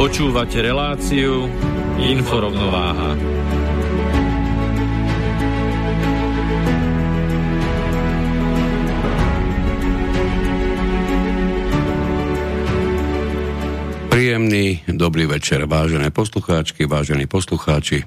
Počúvate 0.00 0.64
reláciu 0.64 1.44
Inforovnováha. 2.00 3.20
Príjemný 14.08 14.80
dobrý 14.88 15.28
večer, 15.28 15.68
vážené 15.68 16.08
poslucháčky, 16.08 16.88
vážení 16.88 17.28
poslucháči. 17.28 18.00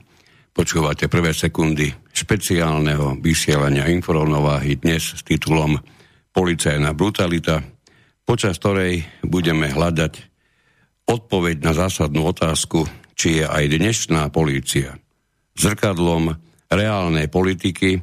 Počúvate 0.49 1.05
prvé 1.05 1.29
sekundy 1.37 1.93
špeciálneho 2.09 3.21
vysielania 3.21 3.85
inforovnováhy 3.85 4.81
dnes 4.81 5.13
s 5.13 5.21
titulom 5.21 5.77
Policajná 6.33 6.97
brutalita, 6.97 7.61
počas 8.25 8.57
ktorej 8.57 9.05
budeme 9.21 9.69
hľadať 9.69 10.32
odpoveď 11.07 11.63
na 11.63 11.73
zásadnú 11.75 12.29
otázku, 12.31 12.87
či 13.13 13.41
je 13.41 13.45
aj 13.45 13.63
dnešná 13.69 14.29
polícia 14.33 14.97
zrkadlom 15.53 16.33
reálnej 16.69 17.29
politiky 17.29 18.01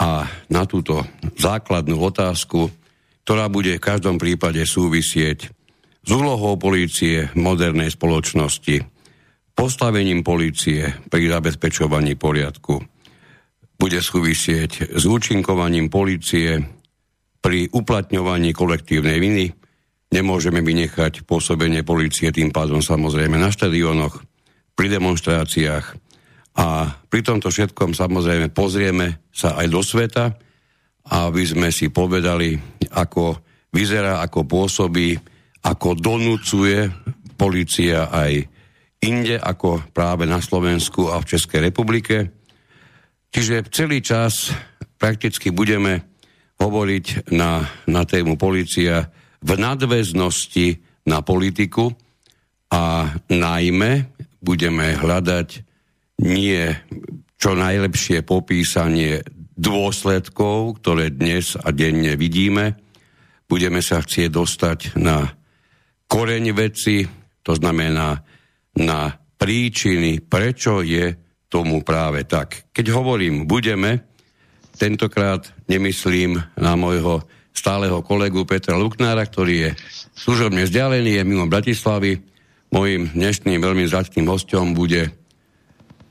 a 0.00 0.24
na 0.48 0.62
túto 0.64 1.04
základnú 1.36 2.00
otázku, 2.00 2.72
ktorá 3.22 3.46
bude 3.52 3.76
v 3.76 3.84
každom 3.84 4.16
prípade 4.16 4.64
súvisieť 4.64 5.52
s 6.02 6.10
úlohou 6.10 6.58
polície 6.58 7.30
v 7.30 7.38
modernej 7.38 7.94
spoločnosti, 7.94 8.82
postavením 9.54 10.26
polície 10.26 10.90
pri 11.06 11.30
zabezpečovaní 11.30 12.18
poriadku, 12.18 12.82
bude 13.78 14.00
súvisieť 14.00 14.96
s 14.96 15.02
účinkovaním 15.06 15.92
polície 15.92 16.58
pri 17.42 17.70
uplatňovaní 17.70 18.54
kolektívnej 18.54 19.18
viny 19.18 19.46
Nemôžeme 20.12 20.60
vynechať 20.60 21.24
pôsobenie 21.24 21.80
policie 21.82 22.28
tým 22.28 22.52
pádom 22.52 22.84
samozrejme 22.84 23.40
na 23.40 23.48
štadionoch, 23.48 24.20
pri 24.72 24.88
demonstráciách 24.88 25.84
a 26.56 26.96
pri 27.08 27.20
tomto 27.24 27.48
všetkom 27.48 27.96
samozrejme 27.96 28.52
pozrieme 28.52 29.24
sa 29.32 29.56
aj 29.56 29.66
do 29.72 29.80
sveta, 29.80 30.36
aby 31.08 31.42
sme 31.44 31.68
si 31.72 31.88
povedali, 31.88 32.56
ako 32.92 33.40
vyzerá, 33.72 34.20
ako 34.20 34.44
pôsobí, 34.44 35.16
ako 35.64 35.96
donúcuje 35.96 36.92
policia 37.36 38.12
aj 38.12 38.32
inde, 39.02 39.40
ako 39.40 39.90
práve 39.90 40.28
na 40.28 40.38
Slovensku 40.38 41.10
a 41.10 41.18
v 41.18 41.28
Českej 41.36 41.72
republike. 41.72 42.30
Čiže 43.32 43.66
celý 43.72 44.04
čas 44.04 44.52
prakticky 45.00 45.50
budeme 45.50 46.04
hovoriť 46.60 47.32
na, 47.34 47.64
na 47.88 48.02
tému 48.04 48.38
policia 48.38 49.08
v 49.42 49.50
nadväznosti 49.58 50.68
na 51.10 51.20
politiku 51.20 51.90
a 52.70 53.10
najmä 53.28 53.92
budeme 54.38 54.94
hľadať 54.96 55.48
nie 56.22 56.62
čo 57.42 57.58
najlepšie 57.58 58.22
popísanie 58.22 59.26
dôsledkov, 59.58 60.78
ktoré 60.80 61.10
dnes 61.10 61.58
a 61.58 61.74
denne 61.74 62.14
vidíme. 62.14 62.78
Budeme 63.50 63.82
sa 63.82 64.00
chcieť 64.00 64.30
dostať 64.30 64.78
na 65.02 65.26
koreň 66.06 66.44
veci, 66.54 67.04
to 67.42 67.52
znamená 67.58 68.22
na 68.78 69.00
príčiny, 69.36 70.22
prečo 70.22 70.80
je 70.86 71.18
tomu 71.50 71.84
práve 71.84 72.24
tak. 72.24 72.70
Keď 72.72 72.86
hovorím 72.94 73.44
budeme, 73.44 74.06
tentokrát 74.78 75.52
nemyslím 75.68 76.40
na 76.56 76.72
môjho 76.78 77.26
stáleho 77.52 78.00
kolegu 78.02 78.42
Petra 78.48 78.74
Luknára, 78.74 79.22
ktorý 79.28 79.54
je 79.68 79.70
služobne 80.16 80.64
vzdialený, 80.66 81.20
je 81.20 81.22
mimo 81.22 81.46
Bratislavy. 81.46 82.18
Mojím 82.72 83.12
dnešným 83.12 83.60
veľmi 83.60 83.84
zlatým 83.86 84.26
hostom 84.26 84.72
bude 84.72 85.12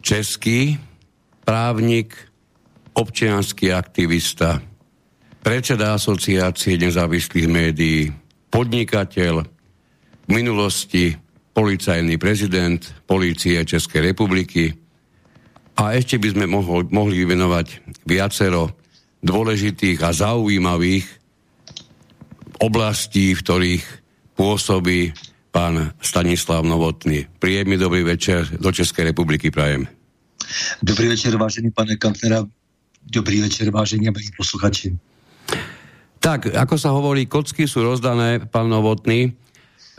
český 0.05 0.77
právnik, 1.41 2.13
občianský 2.93 3.73
aktivista, 3.73 4.61
predseda 5.41 5.97
asociácie 5.97 6.77
nezávislých 6.77 7.47
médií, 7.49 8.13
podnikateľ, 8.53 9.35
v 10.21 10.29
minulosti 10.29 11.17
policajný 11.51 12.15
prezident 12.15 12.79
polície 13.03 13.59
Českej 13.65 14.13
republiky 14.13 14.71
a 15.75 15.97
ešte 15.97 16.21
by 16.21 16.27
sme 16.31 16.45
mohli, 16.47 16.87
mohli 16.93 17.25
venovať 17.25 17.67
viacero 18.05 18.71
dôležitých 19.25 19.99
a 20.03 20.13
zaujímavých 20.13 21.20
oblastí, 22.61 23.33
v 23.33 23.41
ktorých 23.41 23.83
pôsobí 24.37 25.11
pán 25.49 25.91
Stanislav 25.99 26.63
Novotný. 26.63 27.27
Príjemný 27.41 27.75
dobrý 27.75 28.05
večer 28.05 28.47
do 28.61 28.69
Českej 28.71 29.11
republiky 29.11 29.51
prajem. 29.51 29.89
Dobrý 30.79 31.11
večer, 31.11 31.35
vážený 31.35 31.73
pane 31.73 31.97
Kantnera. 31.97 32.45
Dobrý 33.01 33.41
večer, 33.41 33.73
vážení 33.73 34.07
a 34.07 34.13
posluchači. 34.13 34.93
Tak, 36.21 36.53
ako 36.53 36.75
sa 36.77 36.93
hovorí, 36.93 37.25
kocky 37.25 37.65
sú 37.65 37.81
rozdané, 37.81 38.45
pán 38.45 38.69
Novotný. 38.69 39.33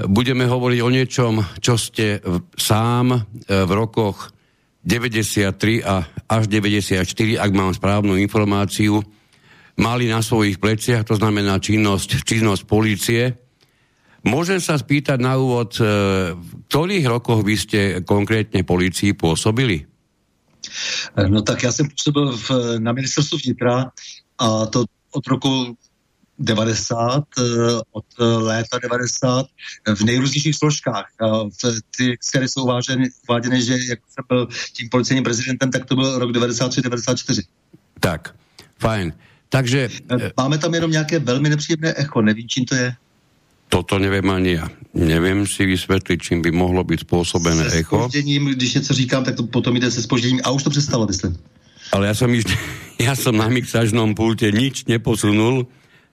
Budeme 0.06 0.46
hovoriť 0.46 0.80
o 0.80 0.88
niečom, 0.88 1.34
čo 1.58 1.74
ste 1.74 2.22
sám 2.54 3.12
e, 3.12 3.20
v 3.50 3.70
rokoch 3.74 4.30
93 4.86 5.82
a 5.82 6.06
až 6.30 6.46
94, 6.46 7.06
ak 7.38 7.50
mám 7.54 7.74
správnu 7.74 8.18
informáciu, 8.18 9.02
mali 9.76 10.08
na 10.08 10.20
svojich 10.20 10.60
pleciach, 10.60 11.04
to 11.04 11.16
znamená 11.16 11.58
činnosť, 11.58 12.24
činnosť 12.24 12.62
policie. 12.68 13.22
Môžem 14.22 14.62
sa 14.62 14.78
spýtať 14.78 15.18
na 15.18 15.34
úvod, 15.34 15.74
e, 15.80 15.84
v 16.36 16.50
ktorých 16.70 17.04
rokoch 17.10 17.42
vy 17.42 17.54
ste 17.58 17.80
konkrétne 18.06 18.62
policii 18.62 19.16
pôsobili? 19.18 19.88
No 21.28 21.42
tak 21.42 21.62
já 21.62 21.72
jsem 21.72 21.88
působil 21.88 22.36
v, 22.36 22.50
na 22.78 22.92
ministerstvu 22.92 23.38
vnitra 23.44 23.90
a 24.38 24.66
to 24.66 24.84
od 25.10 25.26
roku 25.26 25.76
90, 26.38 27.24
e, 27.38 27.42
od 27.92 28.04
léta 28.18 28.78
90 28.78 29.46
v 29.94 30.00
nejrůznějších 30.04 30.56
složkách. 30.56 31.06
V, 31.62 31.80
ty, 31.96 32.16
které 32.30 32.48
jsou 32.48 32.62
uváděny, 32.62 33.08
uváděny, 33.28 33.62
že 33.62 33.72
jak 33.72 33.98
jsem 34.08 34.24
byl 34.28 34.48
tím 34.72 34.88
policejním 34.88 35.24
prezidentem, 35.24 35.70
tak 35.70 35.84
to 35.84 35.94
byl 35.96 36.18
rok 36.18 36.30
93-94. 36.30 37.42
Tak, 38.00 38.34
fajn. 38.78 39.12
Takže... 39.52 39.88
E, 40.08 40.32
máme 40.36 40.56
tam 40.58 40.74
jenom 40.74 40.90
nějaké 40.90 41.18
velmi 41.18 41.48
nepříjemné 41.52 41.94
echo, 41.96 42.22
nevím, 42.22 42.48
čím 42.48 42.64
to 42.64 42.74
je. 42.74 42.96
Toto 43.68 43.98
nevím 43.98 44.30
ani 44.30 44.52
já. 44.52 44.68
Nevím 44.94 45.46
si 45.46 45.66
vysvětlit, 45.66 46.22
čím 46.22 46.42
by 46.42 46.50
mohlo 46.50 46.84
být 46.84 47.00
způsobené 47.00 47.70
se 47.70 47.76
echo. 47.76 47.96
Spožděním, 47.96 48.46
když 48.46 48.74
něco 48.74 48.92
říkám, 48.94 49.24
tak 49.24 49.36
to 49.36 49.42
potom 49.42 49.76
jde 49.76 49.90
se 49.90 50.02
spožděním 50.02 50.40
a 50.44 50.50
už 50.50 50.62
to 50.62 50.70
přestalo, 50.70 51.06
myslím. 51.06 51.36
Ale 51.92 52.06
já 52.06 52.14
jsem, 52.14 52.34
již, 52.34 52.44
já 53.00 53.16
jsem 53.16 53.36
na 53.36 53.48
mixažnom 53.48 54.14
pulte 54.14 54.52
nič 54.52 54.84
neposunul, 54.88 55.66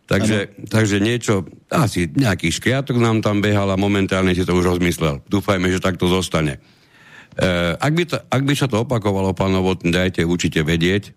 takže, 0.05 0.47
takže 0.67 0.99
niečo, 0.99 1.45
asi 1.69 2.09
nejaký 2.09 2.49
škriatok 2.49 2.97
nám 2.97 3.21
tam 3.21 3.45
behal 3.45 3.69
a 3.69 3.77
momentálne 3.77 4.33
si 4.33 4.41
to 4.41 4.57
už 4.57 4.75
rozmyslel. 4.75 5.21
Dúfajme, 5.29 5.69
že 5.69 5.77
tak 5.79 6.01
to 6.01 6.09
zostane. 6.09 6.57
E, 7.37 7.77
ak, 7.77 7.93
by 7.93 8.03
to, 8.09 8.17
ak 8.17 8.41
by 8.41 8.53
sa 8.57 8.65
to 8.65 8.81
opakovalo, 8.81 9.37
pán 9.37 9.53
Novotný, 9.53 9.93
dajte 9.93 10.25
určite 10.25 10.65
vedieť 10.65 11.13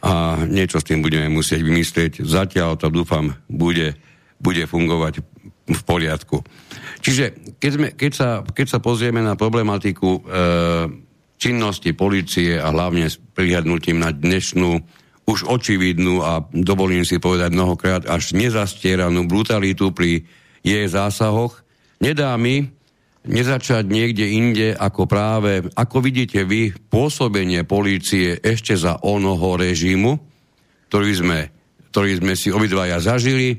a 0.00 0.44
niečo 0.48 0.80
s 0.80 0.88
tým 0.88 1.04
budeme 1.04 1.28
musieť 1.28 1.60
vymyslieť. 1.60 2.12
Zatiaľ 2.24 2.80
to 2.80 2.88
dúfam 2.88 3.36
bude, 3.46 3.96
bude 4.40 4.64
fungovať 4.64 5.20
v 5.70 5.82
poriadku. 5.84 6.42
Čiže 7.00 7.56
keď, 7.60 7.70
sme, 7.72 7.88
keď, 7.94 8.12
sa, 8.12 8.28
keď 8.42 8.66
sa 8.66 8.78
pozrieme 8.80 9.20
na 9.22 9.36
problematiku 9.36 10.08
e, 10.08 10.20
činnosti 11.40 11.96
policie 11.96 12.60
a 12.60 12.68
hlavne 12.72 13.08
s 13.08 13.16
prihľadnutím 13.16 13.96
na 14.00 14.12
dnešnú 14.12 14.70
už 15.30 15.46
očividnú 15.46 16.26
a 16.26 16.42
dovolím 16.50 17.06
si 17.06 17.22
povedať 17.22 17.54
mnohokrát 17.54 18.02
až 18.10 18.34
nezastieranú 18.34 19.30
brutalitu 19.30 19.94
pri 19.94 20.26
jej 20.60 20.86
zásahoch, 20.90 21.62
nedá 22.02 22.34
mi 22.34 22.68
nezačať 23.26 23.84
niekde 23.84 24.24
inde 24.32 24.68
ako 24.72 25.04
práve, 25.04 25.68
ako 25.76 25.96
vidíte 26.00 26.48
vy, 26.48 26.72
pôsobenie 26.72 27.68
polície 27.68 28.40
ešte 28.40 28.72
za 28.80 28.96
onoho 29.04 29.60
režimu, 29.60 30.16
ktorý 30.88 31.10
sme, 31.12 31.38
ktorý 31.92 32.10
sme 32.16 32.32
si 32.32 32.48
obidvaja 32.48 32.96
zažili. 33.04 33.54
E, 33.54 33.58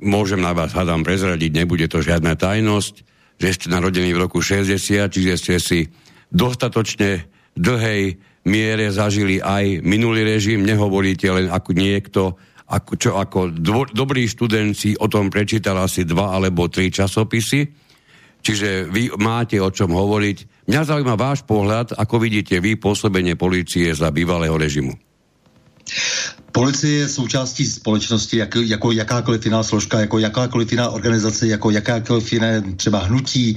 môžem 0.00 0.40
na 0.40 0.56
vás, 0.56 0.72
hádam, 0.72 1.04
prezradiť, 1.04 1.50
nebude 1.52 1.84
to 1.86 2.00
žiadna 2.00 2.32
tajnosť, 2.32 2.94
že 3.36 3.48
ste 3.52 3.66
narodení 3.68 4.16
v 4.16 4.22
roku 4.24 4.40
60, 4.40 5.12
čiže 5.12 5.34
ste 5.36 5.54
si 5.60 5.80
dostatočne 6.32 7.28
dlhej 7.52 8.16
miere 8.48 8.88
zažili 8.90 9.38
aj 9.38 9.84
minulý 9.84 10.24
režim, 10.24 10.64
nehovoríte 10.64 11.28
len 11.28 11.46
ako 11.52 11.70
niekto, 11.76 12.22
ako, 12.66 12.92
čo 12.96 13.10
ako 13.20 13.52
dvo, 13.52 13.84
dobrý 13.86 14.24
študent 14.26 14.72
si 14.74 14.96
o 14.96 15.06
tom 15.06 15.28
prečítal 15.28 15.76
asi 15.78 16.08
dva 16.08 16.34
alebo 16.34 16.66
tri 16.72 16.88
časopisy, 16.88 17.81
čiže 18.42 18.90
vy 18.90 19.14
máte 19.16 19.56
o 19.62 19.70
čom 19.70 19.94
hovoriť. 19.94 20.66
Mňa 20.68 20.82
zaujíma 20.82 21.14
váš 21.14 21.46
pohľad, 21.46 21.94
ako 21.96 22.14
vidíte 22.18 22.58
vy 22.58 22.76
pôsobenie 22.76 23.38
policie 23.38 23.94
za 23.94 24.10
bývalého 24.10 24.54
režimu. 24.58 24.94
Policie 26.52 26.98
je 26.98 27.08
součástí 27.08 27.66
společnosti 27.66 28.36
jak, 28.36 28.54
jako 28.54 28.92
jakákoliv 28.92 29.44
jiná 29.44 29.62
složka, 29.62 30.00
jako 30.00 30.18
jakákoliv 30.18 30.72
jiná 30.72 30.90
organizace, 30.90 31.46
jako 31.46 31.70
jakákoliv 31.70 32.32
jiné 32.32 32.62
třeba 32.76 32.98
hnutí, 32.98 33.56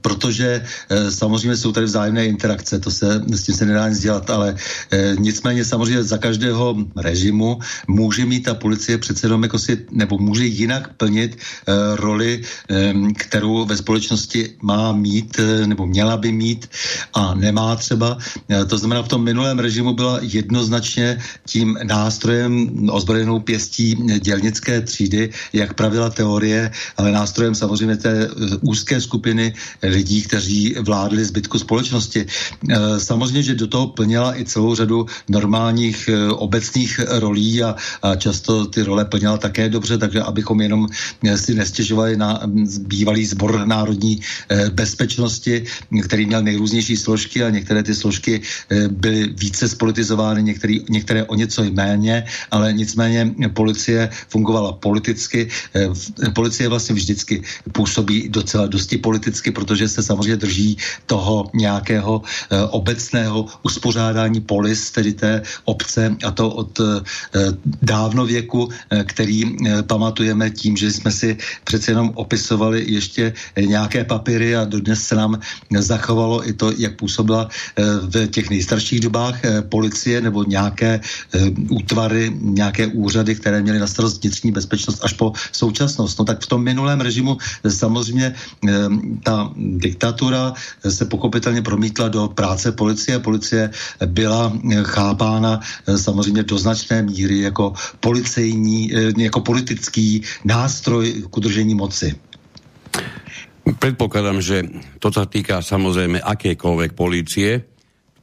protože 0.00 0.64
e, 0.88 1.10
samozřejmě 1.10 1.56
jsou 1.56 1.72
tady 1.72 1.86
vzájemné 1.86 2.26
interakce, 2.26 2.80
to 2.80 2.90
se, 2.90 3.22
s 3.30 3.42
tím 3.42 3.54
se 3.54 3.66
nedá 3.66 3.88
nic 3.88 3.98
dělat, 3.98 4.30
ale 4.30 4.54
e, 4.90 5.16
nicméně 5.18 5.64
samozřejmě 5.64 6.02
za 6.02 6.18
každého 6.18 6.76
režimu 6.96 7.58
může 7.88 8.26
mít 8.26 8.42
ta 8.42 8.54
policie 8.54 8.98
přece 8.98 9.26
jenom 9.26 9.42
jako 9.42 9.58
si, 9.58 9.86
nebo 9.90 10.18
může 10.18 10.46
jinak 10.46 10.94
plnit 10.94 11.36
e, 11.36 11.96
roli, 11.96 12.42
e, 12.70 12.94
kterou 13.16 13.64
ve 13.64 13.76
společnosti 13.76 14.50
má 14.62 14.92
mít, 14.92 15.38
e, 15.38 15.66
nebo 15.66 15.86
měla 15.86 16.16
by 16.16 16.32
mít 16.32 16.70
a 17.14 17.34
nemá 17.34 17.76
třeba. 17.76 18.18
E, 18.50 18.64
to 18.64 18.78
znamená, 18.78 19.02
v 19.02 19.08
tom 19.08 19.24
minulém 19.24 19.58
režimu 19.58 19.92
byla 19.92 20.18
jednoznačně 20.22 21.18
tím 21.46 21.78
nástrojem 22.00 22.52
ozbrojenou 22.88 23.40
pěstí 23.40 23.96
dělnické 24.24 24.80
třídy, 24.80 25.30
jak 25.52 25.74
pravila 25.74 26.10
teorie, 26.10 26.70
ale 26.96 27.12
nástrojem 27.12 27.54
samozřejmě 27.54 27.96
té 27.96 28.14
eh, 28.24 28.28
úzké 28.64 29.00
skupiny 29.00 29.52
lidí, 29.82 30.22
kteří 30.22 30.80
vládli 30.80 31.24
zbytku 31.24 31.58
společnosti. 31.58 32.24
Eh, 32.24 33.00
samozřejmě, 33.00 33.42
že 33.42 33.60
do 33.60 33.66
toho 33.66 33.92
plnila 33.92 34.32
i 34.40 34.44
celou 34.44 34.72
řadu 34.74 35.06
normálních 35.28 36.08
eh, 36.08 36.32
obecných 36.32 37.20
rolí 37.20 37.62
a, 37.62 37.76
často 38.16 38.66
ty 38.66 38.82
role 38.82 39.04
plnila 39.04 39.36
také 39.36 39.68
dobře, 39.68 39.98
takže 39.98 40.22
abychom 40.22 40.60
jenom 40.60 40.86
si 41.36 41.54
nestěžovali 41.54 42.16
na 42.16 42.40
bývalý 42.86 43.26
sbor 43.26 43.66
národní 43.66 44.20
bezpečnosti, 44.72 45.64
který 46.04 46.26
měl 46.26 46.42
nejrůznější 46.42 46.96
složky 46.96 47.42
a 47.44 47.50
některé 47.50 47.82
ty 47.82 47.94
složky 47.94 48.40
byly 48.88 49.34
více 49.36 49.68
spolitizovány, 49.68 50.42
některé, 50.88 51.24
o 51.24 51.34
něco 51.34 51.64
méně, 51.90 52.24
ale 52.50 52.72
nicméně 52.72 53.34
policie 53.50 54.08
fungovala 54.30 54.78
politicky. 54.78 55.50
Eh, 55.74 56.30
policie 56.30 56.68
vlastně 56.70 56.94
vždycky 56.94 57.42
působí 57.74 58.30
docela 58.30 58.70
dosti 58.70 58.96
politicky, 59.02 59.50
protože 59.50 59.90
se 59.90 60.02
samozřejmě 60.02 60.36
drží 60.36 60.78
toho 61.10 61.50
nějakého 61.54 62.22
eh, 62.22 62.62
obecného 62.70 63.50
uspořádání 63.66 64.40
polis, 64.46 64.90
tedy 64.94 65.12
té 65.12 65.42
obce, 65.66 66.14
a 66.22 66.30
to 66.30 66.44
od 66.50 66.72
eh, 66.78 67.02
dávnověku, 67.82 68.68
který 69.06 69.56
pamatujeme 69.86 70.50
tím, 70.50 70.76
že 70.76 70.92
jsme 70.92 71.10
si 71.10 71.36
přece 71.64 71.90
jenom 71.90 72.12
opisovali 72.14 72.84
ještě 72.86 73.32
nějaké 73.56 74.04
papíry 74.04 74.56
a 74.56 74.64
dodnes 74.64 75.02
se 75.02 75.14
nám 75.16 75.40
zachovalo 75.70 76.46
i 76.46 76.52
to, 76.52 76.72
jak 76.76 76.96
působila 77.00 77.48
v 78.06 78.26
těch 78.30 78.50
nejstarších 78.50 79.00
dobách 79.00 79.40
policie 79.72 80.20
nebo 80.20 80.44
nějaké 80.44 81.00
útvary, 81.80 82.30
nějaké 82.40 82.86
úřady, 82.86 83.34
které 83.34 83.62
měly 83.62 83.78
na 83.78 83.86
starost 83.86 84.22
vnitřní 84.22 84.52
bezpečnost 84.52 85.04
až 85.04 85.12
po 85.12 85.32
současnost. 85.52 86.18
No 86.18 86.24
tak 86.24 86.40
v 86.44 86.46
tom 86.46 86.62
minulém 86.62 87.00
režimu 87.00 87.38
samozřejmě 87.68 88.34
ta 89.24 89.50
diktatura 89.56 90.52
se 90.88 91.04
pochopitelně 91.04 91.62
promítla 91.62 92.08
do 92.08 92.28
práce 92.28 92.72
policie. 92.72 93.18
Policie 93.18 93.70
byla 94.06 94.52
chápána 94.82 95.60
eh, 95.60 95.98
samozřejmě 95.98 96.42
do 96.42 96.58
značné 96.58 97.02
míry 97.02 97.40
jako 97.40 97.72
policejní, 98.00 98.94
eh, 98.94 99.12
jako 99.16 99.40
politický 99.40 100.22
nástroj 100.44 101.24
k 101.30 101.32
udržení 101.36 101.74
moci. 101.74 102.14
Predpokladám, 103.60 104.42
že 104.42 104.66
to 104.98 105.14
sa 105.14 105.28
týka 105.28 105.62
samozrejme 105.62 106.18
akékoľvek 106.18 106.90
policie, 106.96 107.69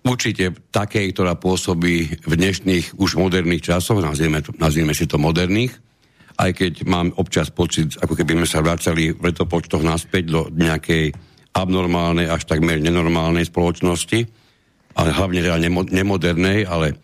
určite 0.07 0.55
takej, 0.71 1.13
ktorá 1.13 1.35
pôsobí 1.35 1.95
v 2.23 2.33
dnešných 2.33 2.97
už 2.99 3.19
moderných 3.19 3.71
časoch, 3.73 3.99
nazvieme, 3.99 4.43
to, 4.43 4.51
si 4.95 5.05
to 5.05 5.19
moderných, 5.19 5.75
aj 6.37 6.51
keď 6.53 6.73
mám 6.85 7.11
občas 7.17 7.49
pocit, 7.49 7.97
ako 7.97 8.13
keby 8.13 8.37
sme 8.41 8.47
sa 8.47 8.61
vracali 8.61 9.11
v 9.11 9.21
letopočtoch 9.31 9.81
naspäť 9.81 10.23
do 10.29 10.41
nejakej 10.53 11.11
abnormálnej, 11.57 12.29
až 12.29 12.45
takmer 12.45 12.77
nenormálnej 12.77 13.49
spoločnosti, 13.49 14.19
ale 14.97 15.09
hlavne 15.13 15.41
teda 15.41 15.57
nemo, 15.57 15.81
nemodernej, 15.81 16.69
ale 16.69 16.97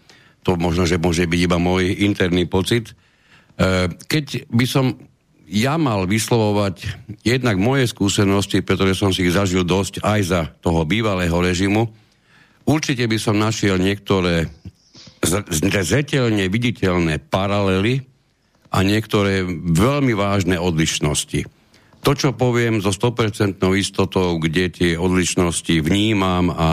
to 0.45 0.53
možno, 0.59 0.85
že 0.85 1.01
môže 1.01 1.25
byť 1.25 1.39
iba 1.39 1.57
môj 1.57 2.05
interný 2.05 2.45
pocit. 2.45 2.93
E, 2.93 3.89
keď 4.05 4.45
by 4.53 4.65
som 4.69 4.93
ja 5.49 5.77
mal 5.81 6.05
vyslovovať 6.05 6.75
jednak 7.25 7.57
moje 7.57 7.89
skúsenosti, 7.89 8.61
pretože 8.61 8.97
som 8.97 9.09
si 9.09 9.25
ich 9.25 9.33
zažil 9.33 9.65
dosť 9.65 10.01
aj 10.05 10.19
za 10.21 10.41
toho 10.61 10.85
bývalého 10.85 11.33
režimu, 11.37 12.02
Určite 12.63 13.03
by 13.07 13.17
som 13.19 13.35
našiel 13.35 13.75
niektoré 13.75 14.47
zreteľne 15.51 16.47
viditeľné 16.47 17.19
paralely 17.27 18.03
a 18.73 18.81
niektoré 18.81 19.43
veľmi 19.71 20.15
vážne 20.15 20.57
odlišnosti. 20.59 21.47
To, 22.03 22.11
čo 22.11 22.35
poviem 22.35 22.83
so 22.83 22.91
100% 22.91 23.63
istotou, 23.79 24.35
kde 24.35 24.67
tie 24.67 24.91
odlišnosti 24.99 25.79
vnímam 25.79 26.51
a 26.51 26.69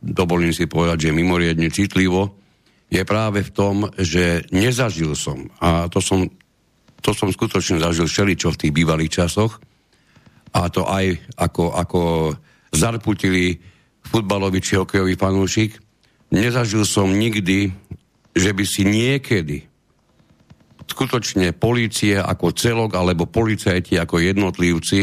dovolím 0.00 0.56
si 0.56 0.64
povedať, 0.64 1.08
že 1.08 1.16
mimoriadne 1.16 1.68
citlivo, 1.68 2.40
je 2.88 3.04
práve 3.04 3.44
v 3.44 3.50
tom, 3.52 3.76
že 4.00 4.48
nezažil 4.50 5.12
som, 5.12 5.52
a 5.60 5.86
to 5.92 6.00
som, 6.00 6.26
to 7.04 7.12
som 7.12 7.28
skutočne 7.28 7.78
zažil 7.78 8.08
všeličo 8.08 8.50
v 8.56 8.60
tých 8.66 8.72
bývalých 8.72 9.20
časoch, 9.20 9.60
a 10.50 10.66
to 10.72 10.82
aj 10.88 11.14
ako, 11.38 11.76
ako 11.76 12.00
zarputili 12.74 13.60
futbalový 14.10 14.58
či 14.58 14.76
hokejový 14.76 15.14
fanúšik, 15.14 15.78
nezažil 16.34 16.82
som 16.82 17.10
nikdy, 17.10 17.70
že 18.34 18.50
by 18.50 18.64
si 18.66 18.82
niekedy 18.82 19.70
skutočne 20.90 21.54
policie 21.54 22.18
ako 22.18 22.50
celok 22.50 22.98
alebo 22.98 23.30
policajti 23.30 23.94
ako 23.96 24.18
jednotlivci 24.18 25.00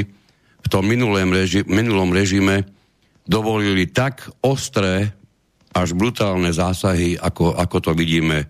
v 0.60 0.68
tom 0.68 0.84
minulém 0.84 1.32
reži- 1.32 1.64
minulom 1.64 2.12
režime 2.12 2.68
dovolili 3.24 3.88
tak 3.88 4.28
ostré 4.44 5.16
až 5.72 5.96
brutálne 5.96 6.52
zásahy, 6.52 7.16
ako, 7.16 7.56
ako 7.56 7.78
to 7.80 7.92
vidíme 7.96 8.48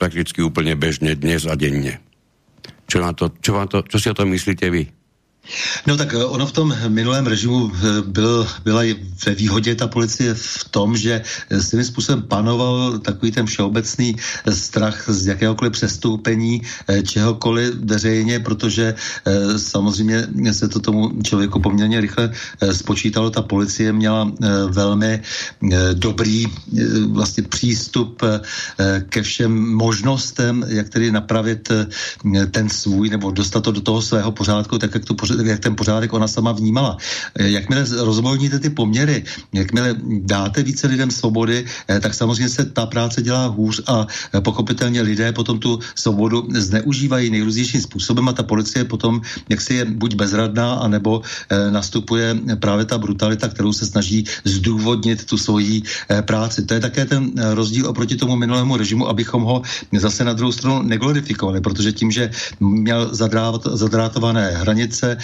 prakticky 0.00 0.42
úplne 0.42 0.74
bežne 0.74 1.14
dnes 1.14 1.46
a 1.46 1.54
denne. 1.54 2.02
Čo, 2.90 2.98
na 3.04 3.14
to, 3.14 3.30
čo, 3.38 3.54
vám 3.54 3.68
to, 3.70 3.86
čo 3.86 3.96
si 4.00 4.10
o 4.10 4.16
tom 4.16 4.32
myslíte 4.32 4.66
vy? 4.66 4.88
No 5.86 5.96
tak 5.96 6.14
eh, 6.14 6.24
ono 6.24 6.46
v 6.46 6.52
tom 6.52 6.68
minulém 6.88 7.26
režimu 7.26 7.72
eh, 7.72 8.02
byl, 8.06 8.46
byla 8.64 8.82
ve 9.26 9.34
výhodě 9.34 9.74
ta 9.74 9.86
policie 9.86 10.34
v 10.34 10.64
tom, 10.70 10.96
že 10.96 11.22
eh, 11.50 11.62
svým 11.62 11.84
způsobem 11.84 12.22
panoval 12.22 12.98
takový 12.98 13.32
ten 13.32 13.46
všeobecný 13.46 14.16
strach 14.50 15.08
z 15.08 15.26
jakéhokoliv 15.26 15.72
přestoupení 15.72 16.62
čehokoliv 17.06 17.74
veřejně, 17.74 18.40
protože 18.40 18.94
samozřejmě 19.56 20.26
se 20.52 20.68
to 20.68 20.80
tomu 20.80 21.22
člověku 21.22 21.60
poměrně 21.60 22.00
rychle 22.00 22.32
spočítalo. 22.72 23.30
Ta 23.30 23.42
policie 23.42 23.92
měla 23.92 24.32
velmi 24.66 25.22
dobrý 25.94 26.46
vlastně 27.06 27.42
přístup 27.42 28.22
ke 29.08 29.22
všem 29.22 29.74
možnostem, 29.74 30.64
jak 30.68 30.88
tedy 30.88 31.12
napravit 31.12 31.68
ten 32.50 32.68
svůj 32.68 33.10
nebo 33.10 33.30
dostat 33.30 33.60
to 33.60 33.72
do 33.72 33.80
toho 33.80 34.02
svého 34.02 34.32
pořádku, 34.32 34.78
tak 34.78 34.94
jak 34.94 35.04
to 35.04 35.14
pořádku 35.14 35.29
jak 35.44 35.60
ten 35.60 35.76
pořádek 35.76 36.12
ona 36.12 36.28
sama 36.28 36.52
vnímala. 36.52 36.96
Jakmile 37.38 37.84
rozvolníte 37.98 38.58
ty 38.58 38.70
poměry, 38.70 39.24
jakmile 39.52 39.94
dáte 40.22 40.62
více 40.62 40.86
lidem 40.86 41.10
svobody, 41.10 41.64
tak 42.00 42.14
samozřejmě 42.14 42.48
se 42.48 42.64
ta 42.64 42.86
práce 42.86 43.22
dělá 43.22 43.46
hůř 43.46 43.82
a 43.86 44.06
pochopitelně 44.40 45.02
lidé 45.02 45.32
potom 45.32 45.58
tu 45.58 45.78
svobodu 45.94 46.48
zneužívají 46.54 47.30
nejrůznějším 47.30 47.80
způsobem 47.80 48.28
a 48.28 48.32
ta 48.32 48.42
policie 48.42 48.84
potom 48.84 49.20
jaksi 49.48 49.74
je 49.74 49.84
buď 49.84 50.14
bezradná, 50.14 50.74
anebo 50.74 51.22
nastupuje 51.70 52.36
právě 52.60 52.84
ta 52.84 52.98
brutalita, 52.98 53.48
kterou 53.48 53.72
se 53.72 53.86
snaží 53.86 54.24
zdůvodnit 54.44 55.24
tu 55.24 55.36
svoji 55.36 55.82
práci. 56.22 56.64
To 56.64 56.74
je 56.74 56.80
také 56.80 57.04
ten 57.04 57.32
rozdíl 57.54 57.88
oproti 57.88 58.16
tomu 58.16 58.36
minulému 58.36 58.76
režimu, 58.76 59.08
abychom 59.08 59.42
ho 59.42 59.62
zase 59.98 60.24
na 60.24 60.32
druhou 60.32 60.52
stranu 60.52 60.82
neglorifikovali, 60.82 61.60
protože 61.60 61.92
tím, 61.92 62.10
že 62.10 62.30
měl 62.60 63.10
zadrátované 63.72 64.50
hranice, 64.50 65.16
eh, 65.16 65.19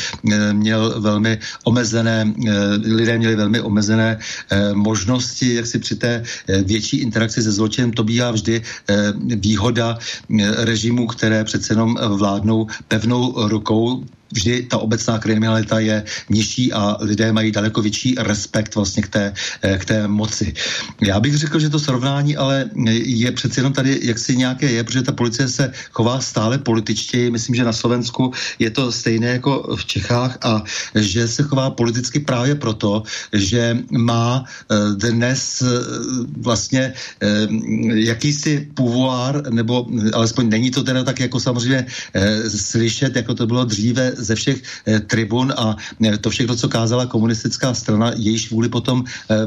měl 0.52 1.00
velmi 1.00 1.38
omezené, 1.64 2.32
eh, 2.46 2.52
lidé 2.82 3.18
měli 3.18 3.36
velmi 3.36 3.60
omezené 3.60 4.18
eh, 4.18 4.74
možnosti, 4.74 5.54
jak 5.54 5.66
si 5.66 5.78
při 5.78 5.96
té 5.96 6.22
větší 6.64 6.96
interakci 6.98 7.42
se 7.42 7.52
zločinem, 7.52 7.92
to 7.92 8.04
bývá 8.04 8.30
vždy 8.30 8.62
výhoda 9.18 9.98
režimu, 10.56 11.06
které 11.06 11.44
přece 11.44 11.72
jenom 11.72 11.98
vládnou 12.16 12.66
pevnou 12.88 13.48
rukou, 13.48 14.04
vždy 14.36 14.68
ta 14.68 14.78
obecná 14.78 15.18
kriminalita 15.18 15.80
je 15.80 16.04
nižší 16.28 16.72
a 16.72 16.96
lidé 17.00 17.32
mají 17.32 17.52
daleko 17.52 17.82
větší 17.82 18.14
respekt 18.20 18.74
vlastně 18.76 19.02
k 19.02 19.08
té, 19.08 19.24
eh, 19.62 19.78
k 19.80 19.84
té 19.84 19.98
moci. 20.08 20.52
Já 21.00 21.16
bych 21.20 21.48
řekl, 21.48 21.56
že 21.58 21.72
to 21.72 21.80
srovnání 21.80 22.36
ale 22.36 22.68
je 23.00 23.32
přeci 23.32 23.60
jenom 23.60 23.72
tady 23.72 24.12
jaksi 24.12 24.36
nějaké 24.36 24.68
je, 24.70 24.84
protože 24.84 25.02
ta 25.02 25.16
policie 25.16 25.48
se 25.48 25.72
chová 25.90 26.20
stále 26.20 26.58
političtěji. 26.58 27.32
Myslím, 27.32 27.54
že 27.56 27.64
na 27.64 27.72
Slovensku 27.72 28.32
je 28.58 28.70
to 28.70 28.92
stejné 28.92 29.40
jako 29.40 29.76
v 29.76 29.82
Čechách 29.84 30.38
a 30.44 30.62
že 30.94 31.28
se 31.28 31.42
chová 31.42 31.70
politicky 31.72 32.20
právě 32.20 32.54
proto, 32.54 33.02
že 33.32 33.78
má 33.90 34.44
eh, 34.44 34.76
dnes 35.08 35.62
eh, 35.62 35.66
vlastně 36.44 36.92
jakýsi 37.94 38.68
pouvoir, 38.74 39.48
nebo 39.48 39.86
alespoň 40.12 40.48
není 40.48 40.70
to 40.70 40.82
teda 40.82 41.04
tak 41.04 41.20
jako 41.20 41.40
samozřejmě 41.40 41.86
slyšet, 42.48 43.16
jako 43.16 43.34
to 43.34 43.46
bylo 43.46 43.64
dříve 43.64 44.12
ze 44.26 44.34
všech 44.34 44.58
eh, 44.86 45.00
tribun 45.00 45.54
a 45.56 45.76
eh, 46.02 46.18
to 46.18 46.30
všechno, 46.30 46.56
co 46.56 46.68
kázala 46.68 47.06
komunistická 47.06 47.74
strana, 47.74 48.12
jejíž 48.16 48.50
vůli 48.50 48.68
potom 48.68 49.04
eh, 49.30 49.46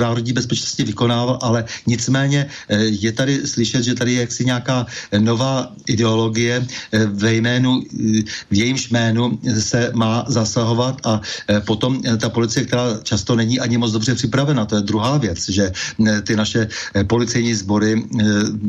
národní 0.00 0.32
bezpečnosti 0.32 0.84
vykonával, 0.84 1.38
ale 1.42 1.64
nicméně 1.86 2.48
je 2.80 3.12
tady 3.12 3.46
slyšet, 3.46 3.84
že 3.84 3.94
tady 3.94 4.12
je 4.12 4.20
jaksi 4.20 4.44
nějaká 4.44 4.86
nová 5.18 5.72
ideologie 5.86 6.64
ve 7.12 7.34
jménu, 7.34 7.82
v 8.50 8.54
jejímž 8.54 8.90
jménu 8.90 9.38
se 9.60 9.92
má 9.94 10.24
zasahovat 10.28 11.04
a 11.04 11.20
potom 11.66 12.00
ta 12.00 12.28
policie, 12.32 12.64
která 12.64 13.04
často 13.04 13.36
není 13.36 13.60
ani 13.60 13.76
moc 13.76 13.92
dobře 13.92 14.14
připravena, 14.14 14.64
to 14.64 14.80
je 14.80 14.88
druhá 14.88 15.18
věc, 15.18 15.48
že 15.48 15.72
ty 16.24 16.36
naše 16.36 16.68
policejní 17.06 17.54
sbory 17.54 18.08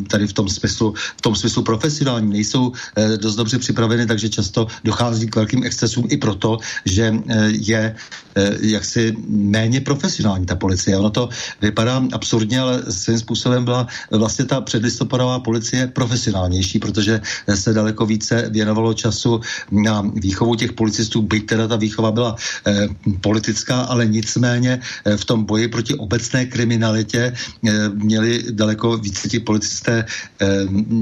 tady 0.08 0.28
v 0.28 0.34
tom 0.34 0.50
smyslu, 0.50 0.94
v 1.18 1.22
tom 1.22 1.36
smyslu 1.36 1.64
profesionální 1.64 2.30
nejsou 2.30 2.72
dost 3.18 3.36
dobře 3.36 3.60
připraveny, 3.60 4.06
takže 4.06 4.30
často 4.30 4.68
dochází 4.84 5.21
dochází 5.22 5.28
k 5.30 5.36
velkým 5.36 5.63
excesům 5.63 6.06
i 6.10 6.18
proto, 6.18 6.58
že 6.86 7.13
eh, 7.13 7.48
je 7.51 7.96
eh, 8.36 8.58
jaksi 8.62 9.16
méně 9.28 9.82
profesionální 9.82 10.46
ta 10.46 10.56
policie. 10.56 10.98
Ono 10.98 11.10
to 11.10 11.30
vypadá 11.62 12.01
absurdně, 12.13 12.60
ale 12.60 12.84
svým 12.90 13.20
způsobem 13.20 13.66
byla 13.66 13.88
vlastně 14.12 14.46
ta 14.46 14.62
předlistopadová 14.62 15.40
policie 15.40 15.88
profesionálnější, 15.88 16.80
protože 16.80 17.22
se 17.56 17.74
daleko 17.74 18.06
více 18.06 18.50
věnovalo 18.50 18.94
času 18.94 19.42
na 19.72 20.01
výchovu 20.01 20.56
těch 20.56 20.74
policistů, 20.74 21.22
byť 21.22 21.46
teda 21.46 21.68
ta 21.68 21.75
výchova 21.75 22.12
byla 22.12 22.36
eh, 22.68 22.88
politická, 23.22 23.82
ale 23.82 24.06
nicméně 24.06 24.80
eh, 24.80 25.18
v 25.18 25.25
tom 25.25 25.46
boji 25.46 25.68
proti 25.68 25.94
obecné 25.96 26.46
kriminalitě 26.46 27.34
eh, 27.34 27.90
měli 27.90 28.44
daleko 28.51 28.98
více 28.98 29.30
ti 29.30 29.40
policisté 29.40 30.06
eh, 30.06 30.48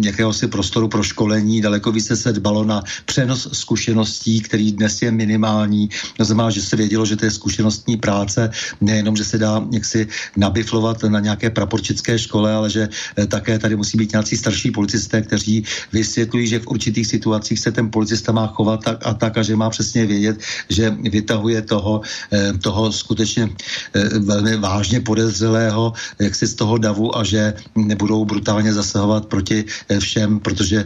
jakéhosi 0.03 0.47
prostoru 0.47 0.87
pro 0.87 1.03
školení, 1.03 1.61
daleko 1.61 1.91
více 1.91 2.15
se 2.15 2.33
dbalo 2.33 2.65
na 2.65 2.81
přenos 3.05 3.49
zkušeností 3.53 4.08
zkušeností, 4.09 4.41
který 4.41 4.71
dnes 4.71 5.01
je 5.01 5.11
minimální. 5.11 5.89
To 6.17 6.25
znamená, 6.25 6.49
že 6.49 6.61
se 6.61 6.75
vědělo, 6.75 7.05
že 7.05 7.15
to 7.15 7.25
je 7.25 7.31
zkušenostní 7.31 7.97
práce, 7.97 8.49
nejenom, 8.81 9.15
že 9.15 9.23
se 9.23 9.37
dá 9.37 9.61
jaksi 9.71 10.07
nabiflovat 10.37 11.03
na 11.03 11.19
nějaké 11.19 11.49
praporčické 11.49 12.19
škole, 12.19 12.53
ale 12.53 12.69
že 12.69 12.89
eh, 12.89 13.27
také 13.27 13.59
tady 13.59 13.75
musí 13.75 13.97
být 13.97 14.11
nějací 14.11 14.37
starší 14.37 14.71
policisté, 14.71 15.21
kteří 15.21 15.63
vysvětlují, 15.93 16.47
že 16.47 16.59
v 16.59 16.67
určitých 16.67 17.07
situacích 17.07 17.59
se 17.59 17.71
ten 17.71 17.89
policista 17.89 18.31
má 18.31 18.47
chovat 18.47 18.83
tak 18.83 18.97
a 19.05 19.13
tak 19.13 19.37
a 19.37 19.41
že 19.43 19.55
má 19.55 19.69
přesně 19.69 20.05
vědět, 20.05 20.37
že 20.69 20.89
vytahuje 20.89 21.61
toho, 21.61 22.01
eh, 22.33 22.53
toho 22.57 22.91
skutečně 22.91 23.49
eh, 23.93 24.19
velmi 24.19 24.57
vážně 24.57 24.99
podezřelého, 25.01 25.93
jak 26.19 26.33
si 26.35 26.47
z 26.47 26.55
toho 26.55 26.77
davu 26.77 27.13
a 27.17 27.23
že 27.23 27.53
nebudou 27.75 28.25
brutálně 28.25 28.73
zasahovat 28.73 29.25
proti 29.29 29.65
všem, 29.99 30.39
protože 30.39 30.85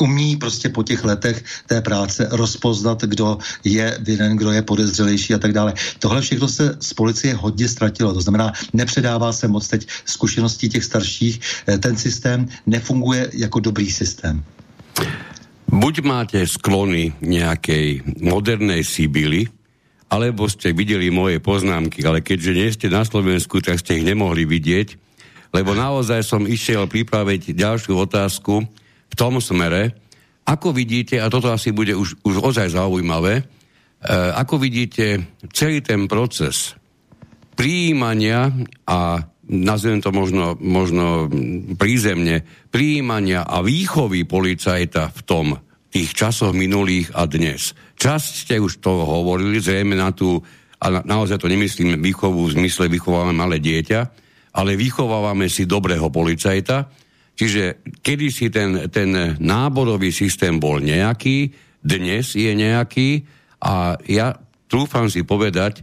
umí 0.00 0.36
prostě 0.36 0.68
po 0.68 0.82
těch 0.82 1.04
letech 1.04 1.44
té 1.66 1.80
práce 1.80 2.28
rozpoznat, 2.54 3.02
kdo 3.10 3.42
je 3.66 3.98
vinen, 4.06 4.38
kdo 4.38 4.54
je 4.54 4.62
podezřelejší 4.62 5.34
a 5.34 5.38
tak 5.42 5.52
dále. 5.52 5.74
Tohle 5.98 6.22
všechno 6.22 6.46
se 6.48 6.78
z 6.78 6.94
policie 6.94 7.34
hodně 7.34 7.68
ztratilo, 7.68 8.14
to 8.14 8.22
znamená, 8.22 8.52
nepředává 8.72 9.32
se 9.34 9.50
moc 9.50 9.66
teď 9.68 9.82
zkušeností 10.04 10.68
těch 10.68 10.84
starších, 10.84 11.34
eh, 11.66 11.78
ten 11.78 11.98
systém 11.98 12.46
nefunguje 12.66 13.30
jako 13.34 13.60
dobrý 13.60 13.90
systém. 13.90 14.38
Buď 15.66 16.06
máte 16.06 16.46
sklony 16.46 17.18
nějaké 17.18 17.98
moderné 18.22 18.86
síbily, 18.86 19.50
alebo 20.06 20.46
ste 20.46 20.70
videli 20.70 21.10
moje 21.10 21.42
poznámky, 21.42 22.06
ale 22.06 22.22
keďže 22.22 22.52
nie 22.54 22.68
ste 22.70 22.86
na 22.86 23.02
Slovensku, 23.02 23.58
tak 23.58 23.82
ste 23.82 23.98
ich 23.98 24.06
nemohli 24.06 24.46
vidieť, 24.46 24.94
lebo 25.50 25.74
naozaj 25.74 26.22
som 26.22 26.46
išiel 26.46 26.86
pripraviť 26.86 27.58
ďalšiu 27.58 27.98
otázku 27.98 28.62
v 29.10 29.14
tom 29.18 29.42
smere, 29.42 29.98
ako 30.44 30.76
vidíte, 30.76 31.20
a 31.20 31.32
toto 31.32 31.48
asi 31.48 31.72
bude 31.72 31.96
už, 31.96 32.20
už 32.20 32.34
ozaj 32.44 32.76
zaujímavé, 32.76 33.40
e, 33.40 33.44
ako 34.36 34.60
vidíte 34.60 35.24
celý 35.52 35.80
ten 35.80 36.04
proces 36.04 36.76
príjmania 37.56 38.52
a 38.84 39.24
nazvem 39.48 40.00
to 40.04 40.10
možno, 40.12 40.56
možno 40.60 41.28
prízemne, 41.76 42.44
príjmania 42.68 43.44
a 43.44 43.60
výchovy 43.64 44.24
policajta 44.28 45.12
v 45.12 45.20
tom, 45.24 45.46
tých 45.94 46.10
časoch 46.10 46.50
minulých 46.50 47.14
a 47.14 47.30
dnes. 47.30 47.70
Časť 47.94 48.30
ste 48.34 48.54
už 48.58 48.82
toho 48.82 49.06
hovorili, 49.06 49.62
zrejme 49.62 49.94
na 49.94 50.10
tú, 50.10 50.42
a 50.82 50.90
na, 50.90 51.00
naozaj 51.06 51.38
to 51.38 51.46
nemyslím 51.46 52.02
výchovu 52.02 52.50
v 52.50 52.54
zmysle 52.58 52.90
vychovávame 52.90 53.30
malé 53.30 53.62
dieťa, 53.62 54.00
ale 54.58 54.74
vychovávame 54.74 55.46
si 55.46 55.70
dobrého 55.70 56.10
policajta, 56.10 56.90
Čiže 57.34 57.82
kedysi 57.98 58.46
ten, 58.50 58.86
ten 58.94 59.38
náborový 59.42 60.14
systém 60.14 60.62
bol 60.62 60.78
nejaký, 60.78 61.50
dnes 61.82 62.38
je 62.38 62.52
nejaký 62.54 63.26
a 63.58 63.98
ja 64.06 64.38
trúfam 64.70 65.10
si 65.10 65.26
povedať, 65.26 65.82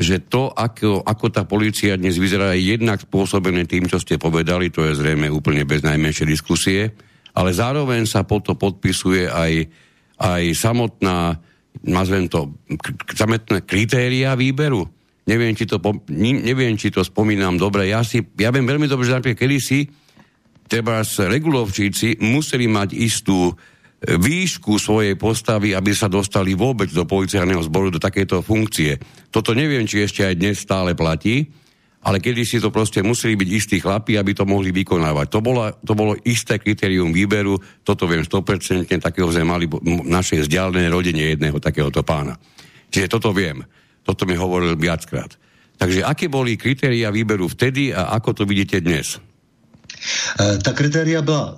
že 0.00 0.22
to, 0.22 0.48
ako, 0.52 1.04
ako 1.04 1.26
tá 1.28 1.44
policia 1.44 1.96
dnes 2.00 2.16
vyzerá, 2.16 2.56
je 2.56 2.76
jednak 2.76 3.04
spôsobené 3.04 3.68
tým, 3.68 3.84
čo 3.84 4.00
ste 4.00 4.16
povedali, 4.16 4.72
to 4.72 4.86
je 4.88 4.96
zrejme 4.96 5.28
úplne 5.28 5.64
bez 5.68 5.84
najmenšej 5.84 6.26
diskusie, 6.28 6.96
ale 7.36 7.52
zároveň 7.52 8.08
sa 8.08 8.24
po 8.24 8.40
to 8.40 8.56
podpisuje 8.56 9.28
aj, 9.28 9.68
aj 10.16 10.42
samotná, 10.56 11.36
nazvem 11.84 12.32
to, 12.32 12.56
samotná 13.12 13.60
kritéria 13.60 14.32
výberu. 14.36 14.88
Neviem 15.28 15.52
či, 15.52 15.68
to, 15.68 15.76
neviem, 16.10 16.74
či 16.80 16.88
to 16.90 17.04
spomínam 17.04 17.60
dobre. 17.60 17.92
Ja, 17.92 18.00
si, 18.00 18.24
ja 18.40 18.50
viem 18.50 18.66
veľmi 18.66 18.88
dobre, 18.88 19.04
že 19.06 19.14
napríklad 19.20 19.46
kedysi 19.46 19.86
treba 20.70 21.02
regulovčíci 21.02 22.22
museli 22.22 22.70
mať 22.70 22.94
istú 22.94 23.50
e, 23.50 23.54
výšku 24.14 24.78
svojej 24.78 25.18
postavy, 25.18 25.74
aby 25.74 25.90
sa 25.90 26.06
dostali 26.06 26.54
vôbec 26.54 26.86
do 26.94 27.02
policajného 27.02 27.66
zboru, 27.66 27.90
do 27.90 27.98
takéto 27.98 28.38
funkcie. 28.38 28.94
Toto 29.34 29.50
neviem, 29.50 29.82
či 29.90 30.06
ešte 30.06 30.22
aj 30.22 30.38
dnes 30.38 30.62
stále 30.62 30.94
platí, 30.94 31.50
ale 32.00 32.16
kedy 32.22 32.48
si 32.48 32.56
to 32.62 32.72
proste 32.72 33.04
museli 33.04 33.36
byť 33.36 33.48
istí 33.50 33.76
chlapi, 33.82 34.16
aby 34.16 34.32
to 34.32 34.48
mohli 34.48 34.72
vykonávať. 34.72 35.26
To 35.36 35.40
bolo, 35.44 35.68
to 35.84 35.92
bolo 35.92 36.16
isté 36.24 36.56
kritérium 36.56 37.12
výberu, 37.12 37.60
toto 37.84 38.08
viem 38.08 38.24
100%, 38.24 38.88
takého 38.88 39.28
sme 39.28 39.44
mali 39.44 39.68
v 39.68 40.06
našej 40.08 40.48
vzdialenej 40.48 40.88
rodine 40.88 41.36
jedného 41.36 41.60
takéhoto 41.60 42.00
pána. 42.00 42.40
Čiže 42.88 43.10
toto 43.10 43.36
viem. 43.36 43.60
Toto 44.00 44.24
mi 44.24 44.32
hovoril 44.32 44.80
viackrát. 44.80 45.36
Takže 45.76 46.00
aké 46.00 46.32
boli 46.32 46.56
kritéria 46.56 47.12
výberu 47.12 47.52
vtedy 47.52 47.92
a 47.92 48.16
ako 48.16 48.32
to 48.32 48.42
vidíte 48.48 48.80
dnes? 48.80 49.20
Eh, 50.40 50.58
ta 50.58 50.72
kritéria 50.72 51.22
byla, 51.22 51.56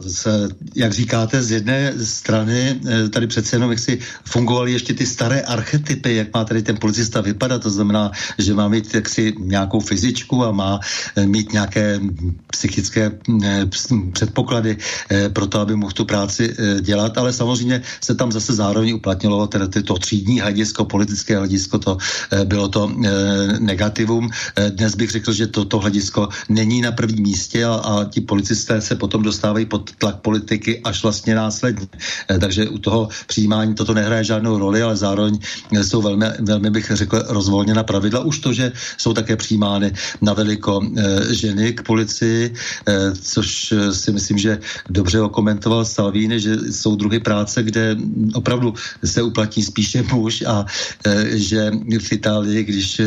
jak 0.74 0.92
říkáte, 0.92 1.42
z 1.42 1.50
jedné 1.50 1.92
strany 2.04 2.80
eh, 2.88 3.08
tady 3.08 3.26
přece 3.26 3.56
jenom 3.56 3.70
jak 3.70 3.78
si 3.78 3.98
fungovaly 4.24 4.72
ještě 4.72 4.94
ty 4.94 5.06
staré 5.06 5.40
archetypy, 5.40 6.16
jak 6.16 6.34
má 6.34 6.44
tady 6.44 6.62
ten 6.62 6.76
policista 6.76 7.20
vypadat, 7.20 7.62
to 7.62 7.70
znamená, 7.70 8.10
že 8.38 8.54
má 8.54 8.68
mít 8.68 8.94
jaksi 8.94 9.34
nějakou 9.38 9.80
fyzičku 9.80 10.44
a 10.44 10.50
má 10.50 10.80
eh, 11.16 11.26
mít 11.26 11.52
nějaké 11.52 12.00
psychické 12.50 13.10
předpoklady 14.12 14.76
pro 15.32 15.46
to, 15.46 15.60
aby 15.60 15.76
mohl 15.76 15.92
tu 15.92 16.04
práci 16.04 16.54
dělat, 16.80 17.18
ale 17.18 17.32
samozřejmě 17.32 17.82
se 18.00 18.14
tam 18.14 18.32
zase 18.32 18.54
zároveň 18.54 18.94
uplatnilo 18.94 19.46
teda 19.46 19.66
to 19.84 19.98
třídní 19.98 20.40
hledisko, 20.40 20.84
politické 20.84 21.38
hledisko, 21.38 21.78
to 21.78 21.98
bylo 22.44 22.68
to 22.68 22.92
negativum. 23.58 24.30
Dnes 24.68 24.94
bych 24.94 25.10
řekl, 25.10 25.32
že 25.32 25.46
toto 25.46 25.78
hledisko 25.78 26.28
není 26.48 26.80
na 26.80 26.92
prvním 26.92 27.22
místě 27.22 27.64
a, 27.64 27.74
a 27.74 28.04
ti 28.04 28.20
policisté 28.22 28.80
se 28.80 28.96
potom 28.96 29.22
dostávají 29.22 29.66
pod 29.66 29.92
tlak 29.98 30.16
politiky 30.16 30.80
až 30.84 31.02
vlastně 31.02 31.34
následně. 31.34 31.86
Eh, 32.30 32.38
takže 32.38 32.68
u 32.68 32.78
toho 32.78 33.08
přijímání 33.26 33.74
toto 33.74 33.94
nehraje 33.94 34.24
žádnou 34.24 34.58
roli, 34.58 34.82
ale 34.82 34.96
zároveň 34.96 35.38
jsou 35.82 36.02
velmi, 36.02 36.26
velmi 36.40 36.70
bych 36.70 36.90
řekl, 36.94 37.22
rozvolněna 37.28 37.82
pravidla. 37.82 38.20
Už 38.20 38.38
to, 38.38 38.52
že 38.52 38.72
jsou 38.98 39.12
také 39.12 39.36
přijímány 39.36 39.92
na 40.20 40.32
veliko 40.32 40.80
eh, 40.82 41.34
ženy 41.34 41.72
k 41.72 41.82
policii, 41.82 42.54
eh, 42.88 43.12
což 43.12 43.74
si 43.92 44.12
myslím, 44.12 44.38
že 44.38 44.58
dobře 44.90 45.20
okomentoval 45.20 45.84
Salvini, 45.84 46.40
že 46.40 46.56
jsou 46.70 46.96
druhy 46.96 47.20
práce, 47.20 47.62
kde 47.62 47.96
opravdu 48.34 48.74
se 49.04 49.22
uplatní 49.22 49.62
spíše 49.62 50.02
muž 50.02 50.44
a 50.46 50.66
že 51.32 51.70
v 51.98 52.12
Itálii, 52.12 52.64
když 52.64 53.00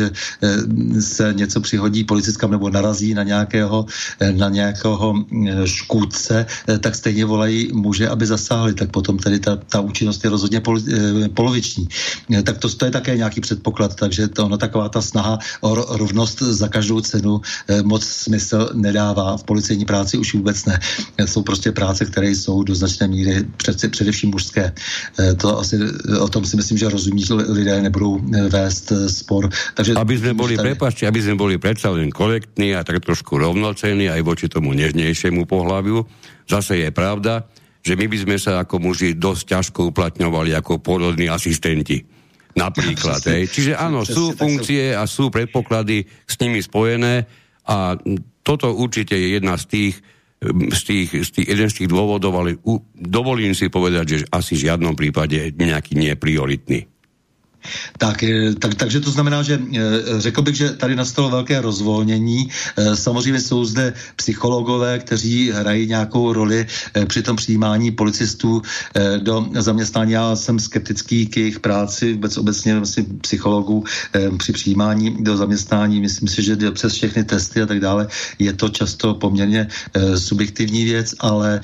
se 1.00 1.32
něco 1.32 1.60
přihodí 1.60 2.04
policistkám 2.04 2.50
nebo 2.50 2.70
narazí 2.70 3.14
na 3.14 3.22
nějakého, 3.22 3.86
na 4.32 4.48
nějakého 4.48 5.05
Eh, 5.14 5.66
škůdce, 5.66 6.46
eh, 6.68 6.78
tak 6.78 6.94
stejně 6.94 7.24
volají 7.24 7.70
muže, 7.72 8.08
aby 8.08 8.26
zasáhli, 8.26 8.74
tak 8.74 8.90
potom 8.90 9.18
tedy 9.18 9.38
ta, 9.38 9.56
ta 9.56 9.80
účinnost 9.80 10.24
je 10.24 10.30
rozhodně 10.30 10.60
pol, 10.60 10.78
eh, 10.78 11.28
poloviční. 11.28 11.88
Tak 12.42 12.58
to, 12.58 12.68
to 12.68 12.84
je 12.84 12.90
také 12.90 13.16
nějaký 13.16 13.40
předpoklad, 13.40 13.94
takže 13.94 14.28
to 14.28 14.46
ono 14.46 14.58
taková 14.58 14.88
ta 14.88 15.02
snaha 15.02 15.38
o 15.60 15.74
rovnost 15.74 16.42
za 16.42 16.68
každou 16.68 17.00
cenu 17.00 17.40
moc 17.82 18.02
smysl 18.04 18.70
nedává. 18.74 19.36
V 19.36 19.44
policejní 19.44 19.84
práci 19.84 20.18
už 20.18 20.34
vůbec 20.34 20.64
ne. 20.64 20.80
Jsou 21.24 21.42
prostě 21.42 21.72
práce, 21.72 22.04
které 22.04 22.30
jsou 22.30 22.62
do 22.62 22.74
značné 22.74 23.08
míry 23.08 23.44
před, 23.56 23.90
především 23.90 24.30
mužské. 24.30 24.72
To 25.36 25.58
asi 25.58 25.78
o 26.20 26.28
tom 26.28 26.44
si 26.44 26.56
myslím, 26.56 26.78
že 26.78 26.88
rozumí 26.88 27.22
lidé 27.48 27.82
nebudou 27.82 28.20
vést 28.48 28.92
spor. 29.06 29.50
Takže, 29.74 29.94
aby 29.94 30.18
jsme 30.18 30.34
byli, 30.34 30.56
tady... 30.56 30.68
prepačte, 30.68 31.06
aby 31.06 31.22
jsme 31.22 31.34
byli 31.34 31.58
predsa 31.58 31.90
len 31.90 32.10
korektní 32.10 32.74
a 32.74 32.84
tak 32.84 33.04
trošku 33.04 33.38
rovnocenní 33.38 34.10
aj 34.10 34.22
voči 34.22 34.46
tomu 34.48 34.72
nežnejšie 34.72 34.95
ženskému 35.04 35.44
pohľaviu. 35.44 36.00
Zase 36.48 36.80
je 36.80 36.90
pravda, 36.94 37.44
že 37.84 37.94
my 37.94 38.06
by 38.10 38.18
sme 38.18 38.36
sa 38.40 38.64
ako 38.64 38.82
muži 38.82 39.14
dosť 39.14 39.42
ťažko 39.46 39.80
uplatňovali 39.94 40.56
ako 40.56 40.82
porodní 40.82 41.30
asistenti. 41.30 42.02
Napríklad. 42.56 43.20
Ja, 43.20 43.44
Čiže 43.44 43.76
áno, 43.76 44.02
sú 44.02 44.32
funkcie 44.32 44.96
a 44.96 45.04
sú 45.04 45.28
predpoklady 45.28 46.08
s 46.24 46.34
nimi 46.40 46.64
spojené 46.64 47.28
a 47.68 47.94
toto 48.40 48.72
určite 48.72 49.12
je 49.12 49.36
jedna 49.36 49.60
z 49.60 49.64
tých, 49.68 49.94
z 50.72 50.80
tých, 50.86 51.08
z 51.20 51.30
tých, 51.36 51.46
jeden 51.52 51.68
z 51.68 51.84
tých 51.84 51.90
dôvodov, 51.92 52.32
ale 52.32 52.56
u, 52.64 52.80
dovolím 52.96 53.52
si 53.52 53.68
povedať, 53.68 54.04
že 54.08 54.18
asi 54.32 54.56
v 54.56 54.72
žiadnom 54.72 54.96
prípade 54.96 55.52
nejaký 55.52 56.00
nie 56.00 56.16
je 56.16 56.18
prioritný. 56.18 56.80
Tak, 57.98 58.22
eh, 58.22 58.54
tak, 58.58 58.74
takže 58.74 59.00
to 59.00 59.10
znamená, 59.10 59.42
že 59.42 59.58
eh, 59.58 59.80
řekl 60.20 60.42
bych, 60.42 60.56
že 60.56 60.70
tady 60.70 60.96
nastalo 60.96 61.30
velké 61.30 61.60
rozvolnění. 61.60 62.48
Eh, 62.76 62.96
samozřejmě 62.96 63.40
jsou 63.40 63.64
zde 63.64 63.92
psychologové, 64.16 64.98
kteří 64.98 65.50
hrají 65.50 65.86
nějakou 65.86 66.32
roli 66.32 66.66
při 67.06 67.22
tom 67.22 67.36
přijímání 67.36 67.90
policistů 67.90 68.62
do 69.18 69.46
zaměstnání. 69.58 70.12
Já 70.12 70.36
jsem 70.36 70.58
skeptický 70.58 71.26
k 71.26 71.36
jejich 71.36 71.60
práci, 71.60 72.12
vůbec 72.12 72.36
obecně 72.36 72.76
vlastně 72.76 73.04
psychologů 73.20 73.84
při 74.38 74.52
přijímání 74.52 75.16
do 75.24 75.36
zaměstnání. 75.36 76.00
Myslím 76.00 76.28
si, 76.28 76.42
že 76.42 76.56
přes 76.70 76.92
všechny 76.92 77.24
testy 77.24 77.62
a 77.62 77.66
tak 77.66 77.80
dále 77.80 78.08
je 78.38 78.52
to 78.52 78.68
často 78.68 79.14
poměrně 79.14 79.68
subjektivní 80.16 80.84
věc, 80.84 81.14
ale 81.20 81.60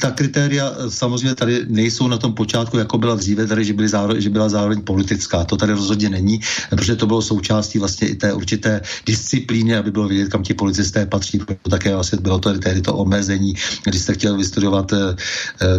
ta 0.00 0.10
kritéria 0.10 0.72
samozřejmě 0.88 1.34
tady 1.34 1.66
nejsou 1.68 2.08
na 2.08 2.18
tom 2.18 2.32
počátku, 2.34 2.78
jako 2.78 2.98
byla 2.98 3.14
dříve, 3.14 3.46
tady, 3.46 3.64
že, 3.64 3.72
byly 3.72 3.88
zároveň, 3.88 4.20
že 4.22 4.30
byla 4.30 4.48
zároveň 4.48 4.80
policie 4.80 5.05
politická. 5.06 5.44
To 5.44 5.56
tady 5.56 5.72
rozhodně 5.72 6.10
není, 6.10 6.40
protože 6.70 6.96
to 6.96 7.06
bylo 7.06 7.22
součástí 7.22 7.78
vlastně 7.78 8.08
i 8.08 8.14
té 8.14 8.32
určité 8.32 8.80
disciplíny, 9.06 9.76
aby 9.76 9.90
bylo 9.90 10.08
vidět, 10.08 10.28
kam 10.28 10.42
ti 10.42 10.54
policisté 10.54 11.06
patří. 11.06 11.40
Také 11.70 11.94
vlastně 11.94 12.18
bylo 12.18 12.38
to 12.38 12.58
tehdy 12.58 12.82
to 12.82 12.94
omezení, 12.94 13.54
když 13.84 14.02
jste 14.02 14.14
chtěl 14.14 14.36
vystudovat 14.36 14.92
eh, 14.92 15.14
eh, 15.62 15.78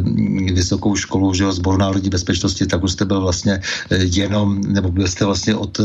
vysokou 0.54 0.96
školu, 0.96 1.34
že 1.34 1.52
zboru 1.52 1.78
národní 1.78 2.10
bezpečnosti, 2.10 2.64
tak 2.68 2.84
už 2.84 2.92
jste 2.92 3.06
byl 3.06 3.22
vlastně 3.22 3.60
eh, 3.92 3.98
jenom, 4.16 4.62
nebo 4.64 4.92
byl 4.92 5.08
jste 5.08 5.26
vlastně 5.26 5.56
od 5.56 5.76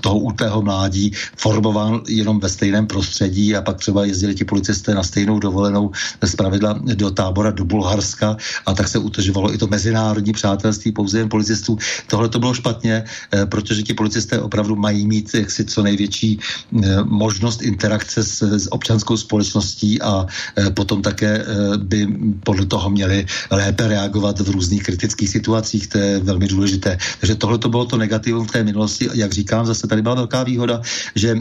toho 0.00 0.18
útlého 0.18 0.62
mládí 0.62 1.12
formován 1.36 2.00
jenom 2.08 2.40
ve 2.40 2.48
stejném 2.48 2.86
prostředí 2.86 3.56
a 3.56 3.60
pak 3.60 3.76
třeba 3.76 4.04
jezdili 4.04 4.34
ti 4.34 4.44
policisté 4.44 4.94
na 4.94 5.02
stejnou 5.02 5.38
dovolenou 5.38 5.90
z 6.22 6.32
pravidla 6.34 6.80
do 6.96 7.10
tábora 7.10 7.50
do 7.50 7.64
Bulharska 7.64 8.36
a 8.66 8.70
tak 8.74 8.88
se 8.88 8.98
utržovalo 8.98 9.52
i 9.52 9.58
to 9.58 9.66
mezinárodní 9.66 10.32
přátelství 10.32 10.92
pouze 10.92 11.18
jen 11.18 11.28
policistů. 11.28 11.78
Tohle 12.06 12.28
to 12.28 12.38
bylo 12.38 12.54
špatně 12.54 12.75
špatně, 12.76 13.04
eh, 13.32 13.46
protože 13.46 13.82
ti 13.82 13.94
policisté 13.94 14.40
opravdu 14.40 14.76
mají 14.76 15.06
mít 15.06 15.34
jaksi 15.34 15.64
co 15.64 15.82
největší 15.82 16.38
eh, 16.38 17.04
možnost 17.04 17.62
interakce 17.62 18.20
s, 18.22 18.42
s 18.42 18.66
občanskou 18.72 19.16
společností 19.16 20.02
a 20.02 20.26
eh, 20.56 20.70
potom 20.70 21.02
také 21.02 21.44
by 21.76 22.06
podle 22.44 22.66
toho 22.66 22.90
měli 22.90 23.26
lépe 23.50 23.88
reagovat 23.88 24.40
v 24.40 24.50
různých 24.50 24.82
kritických 24.82 25.28
situacích, 25.28 25.86
to 25.86 25.98
je 25.98 26.18
velmi 26.20 26.48
důležité. 26.48 26.98
Takže 27.20 27.34
tohle 27.34 27.58
to 27.58 27.68
bylo 27.68 27.84
to 27.84 27.96
negativum 27.96 28.46
v 28.46 28.52
té 28.52 28.60
minulosti. 28.64 29.08
Jak 29.14 29.32
říkám, 29.32 29.66
zase 29.66 29.86
tady 29.86 30.02
byla 30.02 30.14
velká 30.26 30.42
výhoda, 30.44 30.80
že 31.14 31.36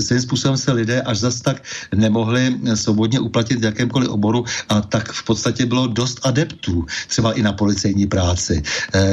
svým 0.00 0.20
způsobem 0.20 0.56
se 0.56 0.72
lidé 0.72 1.02
až 1.02 1.18
zas 1.18 1.40
tak 1.40 1.62
nemohli 1.94 2.56
svobodně 2.74 3.20
uplatit 3.20 3.60
v 3.60 3.64
jakémkoliv 3.64 4.08
oboru 4.08 4.44
a 4.68 4.80
tak 4.80 5.12
v 5.12 5.22
podstatě 5.24 5.66
bylo 5.66 5.86
dost 5.86 6.20
adeptů, 6.22 6.86
třeba 7.08 7.32
i 7.32 7.42
na 7.42 7.52
policejní 7.52 8.06
práci. 8.06 8.62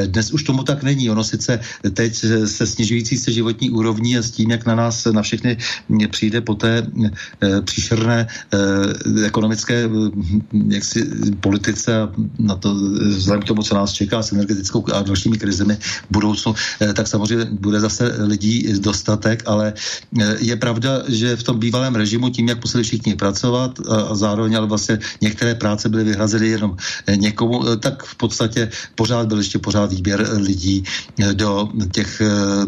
Dnes 0.05 0.31
už 0.31 0.43
tomu 0.43 0.63
tak 0.63 0.83
není. 0.83 1.09
Ono 1.09 1.23
si 1.23 1.30
sice 1.31 1.59
teď 1.93 2.15
se 2.45 2.67
snižující 2.67 3.17
se 3.17 3.31
životní 3.31 3.69
úrovní 3.69 4.17
a 4.17 4.21
s 4.21 4.31
tím, 4.31 4.51
jak 4.51 4.65
na 4.65 4.75
nás 4.75 5.07
na 5.11 5.21
všechny 5.21 5.57
přijde 6.11 6.41
po 6.41 6.55
té 6.55 6.83
e, 6.83 7.61
příšerné 7.61 8.27
e, 8.27 9.25
ekonomické 9.25 9.89
jaksi, 10.67 10.99
politice 11.39 12.01
a 12.01 12.11
na 12.39 12.55
to, 12.55 12.75
vzhledem 13.15 13.41
k 13.41 13.47
tomu, 13.47 13.63
co 13.63 13.75
nás 13.75 13.95
čeká 13.95 14.19
s 14.19 14.31
energetickou 14.31 14.83
a 14.91 15.01
dalšími 15.01 15.37
krizemi 15.37 15.77
v 15.79 16.11
budoucnu, 16.11 16.55
e, 16.81 16.93
tak 16.93 17.07
samozřejmě 17.07 17.47
bude 17.51 17.79
zase 17.79 18.11
lidí 18.19 18.67
dostatek, 18.79 19.43
ale 19.45 19.73
je 20.39 20.55
pravda, 20.55 21.07
že 21.07 21.35
v 21.35 21.43
tom 21.43 21.59
bývalém 21.59 21.95
režimu 21.95 22.29
tím, 22.29 22.49
jak 22.49 22.59
museli 22.59 22.83
všichni 22.83 23.15
pracovat 23.15 23.79
a 23.87 24.15
zároveň 24.15 24.57
ale 24.57 24.67
vlastně 24.67 24.99
některé 25.21 25.55
práce 25.55 25.89
byly 25.89 26.03
vyhrazeny 26.03 26.47
jenom 26.47 26.77
někomu, 27.07 27.75
tak 27.79 28.03
v 28.03 28.15
podstatě 28.15 28.69
pořád 28.95 29.27
byl 29.27 29.37
ještě 29.37 29.59
pořád 29.59 29.93
výběr 29.93 30.27
lidí 30.41 30.83
do, 31.33 31.69
těch, 31.91 32.21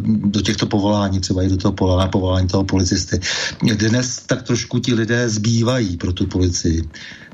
do 0.06 0.42
těchto 0.42 0.66
povolání, 0.66 1.20
třeba 1.20 1.44
i 1.44 1.50
do 1.50 1.58
toho 1.58 1.72
povolání, 1.72 2.10
povolání 2.10 2.48
toho 2.48 2.63
policisty. 2.63 3.20
Dnes 3.62 4.24
tak 4.26 4.44
trošku 4.44 4.80
ti 4.80 4.94
lidé 4.94 5.30
zbývají 5.30 5.98
pro 5.98 6.13
tu 6.13 6.26
policii, 6.26 6.84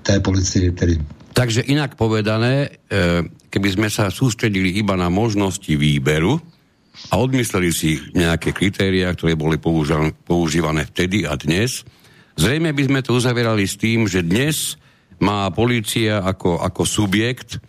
té 0.04 0.20
policii 0.20 0.72
tedy. 0.72 1.00
Takže 1.34 1.62
inak 1.72 1.96
povedané, 1.96 2.68
e, 2.68 3.24
keby 3.48 3.70
sme 3.72 3.88
sa 3.88 4.12
sústredili 4.12 4.76
iba 4.76 5.00
na 5.00 5.08
možnosti 5.08 5.72
výberu 5.72 6.36
a 7.08 7.14
odmysleli 7.16 7.72
si 7.72 7.96
nejaké 8.12 8.52
kritériá, 8.52 9.14
ktoré 9.16 9.40
boli 9.40 9.56
používané 10.26 10.84
vtedy 10.90 11.24
a 11.24 11.40
dnes, 11.40 11.88
zrejme 12.36 12.76
by 12.76 12.84
sme 12.92 13.00
to 13.00 13.16
uzavierali 13.16 13.64
s 13.64 13.80
tým, 13.80 14.10
že 14.10 14.26
dnes 14.26 14.76
má 15.24 15.48
policia 15.56 16.20
ako, 16.24 16.60
ako 16.60 16.84
subjekt 16.84 17.64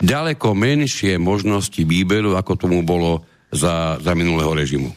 ďaleko 0.00 0.54
menšie 0.54 1.18
možnosti 1.18 1.82
výberu, 1.82 2.38
ako 2.38 2.54
tomu 2.56 2.82
bolo 2.82 3.26
za, 3.52 3.98
za 4.00 4.12
minulého 4.14 4.54
režimu. 4.54 4.92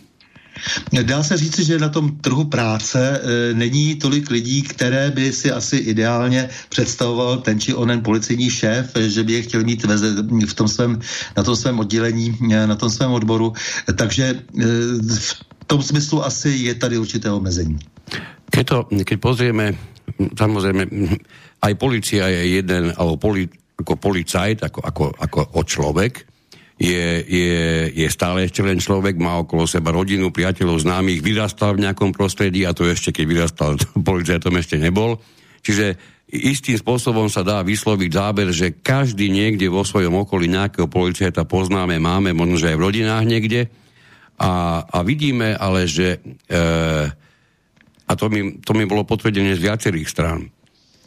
Dá 0.92 1.24
se 1.24 1.38
říct, 1.38 1.60
že 1.60 1.80
na 1.80 1.90
tom 1.90 2.18
trhu 2.22 2.44
práce 2.46 3.00
e, 3.00 3.54
není 3.54 3.96
tolik 3.96 4.30
lidí, 4.30 4.62
které 4.62 5.12
by 5.12 5.34
si 5.34 5.52
asi 5.52 5.78
ideálně 5.78 6.50
představoval 6.70 7.38
ten 7.38 7.60
či 7.60 7.74
onen 7.74 8.02
policejní 8.02 8.50
šéf, 8.50 8.92
že 8.96 9.24
by 9.24 9.34
je 9.34 9.42
chtěl 9.42 9.64
mít 9.64 9.84
ve, 9.86 9.98
v 10.46 10.54
tom 10.54 10.68
svém, 10.68 11.00
na 11.38 11.44
tom 11.44 11.56
svém 11.56 11.80
oddělení, 11.80 12.38
e, 12.52 12.68
na 12.68 12.76
tom 12.76 12.90
svém 12.90 13.12
odboru. 13.12 13.54
Takže 13.96 14.26
e, 14.26 14.36
v 15.20 15.32
tom 15.68 15.82
smyslu 15.82 16.26
asi 16.26 16.50
je 16.50 16.76
tady 16.76 16.98
určité 16.98 17.32
omezení. 17.32 17.80
Keď, 18.52 18.66
to, 18.68 18.78
keď 19.08 19.18
pozrieme, 19.24 19.72
samozrejme, 20.36 20.84
aj 21.64 21.74
policia 21.80 22.28
je 22.28 22.60
jeden, 22.60 22.92
alebo 23.00 23.16
poli, 23.16 23.48
ako 23.82 23.98
policajt, 23.98 24.64
ako, 24.64 24.80
ako, 24.86 25.04
ako 25.18 25.40
o 25.58 25.62
človek, 25.66 26.14
je, 26.82 27.06
je, 27.22 27.62
je 27.94 28.08
stále 28.10 28.50
ešte 28.50 28.66
len 28.66 28.82
človek, 28.82 29.14
má 29.22 29.38
okolo 29.38 29.70
seba 29.70 29.94
rodinu, 29.94 30.34
priateľov, 30.34 30.82
známych, 30.82 31.22
vyrastal 31.22 31.78
v 31.78 31.86
nejakom 31.86 32.10
prostredí 32.10 32.66
a 32.66 32.74
to 32.74 32.90
ešte 32.90 33.14
keď 33.14 33.26
vyrastal 33.30 33.72
policajtom 34.10 34.58
ešte 34.58 34.82
nebol. 34.82 35.22
Čiže 35.62 35.94
istým 36.32 36.80
spôsobom 36.80 37.30
sa 37.30 37.46
dá 37.46 37.62
vysloviť 37.62 38.10
záber, 38.10 38.50
že 38.50 38.82
každý 38.82 39.30
niekde 39.30 39.70
vo 39.70 39.86
svojom 39.86 40.26
okolí 40.26 40.50
nejakého 40.50 40.90
policajta 40.90 41.46
poznáme, 41.46 42.02
máme, 42.02 42.34
možno, 42.34 42.58
že 42.58 42.74
aj 42.74 42.78
v 42.82 42.86
rodinách 42.90 43.26
niekde. 43.30 43.62
A, 44.42 44.82
a 44.82 44.98
vidíme 45.06 45.54
ale, 45.54 45.86
že 45.86 46.18
e, 46.50 46.60
a 48.10 48.12
to 48.18 48.26
mi, 48.34 48.58
to 48.58 48.74
mi 48.74 48.90
bolo 48.90 49.06
potvrdené 49.06 49.54
z 49.54 49.62
viacerých 49.62 50.10
strán, 50.10 50.50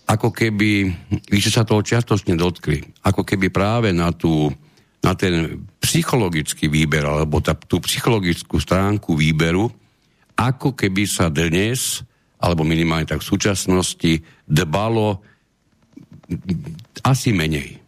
ako 0.04 0.28
keby, 0.30 0.92
ste 1.32 1.50
sa 1.50 1.64
toho 1.64 1.80
čiastočne 1.80 2.36
dotkli, 2.36 2.80
ako 3.04 3.24
keby 3.24 3.48
práve 3.48 3.92
na, 3.92 4.12
tú, 4.12 4.52
na 5.00 5.16
ten 5.16 5.64
psychologický 5.80 6.68
výber, 6.68 7.04
alebo 7.08 7.40
tá, 7.40 7.56
tú 7.56 7.80
psychologickú 7.80 8.60
stránku 8.60 9.16
výberu, 9.16 9.72
ako 10.36 10.76
keby 10.76 11.08
sa 11.08 11.32
dnes 11.32 12.04
alebo 12.44 12.64
minimálně 12.64 13.06
tak 13.06 13.20
v 13.20 13.24
současnosti, 13.24 14.22
dbalo 14.48 15.20
asi 17.04 17.32
menej. 17.32 17.80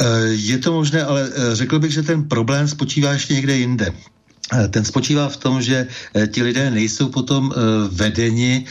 Eh, 0.00 0.28
je 0.38 0.58
to 0.58 0.72
možné, 0.72 1.02
ale 1.02 1.26
eh, 1.26 1.54
řekl 1.54 1.78
bych, 1.78 1.92
že 1.92 2.02
ten 2.02 2.28
problém 2.28 2.68
spočívá 2.68 3.12
ještě 3.12 3.34
někde 3.34 3.56
jinde. 3.56 3.94
Eh, 4.50 4.68
ten 4.68 4.84
spočívá 4.84 5.28
v 5.28 5.36
tom, 5.36 5.62
že 5.62 5.86
eh, 5.86 6.26
ti 6.26 6.42
lidé 6.42 6.70
nejsou 6.70 7.08
potom 7.08 7.54
eh, 7.54 7.56
vedeni 7.90 8.66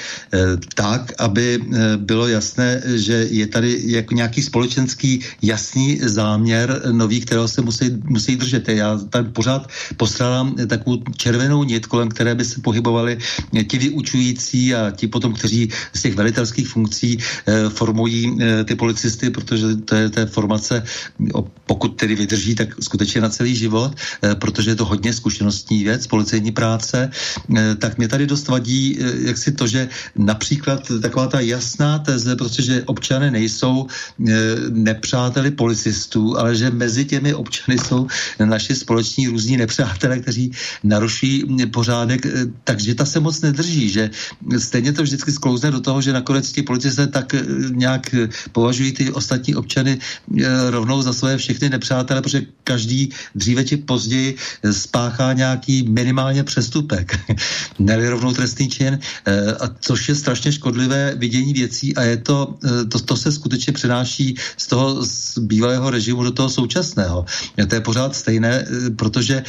tak, 0.76 1.14
aby 1.18 1.60
bylo 1.98 2.28
jasné, 2.28 2.82
že 2.96 3.28
je 3.32 3.48
tady 3.48 3.82
jako 3.86 4.14
nějaký 4.14 4.42
společenský 4.42 5.22
jasný 5.42 6.00
záměr 6.04 6.82
nový, 6.92 7.22
kterého 7.22 7.48
se 7.48 7.62
musí, 7.62 7.92
musí 8.04 8.36
držet. 8.36 8.70
Já 8.70 8.98
tam 9.10 9.32
pořád 9.32 9.70
postrádám 9.98 10.56
takovou 10.68 11.04
červenou 11.18 11.64
nit, 11.64 11.86
kolem 11.86 12.10
které 12.10 12.36
by 12.36 12.46
se 12.46 12.62
pohybovali 12.62 13.18
ti 13.68 13.78
vyučující 13.78 14.76
a 14.76 14.92
ti 14.92 15.08
potom, 15.08 15.34
kteří 15.34 15.70
z 15.94 16.02
těch 16.02 16.16
velitelských 16.16 16.68
funkcí 16.68 17.18
formují 17.70 18.38
ty 18.66 18.76
policisty, 18.76 19.30
protože 19.30 19.76
to 19.76 19.96
je 19.96 20.10
té 20.10 20.26
formace, 20.26 20.84
pokud 21.66 21.88
tedy 21.88 22.16
vydrží, 22.16 22.56
tak 22.56 22.70
skutečně 22.80 23.22
na 23.22 23.30
celý 23.30 23.56
život, 23.56 23.96
protože 24.40 24.72
je 24.72 24.76
to 24.76 24.86
hodně 24.86 25.14
zkušeností 25.14 25.69
trestní 25.70 25.84
věc, 25.84 26.08
policejní 26.08 26.52
práce, 26.52 27.10
eh, 27.10 27.76
tak 27.76 27.98
mě 27.98 28.08
tady 28.08 28.26
dost 28.26 28.48
vadí 28.48 28.98
eh, 28.98 29.30
jak 29.30 29.38
si 29.38 29.52
to, 29.52 29.68
že 29.68 29.90
například 30.16 30.82
taková 31.02 31.28
ta 31.28 31.40
jasná 31.40 32.00
teze, 32.00 32.36
protože 32.36 32.84
občany 32.90 33.32
nejsou 33.32 33.86
eh, 33.86 34.34
nepřáteli 34.70 35.52
policistů, 35.52 36.38
ale 36.38 36.56
že 36.56 36.74
mezi 36.74 37.06
těmi 37.06 37.34
občany 37.34 37.78
jsou 37.78 38.08
naši 38.42 38.76
společní 38.76 39.28
různí 39.30 39.58
nepřátelé, 39.58 40.20
kteří 40.20 40.52
naruší 40.84 41.46
pořádek, 41.70 42.26
takže 42.64 42.96
ta 42.96 43.06
se 43.06 43.20
moc 43.20 43.42
nedrží, 43.42 43.90
že 43.90 44.10
stejně 44.58 44.94
to 44.94 45.04
vždycky 45.04 45.32
sklouzne 45.32 45.72
do 45.72 45.82
toho, 45.86 46.02
že 46.02 46.14
nakonec 46.14 46.50
ti 46.52 46.66
policisté 46.66 47.08
tak 47.08 47.36
nějak 47.78 48.16
považují 48.52 48.92
ty 48.92 49.12
ostatní 49.12 49.56
občany 49.56 50.00
rovnou 50.70 51.02
za 51.02 51.14
své 51.14 51.38
všechny 51.38 51.70
nepřátele, 51.70 52.22
protože 52.22 52.42
každý 52.64 53.14
dříve 53.36 53.62
či 53.66 53.78
později 53.78 54.36
spáchá 54.72 55.34
nějak 55.34 55.59
nějaký 55.60 55.92
minimálně 55.92 56.44
přestupek, 56.44 57.20
ne 57.80 58.10
rovnou 58.10 58.34
trestný 58.34 58.70
čin, 58.70 59.00
eh, 59.26 59.54
a 59.54 59.70
což 59.80 60.10
je 60.10 60.16
strašně 60.16 60.52
škodlivé 60.52 61.14
vidění 61.18 61.54
věcí 61.54 61.96
a 61.96 62.02
je 62.04 62.18
to, 62.18 62.56
eh, 62.64 62.86
to, 62.86 63.00
to 63.00 63.16
se 63.16 63.32
skutečně 63.32 63.74
přenáší 63.74 64.36
z 64.58 64.66
toho 64.68 65.04
z 65.04 65.38
bývalého 65.44 65.90
režimu 65.90 66.24
do 66.24 66.32
toho 66.32 66.50
současného. 66.50 67.26
To 67.68 67.76
je 67.76 67.82
pořád 67.82 68.16
stejné, 68.16 68.64
eh, 68.64 68.90
protože 68.96 69.44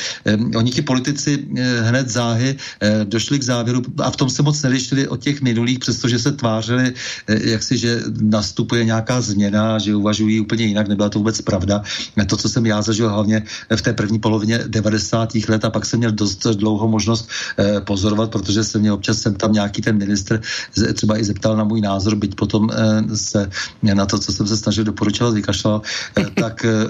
oni 0.55 0.71
ti 0.71 0.83
politici 0.83 1.47
hned 1.83 2.09
záhy 2.09 2.57
došli 3.05 3.39
k 3.39 3.43
závěru 3.43 3.83
a 4.03 4.11
v 4.11 4.17
tom 4.17 4.31
se 4.31 4.43
moc 4.43 4.57
nelišili 4.63 5.09
od 5.09 5.21
těch 5.23 5.43
minulých, 5.43 5.79
přestože 5.79 6.19
se 6.19 6.33
tvářili, 6.33 6.93
jak 7.29 7.63
si, 7.63 7.79
že 7.79 8.03
nastupuje 8.21 8.85
nějaká 8.85 9.21
změna, 9.21 9.79
že 9.79 9.95
uvažují 9.95 10.41
úplně 10.41 10.65
jinak, 10.65 10.89
nebyla 10.89 11.09
to 11.09 11.19
vůbec 11.19 11.41
pravda. 11.41 11.83
To, 12.27 12.37
co 12.37 12.49
jsem 12.49 12.67
já 12.67 12.83
zažil 12.83 13.11
hlavně 13.11 13.43
v 13.77 13.83
té 13.83 13.93
první 13.93 14.19
polovině 14.19 14.65
90. 14.67 15.35
let 15.49 15.65
a 15.65 15.71
pak 15.71 15.87
jsem 15.91 15.99
měl 15.99 16.13
dost 16.13 16.47
dlouho 16.47 16.89
možnost 16.89 17.29
eh, 17.59 17.81
pozorovat, 17.81 18.31
protože 18.31 18.65
se 18.65 18.79
mě 18.79 18.93
občas 18.93 19.19
jsem 19.19 19.35
tam 19.35 19.53
nějaký 19.53 19.83
ten 19.83 19.99
ministr 19.99 20.41
třeba 20.95 21.19
i 21.19 21.25
zeptal 21.25 21.57
na 21.57 21.65
můj 21.65 21.81
názor, 21.81 22.15
byť 22.15 22.35
potom 22.35 22.71
eh, 22.71 23.17
se 23.17 23.51
na 23.83 24.07
to, 24.07 24.19
co 24.19 24.33
jsem 24.33 24.47
se 24.47 24.57
snažil 24.57 24.85
doporučovat, 24.85 25.35
vykašlal, 25.35 25.83
eh, 26.17 26.27
tak 26.41 26.65
eh, 26.65 26.87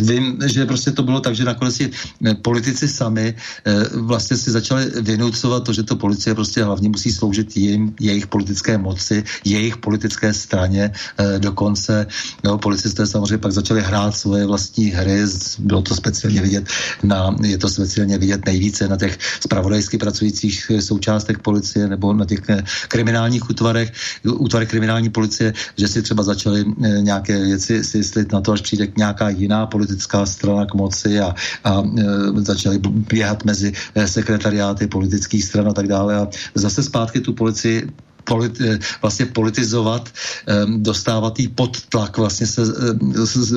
vím, 0.00 0.38
že 0.46 0.66
prostě 0.66 0.90
to 0.90 1.02
bylo 1.02 1.20
tak, 1.20 1.34
že 1.34 1.44
nakonec 1.44 1.74
si 1.74 1.90
eh, 2.26 2.34
politici 2.34 2.88
sami 2.88 3.34
eh, 3.34 3.72
vlastně 3.92 4.36
si 4.36 4.50
začali 4.50 4.90
vynucovat 5.00 5.64
to, 5.64 5.72
že 5.72 5.82
to 5.82 5.96
policie 5.96 6.34
prostě 6.34 6.64
hlavně 6.64 6.88
musí 6.88 7.12
sloužit 7.12 7.56
jim, 7.56 7.94
jejich 8.00 8.26
politické 8.26 8.78
moci, 8.78 9.24
jejich 9.44 9.76
politické 9.76 10.34
straně 10.34 10.92
eh, 11.18 11.38
dokonce. 11.38 12.06
No, 12.44 12.58
policisté 12.58 13.06
samozřejmě 13.06 13.38
pak 13.38 13.52
začali 13.52 13.82
hrát 13.82 14.16
svoje 14.16 14.46
vlastní 14.46 14.90
hry, 14.90 15.22
bylo 15.58 15.82
to 15.82 15.94
speciálně 15.94 16.42
vidět 16.42 16.64
na, 17.02 17.36
je 17.42 17.58
to 17.58 17.68
speciálně 17.68 18.18
vidět 18.18 18.46
nejvíce 18.46 18.88
na 18.88 18.96
těch 18.96 19.18
spravodajsky 19.40 19.98
pracujících 19.98 20.70
součástech 20.80 21.38
policie 21.38 21.88
nebo 21.88 22.12
na 22.12 22.24
těch 22.24 22.40
kriminálních 22.88 23.50
útvarech, 23.50 23.92
útvarech 24.24 24.68
kriminální 24.68 25.10
policie, 25.10 25.52
že 25.76 25.88
si 25.88 26.02
třeba 26.02 26.22
začali 26.22 26.64
nějaké 27.00 27.44
věci 27.44 27.84
si 27.84 28.02
na 28.32 28.40
to, 28.40 28.52
až 28.52 28.60
přijde 28.60 28.86
k 28.86 28.96
nějaká 29.22 29.38
jiná 29.38 29.66
politická 29.66 30.26
strana 30.26 30.66
k 30.66 30.74
moci 30.74 31.20
a, 31.20 31.34
a 31.64 31.82
e, 31.82 32.42
začali 32.42 32.78
běhat 32.78 33.44
mezi 33.44 33.72
sekretariáty 34.06 34.86
politických 34.86 35.44
stran 35.44 35.68
a 35.68 35.72
tak 35.72 35.86
dále. 35.86 36.16
A 36.16 36.28
zase 36.54 36.82
zpátky 36.82 37.20
tu 37.20 37.32
policii 37.32 37.86
politi- 38.24 38.64
eh, 38.64 38.78
vlastně 39.02 39.26
politizovat, 39.26 40.08
dostávat 40.76 41.40
jí 41.40 41.48
pod 41.48 41.80
tlak, 41.88 42.18
vlastně, 42.18 42.46
se, 42.46 42.62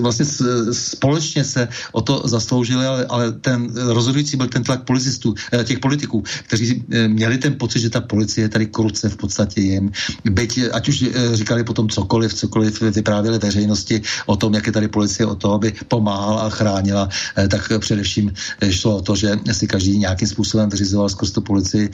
vlastně 0.01 0.25
společně 0.71 1.43
se 1.43 1.67
o 1.91 2.01
to 2.01 2.21
zasloužili, 2.25 2.85
ale, 2.85 3.05
ale 3.05 3.31
ten 3.31 3.69
rozhodující 3.75 4.37
byl 4.37 4.47
ten 4.47 4.63
tlak 4.63 4.83
policistů, 4.83 5.33
eh, 5.53 5.63
těch 5.63 5.79
politiků, 5.79 6.23
kteří 6.47 6.83
eh, 6.91 7.07
měli 7.07 7.37
ten 7.37 7.53
pocit, 7.57 7.79
že 7.79 7.89
ta 7.89 8.01
policie 8.01 8.45
je 8.45 8.49
tady 8.49 8.65
kruce 8.65 9.09
v 9.09 9.17
podstatě 9.17 9.61
jim. 9.61 9.91
Byť, 10.25 10.59
ať 10.73 10.83
už 10.89 10.97
říkali 11.33 11.63
potom 11.63 11.89
cokoliv, 11.89 12.33
cokoliv 12.33 12.81
vyprávěli 12.81 13.37
veřejnosti 13.39 14.01
o 14.25 14.35
tom, 14.35 14.53
jak 14.53 14.65
je 14.67 14.73
tady 14.73 14.87
policie, 14.87 15.25
o 15.25 15.35
to, 15.35 15.53
aby 15.53 15.73
pomáhala 15.87 16.41
a 16.41 16.49
chránila, 16.49 17.09
tak 17.35 17.71
především 17.79 18.33
šlo 18.69 18.97
o 18.97 19.01
to, 19.01 19.15
že 19.15 19.39
si 19.51 19.67
každý 19.67 19.97
nějakým 19.97 20.27
způsobem 20.27 20.69
vyřizoval 20.69 21.09
skrz 21.09 21.31
tu 21.31 21.41
policii 21.41 21.89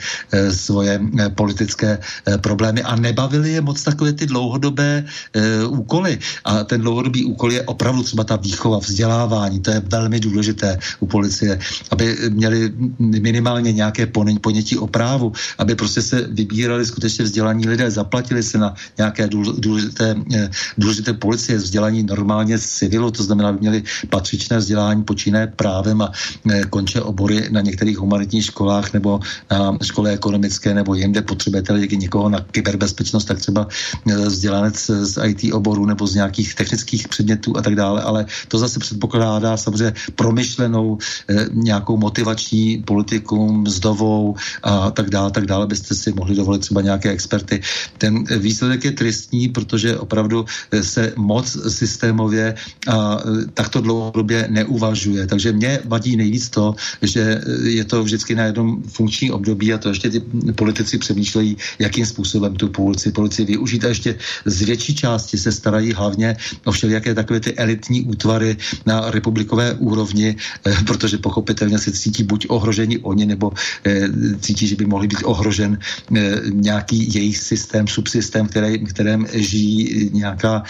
svoje 0.50 1.00
politické 1.34 1.98
problémy 2.40 2.61
problémy 2.62 2.82
a 2.82 2.94
nebavili 2.96 3.58
je 3.58 3.60
moc 3.60 3.82
takové 3.82 4.12
ty 4.14 4.26
dlouhodobé 4.26 5.02
e, 5.02 5.64
úkoly. 5.66 6.18
A 6.46 6.62
ten 6.64 6.80
dlouhodobý 6.80 7.24
úkol 7.24 7.52
je 7.52 7.62
opravdu 7.66 8.02
třeba 8.02 8.24
ta 8.24 8.36
výchova, 8.36 8.78
vzdělávání, 8.78 9.60
to 9.60 9.70
je 9.70 9.82
velmi 9.90 10.20
důležité 10.20 10.78
u 11.02 11.06
policie, 11.06 11.58
aby 11.90 12.30
měli 12.30 12.70
minimálně 12.98 13.72
nějaké 13.72 14.06
ponětí 14.40 14.78
o 14.78 14.86
právu, 14.86 15.32
aby 15.58 15.74
prostě 15.74 16.02
se 16.02 16.30
vybírali 16.30 16.86
skutečně 16.86 17.24
vzdělaní 17.24 17.66
lidé, 17.66 17.90
zaplatili 17.90 18.42
se 18.42 18.58
na 18.58 18.74
nějaké 18.98 19.26
důležité, 19.58 20.14
e, 20.34 20.50
důležité 20.78 21.18
policie, 21.18 21.58
vzdělání 21.58 22.06
normálně 22.06 22.58
civilu, 22.58 23.10
to 23.10 23.26
znamená, 23.26 23.48
aby 23.48 23.58
měli 23.58 23.82
patřičné 24.10 24.62
vzdělání 24.62 25.02
počíné 25.02 25.50
právem 25.50 25.98
a 26.02 26.12
e, 26.46 26.62
konče 26.70 27.02
obory 27.02 27.50
na 27.50 27.60
některých 27.60 27.98
humanitních 27.98 28.54
školách 28.54 28.92
nebo 28.94 29.20
na 29.50 29.74
škole 29.82 30.14
ekonomické 30.14 30.74
nebo 30.74 30.94
jinde 30.94 31.22
potřebujete 31.26 31.74
někoho 32.12 32.28
na 32.28 32.40
kyberbezpečnost, 32.52 33.24
tak 33.24 33.38
třeba 33.38 33.66
eh, 33.66 34.16
vzdělanec 34.28 34.76
z 34.86 35.14
IT 35.26 35.52
oboru 35.52 35.86
nebo 35.86 36.06
z 36.06 36.14
nějakých 36.14 36.54
technických 36.54 37.08
předmětů 37.08 37.56
a 37.56 37.62
tak 37.62 37.74
dále, 37.74 38.02
ale 38.02 38.26
to 38.48 38.58
zase 38.58 38.78
předpokládá 38.78 39.56
samozřejmě 39.56 39.94
promyšlenou 40.14 40.98
eh, 41.28 41.46
nějakou 41.52 41.96
motivační 41.96 42.84
politiku, 42.86 43.52
mzdovou 43.52 44.36
a 44.62 44.90
tak 44.90 45.10
dále, 45.10 45.30
tak 45.30 45.46
dále, 45.46 45.66
byste 45.66 45.94
si 45.94 46.12
mohli 46.12 46.36
dovolit 46.36 46.60
třeba 46.60 46.80
nějaké 46.80 47.10
experty. 47.10 47.60
Ten 47.98 48.24
výsledek 48.24 48.84
je 48.84 48.92
tristní, 48.92 49.48
protože 49.48 49.98
opravdu 49.98 50.44
eh, 50.44 50.82
se 50.82 51.12
moc 51.16 51.56
systémově 51.68 52.54
a 52.88 53.18
takto 53.54 53.80
dlouhodobě 53.80 54.46
neuvažuje. 54.50 55.26
Takže 55.26 55.52
mě 55.52 55.80
vadí 55.84 56.16
nejvíc 56.16 56.50
to, 56.50 56.74
že 57.02 57.40
je 57.64 57.84
to 57.84 58.04
vždycky 58.04 58.34
na 58.34 58.44
jednom 58.44 58.82
funkční 58.82 59.30
období 59.30 59.72
a 59.72 59.78
to 59.78 59.88
ještě 59.88 60.10
ty 60.10 60.20
politici 60.52 60.98
přemýšlejí, 60.98 61.56
jakým 61.78 62.06
způsobem 62.06 62.41
způsobem 62.42 62.56
tu 62.56 62.68
policii, 62.68 63.12
policii 63.12 63.46
využít 63.46 63.84
a 63.84 63.88
ještě 63.88 64.18
z 64.44 64.62
větší 64.62 64.94
části 64.94 65.38
se 65.38 65.52
starají 65.52 65.92
hlavně 65.92 66.36
o 66.64 66.72
všelijaké 66.72 67.14
takové 67.14 67.40
ty 67.40 67.54
elitní 67.54 68.02
útvary 68.02 68.56
na 68.86 69.10
republikové 69.10 69.74
úrovni, 69.78 70.36
eh, 70.66 70.74
protože 70.86 71.18
pochopitelně 71.18 71.78
se 71.78 71.92
cítí 71.92 72.22
buď 72.24 72.46
ohroženi 72.48 72.98
oni, 73.02 73.26
nebo 73.26 73.52
eh, 73.86 74.08
cítí, 74.40 74.66
že 74.66 74.76
by 74.76 74.86
mohli 74.86 75.06
být 75.08 75.22
ohrožen 75.24 75.78
eh, 75.78 76.40
nějaký 76.50 77.14
jejich 77.14 77.38
systém, 77.38 77.86
subsystém, 77.86 78.46
které, 78.48 78.78
kterém 78.78 79.26
žijí 79.32 80.10
nějaká 80.12 80.62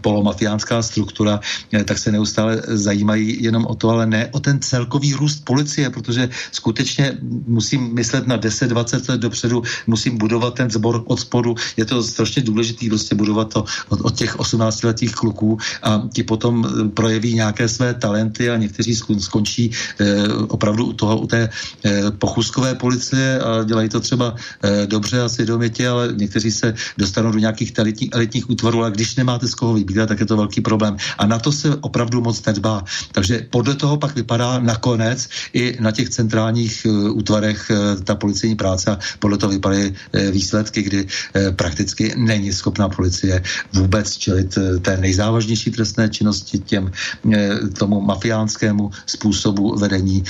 polomafiánská 0.00 0.82
struktura, 0.82 1.40
tak 1.84 1.98
se 1.98 2.12
neustále 2.12 2.62
zajímají 2.68 3.42
jenom 3.42 3.66
o 3.66 3.74
to, 3.74 3.90
ale 3.90 4.06
ne 4.06 4.28
o 4.32 4.40
ten 4.40 4.60
celkový 4.60 5.14
růst 5.14 5.44
policie, 5.44 5.90
protože 5.90 6.28
skutečně 6.52 7.18
musím 7.46 7.94
myslet 7.94 8.26
na 8.26 8.38
10-20 8.38 9.10
let 9.10 9.20
dopředu, 9.20 9.62
musím 9.86 10.18
budovat 10.18 10.54
ten 10.54 10.70
sbor 10.70 11.01
od 11.06 11.20
spodu. 11.20 11.54
Je 11.76 11.84
to 11.84 12.02
strašně 12.02 12.42
důležité 12.42 12.86
prostě 12.88 13.14
budovat 13.14 13.52
to 13.52 13.64
od, 13.88 14.00
od 14.00 14.14
těch 14.14 14.36
18-letých 14.38 15.14
kluků 15.14 15.58
a 15.82 16.02
ti 16.12 16.22
potom 16.22 16.66
projeví 16.94 17.34
nějaké 17.34 17.68
své 17.68 17.94
talenty 17.94 18.50
a 18.50 18.56
někteří 18.56 18.96
skončí 19.18 19.70
eh, 20.00 20.28
opravdu 20.48 20.84
u 20.84 20.92
toho, 20.92 21.18
u 21.18 21.26
té 21.26 21.48
eh, 21.84 22.10
pochuskové 22.10 22.74
policie 22.74 23.40
a 23.40 23.64
dělají 23.64 23.88
to 23.88 24.00
třeba 24.00 24.34
eh, 24.62 24.86
dobře 24.86 25.22
a 25.22 25.28
svědomitě, 25.28 25.88
ale 25.88 26.12
někteří 26.16 26.50
se 26.50 26.74
dostanou 26.98 27.30
do 27.32 27.38
nějakých 27.38 27.72
elitních, 27.76 28.10
elitních 28.12 28.50
útvarů, 28.50 28.80
ale 28.80 28.90
když 28.90 29.16
nemáte 29.16 29.48
z 29.48 29.54
koho 29.54 29.74
vybírat, 29.74 30.06
tak 30.06 30.20
je 30.20 30.26
to 30.26 30.36
velký 30.36 30.60
problém. 30.60 30.96
A 31.18 31.26
na 31.26 31.38
to 31.38 31.52
se 31.52 31.76
opravdu 31.80 32.20
moc 32.20 32.44
nedbá. 32.44 32.84
Takže 33.12 33.46
podle 33.50 33.74
toho 33.74 33.96
pak 33.96 34.14
vypadá 34.14 34.58
nakonec 34.58 35.28
i 35.52 35.76
na 35.80 35.90
těch 35.90 36.08
centrálních 36.08 36.86
uh, 36.86 37.16
útvarech 37.16 37.70
uh, 37.70 38.02
ta 38.04 38.14
policejní 38.14 38.56
práce 38.56 38.90
a 38.90 38.98
podle 39.18 39.38
toho 39.38 39.50
vypadají 39.52 39.90
uh, 39.90 40.20
výsledky, 40.30 40.82
kdy 40.92 41.00
uh, 41.08 41.56
prakticky 41.56 42.12
není 42.16 42.52
schopná 42.52 42.88
policie 42.88 43.42
vůbec 43.72 44.16
čelit 44.16 44.56
uh, 44.56 44.76
té 44.84 44.96
nejzávažnější 44.96 45.70
trestné 45.70 46.08
činnosti 46.08 46.58
těm 46.58 46.92
uh, 47.24 47.32
tomu 47.78 48.00
mafiánskému 48.00 48.90
způsobu 49.06 49.78
vedení, 49.78 50.24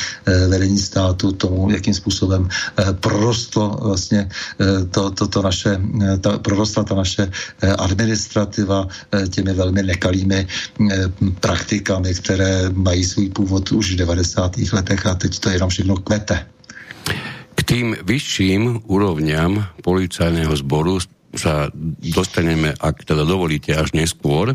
vedení 0.49 0.79
státu, 0.79 1.33
tomu, 1.33 1.71
jakým 1.71 1.95
způsobem 1.95 2.49
prorostlo 3.01 3.79
vlastně 3.83 4.29
to, 4.91 5.11
to, 5.11 5.29
to 5.29 5.43
naše, 5.43 5.81
ta, 6.21 6.39
prorostla 6.39 6.85
ta 6.85 6.95
naše 6.95 7.31
administrativa 7.79 8.89
těmi 9.31 9.53
velmi 9.53 9.83
nekalými 9.83 10.47
praktikami, 11.41 12.15
které 12.15 12.71
mají 12.73 13.05
svůj 13.05 13.29
původ 13.29 13.73
už 13.73 13.93
v 13.93 13.97
90. 13.97 14.57
letech 14.73 15.07
a 15.07 15.15
teď 15.15 15.39
to 15.39 15.51
jenom 15.51 15.69
všechno 15.69 15.97
kvete. 15.97 16.47
K 17.53 17.61
tým 17.65 17.87
vyšším 18.01 18.89
úrovňam 18.89 19.81
policajného 19.85 20.55
zboru 20.57 20.99
sa 21.33 21.69
dostaneme, 22.01 22.77
ak 22.77 23.09
teda 23.09 23.25
dovolíte, 23.25 23.73
až 23.73 23.97
neskôr. 23.97 24.53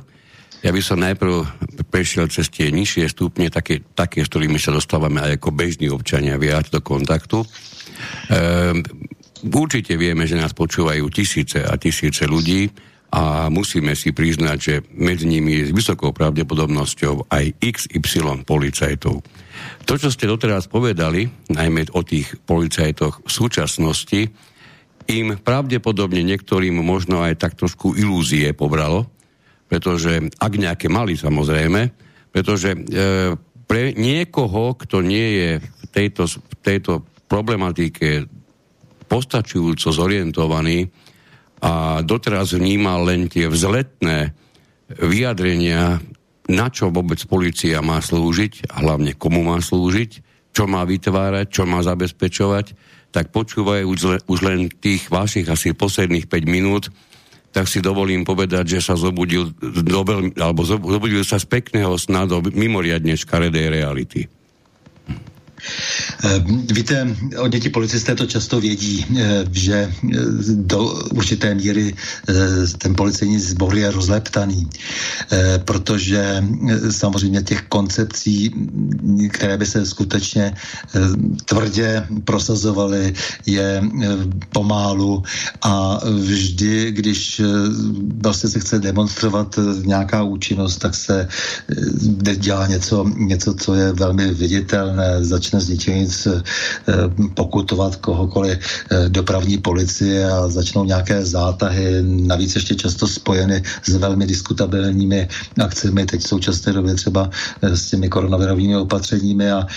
Ja 0.65 0.73
by 0.73 0.81
som 0.81 1.01
najprv 1.01 1.45
prešiel 1.89 2.29
cez 2.33 2.49
tie 2.49 2.73
nižšie 2.73 3.13
stupne, 3.13 3.49
také, 3.53 3.85
také, 3.93 4.25
s 4.25 4.29
ktorými 4.29 4.57
sa 4.57 4.73
dostávame 4.73 5.21
aj 5.21 5.41
ako 5.41 5.53
bežní 5.53 5.89
občania 5.89 6.37
viac 6.41 6.69
do 6.73 6.81
kontaktu. 6.81 7.45
Ehm, 8.33 8.81
určite 9.45 9.93
vieme, 9.97 10.25
že 10.25 10.37
nás 10.37 10.57
počúvajú 10.57 11.05
tisíce 11.13 11.61
a 11.61 11.77
tisíce 11.77 12.25
ľudí, 12.25 12.69
a 13.07 13.47
musíme 13.47 13.95
si 13.95 14.11
priznať, 14.11 14.57
že 14.59 14.75
medzi 14.91 15.31
nimi 15.31 15.63
je 15.63 15.71
s 15.71 15.75
vysokou 15.75 16.11
pravdepodobnosťou 16.11 17.31
aj 17.31 17.55
XY 17.63 18.43
policajtov. 18.43 19.23
To, 19.87 19.93
čo 19.95 20.11
ste 20.11 20.27
doteraz 20.27 20.67
povedali, 20.67 21.25
najmä 21.47 21.87
o 21.95 22.03
tých 22.03 22.35
policajtoch 22.43 23.23
v 23.23 23.31
súčasnosti, 23.31 24.21
im 25.07 25.39
pravdepodobne 25.39 26.19
niektorým 26.19 26.83
možno 26.83 27.23
aj 27.23 27.39
tak 27.39 27.55
trošku 27.55 27.95
ilúzie 27.95 28.51
pobralo, 28.51 29.07
pretože, 29.71 30.19
ak 30.35 30.53
nejaké 30.59 30.91
mali 30.91 31.15
samozrejme, 31.15 31.81
pretože 32.31 32.75
e, 32.75 32.79
pre 33.67 33.95
niekoho, 33.95 34.75
kto 34.75 34.99
nie 34.99 35.27
je 35.39 35.51
v 35.63 35.85
tejto, 35.95 36.27
v 36.27 36.55
tejto 36.59 37.07
problematike 37.31 38.27
postačujúco 39.07 39.95
zorientovaný, 39.95 40.91
a 41.61 42.05
doteraz 42.05 42.53
vnímal 42.53 43.07
len 43.07 43.25
tie 43.29 43.49
vzletné 43.49 44.33
vyjadrenia, 44.87 45.99
na 46.47 46.67
čo 46.71 46.93
vôbec 46.93 47.19
policia 47.27 47.83
má 47.83 47.99
slúžiť 47.99 48.71
a 48.71 48.85
hlavne 48.85 49.17
komu 49.17 49.43
má 49.43 49.59
slúžiť, 49.59 50.23
čo 50.55 50.63
má 50.69 50.87
vytvárať, 50.87 51.49
čo 51.51 51.67
má 51.67 51.83
zabezpečovať, 51.83 52.73
tak 53.11 53.33
počúvajú 53.33 53.83
už 54.25 54.39
len 54.45 54.69
tých 54.69 55.09
vašich 55.09 55.49
asi 55.49 55.73
posledných 55.73 56.29
5 56.29 56.45
minút, 56.47 56.89
tak 57.51 57.65
si 57.65 57.81
dovolím 57.81 58.21
povedať, 58.21 58.77
že 58.77 58.85
sa 58.85 58.93
zobudil, 58.93 59.49
do 59.61 60.01
veľmi, 60.05 60.37
alebo 60.37 60.61
zobudil 60.67 61.25
sa 61.25 61.41
z 61.41 61.49
pekného 61.49 61.97
sna 61.97 62.29
do 62.29 62.37
mimoriadne 62.53 63.17
škaredej 63.17 63.73
reality. 63.73 64.29
Eh, 66.23 66.43
víte, 66.73 67.15
o 67.37 67.47
děti 67.47 67.69
policisté 67.69 68.15
to 68.15 68.25
často 68.25 68.59
vědí, 68.61 69.05
eh, 69.17 69.45
že 69.51 69.73
eh, 69.73 70.17
do 70.55 70.79
určité 71.13 71.55
míry 71.55 71.95
ten 72.77 72.95
policejní 72.95 73.39
sbor 73.39 73.75
je 73.75 73.91
rozleptaný, 73.91 74.67
protože 75.65 76.43
samozřejmě 76.89 77.41
těch 77.41 77.61
koncepcí, 77.61 78.51
které 79.31 79.57
by 79.57 79.65
se 79.65 79.85
skutečně 79.85 80.53
tvrdě 81.45 82.07
prosazovaly, 82.23 83.13
je 83.45 83.83
pomálu. 84.51 85.23
A 85.61 85.99
vždy, 86.03 86.91
když 86.91 87.41
vlastně 88.21 88.49
se 88.49 88.59
chce 88.59 88.79
demonstrovat 88.79 89.59
nějaká 89.85 90.23
účinnost, 90.23 90.77
tak 90.77 90.95
se 90.95 91.27
dělá 92.35 92.67
něco, 92.67 93.05
něco 93.17 93.53
co 93.53 93.73
je 93.73 93.93
velmi 93.93 94.33
viditelné, 94.33 95.23
začne 95.23 95.56
z 95.59 95.69
ničeho 95.69 95.97
eh, 95.97 96.41
pokutovat 97.33 97.95
kohokoliv 97.95 98.57
eh, 98.57 99.09
dopravní 99.09 99.57
policie 99.57 100.31
a 100.31 100.47
začnou 100.47 100.83
nějaké 100.85 101.25
zátahy, 101.25 102.01
navíc 102.01 102.55
ještě 102.55 102.75
často 102.75 103.07
spojeny 103.07 103.63
s 103.83 103.95
velmi 103.95 104.27
diskutabilními 104.27 105.27
akcemi, 105.63 106.05
teď 106.05 106.21
v 106.21 106.27
současné 106.27 106.73
době 106.73 106.95
třeba 106.95 107.29
eh, 107.61 107.77
s 107.77 107.89
těmi 107.89 108.09
koronavirovými 108.09 108.77
opatřeními 108.77 109.51
a 109.51 109.67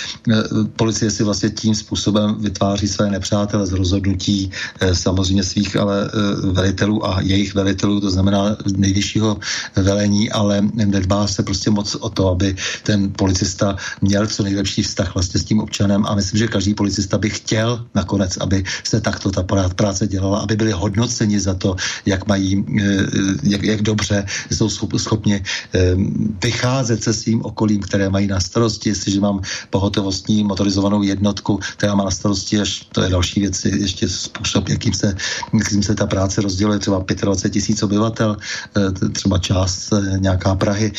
policie 0.76 1.10
si 1.10 1.24
vlastně 1.24 1.50
tím 1.50 1.74
způsobem 1.74 2.36
vytváří 2.40 2.88
své 2.88 3.10
nepřátele 3.10 3.66
z 3.66 3.72
rozhodnutí 3.72 4.50
samozřejmě 4.92 5.42
svých 5.42 5.76
ale 5.76 6.10
velitelů 6.52 7.06
a 7.06 7.20
jejich 7.20 7.54
velitelů, 7.54 8.00
to 8.00 8.10
znamená 8.10 8.56
nejvyššího 8.76 9.38
velení, 9.76 10.30
ale 10.30 10.60
nedbá 10.74 11.26
se 11.26 11.42
prostě 11.42 11.70
moc 11.70 11.94
o 12.00 12.10
to, 12.10 12.28
aby 12.28 12.56
ten 12.82 13.12
policista 13.12 13.76
měl 14.00 14.26
co 14.26 14.42
nejlepší 14.42 14.82
vztah 14.82 15.14
vlastně 15.14 15.40
s 15.40 15.44
tím 15.44 15.60
občanem 15.70 16.02
a 16.02 16.18
myslím, 16.18 16.38
že 16.38 16.50
každý 16.50 16.74
policista 16.74 17.14
by 17.14 17.30
chtěl 17.30 17.86
nakonec, 17.94 18.42
aby 18.42 18.66
se 18.82 18.98
takto 18.98 19.30
ta 19.30 19.46
práce 19.78 20.02
dělala, 20.10 20.42
aby 20.42 20.58
byli 20.58 20.72
hodnoceni 20.74 21.38
za 21.38 21.54
to, 21.54 21.78
jak 22.02 22.26
mají, 22.26 22.58
eh, 22.58 23.06
jak, 23.46 23.62
jak 23.62 23.80
dobře 23.86 24.26
jsou 24.50 24.66
schopni 24.98 25.38
eh, 25.38 25.94
vycházet 26.42 27.06
se 27.06 27.14
svým 27.14 27.46
okolím, 27.46 27.86
které 27.86 28.10
mají 28.10 28.26
na 28.26 28.42
starosti, 28.42 28.90
jestliže 28.90 29.22
mám 29.22 29.46
pohotovostní 29.70 30.42
motorizovanou 30.42 31.06
jednotku, 31.06 31.62
která 31.78 31.94
má 31.94 32.10
na 32.10 32.10
starosti 32.10 32.58
až, 32.58 32.90
to 32.90 33.06
je 33.06 33.14
další 33.14 33.46
věc, 33.46 33.54
ještě 33.64 34.08
způsob, 34.10 34.68
jakým 34.68 34.94
se, 34.94 35.14
jakým 35.54 35.82
se 35.86 35.94
ta 35.94 36.06
práce 36.10 36.42
rozděluje, 36.42 36.82
třeba 36.82 36.98
25 37.06 37.50
tisíc 37.54 37.78
obyvatel, 37.86 38.36
eh, 38.74 39.08
třeba 39.14 39.38
část 39.38 39.94
nějaká 40.18 40.58
Prahy 40.58 40.92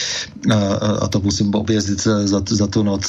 a, 0.48 0.56
a 1.04 1.06
to 1.12 1.20
musím 1.20 1.52
objezdit 1.56 2.00
za, 2.02 2.40
za 2.40 2.68
tu 2.68 2.84
noc, 2.84 3.04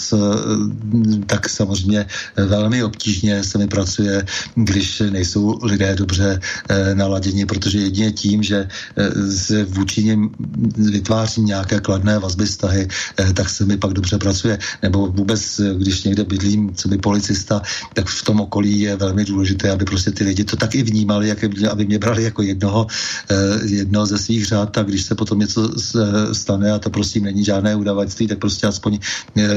tak 1.27 1.52
samozřejmě 1.53 2.07
velmi 2.37 2.85
obtížně 2.85 3.45
se 3.45 3.59
mi 3.59 3.67
pracuje, 3.67 4.25
když 4.55 5.03
nejsou 5.11 5.59
lidé 5.63 5.95
dobře 5.95 6.41
eh, 6.69 6.95
naladěni, 6.95 7.47
protože 7.47 7.79
jedině 7.79 8.13
tím, 8.13 8.43
že 8.43 8.69
eh, 8.69 9.33
se 9.33 9.65
vůči 9.65 10.05
nim 10.05 10.31
vytváří 10.77 11.43
nějaké 11.43 11.81
kladné 11.81 12.19
vazby, 12.19 12.47
vztahy, 12.47 12.89
eh, 13.19 13.33
tak 13.33 13.49
se 13.49 13.65
mi 13.65 13.77
pak 13.77 13.93
dobře 13.93 14.19
pracuje. 14.19 14.59
Nebo 14.83 15.07
vůbec, 15.07 15.61
když 15.79 16.05
někde 16.05 16.25
bydlím, 16.25 16.75
co 16.75 16.89
by 16.89 16.99
policista, 16.99 17.63
tak 17.95 18.07
v 18.09 18.25
tom 18.25 18.41
okolí 18.41 18.81
je 18.81 18.97
velmi 18.97 19.25
důležité, 19.25 19.71
aby 19.71 19.85
prostě 19.85 20.11
ty 20.11 20.25
lidi 20.25 20.45
to 20.45 20.57
taky 20.57 20.83
vnímali, 20.83 21.29
jak 21.29 21.45
aby 21.71 21.85
mě 21.87 21.99
brali 21.99 22.23
jako 22.23 22.43
jednoho, 22.43 22.87
jednoho 23.65 24.07
ze 24.07 24.19
svých 24.19 24.47
řád, 24.47 24.71
tak 24.71 24.87
když 24.87 25.03
se 25.05 25.15
potom 25.15 25.39
něco 25.39 25.71
stane 26.33 26.73
a 26.73 26.79
to 26.79 26.91
prosím 26.91 27.25
není 27.25 27.45
žádné 27.45 27.77
udavačství, 27.77 28.27
tak 28.27 28.39
prostě 28.39 28.67
aspoň 28.67 28.99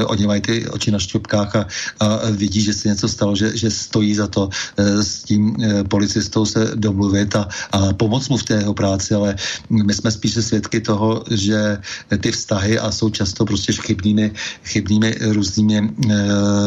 oni 0.05 0.27
mají 0.27 0.41
ty 0.41 0.67
oči 0.69 0.91
na 0.91 0.99
šťopkách 0.99 1.55
a, 1.55 1.67
a 1.99 2.29
vidí, 2.31 2.61
že 2.61 2.73
se 2.73 2.89
něco 2.89 3.07
stalo, 3.07 3.35
že, 3.35 3.57
že 3.57 3.71
stojí 3.71 4.15
za 4.15 4.27
to 4.27 4.49
e, 4.77 5.03
s 5.03 5.23
tím 5.23 5.55
e, 5.61 5.83
policistou 5.83 6.45
se 6.45 6.71
domluvit 6.75 7.35
a, 7.35 7.47
a 7.71 7.93
pomoct 7.93 8.29
mu 8.29 8.37
v 8.37 8.43
té 8.43 8.53
jeho 8.53 8.73
práci, 8.73 9.13
ale 9.13 9.35
my 9.69 9.93
jsme 9.93 10.11
spíše 10.11 10.41
svědky 10.41 10.81
toho, 10.81 11.23
že 11.31 11.77
ty 12.19 12.31
vztahy 12.31 12.79
a 12.79 12.91
jsou 12.91 13.09
často 13.09 13.45
prostě 13.45 13.73
chybnými, 13.73 14.31
chybnými 14.63 15.15
různými 15.21 15.77
e, 15.77 15.91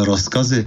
rozkazy 0.04 0.66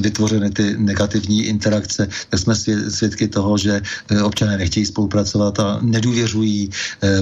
vytvořeny 0.00 0.50
ty 0.50 0.76
negativní 0.78 1.44
interakce, 1.44 2.08
tak 2.30 2.40
jsme 2.40 2.54
svědky 2.88 3.28
toho, 3.28 3.58
že 3.58 3.82
občané 4.22 4.58
nechtějí 4.58 4.86
spolupracovat 4.86 5.60
a 5.60 5.78
nedůvěřují 5.82 6.70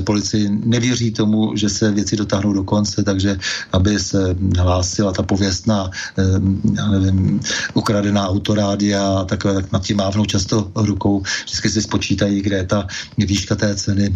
policii, 0.05 0.49
nevěří 0.65 1.11
tomu, 1.11 1.57
že 1.57 1.69
se 1.69 1.91
věci 1.91 2.17
dotáhnou 2.17 2.53
do 2.53 2.65
konce, 2.65 3.03
takže 3.03 3.39
aby 3.73 3.99
se 3.99 4.37
hlásila 4.57 5.13
ta 5.13 5.23
pověstná 5.23 5.84
ukradená, 6.17 6.75
já 6.77 6.89
nevím, 6.89 7.41
ukradená 7.75 8.29
autorádia 8.29 9.19
a 9.19 9.25
takové, 9.25 9.55
tak 9.55 9.73
nad 9.73 9.83
tím 9.83 9.97
mávnou 9.97 10.25
často 10.25 10.71
rukou, 10.75 11.23
vždycky 11.45 11.71
si 11.71 11.83
spočítají, 11.83 12.43
kde 12.43 12.57
je 12.57 12.67
ta 12.67 12.87
výška 13.19 13.55
té 13.55 13.75
ceny 13.77 14.15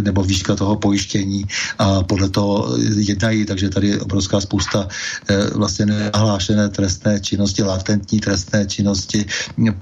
nebo 0.00 0.22
výška 0.22 0.54
toho 0.54 0.76
pojištění 0.76 1.44
a 1.78 2.02
podle 2.02 2.28
toho 2.28 2.76
jednají, 2.96 3.44
takže 3.44 3.68
tady 3.68 3.88
je 3.88 4.00
obrovská 4.00 4.40
spousta 4.40 4.88
vlastně 5.54 5.86
nahlášené 5.86 6.68
trestné 6.68 7.20
činnosti, 7.20 7.62
latentní 7.62 8.20
trestné 8.20 8.66
činnosti, 8.66 9.26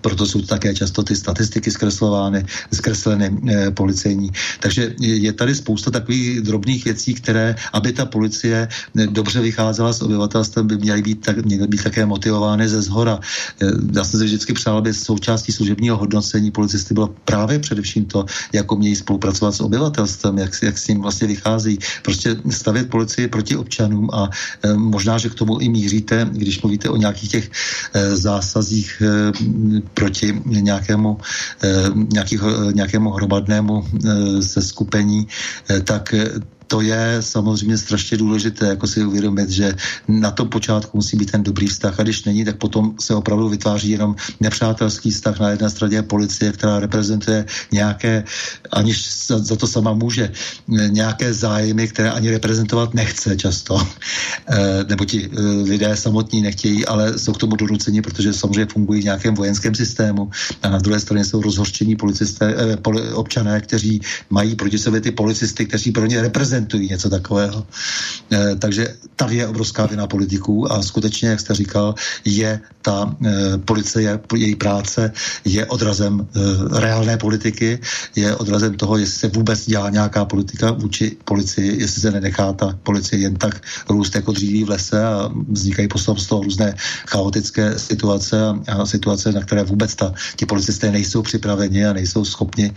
proto 0.00 0.26
jsou 0.26 0.42
také 0.42 0.74
často 0.74 1.02
ty 1.02 1.16
statistiky 1.16 1.70
zkreslovány, 1.70 2.44
zkresleny 2.72 3.30
policejní. 3.74 4.30
Takže 4.60 4.94
je 5.00 5.32
tady 5.32 5.54
spousta 5.54 5.90
takových 5.90 6.40
drobných 6.40 6.84
věcí, 6.84 7.14
které, 7.14 7.56
aby 7.72 7.92
ta 7.92 8.06
policie 8.06 8.68
dobře 8.94 9.40
vycházela 9.40 9.92
s 9.92 10.02
obyvatelstvem, 10.02 10.66
by 10.66 10.76
měly 10.76 11.02
být, 11.02 11.15
tak, 11.16 11.44
měly 11.44 11.66
být 11.66 11.82
také 11.82 12.06
motivovány 12.06 12.68
ze 12.68 12.82
zhora. 12.82 13.20
Já 13.96 14.04
jsem 14.04 14.20
se 14.20 14.24
vždycky 14.24 14.52
přál, 14.52 14.78
aby 14.78 14.94
součástí 14.94 15.52
služebního 15.52 15.96
hodnocení 15.96 16.50
policisty 16.50 16.94
bylo 16.94 17.14
právě 17.24 17.58
především 17.58 18.04
to, 18.04 18.24
jak 18.52 18.72
umějí 18.72 18.96
spolupracovat 18.96 19.52
s 19.52 19.60
obyvatelstvem, 19.60 20.38
jak, 20.38 20.50
jak 20.62 20.78
s 20.78 20.88
ním 20.88 21.00
vlastně 21.02 21.26
vychází. 21.26 21.78
Prostě 22.02 22.36
stavět 22.50 22.90
policii 22.90 23.28
proti 23.28 23.56
občanům 23.56 24.10
a 24.12 24.30
e, 24.62 24.74
možná, 24.74 25.18
že 25.18 25.28
k 25.28 25.34
tomu 25.34 25.58
i 25.58 25.68
míříte, 25.68 26.28
když 26.32 26.62
mluvíte 26.62 26.88
o 26.88 26.96
nějakých 26.96 27.30
těch 27.30 27.50
e, 27.94 28.16
zásazích 28.16 29.02
proti 29.94 30.42
nějakému, 30.44 31.18
nějakých, 32.12 32.40
nějakému 32.72 33.10
hromadnému 33.10 33.84
seskupení, 34.40 35.28
tak 35.84 36.14
to 36.66 36.80
je 36.80 37.16
samozřejmě 37.20 37.78
strašně 37.78 38.18
důležité, 38.18 38.66
jako 38.66 38.86
si 38.86 39.04
uvědomit, 39.04 39.50
že 39.50 39.74
na 40.08 40.30
tom 40.30 40.48
počátku 40.48 40.98
musí 40.98 41.16
být 41.16 41.30
ten 41.30 41.42
dobrý 41.42 41.66
vztah. 41.66 42.00
A 42.00 42.02
když 42.02 42.24
není, 42.24 42.44
tak 42.44 42.56
potom 42.56 42.94
se 43.00 43.14
opravdu 43.14 43.48
vytváří 43.48 43.90
jenom 43.90 44.16
nepřátelský 44.40 45.10
vztah. 45.10 45.40
Na 45.40 45.50
jedné 45.50 45.70
straně 45.70 46.02
policie, 46.02 46.52
která 46.52 46.78
reprezentuje 46.78 47.44
nějaké, 47.72 48.24
aniž 48.72 49.26
za, 49.26 49.56
to 49.56 49.66
sama 49.66 49.92
může, 49.92 50.32
nějaké 50.88 51.34
zájmy, 51.34 51.88
které 51.88 52.10
ani 52.10 52.30
reprezentovat 52.30 52.94
nechce 52.94 53.36
často, 53.36 53.78
e, 54.50 54.84
nebo 54.88 55.04
ti 55.04 55.30
e, 55.30 55.40
lidé 55.62 55.96
samotní 55.96 56.42
nechtějí, 56.42 56.86
ale 56.86 57.18
jsou 57.18 57.32
k 57.32 57.38
tomu 57.38 57.56
donuceni, 57.56 58.02
protože 58.02 58.32
samozřejmě 58.32 58.66
fungují 58.72 59.00
v 59.00 59.04
nějakém 59.04 59.34
vojenském 59.34 59.74
systému. 59.74 60.30
A 60.62 60.68
na 60.68 60.78
druhé 60.78 61.00
straně 61.00 61.24
jsou 61.24 61.42
rozhořčení 61.42 61.96
policisté, 61.96 62.54
e, 62.58 62.76
poli, 62.76 63.12
občané, 63.12 63.60
kteří 63.60 64.00
mají 64.30 64.54
proti 64.54 64.78
sobě 64.78 65.00
ty 65.00 65.10
policisty, 65.10 65.66
kteří 65.66 65.92
pro 65.92 66.06
ně 66.06 66.22
reprezentují 66.22 66.55
reprezentují 66.56 66.88
něco 66.88 67.10
takového. 67.10 67.66
E, 68.32 68.56
takže 68.56 68.96
tady 69.16 69.36
je 69.36 69.46
obrovská 69.46 69.86
vina 69.86 70.06
politiků 70.06 70.72
a 70.72 70.82
skutečně, 70.82 71.28
jak 71.28 71.40
jste 71.40 71.54
říkal, 71.54 71.94
je 72.24 72.60
ta 72.82 73.16
e, 73.24 73.58
policie, 73.58 74.20
její 74.34 74.56
práce 74.56 75.12
je 75.44 75.66
odrazem 75.66 76.20
e, 76.20 76.80
reálné 76.80 77.16
politiky, 77.16 77.78
je 78.16 78.36
odrazem 78.36 78.74
toho, 78.74 78.96
jestli 78.96 79.18
se 79.18 79.28
vůbec 79.28 79.66
dělá 79.66 79.90
nějaká 79.90 80.24
politika 80.24 80.72
vůči 80.72 81.16
policii, 81.24 81.80
jestli 81.80 82.00
se 82.00 82.10
nenechá 82.10 82.52
ta 82.52 82.78
policie 82.82 83.20
jen 83.20 83.36
tak 83.36 83.60
růst 83.88 84.14
jako 84.14 84.32
dříví 84.32 84.64
v 84.64 84.70
lese 84.70 85.04
a 85.04 85.28
vznikají 85.48 85.88
potom 85.88 86.16
z 86.16 86.26
toho 86.26 86.42
různé 86.42 86.74
chaotické 87.06 87.78
situace 87.78 88.36
a, 88.68 88.86
situace, 88.86 89.32
na 89.32 89.40
které 89.40 89.64
vůbec 89.64 89.94
ta, 89.94 90.14
ti 90.36 90.46
policisté 90.46 90.90
nejsou 90.90 91.22
připraveni 91.22 91.86
a 91.86 91.92
nejsou 91.92 92.24
schopni 92.24 92.72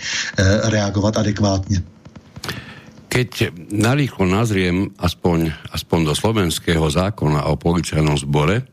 reagovat 0.68 1.18
adekvátně. 1.18 1.84
Keď 3.10 3.52
narýchlo 3.74 4.30
nazriem 4.30 4.94
aspoň, 5.02 5.50
aspoň 5.74 6.00
do 6.08 6.14
slovenského 6.14 6.86
zákona 6.86 7.50
o 7.50 7.58
policajnom 7.58 8.16
zbore, 8.22 8.70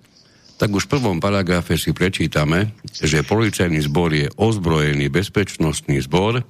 tak 0.56 0.72
už 0.72 0.88
v 0.88 0.92
prvom 0.96 1.18
paragrafe 1.20 1.76
si 1.76 1.92
prečítame, 1.92 2.76
že 2.88 3.24
policajný 3.24 3.80
zbor 3.84 4.12
je 4.12 4.28
ozbrojený 4.36 5.12
bezpečnostný 5.12 6.04
zbor, 6.04 6.44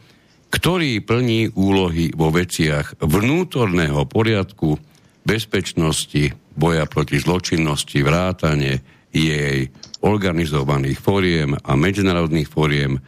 ktorý 0.50 1.02
plní 1.02 1.54
úlohy 1.58 2.14
vo 2.14 2.30
veciach 2.30 3.02
vnútorného 3.02 4.06
poriadku, 4.06 4.78
bezpečnosti, 5.26 6.34
boja 6.54 6.86
proti 6.86 7.18
zločinnosti, 7.18 7.98
vrátane 8.02 8.78
jej 9.10 9.66
organizovaných 10.06 10.98
fóriem 11.02 11.58
a 11.58 11.72
medzinárodných 11.74 12.46
fóriem 12.46 13.02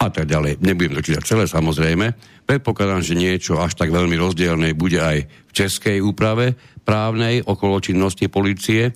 a 0.00 0.08
tak 0.08 0.24
ďalej. 0.24 0.64
Nebudem 0.64 0.96
to 0.96 1.04
čítať 1.04 1.24
celé 1.28 1.44
samozrejme, 1.44 2.16
Predpokladám, 2.50 2.98
že 2.98 3.14
niečo 3.14 3.62
až 3.62 3.78
tak 3.78 3.94
veľmi 3.94 4.18
rozdielne 4.18 4.74
bude 4.74 4.98
aj 4.98 5.22
v 5.22 5.52
českej 5.54 6.02
úprave 6.02 6.58
právnej 6.82 7.46
okolo 7.46 7.78
činnosti 7.78 8.26
policie. 8.26 8.90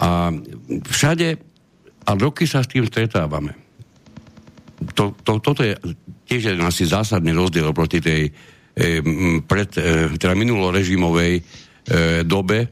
A 0.00 0.32
všade, 0.80 1.28
a 2.08 2.10
roky 2.16 2.48
sa 2.48 2.64
s 2.64 2.72
tým 2.72 2.88
stretávame. 2.88 3.52
To, 4.96 5.12
to, 5.20 5.44
toto 5.44 5.60
je 5.60 5.76
tiež 6.24 6.56
asi 6.56 6.88
zásadný 6.88 7.36
rozdiel 7.36 7.68
proti 7.76 8.00
tej 8.00 8.32
e, 8.32 9.04
pred, 9.44 9.68
e, 9.76 10.16
teda 10.16 10.32
minulorežimovej 10.32 11.32
e, 11.36 11.42
dobe. 12.24 12.64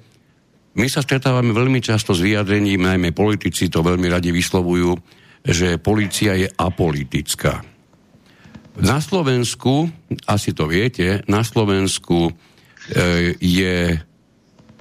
My 0.80 0.88
sa 0.88 1.04
stretávame 1.04 1.52
veľmi 1.52 1.84
často 1.84 2.16
s 2.16 2.24
vyjadrením, 2.24 2.80
najmä 2.80 3.12
politici 3.12 3.68
to 3.68 3.84
veľmi 3.84 4.08
radi 4.08 4.32
vyslovujú, 4.32 4.96
že 5.44 5.76
policia 5.76 6.32
je 6.40 6.48
apolitická. 6.48 7.60
Na 8.80 8.98
Slovensku, 8.98 9.86
asi 10.26 10.50
to 10.56 10.66
viete, 10.66 11.22
na 11.30 11.44
Slovensku 11.44 12.26
e, 12.26 12.32
je 13.38 13.94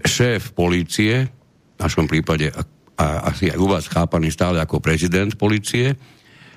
šéf 0.02 0.56
policie, 0.56 1.30
v 1.76 1.78
našom 1.78 2.08
prípade 2.08 2.49
a, 2.49 2.63
a 2.95 3.06
asi 3.36 3.52
aj 3.52 3.60
u 3.60 3.67
vás 3.67 3.86
chápaný 3.91 4.32
stále 4.32 4.58
ako 4.63 4.82
prezident 4.82 5.36
policie, 5.36 5.93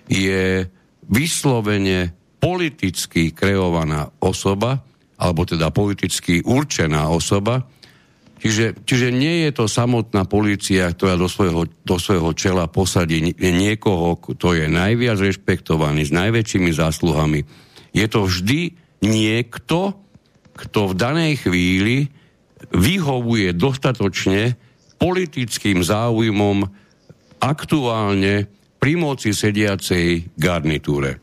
je 0.07 0.65
vyslovene 1.11 2.15
politicky 2.39 3.35
kreovaná 3.35 4.07
osoba, 4.23 4.87
alebo 5.19 5.43
teda 5.43 5.75
politicky 5.75 6.41
určená 6.47 7.11
osoba, 7.11 7.67
Čiže, 8.37 8.85
čiže 8.85 9.09
nie 9.09 9.49
je 9.49 9.51
to 9.57 9.65
samotná 9.65 10.29
policia, 10.29 10.93
ktorá 10.93 11.17
do 11.17 11.25
svojho, 11.25 11.65
do 11.89 11.97
svojho 11.97 12.37
čela 12.37 12.69
posadí 12.69 13.33
niekoho, 13.33 14.21
kto 14.21 14.53
je 14.53 14.69
najviac 14.69 15.17
rešpektovaný, 15.17 16.05
s 16.05 16.13
najväčšími 16.13 16.71
zásluhami. 16.71 17.41
Je 17.97 18.07
to 18.07 18.29
vždy 18.29 18.77
niekto, 19.01 19.97
kto 20.53 20.93
v 20.93 20.95
danej 20.95 21.33
chvíli 21.49 22.13
vyhovuje 22.73 23.57
dostatočne 23.57 24.57
politickým 24.97 25.81
záujmom 25.81 26.65
aktuálne 27.41 28.49
pri 28.77 28.93
moci 28.97 29.33
sediacej 29.33 30.37
garnitúre. 30.37 31.21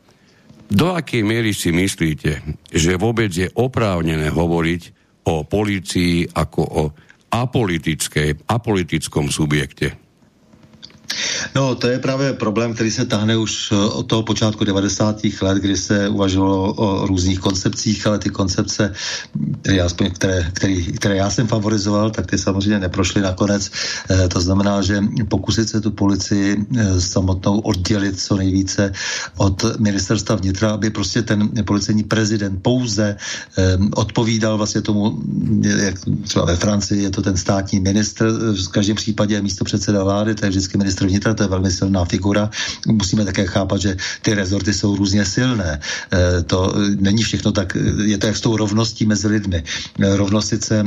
Do 0.70 0.94
akej 0.94 1.22
miery 1.22 1.54
si 1.54 1.70
myslíte, 1.70 2.42
že 2.74 2.98
vôbec 2.98 3.30
je 3.30 3.46
oprávnené 3.54 4.30
hovoriť 4.34 4.82
o 5.30 5.46
policii 5.46 6.34
ako 6.34 6.62
o 6.62 6.82
apolitickom 8.46 9.30
subjekte. 9.30 10.03
No, 11.54 11.74
to 11.74 11.86
je 11.86 11.98
právě 11.98 12.32
problém, 12.32 12.74
který 12.74 12.90
se 12.90 13.04
tahne 13.04 13.36
už 13.36 13.72
eh, 13.72 13.76
od 13.76 14.06
toho 14.06 14.22
počátku 14.22 14.64
90. 14.64 15.20
let, 15.42 15.58
kdy 15.58 15.76
se 15.76 16.08
uvažovalo 16.08 16.74
o 16.74 17.06
různých 17.06 17.38
koncepcích, 17.38 18.06
ale 18.06 18.18
ty 18.18 18.30
koncepce, 18.30 18.92
které, 19.62 19.80
aspoň, 19.80 20.10
které, 20.10 20.50
který, 20.52 20.84
které 20.92 21.16
já 21.16 21.30
jsem 21.30 21.46
favorizoval, 21.46 22.10
tak 22.10 22.26
ty 22.26 22.38
samozřejmě 22.38 22.78
neprošly 22.78 23.20
nakonec. 23.22 23.70
E, 24.10 24.28
to 24.28 24.40
znamená, 24.40 24.82
že 24.82 25.00
pokusit 25.28 25.68
se 25.68 25.80
tu 25.80 25.90
policii 25.90 26.56
e, 26.56 27.00
samotnou 27.00 27.58
oddělit 27.58 28.20
co 28.20 28.36
nejvíce 28.36 28.92
od 29.36 29.78
ministerstva 29.78 30.36
vnitra, 30.36 30.70
aby 30.70 30.90
prostě 30.90 31.22
ten 31.22 31.50
policejní 31.64 32.02
prezident 32.02 32.62
pouze 32.62 33.16
odpovídal 33.94 34.56
vlastně 34.56 34.80
tomu, 34.82 35.22
jak 35.62 35.94
třeba 36.22 36.44
ve 36.44 36.56
Francii 36.56 37.02
je 37.02 37.10
to 37.10 37.22
ten 37.22 37.36
státní 37.36 37.80
ministr, 37.80 38.30
v 38.66 38.68
každém 38.68 38.96
případě 38.96 39.42
místo 39.42 39.64
předseda 39.64 40.04
vlády, 40.04 40.34
to 40.34 40.46
je 40.46 40.50
vždycky 40.50 40.78
ministr 40.78 41.03
vnitra, 41.06 41.34
to 41.34 41.42
je 41.42 41.48
velmi 41.48 41.70
silná 41.70 42.04
figura. 42.04 42.50
Musíme 42.86 43.24
také 43.24 43.46
chápat, 43.46 43.80
že 43.80 43.96
ty 44.22 44.34
rezorty 44.34 44.74
jsou 44.74 44.96
různě 44.96 45.24
silné. 45.24 45.80
E, 46.12 46.42
to 46.42 46.74
není 47.00 47.22
všechno 47.22 47.52
tak, 47.52 47.76
je 48.04 48.18
to 48.18 48.26
jak 48.26 48.36
s 48.36 48.40
tou 48.40 48.56
rovností 48.56 49.06
mezi 49.06 49.28
lidmi. 49.28 49.64
Rovnost 49.98 50.48
sice, 50.48 50.86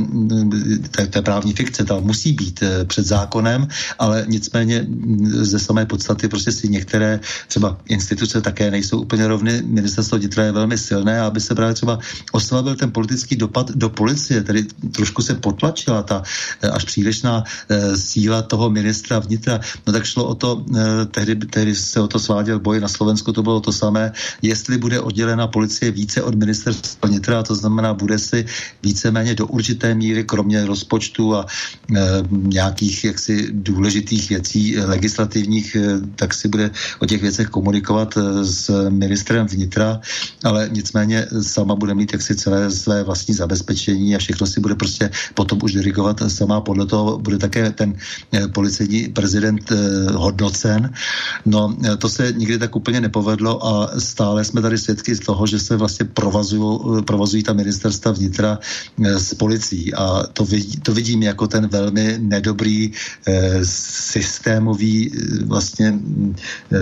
to 0.90 1.18
je 1.18 1.22
právní 1.22 1.52
fikce, 1.52 1.84
ta 1.84 2.00
musí 2.00 2.32
být 2.32 2.62
před 2.86 3.06
zákonem, 3.06 3.68
ale 3.98 4.24
nicméně 4.28 4.86
ze 5.40 5.58
samé 5.58 5.86
podstaty 5.86 6.28
prostě 6.28 6.52
si 6.52 6.68
některé 6.68 7.20
třeba 7.48 7.78
instituce 7.88 8.40
také 8.40 8.70
nejsou 8.70 9.00
úplně 9.00 9.28
rovny. 9.28 9.62
Ministerstvo 9.66 10.18
vnitra 10.18 10.44
je 10.44 10.52
velmi 10.52 10.78
silné, 10.78 11.20
aby 11.20 11.40
se 11.40 11.54
právě 11.54 11.74
třeba 11.74 11.98
oslabil 12.32 12.76
ten 12.76 12.90
politický 12.90 13.36
dopad 13.36 13.70
do 13.70 13.88
policie, 13.88 14.42
tedy 14.42 14.66
trošku 14.92 15.22
se 15.22 15.34
potlačila 15.34 16.02
ta 16.02 16.22
až 16.72 16.84
přílišná 16.84 17.44
síla 17.96 18.42
toho 18.42 18.70
ministra 18.70 19.18
vnitra. 19.18 19.60
No 19.86 19.92
tak 19.92 20.06
šlo 20.08 20.24
o 20.24 20.34
to, 20.34 20.64
tehdy, 21.10 21.36
tehdy 21.36 21.74
se 21.74 22.00
o 22.00 22.08
to 22.08 22.18
sváděl 22.18 22.58
boj 22.60 22.80
na 22.80 22.88
Slovensku, 22.88 23.32
to 23.32 23.42
bylo 23.42 23.60
to 23.60 23.72
samé, 23.72 24.12
jestli 24.42 24.78
bude 24.78 25.00
oddělena 25.00 25.46
policie 25.46 25.90
více 25.90 26.22
od 26.22 26.34
ministerstva 26.34 27.08
vnitra, 27.08 27.42
to 27.42 27.54
znamená, 27.54 27.94
bude 27.94 28.18
si 28.18 28.46
víceméně 28.82 29.34
do 29.34 29.46
určité 29.46 29.94
míry, 29.94 30.24
kromě 30.24 30.66
rozpočtu 30.66 31.34
a 31.36 31.46
e, 31.46 32.00
nějakých 32.30 33.04
jaksi 33.04 33.48
důležitých 33.52 34.28
věcí 34.28 34.76
legislativních, 34.78 35.76
e, 35.76 36.00
tak 36.16 36.34
si 36.34 36.48
bude 36.48 36.70
o 37.00 37.06
těch 37.06 37.22
věcech 37.22 37.48
komunikovat 37.48 38.18
s 38.42 38.88
ministrem 38.88 39.46
vnitra, 39.46 40.00
ale 40.44 40.68
nicméně 40.72 41.26
sama 41.42 41.74
bude 41.74 41.94
mít 41.94 42.12
jaksi 42.12 42.36
celé 42.36 42.70
své 42.70 43.02
vlastní 43.02 43.34
zabezpečení 43.34 44.16
a 44.16 44.18
všechno 44.18 44.46
si 44.46 44.60
bude 44.60 44.74
prostě 44.74 45.10
potom 45.34 45.58
už 45.62 45.72
dirigovat 45.72 46.22
sama. 46.28 46.60
Podle 46.60 46.86
toho 46.86 47.18
bude 47.18 47.38
také 47.38 47.70
ten 47.70 47.94
policejní 48.52 49.08
prezident 49.08 49.72
hodnocen. 50.14 50.92
No, 51.46 51.76
e, 51.84 51.96
to 51.96 52.08
se 52.08 52.32
nikdy 52.36 52.58
tak 52.58 52.76
úplně 52.76 53.00
nepovedlo 53.00 53.66
a 53.66 53.90
stále 53.98 54.44
jsme 54.44 54.62
tady 54.62 54.78
svědky 54.78 55.14
z 55.14 55.20
toho, 55.20 55.46
že 55.46 55.58
se 55.58 55.76
vlastně 55.76 56.06
provazují, 56.06 57.02
provazují 57.04 57.42
ta 57.42 57.52
ministerstva 57.52 58.12
vnitra 58.12 58.58
s 58.98 59.34
policií 59.34 59.94
a 59.94 60.22
to, 60.32 60.44
vidí, 60.44 60.80
to 60.80 60.94
vidím 60.94 61.22
jako 61.22 61.46
ten 61.46 61.68
velmi 61.68 62.18
nedobrý 62.18 62.92
systémový 63.62 65.12
vlastně 65.46 65.94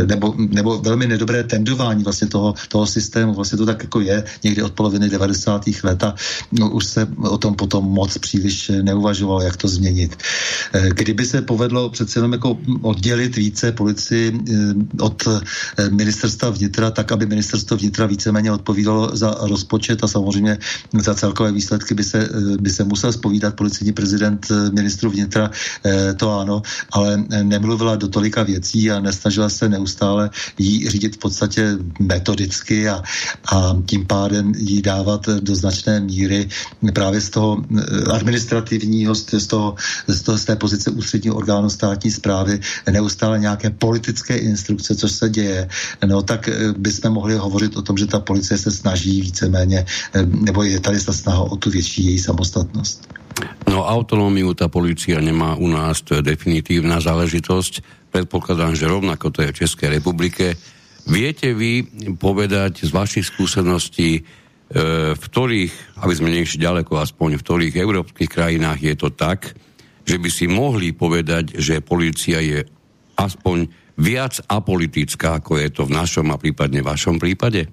nebo, 0.07 0.34
nebo 0.38 0.78
velmi 0.78 1.07
nedobré 1.07 1.44
tendování 1.44 2.04
vlastně 2.04 2.28
toho, 2.28 2.54
toho 2.68 2.86
systému. 2.86 3.34
Vlastně 3.34 3.59
to 3.59 3.66
tak 3.66 3.82
jako 3.82 4.00
je 4.00 4.24
někdy 4.44 4.62
od 4.62 4.72
poloviny 4.72 5.09
90. 5.09 5.64
let 5.82 6.04
a 6.04 6.14
no, 6.52 6.70
už 6.70 6.84
se 6.84 7.09
o 7.22 7.38
tom 7.38 7.54
potom 7.54 7.84
moc 7.84 8.18
příliš 8.18 8.70
neuvažovalo, 8.82 9.40
jak 9.40 9.57
to 9.57 9.68
změnit. 9.68 10.16
Kdyby 10.88 11.26
se 11.26 11.42
povedlo 11.42 11.90
přece 11.90 12.18
jenom 12.18 12.32
jako 12.32 12.59
oddělit 12.97 13.36
více 13.36 13.72
policii 13.72 14.32
eh, 14.32 14.74
od 15.01 15.28
eh, 15.28 15.90
ministerstva 15.90 16.51
vnitra, 16.51 16.90
tak 16.90 17.12
aby 17.12 17.26
ministerstvo 17.26 17.76
vnitra 17.76 18.07
víceméně 18.07 18.53
odpovídalo 18.53 19.16
za 19.16 19.36
rozpočet 19.40 20.05
a 20.05 20.09
samozřejmě 20.09 20.59
za 20.99 21.14
celkové 21.14 21.53
výsledky 21.53 21.94
by 21.94 22.05
se, 22.05 22.28
by 22.61 22.70
se 22.70 22.84
musel 22.84 23.12
spovídat 23.12 23.55
policijní 23.55 23.92
prezident 23.92 24.47
ministru 24.72 25.11
vnitra, 25.11 25.51
to 26.16 26.38
ano, 26.40 26.62
ale 26.92 27.24
nemluvila 27.42 27.97
do 27.97 28.09
tolika 28.09 28.42
věcí 28.42 28.90
a 28.90 29.01
nesnažila 29.01 29.49
se 29.49 29.68
neustále 29.68 30.30
jí 30.59 30.88
řídit 30.88 31.16
v 31.16 31.18
podstatě 31.18 31.78
metodicky 32.01 32.88
a, 32.88 33.03
a 33.53 33.76
tím 33.86 34.07
pádem 34.07 34.53
jí 34.57 34.82
dávat 34.82 35.28
do 35.28 35.55
značné 35.57 36.01
míry 36.01 36.49
právě 36.94 37.20
z 37.20 37.30
toho 37.30 37.62
administrativního, 38.12 39.14
z, 39.14 39.47
toho, 39.47 39.74
z, 40.07 40.22
toho, 40.22 40.38
z 40.38 40.44
té 40.44 40.57
pozice 40.57 40.90
ústředního 40.90 41.36
orgánu 41.36 41.70
státní 41.70 42.11
zprávy 42.11 42.61
neustále 42.93 43.39
nějaké 43.39 43.70
politické 43.70 44.37
instrukce, 44.37 44.95
což 44.95 45.12
se 45.12 45.28
děje, 45.30 45.68
no 46.07 46.22
tak 46.22 46.49
eh, 46.49 46.72
bychom 46.78 47.12
mohli 47.12 47.34
hovořit 47.34 47.76
o 47.76 47.82
tom, 47.82 47.97
že 47.99 48.07
ta 48.07 48.20
policie 48.20 48.59
se 48.59 48.70
snaží 48.70 49.20
víceméně, 49.20 49.87
eh, 50.14 50.26
nebo 50.26 50.62
je 50.62 50.80
tady 50.80 51.01
ta 51.01 51.12
snaha 51.12 51.43
o 51.43 51.57
tu 51.57 51.70
větší 51.70 52.05
její 52.07 52.18
samostatnost. 52.18 53.09
No 53.68 53.84
autonómiu 53.84 54.57
tá 54.57 54.64
policia 54.72 55.20
nemá 55.20 55.61
u 55.61 55.68
nás, 55.68 56.01
to 56.01 56.16
je 56.16 56.24
definitívna 56.24 57.05
záležitosť. 57.05 57.84
Predpokladám, 58.09 58.72
že 58.72 58.89
rovnako 58.89 59.28
to 59.28 59.45
je 59.45 59.53
v 59.53 59.59
Českej 59.61 60.01
republike. 60.01 60.57
Viete 61.05 61.53
vy 61.53 61.84
povedať 62.16 62.89
z 62.89 62.91
vašich 62.97 63.28
skúseností, 63.28 64.24
E, 64.66 65.14
v 65.14 65.22
ktorých, 65.22 66.03
aby 66.03 66.14
sme 66.14 66.34
nešli 66.34 66.59
ďaleko, 66.59 66.99
aspoň 66.99 67.39
v 67.39 67.45
ktorých 67.47 67.74
európskych 67.78 68.26
krajinách 68.26 68.82
je 68.82 68.95
to 68.99 69.14
tak, 69.14 69.55
že 70.03 70.18
by 70.18 70.26
si 70.26 70.51
mohli 70.51 70.91
povedať, 70.91 71.55
že 71.55 71.78
policia 71.78 72.43
je 72.43 72.66
aspoň 73.16 73.68
viac 73.96 74.40
apolitická, 74.48 75.40
ako 75.40 75.56
je 75.56 75.68
to 75.72 75.82
v 75.88 75.94
našom 75.96 76.28
a 76.30 76.36
prípadne 76.36 76.84
vašom 76.84 77.16
prípade? 77.16 77.66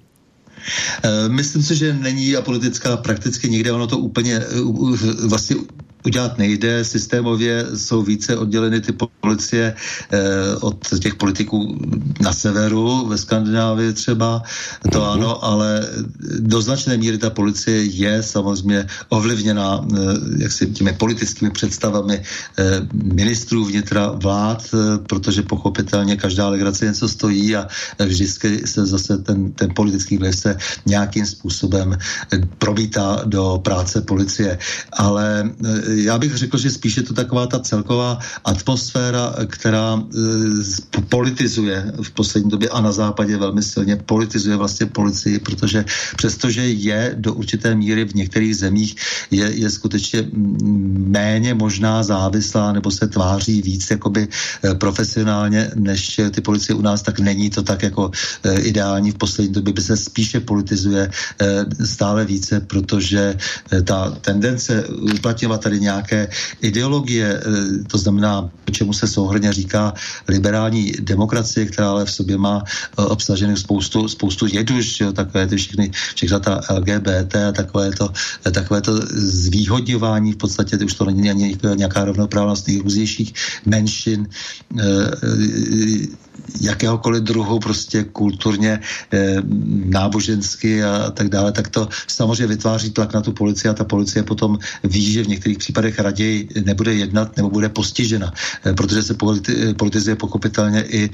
Myslím 1.28 1.62
si, 1.62 1.76
že 1.76 1.92
není 1.92 2.32
apolitická 2.36 2.96
prakticky 2.96 3.52
nikde, 3.52 3.72
ono 3.72 3.86
to 3.86 3.98
úplně 3.98 4.40
e, 4.40 4.46
vlastně 5.28 5.56
udělat 6.06 6.38
nejde. 6.38 6.84
Systémově 6.84 7.66
jsou 7.74 8.02
více 8.02 8.36
odděleny 8.36 8.80
ty 8.80 8.92
policie 9.20 9.74
eh, 10.12 10.56
od 10.60 11.00
těch 11.00 11.14
politiků 11.14 11.78
na 12.20 12.32
severu, 12.32 13.06
ve 13.06 13.18
Skandinávii 13.18 13.92
třeba, 13.92 14.42
to 14.92 14.98
mm-hmm. 14.98 15.12
ano, 15.12 15.44
ale 15.44 15.88
do 16.38 16.62
značné 16.62 16.96
míry 16.96 17.18
ta 17.18 17.30
policie 17.30 17.84
je 17.84 18.22
samozřejmě 18.22 18.86
ovlivněna 19.08 19.80
eh, 19.80 19.96
jaksi 20.38 20.66
těmi 20.66 20.92
politickými 20.92 21.50
představami 21.50 22.22
eh, 22.58 22.64
ministrů 22.92 23.64
vnitra 23.64 24.12
vlád, 24.14 24.66
eh, 24.74 24.98
protože 24.98 25.42
pochopitelně 25.42 26.16
každá 26.16 26.48
legrace 26.48 26.84
něco 26.84 27.08
stojí 27.08 27.56
a 27.56 27.68
vždycky 28.04 28.66
se 28.66 28.86
zase 28.86 29.18
ten, 29.18 29.52
ten 29.52 29.70
politický 29.74 30.18
vliv 30.18 30.34
se 30.36 30.56
nějakým 30.86 31.26
způsobem 31.26 31.96
eh, 31.96 32.38
promítá 32.58 33.22
do 33.24 33.60
práce 33.64 34.00
policie. 34.00 34.58
Ale 34.92 35.44
eh, 35.44 35.93
já 35.96 36.18
bych 36.18 36.36
řekl, 36.36 36.58
že 36.58 36.70
spíše 36.70 37.02
to 37.02 37.14
taková 37.14 37.46
ta 37.46 37.58
celková 37.58 38.18
atmosféra, 38.44 39.34
která 39.46 40.02
e, 40.02 41.00
politizuje 41.08 41.92
v 42.02 42.10
poslední 42.10 42.50
době 42.50 42.68
a 42.68 42.80
na 42.80 42.92
západě 42.92 43.36
velmi 43.36 43.62
silně 43.62 43.96
politizuje 43.96 44.56
vlastně 44.56 44.86
policii, 44.86 45.38
protože 45.38 45.84
přestože 46.16 46.68
je 46.68 47.14
do 47.18 47.34
určité 47.34 47.74
míry 47.74 48.04
v 48.04 48.14
některých 48.14 48.56
zemích 48.56 48.96
je, 49.30 49.50
je 49.54 49.70
skutečně 49.70 50.28
méně 51.08 51.54
možná 51.54 52.02
závislá 52.02 52.72
nebo 52.72 52.90
se 52.90 53.08
tváří 53.08 53.62
víc 53.62 53.90
jakoby 53.90 54.28
e, 54.28 54.74
profesionálně 54.74 55.70
než 55.74 56.20
ty 56.30 56.40
policie 56.40 56.76
u 56.76 56.82
nás, 56.82 57.02
tak 57.02 57.18
není 57.18 57.50
to 57.50 57.62
tak 57.62 57.82
jako 57.82 58.10
e, 58.42 58.60
ideální. 58.60 59.10
V 59.10 59.18
poslední 59.18 59.52
době 59.52 59.72
by 59.72 59.82
se 59.82 59.96
spíše 59.96 60.40
politizuje 60.40 61.10
stále 61.84 62.24
více, 62.24 62.60
protože 62.60 63.36
ta 63.84 64.10
tendence 64.20 64.84
uplatňovat 64.88 65.60
tady 65.60 65.80
nějaké 65.84 66.28
ideologie, 66.60 67.28
eh, 67.28 67.84
to 67.86 67.96
znamená, 67.98 68.50
čemu 68.72 68.92
se 68.92 69.06
souhrně 69.06 69.52
říká 69.52 69.94
liberální 70.28 70.92
demokracie, 71.00 71.66
která 71.66 71.90
ale 71.90 72.04
v 72.04 72.12
sobě 72.12 72.36
má 72.36 72.64
eh, 72.64 73.02
obsažených 73.04 73.58
spoustu, 73.58 74.08
spoustu 74.08 74.46
jedu, 74.48 74.80
že 74.80 75.04
jo, 75.04 75.12
takové 75.12 75.46
ty 75.46 75.56
všechny, 75.56 75.90
všechna 76.14 76.38
ta 76.38 76.60
LGBT 76.70 77.34
a 77.48 77.52
takové 77.52 77.92
to, 77.92 78.08
eh, 78.46 78.50
takové 78.50 78.80
to 78.80 78.92
zvýhodňování, 79.14 80.32
v 80.32 80.40
podstatě 80.40 80.76
už 80.80 80.94
to 80.94 81.04
není 81.04 81.30
ani 81.30 81.46
nějaká 81.74 82.04
rovnoprávnost 82.04 82.66
nejrůznějších 82.66 83.34
menšin, 83.66 84.28
jakéhokoliv 86.60 87.22
druhu, 87.22 87.58
prostě 87.58 88.04
kulturně, 88.04 88.80
e, 89.12 89.36
nábožensky 89.84 90.84
a 90.84 91.10
tak 91.10 91.28
dále, 91.28 91.52
tak 91.52 91.68
to 91.68 91.88
samozřejmě 92.06 92.46
vytváří 92.46 92.90
tlak 92.90 93.14
na 93.14 93.20
tu 93.20 93.32
policii 93.32 93.68
a 93.70 93.74
ta 93.74 93.84
policie 93.84 94.22
potom 94.22 94.58
ví, 94.84 95.12
že 95.12 95.24
v 95.24 95.28
některých 95.28 95.58
případech 95.58 95.98
raději 95.98 96.48
nebude 96.64 96.94
jednat 96.94 97.36
nebo 97.36 97.50
bude 97.50 97.68
postižena, 97.68 98.32
e, 98.66 98.72
protože 98.72 99.02
se 99.02 99.14
politi- 99.14 99.74
politizuje 99.74 100.16
pochopitelně 100.16 100.82
i, 100.82 101.10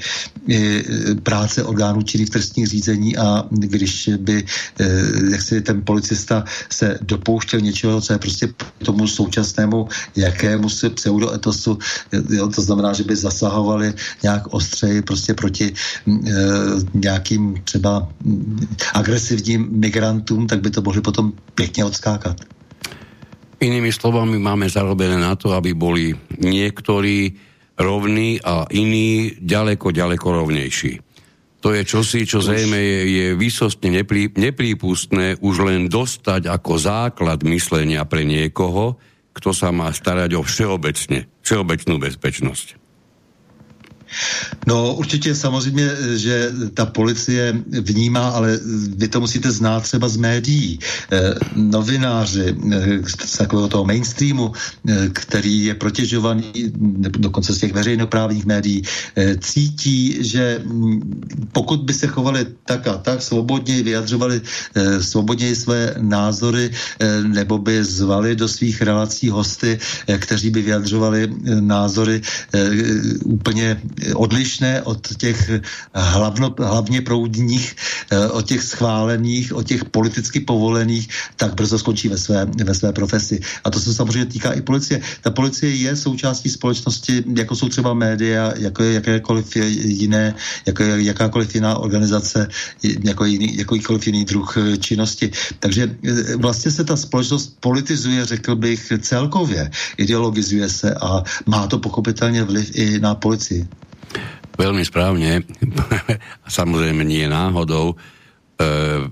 i 0.49 0.85
práce 1.23 1.65
orgánů 1.65 2.03
činných 2.03 2.31
trestních 2.31 2.67
řízení 2.67 3.17
a 3.17 3.45
když 3.51 4.11
by 4.19 4.45
e, 4.81 4.87
jak 5.31 5.43
si 5.43 5.61
ten 5.61 5.83
policista 5.83 6.45
se 6.71 6.99
dopouštěl 7.01 7.61
něčeho, 7.61 8.01
co 8.01 8.13
je 8.13 8.19
prostě 8.19 8.49
tomu 8.85 9.07
současnému 9.07 9.89
jakému 10.17 10.69
se 10.69 10.91
pseudoetosu, 10.91 11.79
jo, 12.31 12.49
to 12.49 12.63
znamená, 12.63 12.93
že 12.93 13.05
by 13.05 13.17
zasahovali 13.17 13.95
nějak 14.23 14.43
ostřeji 14.55 15.03
prostě 15.11 15.35
proti 15.35 15.67
e, 15.67 15.75
nějakým 16.95 17.59
třeba 17.67 18.07
agresivním 18.95 19.67
migrantům, 19.83 20.47
tak 20.47 20.63
by 20.63 20.71
to 20.71 20.87
mohli 20.87 21.03
potom 21.03 21.35
pěkně 21.59 21.85
odskákat. 21.85 22.39
Inými 23.61 23.91
slovami 23.93 24.39
máme 24.39 24.71
zarobené 24.71 25.19
na 25.19 25.37
to, 25.37 25.53
aby 25.53 25.75
boli 25.77 26.17
niektorí 26.39 27.37
rovní 27.77 28.41
a 28.41 28.65
iní 28.73 29.37
ďaleko, 29.37 29.93
ďaleko 29.93 30.27
rovnejší. 30.33 30.93
To 31.61 31.77
je 31.77 31.85
čosi, 31.85 32.25
čo 32.25 32.41
zrejme 32.41 32.81
je, 32.81 33.01
je 33.05 33.27
výsostne 33.37 33.93
neprí, 33.93 34.33
neprípustné 34.33 35.45
už 35.45 35.69
len 35.69 35.93
dostať 35.93 36.49
ako 36.49 36.81
základ 36.81 37.45
myslenia 37.45 38.09
pre 38.09 38.25
niekoho, 38.25 38.97
kto 39.37 39.53
sa 39.53 39.69
má 39.69 39.93
starať 39.93 40.41
o 40.41 40.43
všeobecne, 40.43 41.29
všeobecnú 41.45 42.01
bezpečnosť. 42.01 42.80
No 44.71 44.95
určitě 44.95 45.35
samozřejmě, 45.35 45.91
že 46.15 46.53
ta 46.75 46.87
policie 46.87 47.59
vnímá, 47.67 48.29
ale 48.29 48.55
vy 48.97 49.09
to 49.09 49.21
musíte 49.21 49.51
znát 49.51 49.83
třeba 49.83 50.07
z 50.09 50.17
médií. 50.17 50.79
Eh, 51.11 51.35
novináři 51.59 52.55
eh, 52.55 53.03
z 53.03 53.39
takového 53.39 53.69
toho 53.69 53.85
mainstreamu, 53.85 54.53
eh, 54.55 55.11
který 55.11 55.65
je 55.65 55.75
protěžovaný 55.75 56.71
dokonce 57.19 57.51
z 57.53 57.59
těch 57.59 57.73
veřejnoprávních 57.73 58.47
médií, 58.47 58.83
cítí, 59.41 60.23
že 60.23 60.63
mm, 60.63 61.51
pokud 61.53 61.83
by 61.83 61.93
se 61.95 62.07
chovali 62.07 62.47
tak 62.65 62.87
a 62.87 62.99
tak, 63.03 63.23
svobodně 63.23 63.83
vyjadřovali 63.83 64.41
svobodně 65.01 65.57
své 65.57 65.95
názory, 65.99 66.71
nebo 67.27 67.59
by 67.59 67.85
zvali 67.85 68.37
do 68.37 68.49
svých 68.49 68.83
relací 68.83 69.29
hosty, 69.29 69.79
kteří 70.07 70.51
by 70.51 70.63
vyjadřovali 70.63 71.21
názory 71.61 72.21
úplně 73.25 73.81
odlišné 74.15 74.60
od 74.85 75.17
těch 75.17 75.51
hlavno, 75.95 76.55
hlavně 76.59 77.03
proudních, 77.03 77.77
od 78.31 78.47
těch 78.47 78.63
schválených, 78.63 79.55
od 79.55 79.67
těch 79.67 79.85
politicky 79.85 80.41
povolených, 80.41 81.09
tak 81.37 81.55
brzo 81.55 81.79
skončí 81.79 82.09
ve 82.09 82.19
své, 82.19 82.47
ve 82.65 82.75
své 82.75 82.93
profesi. 82.93 83.41
A 83.65 83.71
to 83.71 83.81
se 83.81 83.95
samozřejmě 83.95 84.27
týká 84.27 84.53
i 84.53 84.61
policie. 84.61 85.01
Ta 85.21 85.31
policie 85.31 85.75
je 85.75 85.97
součástí 85.97 86.51
společnosti, 86.51 87.25
jako 87.37 87.57
jsou 87.57 87.69
třeba 87.69 87.95
média, 87.95 88.53
jako 88.57 88.83
je 88.83 88.93
jakékoliv 88.93 89.57
jiné, 89.57 90.35
jako 90.67 90.83
je 90.83 91.03
jakákoliv 91.03 91.55
jiná 91.55 91.79
organizace, 91.79 92.49
jako 92.83 93.25
jiný, 93.25 93.57
jakýkoliv 93.57 94.07
jiný 94.07 94.25
druh 94.25 94.57
činnosti. 94.79 95.31
Takže 95.59 95.97
vlastně 96.37 96.71
se 96.71 96.85
ta 96.85 96.97
společnost 96.97 97.57
politizuje, 97.61 98.25
řekl 98.25 98.57
bych, 98.57 98.93
celkově. 99.01 99.71
Ideologizuje 99.97 100.69
se 100.69 100.95
a 100.95 101.23
má 101.47 101.67
to 101.67 101.79
pochopitelně 101.79 102.45
vliv 102.45 102.71
i 102.75 103.01
na 103.01 103.15
policii. 103.15 103.69
Veľmi 104.59 104.83
správne. 104.87 105.47
Samozrejme 106.59 107.05
nie 107.07 107.27
náhodou. 107.29 107.95
E, 107.95 107.97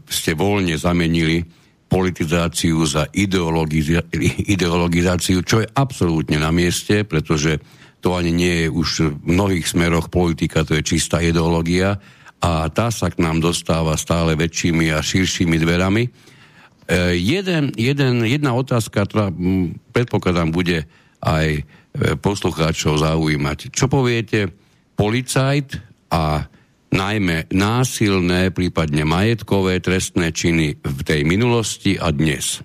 ste 0.09 0.35
voľne 0.35 0.75
zamenili 0.75 1.45
politizáciu 1.89 2.85
za 2.85 3.09
ideologizáciu, 4.45 5.41
čo 5.41 5.65
je 5.65 5.69
absolútne 5.73 6.37
na 6.37 6.53
mieste, 6.53 7.09
pretože 7.09 7.57
to 7.99 8.15
ani 8.15 8.31
nie 8.31 8.55
je 8.65 8.69
už 8.69 8.89
v 9.19 9.35
mnohých 9.35 9.67
smeroch 9.67 10.13
politika, 10.13 10.63
to 10.63 10.77
je 10.77 10.85
čistá 10.85 11.19
ideológia 11.25 11.99
a 12.39 12.71
tá 12.71 12.95
sa 12.95 13.11
k 13.11 13.19
nám 13.19 13.43
dostáva 13.43 13.99
stále 13.99 14.39
väčšími 14.39 14.95
a 14.95 15.03
širšími 15.03 15.57
dverami. 15.59 16.05
E, 16.07 16.11
jeden, 17.19 17.75
jeden, 17.75 18.23
jedna 18.23 18.55
otázka, 18.55 19.03
ktorá 19.09 19.35
predpokladám 19.91 20.55
bude 20.55 20.87
aj 21.19 21.47
e, 21.59 21.63
poslucháčov 22.23 23.03
zaujímať. 23.03 23.75
Čo 23.75 23.91
poviete, 23.91 24.55
policajt 24.99 25.79
a 26.11 26.51
najmä 26.91 27.47
násilné, 27.55 28.51
prípadne 28.51 29.07
majetkové 29.07 29.79
trestné 29.79 30.35
činy 30.35 30.83
v 30.83 31.01
tej 31.07 31.23
minulosti 31.23 31.95
a 31.95 32.11
dnes? 32.11 32.59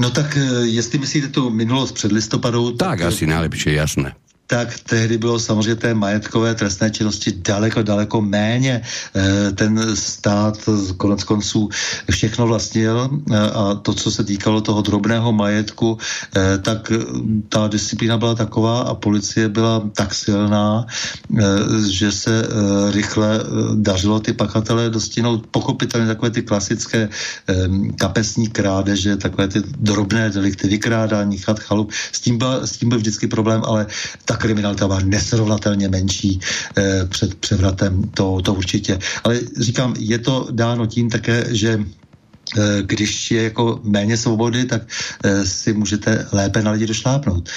No 0.00 0.08
tak 0.08 0.36
e, 0.36 0.72
jestli 0.72 0.98
myslíte 0.98 1.28
tu 1.28 1.50
minulost 1.50 1.92
před 1.92 2.12
listopadou... 2.12 2.72
Tak, 2.72 3.00
tak 3.00 3.12
asi 3.12 3.28
najlepšie, 3.28 3.76
jasné 3.76 4.16
tak 4.48 4.80
tehdy 4.80 5.18
bylo 5.18 5.38
samozřejmě 5.38 5.74
té 5.74 5.94
majetkové 5.94 6.54
trestné 6.54 6.90
činnosti 6.90 7.32
daleko, 7.36 7.82
daleko 7.82 8.20
méně. 8.20 8.80
Eh, 8.80 9.52
ten 9.52 9.96
stát 9.96 10.56
konec 10.96 11.24
konců 11.24 11.68
všechno 12.10 12.46
vlastnil 12.46 13.10
eh, 13.12 13.36
a 13.36 13.74
to, 13.74 13.92
co 13.94 14.10
se 14.10 14.24
týkalo 14.24 14.60
toho 14.60 14.80
drobného 14.82 15.32
majetku, 15.32 15.98
eh, 16.00 16.58
tak 16.58 16.92
ta 17.48 17.68
disciplína 17.68 18.16
byla 18.16 18.34
taková 18.34 18.88
a 18.88 18.94
policie 18.94 19.48
byla 19.48 19.84
tak 19.92 20.14
silná, 20.14 20.86
že 21.88 22.12
se 22.12 22.48
rychle 22.90 23.40
dařilo 23.74 24.20
ty 24.20 24.32
pachatele 24.32 24.90
dostinout 24.90 25.46
pochopitelně 25.50 26.06
takové 26.06 26.30
ty 26.30 26.42
klasické 26.42 27.08
kapesní 27.98 28.48
krádeže, 28.48 29.16
takové 29.16 29.48
ty 29.48 29.60
drobné 29.60 30.30
delikty, 30.30 30.68
vykrádání, 30.68 31.38
chat, 31.38 31.60
chalup. 31.60 31.92
S 32.12 32.20
tím, 32.20 32.38
byl, 32.38 32.66
s 32.66 32.72
tím 32.76 32.88
byl 32.88 32.98
vždycky 32.98 33.26
problém, 33.26 33.62
ale 33.64 33.86
tak 34.24 34.37
kriminalita 34.38 34.86
byla 34.86 35.00
nesrovnatelně 35.00 35.88
menší 35.88 36.40
eh, 36.78 37.04
před 37.08 37.34
převratem, 37.34 38.02
to, 38.14 38.40
to 38.42 38.54
určitě. 38.54 38.98
Ale 39.24 39.40
říkám, 39.60 39.94
je 39.98 40.18
to 40.18 40.48
dáno 40.50 40.86
tím 40.86 41.10
také, 41.10 41.44
že 41.50 41.80
eh, 41.80 42.82
když 42.82 43.30
je 43.30 43.42
jako 43.42 43.80
méně 43.82 44.16
svobody, 44.16 44.64
tak 44.64 44.82
eh, 45.24 45.46
si 45.46 45.72
můžete 45.72 46.26
lépe 46.32 46.62
na 46.62 46.70
lidi 46.70 46.86
došlápnout. 46.86 47.48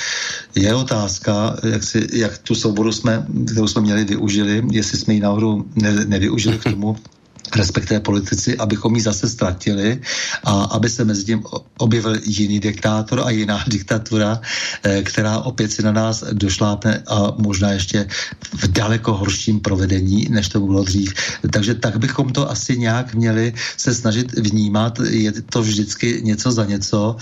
Je 0.56 0.76
otázka, 0.76 1.56
jak, 1.72 1.84
si, 1.84 2.08
jak 2.14 2.38
tu 2.38 2.56
svobodu 2.56 2.92
jsme, 2.92 3.26
kterou 3.48 3.68
jsme 3.68 3.82
měli, 3.82 4.06
využili, 4.06 4.64
jestli 4.72 4.98
jsme 4.98 5.14
ji 5.14 5.20
náhodou 5.20 5.64
ne, 5.76 6.06
nevyužili 6.06 6.58
k 6.58 6.64
tomu, 6.64 6.98
respektive 7.56 8.00
politici, 8.00 8.58
abychom 8.58 8.96
ji 8.96 9.02
zase 9.02 9.30
ztratili 9.30 10.02
a 10.44 10.64
aby 10.64 10.90
se 10.90 11.06
mezi 11.06 11.24
tím 11.24 11.44
objevil 11.78 12.18
jiný 12.26 12.60
diktátor 12.60 13.22
a 13.26 13.30
jiná 13.30 13.64
diktatura, 13.68 14.42
eh, 14.84 15.02
která 15.04 15.40
opět 15.40 15.72
si 15.72 15.84
na 15.84 15.92
nás 15.92 16.24
došlápne 16.32 17.04
a 17.08 17.34
možná 17.38 17.72
ještě 17.72 18.08
v 18.56 18.68
daleko 18.68 19.14
horším 19.14 19.60
provedení, 19.60 20.28
než 20.30 20.50
to 20.50 20.60
bylo 20.60 20.84
dřív. 20.84 21.14
Takže 21.52 21.76
tak 21.76 21.98
bychom 21.98 22.30
to 22.30 22.52
asi 22.52 22.78
nějak 22.78 23.14
měli 23.14 23.54
se 23.78 23.94
snažit 23.94 24.34
vnímat. 24.38 25.00
Je 25.00 25.32
to 25.32 25.62
vždycky 25.62 26.22
něco 26.24 26.52
za 26.52 26.66
něco. 26.66 27.16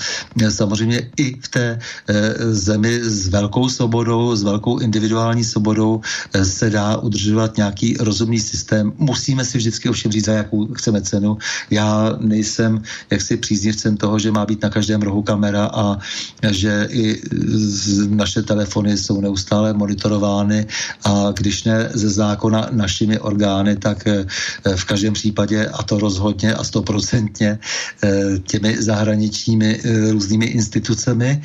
Samozřejmě 0.49 1.09
i 1.17 1.35
v 1.41 1.47
té 1.47 1.79
eh, 1.79 2.35
zemi 2.53 2.99
s 3.03 3.27
velkou 3.27 3.69
svobodou, 3.69 4.35
s 4.35 4.43
velkou 4.43 4.79
individuální 4.79 5.43
svobodou 5.43 6.01
eh, 6.33 6.45
se 6.45 6.69
dá 6.69 6.97
udržovat 6.97 7.57
nějaký 7.57 7.97
rozumný 7.99 8.39
systém. 8.39 8.93
Musíme 8.97 9.45
si 9.45 9.57
vždycky 9.57 9.89
ovšem 9.89 10.11
říct, 10.11 10.18
za 10.21 10.33
jakou 10.33 10.67
chceme 10.73 11.01
cenu. 11.01 11.37
Já 11.69 12.15
nejsem 12.19 12.81
jaksi 13.09 13.37
příznivcem 13.37 13.97
toho, 13.97 14.19
že 14.19 14.31
má 14.31 14.45
být 14.45 14.63
na 14.63 14.69
každém 14.69 15.01
rohu 15.01 15.21
kamera 15.21 15.65
a 15.65 15.97
že 16.51 16.87
i 16.91 17.21
naše 18.09 18.41
telefony 18.41 18.97
jsou 18.97 19.21
neustále 19.21 19.73
monitorovány 19.73 20.65
a 21.05 21.31
když 21.31 21.63
ne 21.63 21.89
ze 21.93 22.09
zákona 22.09 22.69
našimi 22.71 23.19
orgány, 23.19 23.75
tak 23.75 24.07
eh, 24.07 24.25
v 24.75 24.85
každém 24.85 25.13
případě, 25.13 25.67
a 25.67 25.83
to 25.83 25.99
rozhodně 25.99 26.53
a 26.53 26.63
stoprocentně, 26.63 27.59
eh, 28.03 28.39
těmi 28.47 28.81
zahraničními 28.81 29.79
eh, 29.83 30.11
různými 30.11 30.45
institucemi, 30.45 31.41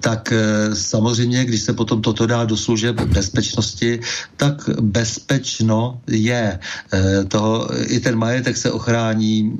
tak 0.00 0.32
eh, 0.32 0.74
samozřejmě, 0.74 1.44
když 1.44 1.62
se 1.62 1.72
potom 1.72 2.02
toto 2.02 2.26
dá 2.26 2.44
do 2.44 2.56
služeb 2.56 3.00
bezpečnosti, 3.00 4.00
tak 4.36 4.68
bezpečno 4.80 6.00
je. 6.06 6.58
Eh, 6.92 7.24
toho, 7.24 7.68
I 7.86 8.00
ten 8.00 8.16
majetek 8.16 8.56
se 8.56 8.70
ochrání 8.70 9.52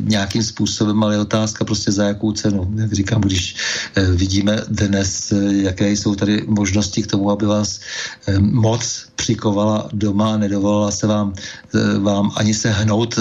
nějakým 0.00 0.42
způsobem, 0.42 1.02
ale 1.04 1.14
je 1.14 1.20
otázka 1.20 1.64
prostě 1.64 1.92
za 1.92 2.04
jakou 2.04 2.32
cenu. 2.32 2.74
Říkám, 2.92 3.20
když 3.20 3.56
vidíme 3.96 4.62
dnes, 4.68 5.32
jaké 5.50 5.90
jsou 5.90 6.14
tady 6.14 6.44
možnosti 6.46 7.02
k 7.02 7.06
tomu, 7.06 7.30
aby 7.30 7.46
vás 7.46 7.80
moc 8.38 9.06
přikovala 9.16 9.88
doma 9.92 10.36
nedovolila 10.36 10.90
se 10.90 11.06
vám, 11.06 11.34
vám 11.98 12.30
ani 12.36 12.54
se 12.54 12.70
hnout 12.70 13.18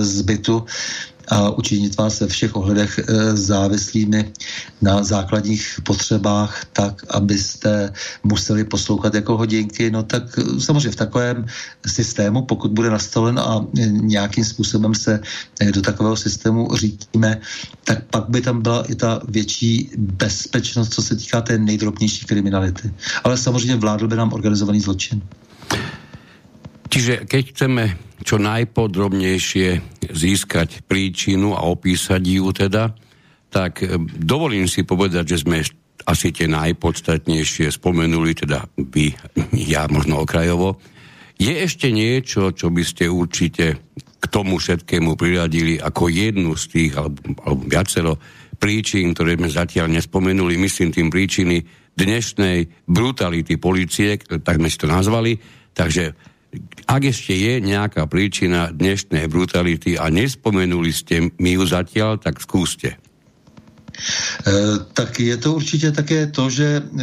z 0.00 0.22
bytu, 0.22 0.64
a 1.28 1.50
učinit 1.50 1.96
vás 1.96 2.20
ve 2.20 2.26
všech 2.26 2.56
ohledech 2.56 2.98
e, 2.98 3.36
závislými 3.36 4.32
na 4.82 5.02
základních 5.04 5.80
potřebách 5.82 6.64
tak, 6.72 7.04
abyste 7.10 7.92
museli 8.24 8.64
poslouchat 8.64 9.14
jako 9.14 9.36
hodinky, 9.36 9.90
no 9.90 10.02
tak 10.02 10.38
e, 10.38 10.60
samozřejmě 10.60 10.90
v 10.90 10.96
takovém 10.96 11.46
systému, 11.86 12.42
pokud 12.42 12.70
bude 12.70 12.90
nastolen 12.90 13.38
a 13.38 13.66
nějakým 13.90 14.44
způsobem 14.44 14.94
se 14.94 15.20
e, 15.60 15.72
do 15.72 15.82
takového 15.82 16.16
systému 16.16 16.68
řídíme, 16.76 17.40
tak 17.84 18.04
pak 18.10 18.28
by 18.28 18.40
tam 18.40 18.62
byla 18.62 18.84
i 18.84 18.94
ta 18.94 19.20
větší 19.28 19.90
bezpečnost, 19.96 20.94
co 20.94 21.02
se 21.02 21.16
týká 21.16 21.40
té 21.40 21.58
nejdrobnější 21.58 22.26
kriminality. 22.26 22.92
Ale 23.24 23.36
samozřejmě 23.36 23.76
vládl 23.76 24.08
by 24.08 24.16
nám 24.16 24.32
organizovaný 24.32 24.80
zločin. 24.80 25.22
Čiže 26.92 27.24
keď 27.24 27.42
chceme 27.56 27.84
čo 28.20 28.36
najpodrobnejšie 28.36 29.68
získať 30.12 30.84
príčinu 30.84 31.56
a 31.56 31.64
opísať 31.64 32.20
ju 32.20 32.52
teda, 32.52 32.92
tak 33.48 33.80
e, 33.80 33.96
dovolím 34.20 34.68
si 34.68 34.84
povedať, 34.84 35.24
že 35.32 35.40
sme 35.40 35.64
asi 36.04 36.28
tie 36.36 36.44
najpodstatnejšie 36.52 37.72
spomenuli, 37.72 38.36
teda 38.36 38.68
vy, 38.76 39.08
ja 39.72 39.88
možno 39.88 40.20
okrajovo. 40.20 40.76
Je 41.40 41.64
ešte 41.64 41.88
niečo, 41.88 42.52
čo 42.52 42.68
by 42.68 42.84
ste 42.84 43.08
určite 43.08 43.88
k 43.96 44.24
tomu 44.28 44.60
všetkému 44.60 45.16
priradili 45.16 45.80
ako 45.80 46.12
jednu 46.12 46.54
z 46.60 46.64
tých, 46.70 46.92
alebo, 47.00 47.18
alebo 47.42 47.62
viacero 47.66 48.12
príčin, 48.60 49.16
ktoré 49.16 49.40
sme 49.40 49.48
zatiaľ 49.48 49.90
nespomenuli, 49.90 50.60
myslím 50.60 50.94
tým 50.94 51.08
príčiny 51.10 51.56
dnešnej 51.96 52.86
brutality 52.86 53.56
policie, 53.56 54.20
tak 54.20 54.60
sme 54.60 54.68
si 54.68 54.78
to 54.78 54.86
nazvali. 54.86 55.34
Takže 55.72 56.31
ak 56.86 57.02
ešte 57.10 57.32
je 57.34 57.58
nejaká 57.64 58.06
príčina 58.06 58.70
dnešnej 58.70 59.26
brutality 59.26 59.96
a 59.96 60.12
nespomenuli 60.12 60.92
ste 60.92 61.32
mi 61.40 61.56
ju 61.56 61.64
zatiaľ, 61.66 62.20
tak 62.20 62.38
skúste. 62.38 63.01
Eh, 64.46 64.52
tak 64.92 65.20
je 65.20 65.36
to 65.36 65.54
určitě 65.54 65.92
také 65.92 66.26
to, 66.26 66.50
že 66.50 66.82
eh, 66.82 67.02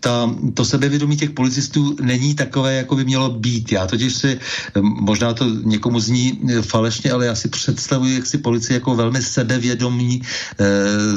ta, 0.00 0.30
to 0.54 0.64
sebevědomí 0.64 1.16
těch 1.16 1.30
policistů 1.30 1.96
není 2.00 2.34
takové, 2.34 2.74
jako 2.74 2.96
by 2.96 3.04
mělo 3.04 3.30
být. 3.30 3.72
Já 3.72 3.86
totiž 3.86 4.14
si, 4.14 4.30
eh, 4.32 4.80
možná 4.80 5.34
to 5.34 5.44
někomu 5.44 6.00
zní 6.00 6.40
falešně, 6.60 7.12
ale 7.12 7.26
já 7.26 7.34
si 7.34 7.48
představuji, 7.48 8.14
jak 8.14 8.26
si 8.26 8.38
policie 8.38 8.74
jako 8.74 8.96
velmi 8.96 9.22
sebevědomý, 9.22 10.22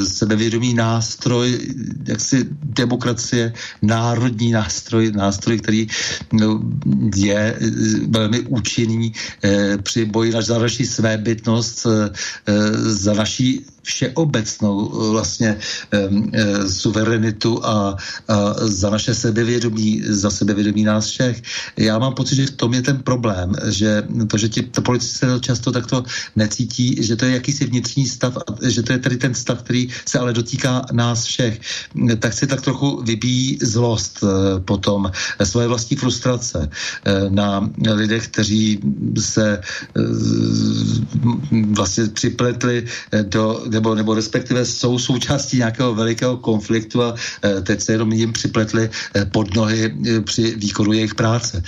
sebevědomý 0.08 0.74
nástroj, 0.74 1.60
jak 2.08 2.22
si 2.22 2.48
demokracie, 2.64 3.54
národní 3.82 4.52
nástroj, 4.52 5.12
nástroj, 5.12 5.60
který 5.60 5.88
no, 6.34 6.62
je 7.16 7.60
velmi 8.08 8.40
účinný 8.40 9.14
při 9.84 10.06
boji 10.06 10.34
za 10.42 10.60
naší 10.60 10.86
svébytnost, 10.86 11.88
za 12.86 13.14
naší 13.14 13.66
všeobecnou 13.86 14.90
vlastně 15.12 15.58
e, 15.92 16.70
suverenitu 16.70 17.66
a, 17.66 17.96
a 18.28 18.54
za 18.58 18.90
naše 18.90 19.16
sebevědomí, 19.16 20.02
za 20.06 20.30
sebevědomí 20.30 20.84
nás 20.84 21.06
všech. 21.06 21.42
Já 21.78 22.00
mám 22.00 22.14
pocit, 22.14 22.36
že 22.36 22.46
v 22.46 22.58
tom 22.58 22.74
je 22.74 22.82
ten 22.82 22.98
problém, 23.04 23.54
že 23.70 24.04
to, 24.28 24.38
že 24.38 24.50
ti 24.50 24.62
to 24.62 24.82
politici 24.82 25.26
často 25.40 25.72
takto 25.72 26.04
necítí, 26.36 26.98
že 27.04 27.16
to 27.16 27.26
je 27.26 27.32
jakýsi 27.32 27.66
vnitřní 27.66 28.08
stav, 28.08 28.38
že 28.68 28.84
to 28.84 28.94
je 28.94 29.00
tady 29.00 29.18
ten 29.18 29.34
stav, 29.34 29.62
který 29.62 29.90
se 30.06 30.20
ale 30.20 30.34
dotýká 30.34 30.86
nás 30.92 31.24
všech, 31.24 31.62
tak 32.20 32.34
si 32.34 32.48
tak 32.48 32.62
trochu 32.62 33.02
vybíjí 33.06 33.58
zlost 33.62 34.24
e, 34.24 34.60
potom, 34.60 35.12
svoje 35.44 35.68
vlastní 35.68 35.98
frustrace 35.98 36.70
e, 37.06 37.30
na 37.30 37.70
lidech, 37.94 38.28
kteří 38.28 38.80
se 39.20 39.62
vlastně 41.72 42.08
připletli 42.08 42.86
do, 43.22 43.62
nebo, 43.76 43.96
nebo 43.96 44.16
respektive 44.16 44.66
jsou 44.66 45.00
součástí 45.00 45.58
nějakého 45.58 45.96
velikého 45.96 46.38
konfliktu 46.38 47.04
a 47.04 47.16
e, 47.44 47.62
teď 47.62 47.82
se 47.82 47.92
jenom 47.92 48.12
jim 48.12 48.32
připletli 48.34 48.88
e, 48.88 49.26
pod 49.26 49.56
nohy 49.56 49.92
e, 49.92 50.22
při 50.22 50.56
výkonu 50.56 50.94
jejich 50.94 51.16
práce. 51.16 51.64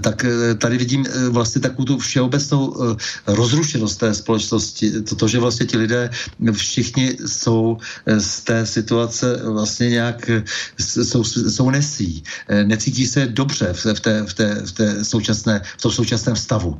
Tak 0.00 0.24
tady 0.58 0.78
vidím 0.78 1.04
vlastně 1.30 1.60
takovou 1.60 1.84
tu 1.84 1.98
všeobecnou 1.98 2.96
rozrušenost 3.26 4.00
té 4.00 4.14
společnosti. 4.14 5.02
To, 5.02 5.28
že 5.28 5.38
vlastně 5.38 5.66
ti 5.66 5.76
lidé 5.76 6.10
všichni 6.52 7.16
jsou 7.26 7.76
z 8.06 8.40
té 8.40 8.66
situace 8.66 9.40
vlastně 9.44 9.90
nějak 9.90 10.30
jsou, 10.78 11.24
jsou 11.24 11.70
nesí. 11.70 12.22
Necítí 12.64 13.06
se 13.06 13.26
dobře 13.26 13.72
v, 13.72 14.00
té, 14.00 14.24
v, 14.24 14.34
té, 14.34 14.62
v, 14.66 14.72
té 14.72 15.04
současné, 15.04 15.60
v 15.78 15.82
tom 15.82 15.92
současném 15.92 16.36
stavu 16.36 16.78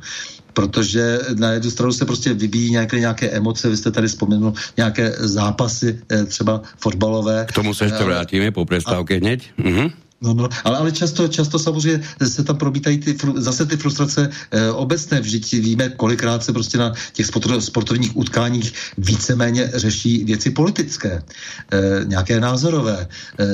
protože 0.55 1.19
na 1.35 1.51
jednu 1.51 1.71
stranu 1.71 1.93
se 1.93 2.05
prostě 2.05 2.33
vybíjí 2.33 2.71
nějaké, 2.71 2.99
nějaké 2.99 3.29
emoce, 3.29 3.69
vy 3.69 3.77
jste 3.77 3.91
tady 3.91 4.07
vzpomenul 4.07 4.53
nějaké 4.77 5.15
zápasy, 5.19 5.99
eh, 6.11 6.25
třeba 6.25 6.61
fotbalové. 6.79 7.45
K 7.49 7.53
tomu 7.53 7.73
se 7.73 7.85
ještě 7.85 8.03
vrátíme 8.03 8.51
po 8.51 8.65
přestávce 8.65 9.13
hneď. 9.13 9.51
Mhm. 9.57 10.04
No, 10.21 10.33
no, 10.33 10.49
ale, 10.63 10.77
ale 10.77 10.91
často, 10.91 11.27
často 11.27 11.59
samozřejmě 11.59 12.03
se 12.23 12.43
tam 12.43 12.57
probítají 12.57 12.97
ty, 12.97 13.17
zase 13.35 13.65
ty 13.65 13.77
frustrace 13.77 14.29
e, 14.51 14.71
obecné. 14.71 15.21
Vždyť 15.21 15.53
víme, 15.53 15.89
kolikrát 15.89 16.43
se 16.43 16.53
prostě 16.53 16.77
na 16.77 16.93
těch 17.13 17.27
sportovních 17.59 18.17
utkáních 18.17 18.73
víceméně 18.97 19.71
řeší 19.75 20.23
věci 20.23 20.49
politické, 20.51 21.23
e, 21.71 22.05
nějaké 22.05 22.39
názorové, 22.39 23.07
e, 23.39 23.45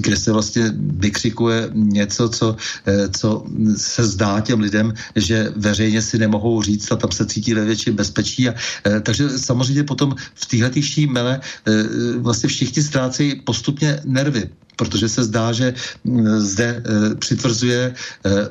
kde 0.00 0.16
se 0.16 0.32
vlastně 0.32 0.72
vykřikuje 0.76 1.70
něco, 1.72 2.28
co, 2.28 2.56
e, 2.86 3.08
co 3.08 3.44
se 3.76 4.06
zdá 4.06 4.40
těm 4.40 4.60
lidem, 4.60 4.94
že 5.16 5.52
veřejně 5.56 6.02
si 6.02 6.18
nemohou 6.18 6.62
říct 6.62 6.92
a 6.92 6.96
tam 6.96 7.12
se 7.12 7.26
cítí 7.26 7.54
ve 7.54 7.64
větším 7.64 7.96
bezpečí. 7.96 8.48
A, 8.48 8.54
e, 8.86 9.00
takže 9.00 9.38
samozřejmě 9.38 9.84
potom 9.84 10.14
v 10.34 10.46
téhle 10.46 10.82
šímele 10.82 11.40
e, 11.40 11.72
vlastně 12.18 12.48
všichni 12.48 12.82
ztrácejí 12.82 13.40
postupně 13.40 14.00
nervy 14.04 14.50
protože 14.78 15.08
se 15.08 15.24
zdá, 15.24 15.52
že 15.52 15.74
mm, 16.04 16.40
zde 16.40 16.68
e, 16.68 17.14
přitvrzuje 17.18 17.82
e, 17.90 17.94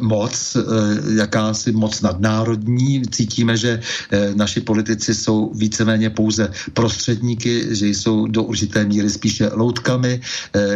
moc, 0.04 0.36
e, 0.36 0.62
jakási 1.24 1.72
moc 1.72 2.02
nadnárodní. 2.02 3.08
Cítíme, 3.08 3.58
že 3.58 3.80
naši 4.36 4.62
politici 4.62 5.16
jsou 5.16 5.52
víceméně 5.56 6.10
pouze 6.10 6.52
prostředníky, 6.74 7.76
že 7.76 7.88
jsou 7.88 8.28
do 8.28 8.44
určité 8.44 8.84
míry 8.84 9.10
spíše 9.10 9.50
loutkami, 9.54 10.22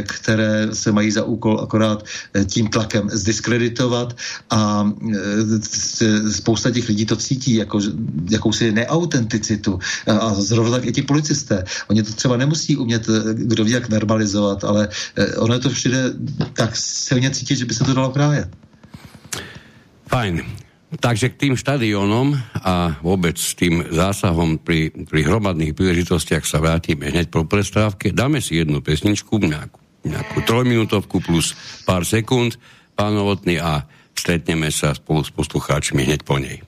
které 0.08 0.70
se 0.74 0.92
mají 0.92 1.12
za 1.12 1.24
úkol 1.24 1.60
akorát 1.60 2.06
tím 2.46 2.68
tlakem 2.68 3.10
zdiskreditovat 3.12 4.16
a 4.50 4.88
spousta 6.32 6.72
těch 6.72 6.88
lidí 6.88 7.06
to 7.06 7.16
cítí 7.16 7.56
jako 7.56 7.80
jakousi 8.30 8.72
neautenticitu 8.72 9.80
a 10.08 10.34
zrovna 10.34 10.72
tak 10.78 10.86
i 10.86 10.92
ti 10.92 11.02
policisté. 11.02 11.64
Oni 11.90 12.04
to 12.04 12.14
třeba 12.14 12.38
nemusí 12.38 12.78
umět, 12.78 13.08
kdo 13.34 13.64
ví, 13.64 13.72
jak 13.72 13.90
verbalizovat, 13.90 14.64
ale 14.64 14.88
ono 15.42 15.60
to 15.60 15.70
všude 15.70 16.14
tak 16.54 16.78
silně 16.78 17.30
cítit, 17.32 17.56
že 17.56 17.66
by 17.66 17.74
se 17.74 17.84
to 17.84 17.94
dalo 17.94 18.10
krájet. 18.10 18.50
Fajn. 20.08 20.44
Takže 20.92 21.32
k 21.32 21.40
tým 21.40 21.54
štadionom 21.56 22.36
a 22.68 23.00
vôbec 23.00 23.40
tým 23.40 23.80
zásahom 23.96 24.60
pri, 24.60 24.92
pri 24.92 25.24
hromadných 25.24 25.72
príležitostiach 25.72 26.44
sa 26.44 26.60
vrátime 26.60 27.08
hneď 27.08 27.32
po 27.32 27.48
prestávke. 27.48 28.12
Dáme 28.12 28.44
si 28.44 28.60
jednu 28.60 28.84
pesničku, 28.84 29.40
nejakú, 29.40 29.80
nejakú 30.04 30.44
trojminútovku 30.44 31.24
plus 31.24 31.56
pár 31.88 32.04
sekúnd, 32.04 32.60
pán 32.92 33.16
Novotný, 33.16 33.64
a 33.64 33.88
stretneme 34.20 34.68
sa 34.68 34.92
spolu 34.92 35.24
s 35.24 35.32
poslucháčmi 35.32 36.04
hneď 36.04 36.28
po 36.28 36.36
nej. 36.44 36.60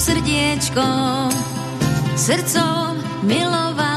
Srdiečkom, 0.00 1.30
srdcom 2.16 2.96
milovala, 3.22 3.95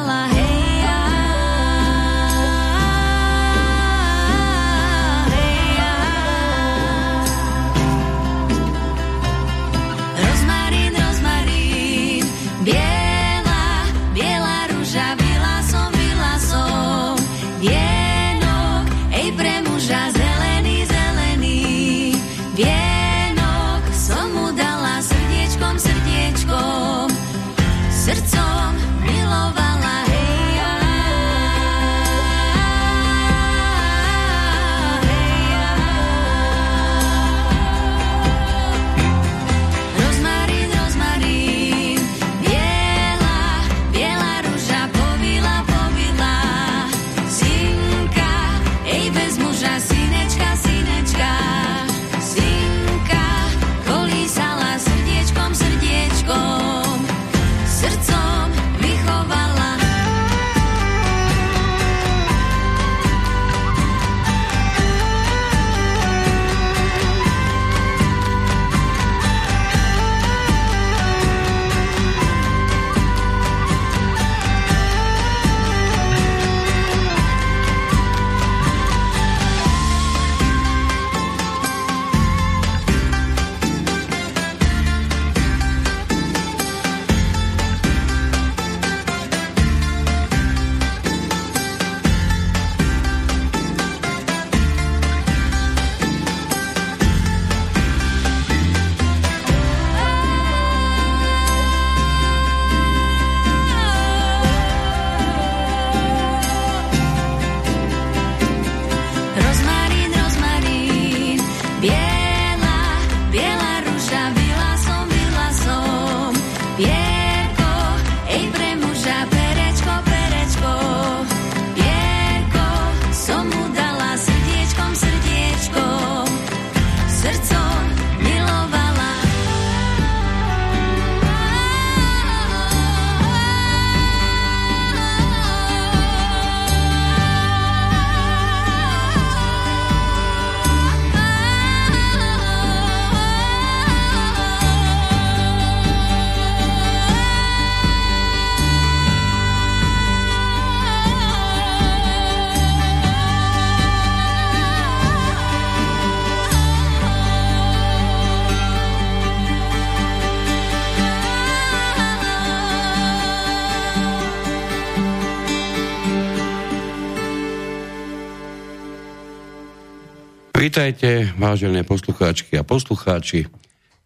Vítajte, 170.79 171.35
vážené 171.35 171.83
poslucháčky 171.83 172.55
a 172.55 172.63
poslucháči, 172.63 173.51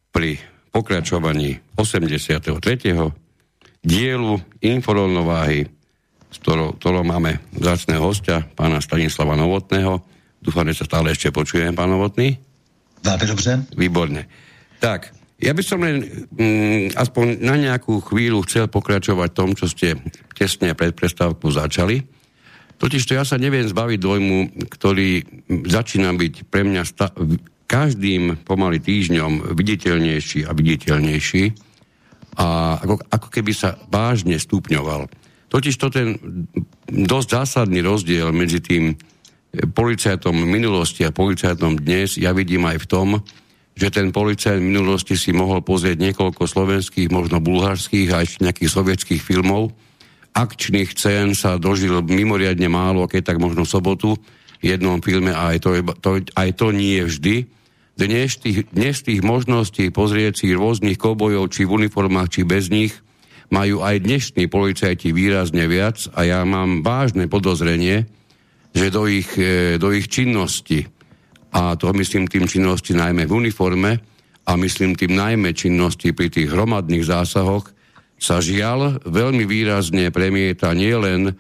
pri 0.10 0.42
pokračovaní 0.74 1.62
83. 1.78 2.50
dielu 3.86 4.34
Inforovnováhy, 4.58 5.70
s 6.34 6.38
ktorou, 6.42 6.74
ktorou 6.74 7.06
máme 7.06 7.46
zácného 7.54 8.02
hostia, 8.02 8.42
pána 8.58 8.82
Stanislava 8.82 9.38
Novotného. 9.38 10.02
Dúfam, 10.42 10.66
že 10.66 10.82
sa 10.82 10.90
stále 10.90 11.14
ešte 11.14 11.30
počujem, 11.30 11.78
pán 11.78 11.94
Novotný. 11.94 12.42
Veľmi 13.06 13.26
dobře. 13.30 13.52
Výborne. 13.78 14.26
Tak, 14.82 15.14
ja 15.46 15.54
by 15.54 15.62
som 15.62 15.78
len 15.78 16.26
mm, 16.34 16.98
aspoň 16.98 17.38
na 17.38 17.54
nejakú 17.54 18.02
chvíľu 18.02 18.50
chcel 18.50 18.66
pokračovať 18.66 19.30
tom, 19.30 19.54
čo 19.54 19.70
ste 19.70 20.02
tesne 20.34 20.74
pred 20.74 20.98
prestávkou 20.98 21.54
začali. 21.54 22.02
Totiž 22.82 23.04
to 23.06 23.16
ja 23.16 23.24
sa 23.24 23.40
neviem 23.40 23.68
zbaviť 23.68 24.00
dojmu, 24.00 24.38
ktorý 24.68 25.24
začína 25.68 26.12
byť 26.16 26.34
pre 26.50 26.68
mňa 26.68 26.84
sta- 26.84 27.16
každým 27.70 28.44
pomaly 28.44 28.78
týždňom 28.84 29.56
viditeľnejší 29.56 30.46
a 30.46 30.52
viditeľnejší 30.52 31.44
a 32.38 32.78
ako, 32.82 32.96
ako 33.10 33.28
keby 33.30 33.52
sa 33.54 33.78
vážne 33.90 34.38
stupňoval. 34.38 35.10
Totiž 35.50 35.76
to 35.78 35.88
ten 35.94 36.18
dosť 36.90 37.30
zásadný 37.30 37.86
rozdiel 37.86 38.34
medzi 38.34 38.58
tým 38.58 38.98
policajtom 39.54 40.34
minulosti 40.34 41.06
a 41.06 41.14
policajtom 41.14 41.78
dnes 41.78 42.18
ja 42.18 42.34
vidím 42.34 42.66
aj 42.66 42.78
v 42.82 42.90
tom, 42.90 43.08
že 43.74 43.90
ten 43.94 44.14
policajt 44.14 44.62
minulosti 44.62 45.18
si 45.18 45.34
mohol 45.34 45.62
pozrieť 45.62 45.98
niekoľko 45.98 46.46
slovenských, 46.46 47.10
možno 47.10 47.42
bulharských 47.42 48.10
a 48.14 48.22
ešte 48.22 48.46
nejakých 48.46 48.70
sovietských 48.70 49.22
filmov, 49.22 49.74
akčných 50.34 50.90
scén 50.98 51.38
sa 51.38 51.62
dožil 51.62 52.02
mimoriadne 52.02 52.66
málo, 52.68 53.06
keď 53.06 53.34
tak 53.34 53.38
možno 53.38 53.64
sobotu 53.64 54.18
v 54.60 54.74
jednom 54.74 55.00
filme 55.00 55.30
a 55.30 55.54
aj 55.54 55.58
to, 55.62 55.70
to, 56.02 56.10
aj 56.34 56.50
to 56.58 56.68
nie 56.74 57.00
vždy. 57.06 57.46
Dnes 57.94 58.42
tých, 58.42 58.66
dnes 58.74 59.06
tých 59.06 59.22
možností 59.22 59.94
pozrieť 59.94 60.42
si 60.42 60.58
rôznych 60.58 60.98
kobojov, 60.98 61.54
či 61.54 61.70
v 61.70 61.86
uniformách, 61.86 62.30
či 62.34 62.42
bez 62.42 62.74
nich, 62.74 62.98
majú 63.54 63.86
aj 63.86 64.02
dnešní 64.02 64.50
policajti 64.50 65.14
výrazne 65.14 65.70
viac 65.70 66.02
a 66.18 66.26
ja 66.26 66.42
mám 66.42 66.82
vážne 66.82 67.30
podozrenie, 67.30 68.10
že 68.74 68.90
do 68.90 69.06
ich, 69.06 69.30
e, 69.38 69.78
do 69.78 69.94
ich 69.94 70.10
činnosti, 70.10 70.90
a 71.54 71.78
to 71.78 71.94
myslím 71.94 72.26
tým 72.26 72.50
činnosti 72.50 72.98
najmä 72.98 73.30
v 73.30 73.36
uniforme, 73.46 74.02
a 74.44 74.60
myslím 74.60 74.96
tým 75.00 75.16
najmä 75.16 75.56
činnosti 75.56 76.12
pri 76.12 76.28
tých 76.28 76.52
hromadných 76.52 77.08
zásahoch, 77.08 77.72
sa 78.24 78.40
žiaľ 78.40 79.04
veľmi 79.04 79.44
výrazne 79.44 80.08
premieta 80.16 80.72
nielen, 80.72 81.28
e, 81.28 81.34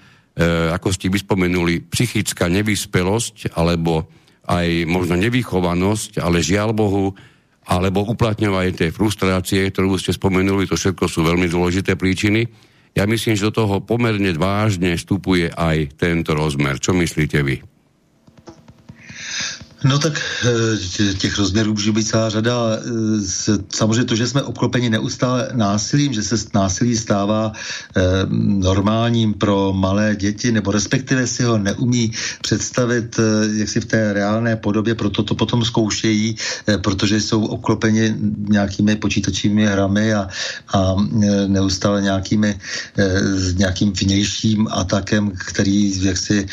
ako 0.75 0.91
ste 0.91 1.07
vyspomenuli, 1.07 1.87
psychická 1.87 2.51
nevyspelosť 2.51 3.55
alebo 3.55 4.11
aj 4.43 4.83
možno 4.83 5.15
nevychovanosť, 5.15 6.19
ale 6.19 6.43
žiaľ 6.43 6.75
Bohu, 6.75 7.15
alebo 7.63 8.03
uplatňovanie 8.03 8.75
tej 8.75 8.91
frustrácie, 8.91 9.71
ktorú 9.71 9.95
ste 9.95 10.11
spomenuli, 10.11 10.67
to 10.67 10.75
všetko 10.75 11.07
sú 11.07 11.23
veľmi 11.23 11.47
dôležité 11.47 11.95
príčiny. 11.95 12.43
Ja 12.91 13.07
myslím, 13.07 13.39
že 13.39 13.47
do 13.47 13.63
toho 13.63 13.79
pomerne 13.79 14.35
vážne 14.35 14.99
vstupuje 14.99 15.55
aj 15.55 15.95
tento 15.95 16.35
rozmer. 16.35 16.83
Čo 16.83 16.91
myslíte 16.91 17.39
vy? 17.39 17.72
No 19.83 19.99
tak 19.99 20.21
eh, 20.45 21.13
těch 21.13 21.37
rozměrů 21.37 21.73
může 21.73 21.91
být 21.91 22.07
celá 22.07 22.29
řada. 22.29 22.53
Eh, 22.77 23.57
samozřejmě 23.69 24.03
to, 24.03 24.15
že 24.15 24.27
jsme 24.27 24.41
obklopeni 24.41 24.89
neustále 24.89 25.49
násilím, 25.53 26.13
že 26.13 26.23
se 26.23 26.35
násilí 26.53 26.97
stává 26.97 27.51
eh, 27.51 28.01
normálním 28.59 29.33
pro 29.33 29.73
malé 29.73 30.15
děti, 30.15 30.51
nebo 30.51 30.71
respektive 30.71 31.27
si 31.27 31.43
ho 31.43 31.57
neumí 31.57 32.11
představit 32.41 33.19
jak 33.53 33.69
si 33.69 33.81
v 33.81 33.85
té 33.85 34.13
reálné 34.13 34.55
podobě, 34.55 34.95
proto 34.95 35.23
to 35.23 35.35
potom 35.35 35.65
zkoušejí, 35.65 36.35
protože 36.81 37.21
jsou 37.21 37.45
obklopeni 37.45 38.15
nějakými 38.49 38.95
počítačími 38.95 39.65
hrami 39.65 40.13
a, 40.13 40.27
a 40.73 40.95
neustále 41.47 42.01
nějakými, 42.01 42.59
nějakým 43.53 43.93
vnějším 43.93 44.67
atakem, 44.71 45.31
který 45.47 46.05
jak 46.05 46.17
si 46.17 46.45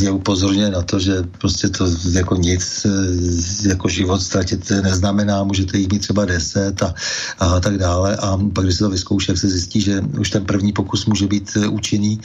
je 0.00 0.10
upozorňuje 0.10 0.70
na 0.70 0.82
to, 0.82 0.98
že 0.98 1.22
prostě 1.38 1.68
to 1.68 1.86
jako 2.18 2.36
nic, 2.36 2.86
eh, 2.86 3.68
jako 3.68 3.88
život 3.88 4.22
ztratit 4.22 4.70
neznamená, 4.70 5.44
můžete 5.44 5.78
jich 5.78 5.88
mít 5.88 5.98
třeba 5.98 6.24
deset 6.24 6.82
a, 6.82 6.94
a 7.38 7.60
tak 7.60 7.78
dále. 7.78 8.16
A 8.16 8.38
pak, 8.52 8.64
když 8.64 8.76
se 8.76 8.84
to 8.84 8.90
vyzkouší, 8.90 9.26
jak 9.30 9.38
se 9.38 9.48
zjistí, 9.48 9.80
že 9.80 10.00
už 10.18 10.30
ten 10.30 10.44
první 10.44 10.72
pokus 10.72 11.06
může 11.06 11.26
být 11.26 11.50
eh, 11.56 11.66
účinný 11.68 12.20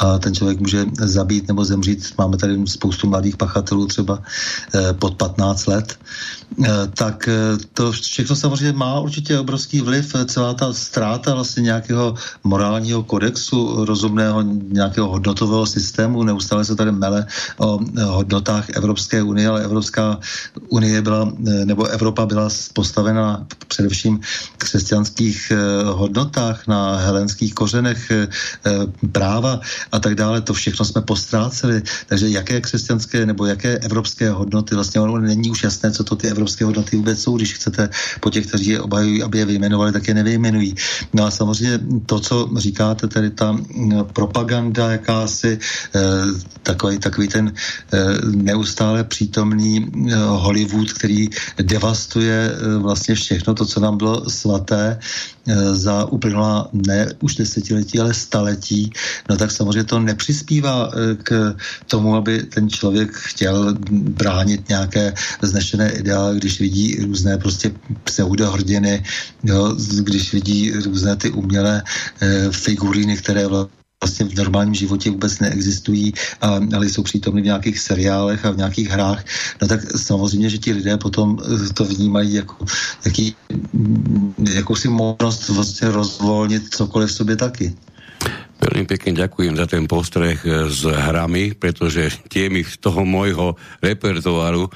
a 0.00 0.18
ten 0.18 0.34
člověk 0.34 0.60
může 0.60 0.84
zabít 0.98 1.48
nebo 1.48 1.64
zemřít. 1.64 2.14
Máme 2.18 2.36
tady 2.36 2.56
spoustu 2.66 3.08
mladých 3.08 3.36
pachatelů, 3.36 3.86
třeba 3.86 4.22
eh, 4.74 4.92
pod 4.92 5.14
15 5.14 5.66
let, 5.66 5.98
tak 6.94 7.28
to 7.74 7.92
všechno 7.92 8.36
samozřejmě 8.36 8.72
má 8.72 9.00
určitě 9.00 9.38
obrovský 9.38 9.80
vliv. 9.80 10.14
Celá 10.26 10.54
ta 10.54 10.72
ztráta 10.72 11.34
vlastně 11.34 11.62
nějakého 11.62 12.14
morálního 12.44 13.02
kodexu, 13.02 13.84
rozumného 13.84 14.42
nějakého 14.70 15.08
hodnotového 15.08 15.66
systému, 15.66 16.22
neustále 16.22 16.64
se 16.64 16.76
tady 16.76 16.92
mele 16.92 17.26
o 17.58 17.80
hodnotách 18.06 18.70
Evropské 18.70 19.22
unie 19.22 19.33
unie, 19.34 19.48
ale 19.50 19.66
Evropská 19.66 20.22
unie 20.70 21.02
byla, 21.02 21.26
eh, 21.26 21.66
nebo 21.66 21.86
Evropa 21.90 22.26
byla 22.26 22.46
postavena 22.72 23.46
především 23.68 24.20
křesťanských 24.58 25.50
eh, 25.50 25.58
hodnotách, 25.90 26.66
na 26.70 26.96
helenských 26.96 27.54
kořenech 27.54 28.10
eh, 28.10 28.28
práva 29.10 29.60
a 29.92 29.96
tak 29.98 30.14
dále. 30.14 30.40
To 30.46 30.54
všechno 30.54 30.84
jsme 30.86 31.02
postráceli. 31.02 31.82
Takže 32.06 32.28
jaké 32.30 32.60
křesťanské 32.60 33.26
nebo 33.26 33.46
jaké 33.46 33.82
evropské 33.82 34.30
hodnoty, 34.30 34.74
vlastně 34.74 35.00
ono 35.02 35.18
není 35.18 35.50
už 35.50 35.66
jasné, 35.66 35.90
co 35.90 36.04
to 36.04 36.14
ty 36.16 36.30
evropské 36.30 36.64
hodnoty 36.64 36.96
vůbec 36.96 37.18
jsou, 37.18 37.36
když 37.36 37.58
chcete 37.58 37.90
po 38.22 38.30
těch, 38.30 38.46
kteří 38.46 38.78
je 38.78 38.80
obhajují, 38.80 39.22
aby 39.22 39.36
je 39.38 39.46
vyjmenovali, 39.58 39.90
tak 39.92 40.06
je 40.08 40.14
nevyjmenují. 40.14 40.74
No 41.12 41.26
a 41.26 41.30
samozřejmě 41.30 42.06
to, 42.06 42.20
co 42.20 42.34
říkáte, 42.56 43.08
tedy 43.08 43.30
ta 43.34 43.52
mm, 43.52 44.04
propaganda, 44.12 44.92
jakási 44.94 45.58
takový, 46.62 46.98
takový 46.98 47.28
ten 47.28 47.52
neustále 48.34 49.04
přítomný 49.14 49.78
eh, 49.78 50.14
Hollywood, 50.42 50.92
který 50.92 51.30
devastuje 51.62 52.50
eh, 52.50 52.78
vlastně 52.82 53.14
všechno 53.14 53.54
to, 53.54 53.62
co 53.62 53.78
nám 53.80 53.94
bylo 53.94 54.26
svaté 54.30 54.98
eh, 54.98 55.54
za 55.74 56.10
uplynulá 56.10 56.66
ne 56.72 57.14
už 57.22 57.38
desetiletí, 57.38 58.00
ale 58.00 58.10
staletí, 58.10 58.90
no 59.30 59.36
tak 59.38 59.54
samozřejmě 59.54 59.84
to 59.84 60.02
nepřispívá 60.02 60.90
k 61.22 61.54
tomu, 61.86 62.16
aby 62.18 62.42
ten 62.42 62.66
člověk 62.66 63.14
chtěl 63.14 63.78
bránit 64.18 64.68
nějaké 64.68 65.14
znešené 65.42 65.92
ideály, 66.02 66.42
když 66.42 66.60
vidí 66.60 66.98
různé 67.06 67.38
prostě 67.38 67.70
pseudohrdiny, 68.04 69.04
jo, 69.44 69.76
když 69.78 70.32
vidí 70.32 70.72
různé 70.74 71.16
ty 71.16 71.30
umělé 71.30 71.82
figuríny, 72.50 73.16
které 73.16 73.46
vlastně 73.46 73.83
vlastně 74.04 74.28
v 74.28 74.36
normálním 74.36 74.76
životě 74.76 75.10
vůbec 75.10 75.40
neexistují, 75.40 76.12
a, 76.40 76.60
ale 76.76 76.84
jsou 76.86 77.02
přítomny 77.02 77.40
v 77.40 77.50
nějakých 77.56 77.78
seriálech 77.80 78.44
a 78.44 78.50
v 78.50 78.60
nějakých 78.60 78.88
hrách, 78.88 79.24
no 79.62 79.64
tak 79.68 79.80
samozřejmě, 79.96 80.48
že 80.50 80.58
ti 80.58 80.70
lidé 80.72 80.96
potom 81.00 81.40
eh, 81.40 81.72
to 81.72 81.84
vnímají 81.84 82.44
jako 82.44 82.56
jaký, 83.04 83.34
jakousi 84.54 84.88
možnost 84.88 85.48
vlastně 85.48 85.88
rozvolnit 85.88 86.68
cokoliv 86.68 87.08
v 87.08 87.12
sobě 87.12 87.36
taky. 87.36 87.72
Veľmi 88.54 88.88
pekne 88.88 89.12
ďakujem 89.12 89.60
za 89.60 89.66
ten 89.68 89.84
postreh 89.84 90.40
eh, 90.44 90.68
s 90.72 90.84
hrami, 90.84 91.52
pretože 91.56 92.24
tie 92.28 92.48
mi 92.48 92.64
z 92.64 92.76
toho 92.80 93.04
môjho 93.04 93.60
repertoáru 93.84 94.68
e, 94.68 94.70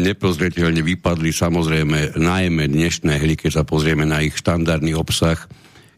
neprozreteľne 0.00 0.80
vypadli 0.80 1.28
samozrejme 1.28 2.16
najmä 2.16 2.64
dnešné 2.72 3.20
hry, 3.20 3.36
keď 3.36 3.60
sa 3.60 3.64
pozrieme 3.68 4.08
na 4.08 4.24
ich 4.24 4.36
štandardný 4.40 4.96
obsah 4.96 5.36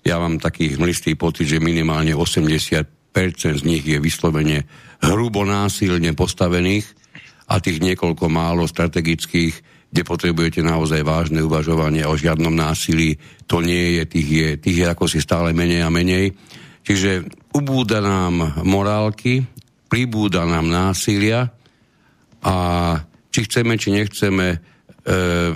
ja 0.07 0.17
mám 0.19 0.39
taký 0.39 0.79
hmlistý 0.79 1.19
pocit, 1.19 1.51
že 1.51 1.63
minimálne 1.63 2.15
80% 2.15 2.87
z 3.59 3.63
nich 3.67 3.83
je 3.83 3.99
vyslovene 3.99 4.65
hrubo 5.03 5.43
násilne 5.43 6.15
postavených 6.15 6.87
a 7.49 7.59
tých 7.59 7.81
niekoľko 7.81 8.29
málo 8.29 8.69
strategických, 8.69 9.55
kde 9.89 10.03
potrebujete 10.05 10.61
naozaj 10.61 11.01
vážne 11.01 11.41
uvažovanie 11.41 12.05
o 12.05 12.13
žiadnom 12.13 12.53
násilí, 12.53 13.17
to 13.49 13.65
nie 13.65 13.99
je, 13.99 14.03
tých 14.05 14.29
je, 14.29 14.49
tých 14.61 14.77
je 14.85 14.87
ako 14.87 15.05
si 15.09 15.19
stále 15.25 15.57
menej 15.57 15.81
a 15.81 15.89
menej. 15.89 16.37
Čiže 16.85 17.25
ubúda 17.57 18.05
nám 18.05 18.65
morálky, 18.65 19.45
pribúda 19.89 20.45
nám 20.45 20.69
násilia 20.69 21.49
a 22.45 22.57
či 23.33 23.41
chceme, 23.49 23.81
či 23.81 23.97
nechceme, 23.97 24.47
e, 24.53 24.59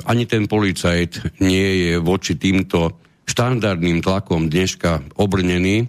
ani 0.01 0.25
ten 0.25 0.49
policajt 0.49 1.41
nie 1.45 1.89
je 1.89 1.93
voči 2.01 2.41
týmto 2.41 3.02
štandardným 3.27 4.03
tlakom 4.03 4.51
dneška 4.51 5.17
obrnený, 5.17 5.89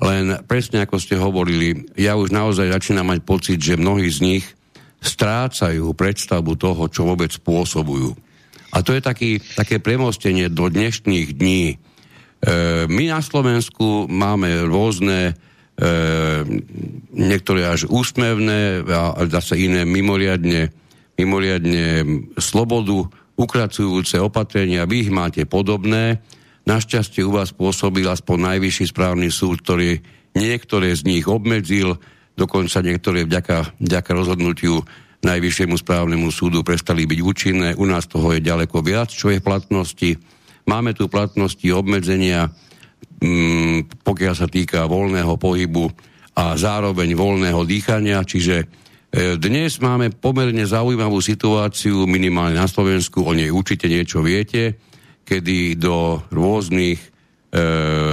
len 0.00 0.24
presne 0.48 0.84
ako 0.84 0.96
ste 0.96 1.20
hovorili, 1.20 1.92
ja 1.98 2.16
už 2.16 2.32
naozaj 2.32 2.72
začínam 2.72 3.12
mať 3.12 3.20
pocit, 3.20 3.58
že 3.60 3.76
mnohí 3.76 4.08
z 4.08 4.18
nich 4.24 4.44
strácajú 5.00 5.92
predstavu 5.92 6.56
toho, 6.56 6.88
čo 6.88 7.04
vôbec 7.08 7.32
spôsobujú. 7.32 8.16
A 8.70 8.80
to 8.80 8.96
je 8.96 9.02
taký, 9.02 9.30
také 9.56 9.82
premostenie 9.82 10.48
do 10.48 10.70
dnešných 10.70 11.28
dní. 11.36 11.74
E, 11.74 11.76
my 12.86 13.04
na 13.12 13.20
Slovensku 13.20 14.08
máme 14.08 14.64
rôzne, 14.64 15.34
e, 15.76 15.88
niektoré 17.12 17.66
až 17.68 17.90
úsmevné 17.90 18.86
a 18.88 19.20
zase 19.28 19.58
iné 19.58 19.84
mimoriadne 19.84 20.72
mimoriadne 21.20 21.84
slobodu, 22.40 23.04
ukracujúce 23.36 24.16
opatrenia, 24.20 24.88
vy 24.88 25.08
ich 25.08 25.12
máte 25.12 25.44
podobné. 25.44 26.20
Našťastie 26.68 27.24
u 27.24 27.32
vás 27.32 27.54
pôsobil 27.54 28.04
aspoň 28.04 28.56
najvyšší 28.56 28.92
správny 28.92 29.28
súd, 29.32 29.64
ktorý 29.64 30.00
niektoré 30.36 30.92
z 30.92 31.08
nich 31.08 31.24
obmedzil, 31.24 31.96
dokonca 32.36 32.84
niektoré 32.84 33.24
vďaka, 33.24 33.80
vďaka 33.80 34.10
rozhodnutiu 34.12 34.84
Najvyššiemu 35.20 35.76
správnemu 35.76 36.32
súdu 36.32 36.64
prestali 36.64 37.04
byť 37.04 37.20
účinné. 37.20 37.68
U 37.76 37.84
nás 37.84 38.08
toho 38.08 38.32
je 38.32 38.40
ďaleko 38.40 38.80
viac, 38.80 39.12
čo 39.12 39.28
je 39.28 39.36
v 39.36 39.44
platnosti. 39.44 40.16
Máme 40.64 40.96
tu 40.96 41.12
platnosti 41.12 41.68
obmedzenia, 41.68 42.48
mm, 43.20 44.00
pokiaľ 44.00 44.34
sa 44.34 44.48
týka 44.48 44.88
voľného 44.88 45.36
pohybu 45.36 45.92
a 46.40 46.56
zároveň 46.56 47.12
voľného 47.12 47.68
dýchania, 47.68 48.24
čiže 48.24 48.64
e, 48.64 48.66
dnes 49.36 49.76
máme 49.76 50.08
pomerne 50.08 50.64
zaujímavú 50.64 51.20
situáciu, 51.20 52.08
minimálne 52.08 52.56
na 52.56 52.64
Slovensku, 52.64 53.20
o 53.20 53.36
nej 53.36 53.52
určite 53.52 53.92
niečo 53.92 54.24
viete, 54.24 54.80
kedy 55.30 55.78
do 55.78 56.18
rôznych 56.34 56.98
e, 56.98 57.08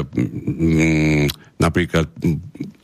m, 0.05 1.25
napríklad 1.57 2.05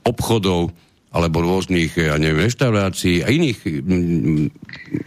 obchodov 0.02 0.74
alebo 1.14 1.46
rôznych, 1.46 1.94
ja 1.94 2.18
neviem, 2.18 2.50
reštaurácií 2.50 3.22
a 3.22 3.30
iných 3.30 3.60
m, 3.86 4.50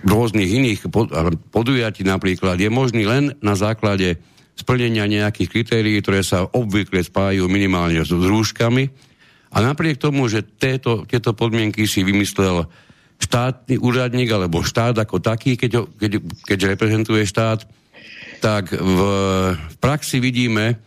rôznych 0.06 0.46
iných 0.46 0.80
pod, 0.86 1.10
podujatí 1.50 2.06
napríklad 2.06 2.62
je 2.62 2.70
možný 2.70 3.02
len 3.02 3.34
na 3.42 3.58
základe 3.58 4.22
splnenia 4.54 5.10
nejakých 5.10 5.50
kritérií, 5.50 5.98
ktoré 5.98 6.22
sa 6.22 6.46
obvykle 6.46 7.02
spájajú 7.02 7.44
minimálne 7.50 8.06
s 8.06 8.14
rúškami. 8.14 8.88
A 9.52 9.56
napriek 9.60 9.98
tomu, 9.98 10.30
že 10.30 10.46
této, 10.46 11.04
tieto 11.04 11.34
podmienky 11.34 11.84
si 11.84 12.06
vymyslel 12.06 12.70
štátny 13.18 13.80
úradník 13.80 14.30
alebo 14.32 14.64
štát 14.64 14.96
ako 14.96 15.20
taký, 15.20 15.56
keď, 15.58 15.90
keď, 15.96 16.12
keď 16.44 16.58
reprezentuje 16.76 17.24
štát, 17.24 17.64
tak 18.40 18.72
v, 18.72 19.00
v 19.56 19.76
praxi 19.80 20.20
vidíme, 20.20 20.80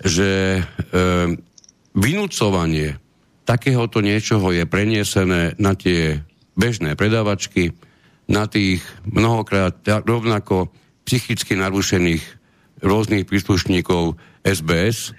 že 0.00 0.58
e, 0.58 0.62
vynúcovanie 1.92 2.96
takéhoto 3.44 4.00
niečoho 4.00 4.54
je 4.54 4.64
preniesené 4.64 5.58
na 5.58 5.74
tie 5.74 6.22
bežné 6.54 6.94
predavačky, 6.94 7.74
na 8.30 8.46
tých 8.46 8.80
mnohokrát 9.04 9.82
rovnako 10.06 10.70
psychicky 11.02 11.58
narušených 11.58 12.22
rôznych 12.80 13.26
príslušníkov 13.26 14.14
SBS 14.46 15.12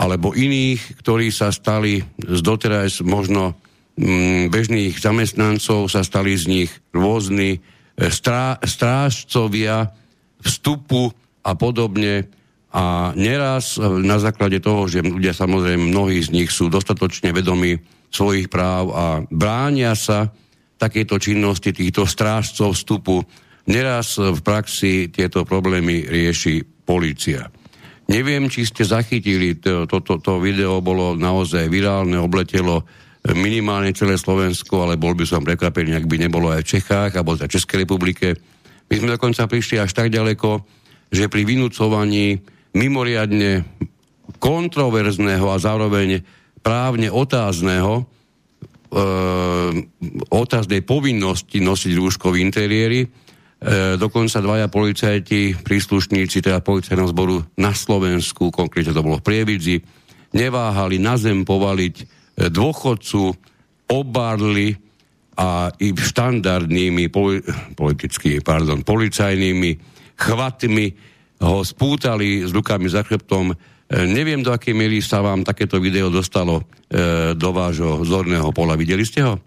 alebo 0.00 0.32
iných, 0.32 1.04
ktorí 1.04 1.28
sa 1.28 1.52
stali 1.52 2.00
z 2.16 2.40
doteraz 2.40 3.04
možno 3.04 3.52
mm, 4.00 4.48
bežných 4.48 4.96
zamestnancov, 4.96 5.92
sa 5.92 6.00
stali 6.00 6.32
z 6.40 6.44
nich 6.48 6.70
rôzni 6.96 7.60
e, 7.60 8.08
strá, 8.08 8.56
strážcovia 8.64 9.92
vstupu 10.44 11.12
a 11.44 11.56
podobne 11.56 12.28
a 12.70 13.10
neraz 13.18 13.76
e, 13.76 13.82
na 14.04 14.22
základe 14.22 14.62
toho, 14.62 14.86
že 14.86 15.02
ľudia 15.02 15.34
samozrejme, 15.34 15.90
mnohí 15.90 16.22
z 16.22 16.30
nich 16.30 16.50
sú 16.54 16.70
dostatočne 16.70 17.34
vedomí 17.34 17.82
svojich 18.10 18.50
práv 18.50 18.84
a 18.94 19.04
bránia 19.26 19.94
sa 19.94 20.30
takéto 20.78 21.20
činnosti 21.20 21.74
týchto 21.74 22.08
strážcov 22.08 22.72
vstupu, 22.72 23.22
neraz 23.68 24.16
v 24.16 24.40
praxi 24.40 25.12
tieto 25.12 25.44
problémy 25.44 26.08
rieši 26.08 26.64
policia. 26.88 27.52
Neviem, 28.10 28.50
či 28.50 28.66
ste 28.66 28.82
zachytili, 28.82 29.62
toto 29.62 30.02
to, 30.02 30.18
to, 30.18 30.42
video 30.42 30.82
bolo 30.82 31.14
naozaj 31.14 31.70
virálne, 31.70 32.18
obletelo 32.18 32.82
minimálne 33.22 33.94
celé 33.94 34.18
Slovensko, 34.18 34.82
ale 34.82 34.98
bol 34.98 35.14
by 35.14 35.28
som 35.28 35.46
prekvapený, 35.46 35.94
ak 35.94 36.10
by 36.10 36.16
nebolo 36.18 36.50
aj 36.50 36.66
v 36.66 36.70
Čechách, 36.74 37.12
alebo 37.14 37.38
v 37.38 37.46
Českej 37.46 37.86
republike. 37.86 38.34
My 38.90 38.94
sme 38.98 39.14
dokonca 39.14 39.46
prišli 39.46 39.78
až 39.78 39.94
tak 39.94 40.10
ďaleko, 40.10 40.66
že 41.14 41.30
pri 41.30 41.46
vynúcovaní 41.46 42.42
mimoriadne 42.74 43.62
kontroverzného 44.42 45.46
a 45.46 45.62
zároveň 45.62 46.22
právne 46.62 47.06
otázneho 47.10 48.02
e, 48.02 48.02
otáznej 50.30 50.82
povinnosti 50.82 51.62
nosiť 51.62 51.92
rúško 51.94 52.34
v 52.34 52.40
interiéri. 52.42 53.00
E, 53.06 53.08
dokonca 53.94 54.42
dvaja 54.42 54.66
policajti, 54.66 55.54
príslušníci 55.62 56.42
teda 56.42 56.58
policajného 56.62 57.10
zboru 57.10 57.36
na 57.58 57.70
Slovensku, 57.74 58.50
konkrétne 58.50 58.94
to 58.94 59.06
bolo 59.06 59.18
v 59.22 59.26
Prievidzi, 59.26 59.76
neváhali 60.34 60.98
na 60.98 61.14
zem 61.14 61.46
povaliť 61.46 61.94
e, 61.98 62.04
dôchodcu, 62.50 63.22
obárli 63.90 64.89
a 65.36 65.70
i 65.78 65.94
štandardnými 65.94 67.10
poli, 67.10 67.40
politický, 67.74 68.42
pardon, 68.42 68.82
policajnými 68.82 69.70
chvatmi 70.18 70.86
ho 71.40 71.64
spútali 71.64 72.44
s 72.44 72.52
rukami 72.52 72.86
za 72.92 73.00
chrbtom. 73.00 73.52
E, 73.52 73.56
neviem, 74.04 74.44
do 74.44 74.52
akej 74.52 74.76
miery 74.76 75.00
sa 75.00 75.24
vám 75.24 75.42
takéto 75.42 75.80
video 75.80 76.12
dostalo 76.12 76.60
e, 76.60 77.32
do 77.32 77.50
vášho 77.50 78.04
zorného 78.04 78.52
pola. 78.52 78.76
Videli 78.76 79.02
ste 79.02 79.24
ho? 79.24 79.40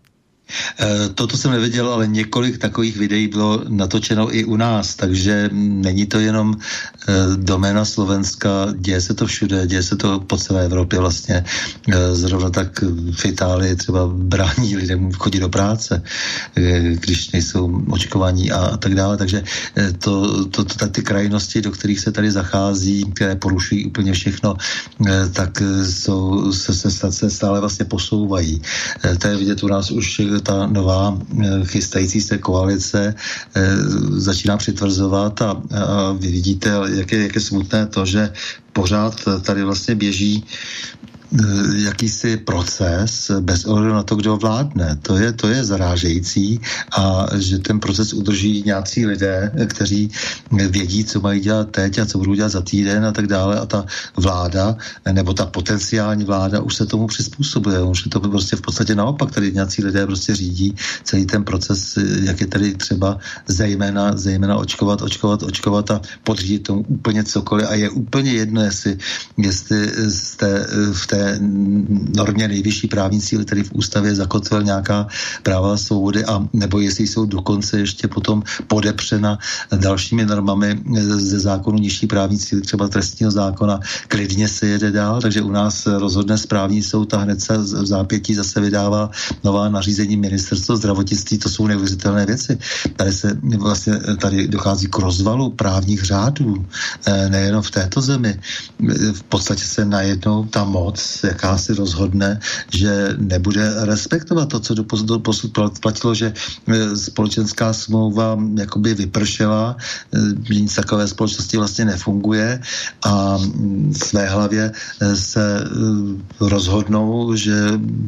Eh, 0.79 1.09
toto 1.15 1.37
jsem 1.37 1.51
neviděl, 1.51 1.89
ale 1.89 2.07
několik 2.07 2.57
takových 2.57 2.97
videí 2.97 3.27
bylo 3.27 3.63
natočeno 3.67 4.35
i 4.35 4.43
u 4.43 4.55
nás, 4.55 4.95
takže 4.95 5.49
není 5.51 6.05
to 6.05 6.19
jenom 6.19 6.55
eh, 6.55 7.13
doména 7.35 7.85
Slovenska, 7.85 8.49
děje 8.77 9.01
se 9.01 9.13
to 9.13 9.25
všude, 9.27 9.67
děje 9.67 9.83
se 9.83 9.95
to 9.95 10.19
po 10.19 10.37
celé 10.37 10.65
Evropě 10.65 10.99
vlastně. 10.99 11.43
Eh, 11.91 12.15
zrovna 12.15 12.49
tak 12.49 12.83
v 13.15 13.25
Itálii 13.25 13.75
třeba 13.75 14.07
brání 14.07 14.77
lidem 14.77 15.11
chodit 15.11 15.39
do 15.39 15.49
práce, 15.49 16.03
když 16.93 17.31
nejsou 17.31 17.83
očkovaní 17.89 18.51
a 18.51 18.77
tak 18.77 18.95
dále. 18.95 19.17
Takže 19.17 19.43
to, 19.99 20.45
to, 20.45 20.63
to, 20.63 20.87
ty 20.87 21.01
krajnosti, 21.01 21.61
do 21.61 21.71
kterých 21.71 21.99
se 21.99 22.11
tady 22.11 22.31
zachází, 22.31 23.05
které 23.15 23.35
porušují 23.35 23.85
úplně 23.85 24.13
všechno, 24.13 24.55
tak 25.31 25.61
jsou, 25.83 26.51
se, 26.51 26.73
se, 26.73 27.11
se 27.11 27.29
stále 27.29 27.59
vlastně 27.59 27.85
posouvají. 27.85 28.61
To 29.19 29.27
je 29.27 29.37
vidět 29.37 29.63
u 29.63 29.67
nás 29.67 29.91
už 29.91 30.21
ta 30.41 30.67
nová 30.67 31.17
eh, 31.17 31.65
chystající 31.65 32.21
se 32.21 32.37
koalice 32.37 33.15
eh, 33.55 33.75
začíná 34.17 34.57
přitvrzovat 34.57 35.41
a, 35.41 35.51
a 35.51 36.11
vy 36.11 36.27
vidíte, 36.27 36.69
jak 36.95 37.11
je, 37.11 37.23
jak 37.23 37.35
je 37.35 37.41
smutné 37.41 37.87
to, 37.87 38.05
že 38.05 38.33
pořád 38.73 39.15
tady 39.41 39.63
vlastně 39.63 39.95
běží 39.95 40.45
jakýsi 41.73 42.37
proces 42.37 43.31
bez 43.39 43.65
ohledu 43.65 43.93
na 43.93 44.03
to, 44.03 44.15
kdo 44.15 44.37
vládne. 44.37 44.97
To 45.01 45.17
je, 45.17 45.33
to 45.33 45.47
je 45.47 45.63
zarážející 45.63 46.59
a 46.97 47.25
že 47.37 47.59
ten 47.59 47.79
proces 47.79 48.13
udrží 48.13 48.63
nějací 48.65 49.05
lidé, 49.05 49.51
kteří 49.67 50.11
vědí, 50.51 51.05
co 51.05 51.21
mají 51.21 51.41
dělat 51.41 51.71
teď 51.71 51.99
a 51.99 52.05
co 52.05 52.17
budou 52.17 52.33
dělat 52.33 52.49
za 52.49 52.61
týden 52.61 53.05
a 53.05 53.11
tak 53.11 53.27
dále 53.27 53.59
a 53.59 53.65
ta 53.65 53.85
vláda, 54.17 54.77
nebo 55.11 55.33
ta 55.33 55.45
potenciální 55.45 56.23
vláda 56.23 56.61
už 56.61 56.75
se 56.75 56.85
tomu 56.85 57.07
přizpůsobuje. 57.07 57.81
Už 57.81 58.05
je 58.05 58.11
to 58.11 58.19
prostě 58.19 58.55
v 58.55 58.61
podstatě 58.61 58.95
naopak, 58.95 59.31
tady 59.31 59.51
nějací 59.51 59.83
lidé 59.83 60.05
prostě 60.05 60.35
řídí 60.35 60.75
celý 61.03 61.25
ten 61.25 61.43
proces, 61.43 61.97
jak 62.21 62.41
je 62.41 62.47
tady 62.47 62.75
třeba 62.75 63.17
zejména, 63.47 64.17
zejména 64.17 64.55
očkovat, 64.57 65.01
očkovat, 65.01 65.43
očkovat 65.43 65.91
a 65.91 66.01
podřídit 66.23 66.63
tomu 66.63 66.85
úplně 66.87 67.23
cokoliv 67.23 67.67
a 67.69 67.73
je 67.73 67.89
úplně 67.89 68.31
jedno, 68.31 68.61
jestli, 68.61 68.97
jestli 69.37 69.91
jste 70.09 70.67
v 70.93 71.07
té 71.07 71.22
normě 72.15 72.47
nejvyšší 72.47 72.87
právní 72.87 73.21
síly, 73.21 73.45
tedy 73.45 73.63
v 73.63 73.71
ústavě 73.73 74.15
zakotvil 74.15 74.63
nějaká 74.63 75.07
práva 75.43 75.73
a 75.73 75.77
svobody, 75.77 76.25
a 76.25 76.47
nebo 76.53 76.79
jestli 76.79 77.07
jsou 77.07 77.25
dokonce 77.25 77.79
ještě 77.79 78.07
potom 78.07 78.43
podepřena 78.67 79.39
dalšími 79.75 80.25
normami 80.25 80.79
ze 81.17 81.39
zákonu 81.39 81.77
nižší 81.77 82.07
právní 82.07 82.39
síly, 82.39 82.61
třeba 82.61 82.87
trestního 82.87 83.31
zákona, 83.31 83.79
klidně 84.07 84.47
se 84.47 84.67
jede 84.67 84.91
dál, 84.91 85.21
takže 85.21 85.41
u 85.41 85.51
nás 85.51 85.85
rozhodne 85.85 86.37
správní 86.37 86.83
soud 86.83 87.13
a 87.13 87.17
hned 87.17 87.41
se 87.41 87.57
v 87.57 87.85
zápětí 87.85 88.35
zase 88.35 88.61
vydává 88.61 89.09
nová 89.43 89.69
nařízení 89.69 90.17
ministerstva 90.17 90.75
zdravotnictví, 90.75 91.37
to 91.37 91.49
jsou 91.49 91.67
neuvěřitelné 91.67 92.25
věci. 92.25 92.57
Tady 92.95 93.11
se 93.13 93.37
vlastně 93.57 93.93
tady 94.21 94.47
dochází 94.47 94.87
k 94.87 94.97
rozvalu 94.97 95.49
právních 95.49 96.03
řádů, 96.03 96.65
eh, 97.05 97.29
nejenom 97.29 97.61
v 97.61 97.71
této 97.71 98.01
zemi. 98.01 98.39
V 99.13 99.23
podstatě 99.23 99.63
se 99.65 99.85
najednou 99.85 100.45
ta 100.45 100.63
moc 100.63 101.12
jaká 101.23 101.57
si 101.57 101.73
rozhodne, 101.73 102.39
že 102.73 103.15
nebude 103.17 103.85
respektovat 103.85 104.49
to, 104.49 104.59
co 104.59 104.73
do 104.73 104.83
posud 105.19 105.51
platilo, 105.81 106.13
že 106.15 106.33
e, 106.33 106.97
společenská 106.97 107.73
smlouva 107.73 108.39
jakoby 108.57 108.93
vypršela, 108.93 109.75
e, 110.49 110.53
nic 110.53 110.75
takové 110.75 111.07
společnosti 111.07 111.57
vlastně 111.57 111.85
nefunguje 111.85 112.61
a 113.05 113.39
své 113.91 114.27
hlavě 114.27 114.71
e, 114.71 115.15
se 115.15 115.63
rozhodnou, 116.39 117.35
že 117.35 117.53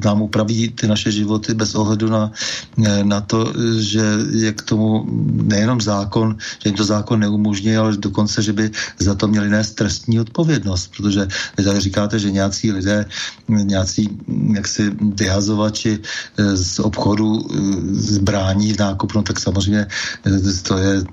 nám 0.06 0.22
upraví 0.22 0.70
ty 0.70 0.88
naše 0.88 1.12
životy 1.12 1.54
bez 1.54 1.76
ohledu 1.76 2.10
na, 2.10 2.32
na 3.04 3.22
to, 3.22 3.54
že 3.80 4.04
je 4.32 4.52
k 4.54 4.62
tomu 4.62 5.06
nejenom 5.44 5.82
zákon, 5.82 6.38
že 6.64 6.70
jim 6.70 6.78
to 6.78 6.84
zákon 6.84 7.20
neumožní, 7.20 7.78
ale 7.78 7.98
dokonce, 7.98 8.42
že 8.42 8.54
by 8.54 8.72
za 9.00 9.16
to 9.16 9.28
měli 9.28 9.50
nést 9.50 9.76
trestní 9.76 10.20
odpovědnost, 10.20 10.92
protože 10.98 11.28
vy 11.58 11.64
tady 11.64 11.80
říkáte, 11.80 12.20
že 12.20 12.32
nějací 12.32 12.72
lidé 12.72 12.95
lidé, 12.96 13.10
nějací 13.48 14.10
jaksi 14.54 14.92
vyhazovači 15.00 16.00
z 16.38 16.80
obchodu 16.80 17.48
zbrání 17.92 18.74
v 18.74 18.80
nákup, 18.80 19.14
no 19.14 19.22
tak 19.22 19.40
samozřejmě 19.40 19.88
to 20.68 20.78
je, 20.78 21.04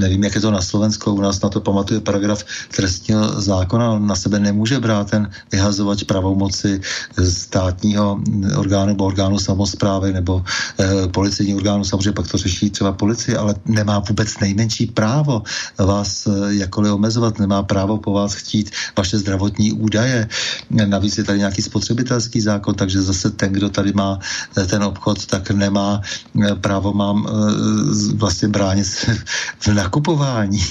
nevím, 0.00 0.24
jak 0.24 0.34
je 0.34 0.40
to 0.40 0.50
na 0.50 0.60
Slovensku, 0.60 1.12
u 1.12 1.20
nás 1.20 1.40
na 1.40 1.48
to 1.48 1.60
pamatuje 1.60 2.00
paragraf 2.00 2.44
trestního 2.74 3.40
zákona, 3.40 3.90
on 3.90 4.06
na 4.06 4.16
sebe 4.16 4.38
nemůže 4.38 4.80
brát 4.80 5.10
ten 5.10 5.30
vyhazovač 5.52 6.02
pravomoci 6.02 6.80
státního 7.28 8.20
orgánu 8.56 8.86
nebo 8.86 9.04
orgánu 9.04 9.38
samozprávy 9.38 10.12
nebo 10.12 10.44
eh, 10.80 11.08
policejní 11.08 11.54
orgánu, 11.54 11.84
samozřejmě 11.84 12.12
pak 12.12 12.28
to 12.28 12.38
řeší 12.38 12.70
třeba 12.70 12.92
policie, 12.92 13.38
ale 13.38 13.54
nemá 13.66 13.98
vůbec 13.98 14.38
nejmenší 14.40 14.86
právo 14.86 15.42
vás 15.78 16.26
eh, 16.26 16.54
jakkoliv 16.54 16.92
omezovat, 16.92 17.38
nemá 17.38 17.62
právo 17.62 17.98
po 17.98 18.12
vás 18.12 18.34
chtít 18.34 18.70
vaše 18.96 19.18
zdravotní 19.18 19.72
údaje. 19.72 20.28
Navíc 20.70 21.18
je 21.18 21.21
tady 21.24 21.38
nějaký 21.38 21.62
spotřebitelský 21.62 22.40
zákon, 22.40 22.74
takže 22.74 23.02
zase 23.02 23.30
ten, 23.30 23.52
kdo 23.52 23.68
tady 23.68 23.92
má 23.92 24.18
eh, 24.58 24.66
ten 24.66 24.82
obchod, 24.82 25.26
tak 25.26 25.50
nemá 25.50 26.00
eh, 26.00 26.54
právo 26.54 26.92
mám 26.92 27.26
eh, 27.26 27.32
vlastně 28.14 28.48
bránit 28.48 28.86
v 29.60 29.68
nakupování, 29.68 30.62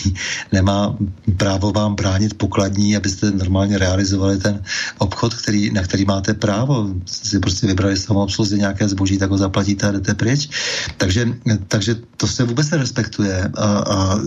nemá 0.52 0.96
právo 1.38 1.72
vám 1.72 1.96
bránit 1.96 2.34
pokladní, 2.34 2.96
abyste 2.96 3.32
normálně 3.32 3.78
realizovali 3.78 4.38
ten 4.38 4.64
obchod, 4.98 5.34
který, 5.34 5.72
na 5.72 5.82
který 5.82 6.06
máte 6.06 6.34
právo. 6.34 6.90
Si 7.06 7.40
prostě 7.40 7.68
vybrali 7.68 7.98
samoobsluze 7.98 8.58
nějaké 8.58 8.90
zboží, 8.90 9.18
tak 9.18 9.30
ho 9.30 9.38
zaplatíte 9.38 9.88
a 9.88 9.92
jdete 9.92 10.14
pryč. 10.14 10.50
Takže, 10.98 11.28
takže 11.68 11.96
to 12.18 12.28
se 12.28 12.44
vůbec 12.44 12.70
nerespektuje. 12.70 13.52
A, 13.58 13.66
a 13.80 14.20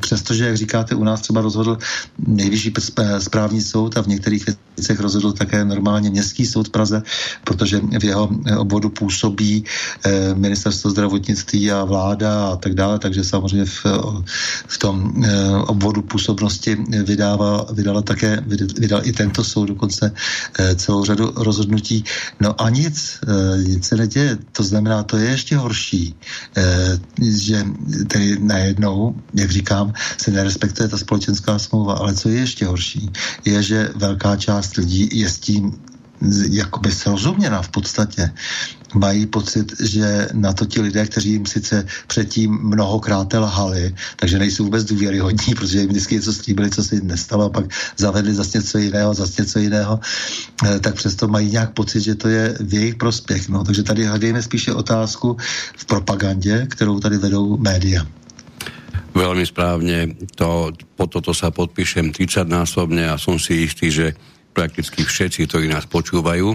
přestože, 0.00 0.46
jak 0.46 0.56
říkáte, 0.56 0.94
u 0.94 1.04
nás 1.04 1.20
třeba 1.20 1.40
rozhodl 1.40 1.78
nejvyšší 2.18 2.72
správní 3.18 3.62
soud 3.62 3.96
a 3.96 4.02
v 4.02 4.06
některých 4.06 4.46
věcech 4.76 5.00
rozhodl 5.00 5.32
také 5.32 5.64
normálně 5.72 6.10
městský 6.10 6.46
soud 6.46 6.68
v 6.68 6.70
Praze, 6.70 7.02
protože 7.44 7.80
v 7.80 8.04
jeho 8.04 8.28
obvodu 8.58 8.88
působí 8.92 9.64
eh, 9.64 10.34
ministerstvo 10.34 10.90
zdravotnictví 10.90 11.72
a 11.72 11.84
vláda 11.84 12.52
a 12.52 12.56
tak 12.56 12.74
dále, 12.76 12.98
takže 12.98 13.24
samozřejmě 13.24 13.64
v, 13.64 13.80
v 14.66 14.76
tom 14.78 14.96
eh, 15.24 15.56
obvodu 15.72 16.02
působnosti 16.02 16.76
vydává, 17.04 17.66
vydala 17.72 18.02
také, 18.02 18.44
vydal 18.76 19.00
i 19.04 19.12
tento 19.12 19.44
soud 19.44 19.72
dokonce 19.72 20.12
eh, 20.12 20.74
celou 20.76 21.04
řadu 21.04 21.32
rozhodnutí. 21.36 22.04
No 22.40 22.52
a 22.60 22.68
nic, 22.70 23.20
nic 23.56 23.86
se 23.86 23.96
neděje. 23.96 24.38
To 24.52 24.62
znamená, 24.62 25.02
to 25.02 25.16
je 25.16 25.30
ještě 25.30 25.56
horší, 25.56 26.14
že 27.22 27.64
tedy 28.08 28.36
najednou, 28.40 29.14
jak 29.34 29.50
říkám, 29.50 29.92
se 30.18 30.30
nerespektuje 30.30 30.88
ta 30.88 30.98
společenská 30.98 31.58
smlouva, 31.58 31.94
ale 31.94 32.14
co 32.14 32.28
je 32.28 32.38
ještě 32.38 32.66
horší, 32.66 33.10
je, 33.44 33.62
že 33.62 33.78
velká 33.96 34.36
část 34.36 34.76
lidí 34.76 35.08
je 35.12 35.28
s 35.28 35.38
tím 35.38 35.61
jakoby 36.50 36.92
srozuměna 36.92 37.62
v 37.62 37.68
podstatě. 37.68 38.30
Mají 38.94 39.26
pocit, 39.26 39.72
že 39.80 40.28
na 40.32 40.52
to 40.52 40.66
ti 40.66 40.80
lidé, 40.80 41.06
kteří 41.06 41.30
jim 41.30 41.46
sice 41.46 41.86
předtím 42.06 42.58
mnohokrát 42.62 43.32
lhali, 43.32 43.94
takže 44.16 44.38
nejsou 44.38 44.64
vůbec 44.64 44.84
důvěryhodní, 44.84 45.54
protože 45.56 45.80
jim 45.80 45.88
vždycky 45.88 46.14
něco 46.14 46.32
slíbili, 46.32 46.70
co 46.70 46.84
se 46.84 46.94
jim 46.94 47.06
nestalo, 47.06 47.44
a 47.44 47.48
pak 47.48 47.64
zavedli 47.96 48.34
zase 48.34 48.58
něco 48.58 48.78
jiného, 48.78 49.14
zase 49.14 49.42
něco 49.42 49.58
jiného, 49.58 50.00
eh, 50.66 50.80
tak 50.80 50.94
přesto 50.94 51.28
mají 51.28 51.50
nějak 51.50 51.72
pocit, 51.72 52.00
že 52.00 52.14
to 52.14 52.28
je 52.28 52.56
v 52.60 52.74
jejich 52.74 52.94
prospěch. 52.94 53.48
No. 53.48 53.64
Takže 53.64 53.82
tady 53.82 54.04
hledejme 54.04 54.42
spíše 54.42 54.72
otázku 54.72 55.36
v 55.76 55.84
propagandě, 55.84 56.66
kterou 56.70 57.00
tady 57.00 57.18
vedou 57.18 57.56
média. 57.56 58.06
Veľmi 59.12 59.44
správne, 59.44 60.16
to, 60.40 60.72
po 60.96 61.04
toto 61.04 61.36
sa 61.36 61.52
podpíšem 61.52 62.16
30 62.16 62.48
násobne 62.48 63.12
a 63.12 63.20
som 63.20 63.36
si 63.36 63.68
istý, 63.68 63.92
že 63.92 64.16
prakticky 64.52 65.02
všetci, 65.02 65.48
ktorí 65.48 65.66
nás 65.68 65.88
počúvajú. 65.88 66.54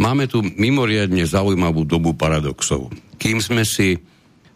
Máme 0.00 0.28
tu 0.30 0.40
mimoriadne 0.44 1.24
zaujímavú 1.26 1.84
dobu 1.84 2.16
paradoxov. 2.16 2.88
Kým 3.20 3.40
sme 3.40 3.64
si 3.64 4.00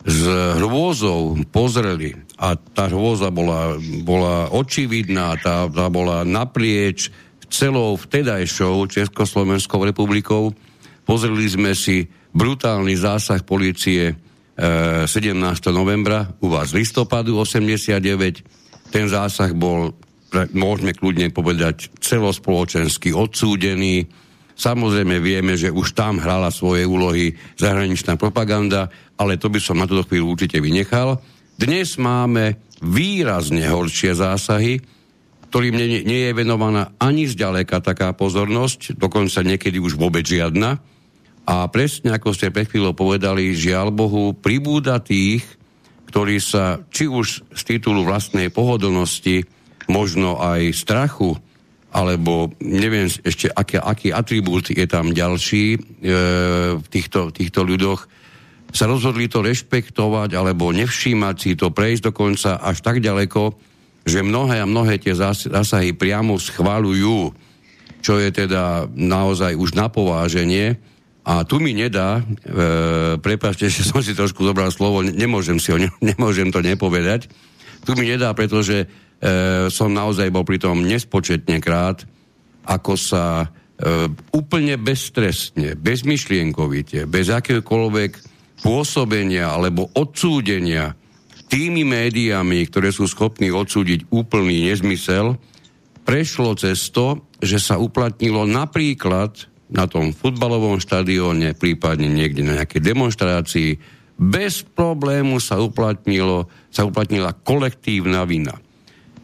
s 0.05 0.21
hrôzou 0.61 1.37
pozreli, 1.49 2.13
a 2.37 2.57
tá 2.57 2.93
hrôza 2.93 3.33
bola, 3.33 3.81
bola 4.05 4.53
očividná, 4.53 5.33
tá, 5.41 5.65
tá 5.65 5.87
bola 5.89 6.29
naprieč 6.29 7.09
celou 7.49 7.97
vtedajšou 7.97 8.85
Československou 8.91 9.81
republikou, 9.81 10.53
pozreli 11.09 11.49
sme 11.49 11.73
si 11.73 12.05
brutálny 12.35 12.99
zásah 12.99 13.41
policie 13.47 14.19
17. 14.55 15.35
novembra, 15.75 16.31
u 16.39 16.51
vás 16.51 16.71
listopadu 16.71 17.39
89. 17.39 18.91
Ten 18.91 19.07
zásah 19.11 19.51
bol, 19.51 19.95
môžeme 20.53 20.93
kľudne 20.93 21.31
povedať, 21.31 21.91
celospoločensky 22.03 23.15
odsúdený. 23.15 24.11
Samozrejme 24.55 25.19
vieme, 25.19 25.55
že 25.59 25.71
už 25.71 25.95
tam 25.95 26.23
hrala 26.23 26.51
svoje 26.55 26.87
úlohy 26.87 27.35
zahraničná 27.59 28.15
propaganda, 28.19 28.91
ale 29.19 29.39
to 29.39 29.51
by 29.51 29.59
som 29.63 29.79
na 29.79 29.87
túto 29.87 30.07
chvíľu 30.07 30.35
určite 30.35 30.59
vynechal. 30.59 31.19
Dnes 31.55 31.95
máme 31.99 32.59
výrazne 32.83 33.67
horšie 33.71 34.19
zásahy, 34.19 34.83
ktorým 35.51 35.75
nie, 35.79 36.03
nie 36.03 36.21
je 36.27 36.33
venovaná 36.35 36.91
ani 36.99 37.31
zďaleka 37.31 37.79
taká 37.79 38.11
pozornosť, 38.11 38.99
dokonca 38.99 39.47
niekedy 39.47 39.79
už 39.79 39.95
vôbec 39.95 40.27
žiadna 40.27 40.83
a 41.45 41.69
presne 41.69 42.17
ako 42.17 42.33
ste 42.33 42.49
pred 42.49 42.67
chvíľou 42.67 42.97
povedali, 42.97 43.53
žiaľ 43.53 43.93
Bohu, 43.93 44.33
pribúda 44.33 44.97
tých, 44.99 45.45
ktorí 46.09 46.41
sa 46.41 46.81
či 46.89 47.05
už 47.05 47.45
z 47.53 47.63
titulu 47.63 48.03
vlastnej 48.03 48.49
pohodlnosti, 48.49 49.45
možno 49.89 50.41
aj 50.41 50.73
strachu, 50.73 51.37
alebo 51.95 52.51
neviem 52.59 53.07
ešte, 53.07 53.47
aký, 53.47 53.79
aký 53.79 54.09
atribút 54.11 54.75
je 54.75 54.87
tam 54.91 55.15
ďalší 55.15 55.65
e, 55.75 55.79
v 56.75 56.87
týchto, 56.91 57.31
týchto 57.31 57.63
ľudoch, 57.63 58.11
sa 58.75 58.91
rozhodli 58.91 59.31
to 59.31 59.39
rešpektovať 59.39 60.35
alebo 60.35 60.75
nevšímať 60.75 61.37
si 61.39 61.55
to, 61.55 61.71
prejsť 61.71 62.11
dokonca 62.11 62.59
až 62.59 62.83
tak 62.83 62.99
ďaleko, 62.99 63.55
že 64.03 64.27
mnohé 64.27 64.59
a 64.59 64.67
mnohé 64.67 64.99
tie 64.99 65.15
zásahy 65.15 65.95
priamo 65.95 66.35
schvalujú, 66.35 67.31
čo 68.03 68.19
je 68.19 68.35
teda 68.35 68.91
naozaj 68.91 69.55
už 69.55 69.79
na 69.79 69.87
pováženie. 69.87 70.77
A 71.25 71.47
tu 71.47 71.57
mi 71.63 71.73
nedá, 71.73 72.21
e, 72.21 72.23
prepáčte, 73.23 73.71
že 73.73 73.87
som 73.87 74.03
si 74.03 74.19
trošku 74.19 74.43
zobral 74.43 74.75
slovo, 74.75 75.07
nemôžem, 75.07 75.63
si 75.63 75.71
ho, 75.71 75.79
ne, 75.79 75.95
nemôžem 76.03 76.51
to 76.51 76.59
nepovedať, 76.59 77.31
tu 77.85 77.93
mi 77.95 78.09
nedá, 78.09 78.33
pretože 78.33 78.89
som 79.73 79.89
naozaj 79.89 80.29
bol 80.29 80.45
pri 80.45 80.61
tom 80.61 80.85
nespočetne 80.85 81.57
krát, 81.65 82.05
ako 82.65 82.93
sa 82.97 83.45
e, 83.45 83.47
úplne 84.37 84.77
beztrestne, 84.77 85.77
bezmyšlienkovite, 85.77 87.09
bez 87.09 87.33
akéhokoľvek 87.33 88.13
pôsobenia 88.65 89.53
alebo 89.53 89.93
odsúdenia 89.93 90.97
tými 91.49 91.85
médiami, 91.85 92.65
ktoré 92.69 92.89
sú 92.89 93.05
schopní 93.05 93.53
odsúdiť 93.53 94.09
úplný 94.09 94.73
nezmysel, 94.73 95.37
prešlo 96.05 96.57
cez 96.57 96.89
to, 96.89 97.21
že 97.41 97.61
sa 97.61 97.77
uplatnilo 97.77 98.49
napríklad 98.49 99.49
na 99.69 99.85
tom 99.89 100.13
futbalovom 100.13 100.81
štadióne, 100.81 101.57
prípadne 101.57 102.09
niekde 102.09 102.45
na 102.45 102.61
nejakej 102.61 102.81
demonstrácii, 102.81 103.71
bez 104.15 104.63
problému 104.63 105.43
sa, 105.43 105.59
uplatnilo, 105.59 106.47
sa 106.71 106.87
uplatnila 106.87 107.35
kolektívna 107.35 108.23
vina. 108.23 108.55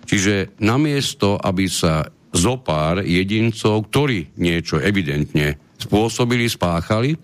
Čiže 0.04 0.58
namiesto, 0.62 1.38
aby 1.38 1.66
sa 1.70 2.06
zopár 2.30 3.02
jedincov, 3.02 3.90
ktorí 3.90 4.38
niečo 4.38 4.78
evidentne 4.78 5.58
spôsobili, 5.80 6.46
spáchali, 6.46 7.14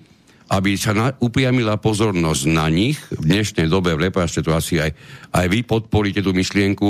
aby 0.47 0.79
sa 0.79 0.95
na, 0.95 1.11
upriamila 1.19 1.79
pozornosť 1.79 2.43
na 2.51 2.71
nich, 2.71 2.99
v 3.11 3.25
dnešnej 3.27 3.67
dobe, 3.67 3.99
prepáčte 3.99 4.47
to 4.47 4.55
asi 4.55 4.79
aj, 4.79 4.95
aj 5.35 5.47
vy 5.51 5.67
podporíte 5.67 6.23
tú 6.23 6.31
myšlienku, 6.31 6.89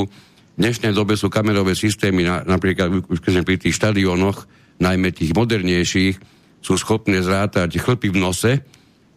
v 0.57 0.59
dnešnej 0.61 0.93
dobe 0.93 1.17
sú 1.17 1.33
kamerové 1.33 1.73
systémy, 1.73 2.25
na, 2.25 2.45
napríklad 2.45 3.09
už 3.09 3.19
pri 3.21 3.57
tých 3.57 3.77
štadiónoch, 3.77 4.45
najmä 4.81 5.09
tých 5.13 5.33
modernejších, 5.33 6.17
sú 6.61 6.77
schopné 6.77 7.25
zrátať 7.25 7.81
chlpy 7.81 8.13
v 8.13 8.21
nose, 8.21 8.53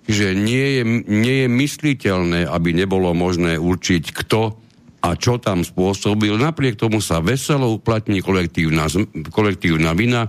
že 0.09 0.34
nie 0.34 0.80
je, 0.80 0.84
nie 1.05 1.36
je 1.45 1.47
mysliteľné, 1.51 2.47
aby 2.47 2.74
nebolo 2.74 3.11
možné 3.11 3.59
určiť, 3.59 4.03
kto 4.24 4.68
a 4.99 5.15
čo 5.15 5.39
tam 5.39 5.63
spôsobil. 5.63 6.35
Napriek 6.35 6.75
tomu 6.75 6.99
sa 6.99 7.23
veselo 7.23 7.75
uplatní 7.79 8.19
kolektívna, 8.19 8.91
kolektívna 9.31 9.95
vina. 9.95 10.27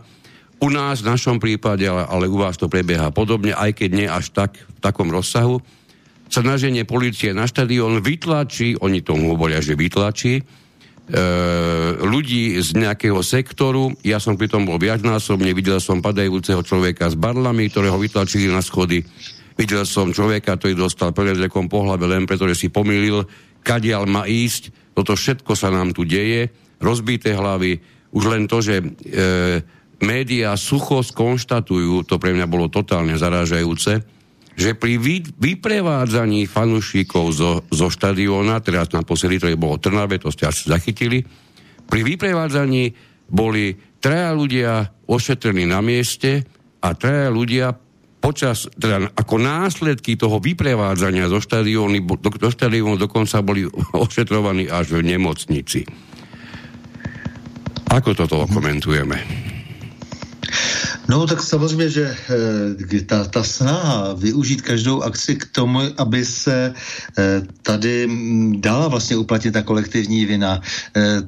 U 0.60 0.68
nás, 0.68 1.00
v 1.00 1.10
našom 1.10 1.40
prípade, 1.40 1.88
ale, 1.88 2.04
ale 2.04 2.24
u 2.28 2.36
vás 2.36 2.60
to 2.60 2.68
prebieha 2.68 3.10
podobne, 3.10 3.56
aj 3.56 3.80
keď 3.80 3.90
nie 3.90 4.08
až 4.08 4.30
tak 4.30 4.60
v 4.60 4.78
takom 4.78 5.08
rozsahu, 5.08 5.58
sa 6.30 6.46
naženie 6.46 6.86
policie 6.86 7.34
na 7.34 7.48
štadión 7.48 7.98
vytlačí, 8.04 8.78
oni 8.78 9.02
tomu 9.02 9.34
hovoria, 9.34 9.58
že 9.58 9.74
vytlačí, 9.74 10.46
E, 11.10 11.24
ľudí 12.06 12.54
z 12.62 12.78
nejakého 12.78 13.18
sektoru. 13.26 13.90
Ja 14.06 14.22
som 14.22 14.38
pri 14.38 14.46
tom 14.46 14.62
bol 14.62 14.78
viacnásobne, 14.78 15.50
videl 15.50 15.82
som 15.82 15.98
padajúceho 15.98 16.62
človeka 16.62 17.10
s 17.10 17.18
barlami, 17.18 17.66
ktorého 17.66 17.98
vytlačili 17.98 18.46
na 18.46 18.62
schody. 18.62 19.02
Videl 19.58 19.82
som 19.90 20.14
človeka, 20.14 20.54
ktorý 20.54 20.78
dostal 20.78 21.10
prelekom 21.10 21.66
po 21.66 21.82
hlave 21.82 22.06
len 22.06 22.30
preto, 22.30 22.46
že 22.46 22.54
si 22.54 22.66
pomýlil, 22.70 23.26
kadiaľ 23.62 24.04
má 24.08 24.22
ísť. 24.26 24.94
Toto 24.96 25.14
všetko 25.14 25.52
sa 25.54 25.72
nám 25.72 25.94
tu 25.96 26.04
deje. 26.04 26.50
Rozbité 26.80 27.36
hlavy. 27.36 27.80
Už 28.10 28.24
len 28.26 28.50
to, 28.50 28.58
že 28.58 28.80
e, 28.80 28.86
médiá 30.02 30.56
sucho 30.56 31.04
skonštatujú, 31.04 32.08
to 32.08 32.16
pre 32.16 32.32
mňa 32.32 32.46
bolo 32.48 32.72
totálne 32.72 33.14
zarážajúce, 33.14 34.02
že 34.60 34.76
pri 34.76 35.00
vy, 35.00 35.24
vyprevádzaní 35.40 36.44
fanúšikov 36.44 37.32
zo, 37.32 37.52
zo 37.70 37.88
štadióna, 37.88 38.60
teraz 38.60 38.92
naposledy 38.92 39.40
to 39.40 39.48
je 39.48 39.56
bolo 39.56 39.80
Trnave, 39.80 40.20
to 40.20 40.28
ste 40.28 40.48
asi 40.48 40.68
zachytili, 40.68 41.24
pri 41.86 42.00
vyprevádzaní 42.04 42.92
boli 43.30 43.78
traja 44.02 44.34
ľudia 44.34 44.90
ošetrení 45.06 45.64
na 45.70 45.80
mieste 45.80 46.44
a 46.82 46.96
traja 46.96 47.30
ľudia 47.30 47.72
počas, 48.20 48.68
teda 48.76 49.08
ako 49.16 49.40
následky 49.40 50.14
toho 50.14 50.38
vyprevádzania 50.38 51.32
zo 51.32 51.40
štadiónu, 51.40 52.20
do, 52.20 52.30
do 52.30 52.50
štadiónu 52.52 53.00
dokonca 53.00 53.40
boli 53.40 53.64
ošetrovaní 54.06 54.68
až 54.68 55.00
v 55.00 55.16
nemocnici. 55.16 55.88
Ako 57.90 58.14
toto 58.14 58.46
komentujeme? 58.46 59.48
No 61.10 61.26
tak 61.26 61.42
samozřejmě, 61.42 61.88
že 61.90 62.16
eh, 62.94 63.02
ta, 63.02 63.24
ta 63.24 63.42
snaha 63.42 64.14
využít 64.14 64.62
každou 64.62 65.02
akci 65.02 65.36
k 65.36 65.44
tomu, 65.50 65.80
aby 65.98 66.24
se 66.24 66.74
eh, 67.18 67.42
tady 67.62 68.06
mm, 68.06 68.60
dala 68.60 68.88
vlastně 68.88 69.16
uplatnit 69.16 69.50
ta 69.50 69.62
kolektivní 69.62 70.26
vina, 70.26 70.60
eh, 70.96 71.22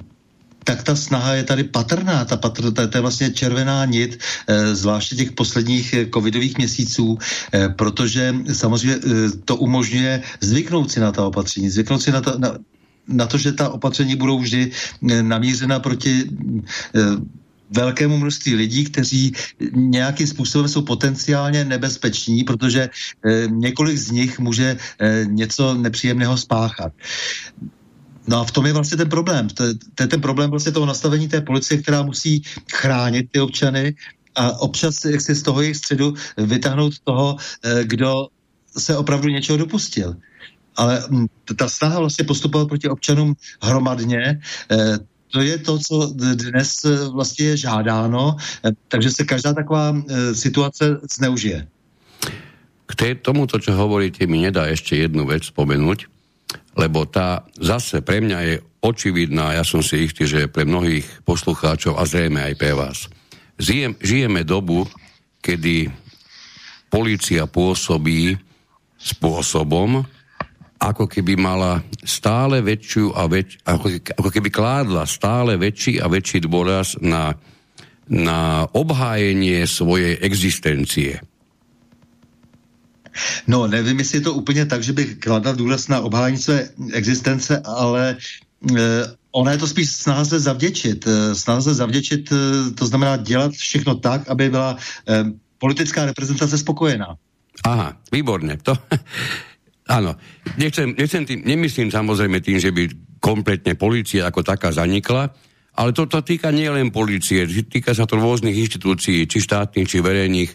tak 0.64 0.82
ta 0.82 0.96
snaha 0.96 1.34
je 1.34 1.44
tady 1.44 1.64
patrná, 1.64 2.24
ta, 2.24 2.36
patr, 2.36 2.72
ta, 2.72 2.86
to 2.86 2.98
je 2.98 3.02
vlastně 3.02 3.30
červená 3.30 3.84
nit, 3.84 4.18
e, 4.46 4.74
zvláště 4.74 5.16
těch 5.16 5.32
posledních 5.32 5.94
covidových 6.14 6.58
měsíců, 6.58 7.18
e, 7.54 7.68
protože 7.68 8.34
samozřejmě 8.52 8.98
to 9.44 9.56
umožňuje 9.56 10.22
zvyknout 10.40 10.90
si 10.90 11.00
na 11.00 11.12
ta 11.12 11.24
opatření, 11.26 11.70
zvyknout 11.70 12.02
si 12.02 12.12
na, 12.12 12.20
ta, 12.20 12.38
na, 12.38 12.58
na 13.08 13.26
to, 13.26 13.38
že 13.38 13.52
ta 13.52 13.68
opatření 13.68 14.16
budou 14.16 14.38
vždy 14.38 14.70
namířena 15.02 15.80
proti 15.80 16.30
velkému 17.70 18.16
množství 18.18 18.54
lidí, 18.54 18.84
kteří 18.84 19.32
nějakým 19.72 20.26
způsobem 20.26 20.68
jsou 20.68 20.82
potenciálně 20.82 21.64
nebezpeční, 21.64 22.44
protože 22.44 22.90
několik 23.46 23.96
z 23.98 24.10
nich 24.10 24.38
může 24.38 24.76
něco 25.24 25.74
nepříjemného 25.74 26.36
spáchat. 26.36 26.92
No 28.26 28.40
a 28.40 28.44
v 28.44 28.50
tom 28.50 28.66
je 28.66 28.72
vlastně 28.72 28.96
ten 28.96 29.08
problém. 29.08 29.48
To, 29.48 29.64
to 29.94 30.02
je 30.02 30.06
ten 30.06 30.20
problém 30.20 30.50
vlastně 30.50 30.72
toho 30.72 30.86
nastavení 30.86 31.28
té 31.28 31.40
policie, 31.40 31.82
která 31.82 32.02
musí 32.02 32.42
chránit 32.72 33.28
ty 33.32 33.40
občany 33.40 33.94
a 34.34 34.60
občas, 34.60 35.04
jak 35.04 35.20
si 35.20 35.34
z 35.34 35.42
toho 35.42 35.62
jejich 35.62 35.76
středu, 35.76 36.14
vytáhnout 36.36 36.92
toho, 37.04 37.36
e, 37.62 37.84
kdo 37.84 38.28
se 38.78 38.96
opravdu 38.96 39.28
něčeho 39.28 39.58
dopustil 39.58 40.16
ale 40.76 41.04
ta 41.56 41.68
snaha 41.68 41.98
vlastně 41.98 42.24
postupovat 42.24 42.68
proti 42.68 42.88
občanům 42.88 43.34
hromadně, 43.62 44.40
to 45.32 45.40
je 45.40 45.58
to, 45.58 45.78
co 45.78 46.12
dnes 46.34 46.84
eh, 46.84 47.08
vlastně 47.08 47.46
je 47.46 47.56
žádáno, 47.56 48.36
eh, 48.64 48.70
takže 48.88 49.10
se 49.10 49.24
každá 49.24 49.52
taková 49.52 49.96
eh, 49.96 50.34
situace 50.34 51.00
zneužije. 51.16 51.66
K 52.86 53.16
tomuto, 53.24 53.56
čo 53.56 53.72
hovoríte, 53.72 54.28
mi 54.28 54.44
nedá 54.44 54.68
ešte 54.68 55.00
jednu 55.00 55.24
vec 55.24 55.48
spomenúť, 55.48 56.12
lebo 56.76 57.04
tá 57.04 57.44
zase 57.60 58.00
pre 58.00 58.24
mňa 58.24 58.38
je 58.48 58.54
očividná, 58.82 59.54
ja 59.54 59.64
som 59.64 59.84
si 59.84 60.08
istý, 60.08 60.26
že 60.26 60.50
pre 60.50 60.66
mnohých 60.66 61.22
poslucháčov 61.22 61.96
a 61.96 62.08
zrejme 62.08 62.42
aj 62.42 62.54
pre 62.58 62.72
vás. 62.74 63.06
Žijem, 63.60 63.94
žijeme 64.02 64.42
dobu, 64.42 64.88
kedy 65.38 65.92
policia 66.90 67.46
pôsobí 67.46 68.34
spôsobom, 68.98 70.02
ako 70.82 71.06
keby 71.06 71.38
mala 71.38 71.78
stále 72.02 72.58
väčšiu 72.58 73.14
a 73.14 73.30
väč, 73.30 73.62
ako, 73.62 74.02
ako 74.18 74.28
keby 74.34 74.50
kládla 74.50 75.06
stále 75.06 75.54
väčší 75.54 76.02
a 76.02 76.10
väčší 76.10 76.42
dôraz 76.42 76.98
na, 76.98 77.38
na 78.10 78.66
obhájenie 78.74 79.62
svojej 79.62 80.18
existencie. 80.18 81.22
No, 83.46 83.66
nevím, 83.66 83.98
jestli 83.98 84.18
je 84.18 84.26
to 84.28 84.34
úplně 84.34 84.66
tak, 84.66 84.82
že 84.82 84.92
bych 84.92 85.18
kladl 85.18 85.54
důraz 85.54 85.88
na 85.88 86.00
obhájení 86.00 86.38
své 86.38 86.68
existence, 86.92 87.62
ale 87.64 88.16
e, 88.16 88.82
ona 89.32 89.52
je 89.52 89.58
to 89.58 89.66
spíš 89.66 89.90
snaha 89.90 90.24
se 90.24 90.40
zavděčit. 90.40 91.06
E, 91.06 91.34
snaha 91.34 91.60
se 91.60 91.74
zavděčit, 91.74 92.32
e, 92.32 92.70
to 92.70 92.86
znamená 92.86 93.16
dělat 93.16 93.52
všechno 93.52 93.94
tak, 93.94 94.28
aby 94.28 94.50
byla 94.50 94.76
e, 95.08 95.24
politická 95.58 96.04
reprezentace 96.04 96.58
spokojená. 96.58 97.16
Aha, 97.64 97.96
výborně. 98.12 98.58
To, 98.62 98.74
Áno, 99.88 100.14
nechcem, 100.56 100.94
nechcem 100.94 101.26
tým, 101.26 101.42
nemyslím 101.42 101.90
samozrejme 101.90 102.38
tým, 102.38 102.62
že 102.62 102.70
by 102.70 102.88
kompletne 103.18 103.74
policia 103.74 104.30
ako 104.30 104.46
taká 104.46 104.70
zanikla, 104.70 105.34
ale 105.74 105.90
to, 105.90 106.06
to 106.06 106.22
týka 106.22 106.54
nielen 106.54 106.94
policie, 106.94 107.44
týka 107.66 107.90
sa 107.90 108.06
to 108.06 108.16
rôznych 108.16 108.54
inštitúcií, 108.54 109.26
či 109.26 109.38
štátnych, 109.42 109.88
či 109.88 109.98
verejných. 109.98 110.50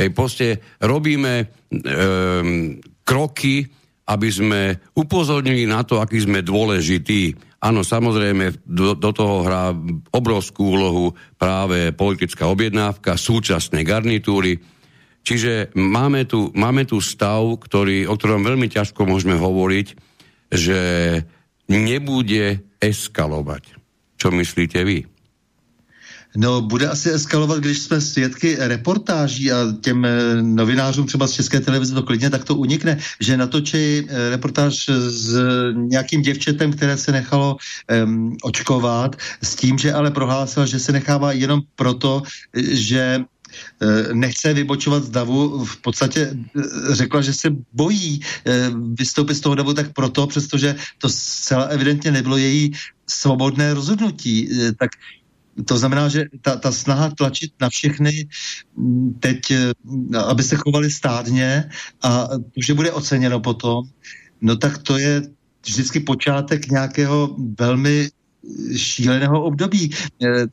Ej, 0.00 0.10
proste 0.16 0.46
robíme 0.80 1.44
um, 1.44 2.80
kroky, 3.04 3.68
aby 4.08 4.28
sme 4.32 4.60
upozornili 4.96 5.68
na 5.68 5.84
to, 5.84 6.00
aký 6.00 6.24
sme 6.24 6.40
dôležití. 6.40 7.36
Áno, 7.60 7.84
samozrejme, 7.84 8.64
do, 8.64 8.96
do 8.96 9.10
toho 9.12 9.44
hrá 9.44 9.76
obrovskú 10.16 10.72
úlohu 10.72 11.12
práve 11.36 11.92
politická 11.92 12.48
objednávka, 12.48 13.20
súčasné 13.20 13.84
garnitúry, 13.84 14.56
Čiže 15.20 15.76
máme 15.76 16.24
tu, 16.24 16.48
máme 16.56 16.88
tu 16.88 16.96
stav, 17.04 17.44
ktorý, 17.60 18.08
o 18.08 18.16
ktorom 18.16 18.40
veľmi 18.40 18.72
ťažko 18.72 19.04
môžeme 19.04 19.36
hovoriť, 19.36 19.86
že 20.48 20.80
nebude 21.68 22.64
eskalovať. 22.80 23.76
Čo 24.16 24.32
myslíte 24.32 24.80
vy? 24.82 25.04
No, 26.36 26.60
bude 26.60 26.88
asi 26.88 27.10
eskalovat, 27.10 27.58
když 27.58 27.78
jsme 27.78 28.00
svědky 28.00 28.56
reportáží 28.58 29.52
a 29.52 29.56
těm 29.80 30.04
eh, 30.04 30.42
novinářům 30.42 31.06
třeba 31.06 31.26
z 31.26 31.32
České 31.32 31.60
televize 31.60 31.94
to 31.94 32.02
klidně 32.02 32.30
tak 32.30 32.44
to 32.44 32.54
unikne, 32.54 32.98
že 33.20 33.36
natočí 33.36 34.06
eh, 34.08 34.30
reportáž 34.30 34.90
s 35.08 35.34
nějakým 35.74 36.22
děvčetem, 36.22 36.72
které 36.72 36.96
se 36.96 37.12
nechalo 37.12 37.56
um, 38.04 38.36
očkovat, 38.42 39.16
s 39.42 39.54
tím, 39.54 39.78
že 39.78 39.92
ale 39.92 40.10
prohlásila, 40.10 40.66
že 40.66 40.78
se 40.78 40.92
nechává 40.92 41.32
jenom 41.32 41.60
proto, 41.76 42.22
že 42.54 43.24
Eh, 43.82 44.14
nechce 44.14 44.54
vybočovat 44.54 45.04
z 45.04 45.10
davu, 45.10 45.64
v 45.64 45.76
podstatě 45.76 46.30
eh, 46.30 46.62
řekla, 46.94 47.20
že 47.20 47.32
se 47.32 47.50
bojí 47.72 48.20
eh, 48.46 48.70
vystoupit 48.94 49.34
z 49.34 49.40
toho 49.40 49.54
davu 49.54 49.74
tak 49.74 49.92
proto, 49.92 50.26
přestože 50.26 50.74
to 50.98 51.08
zcela 51.08 51.64
evidentně 51.64 52.10
nebylo 52.10 52.36
její 52.36 52.72
svobodné 53.06 53.74
rozhodnutí. 53.74 54.48
Tak 54.78 54.90
to 55.64 55.78
znamená, 55.78 56.08
že 56.08 56.26
ta, 56.42 56.56
ta 56.56 56.72
snaha 56.72 57.10
tlačit 57.10 57.52
na 57.60 57.68
všechny 57.68 58.28
mm, 58.76 59.14
teď, 59.20 59.40
aby 60.26 60.42
se 60.42 60.56
chovali 60.56 60.90
stádně 60.90 61.70
a 62.02 62.28
že 62.56 62.74
bude 62.74 62.92
oceněno 62.92 63.40
potom, 63.40 63.84
no 64.40 64.56
tak 64.56 64.78
to 64.78 64.98
je 64.98 65.22
vždycky 65.66 66.00
počátek 66.00 66.70
nějakého 66.70 67.36
velmi 67.58 68.08
šíleného 68.76 69.42
období. 69.42 69.90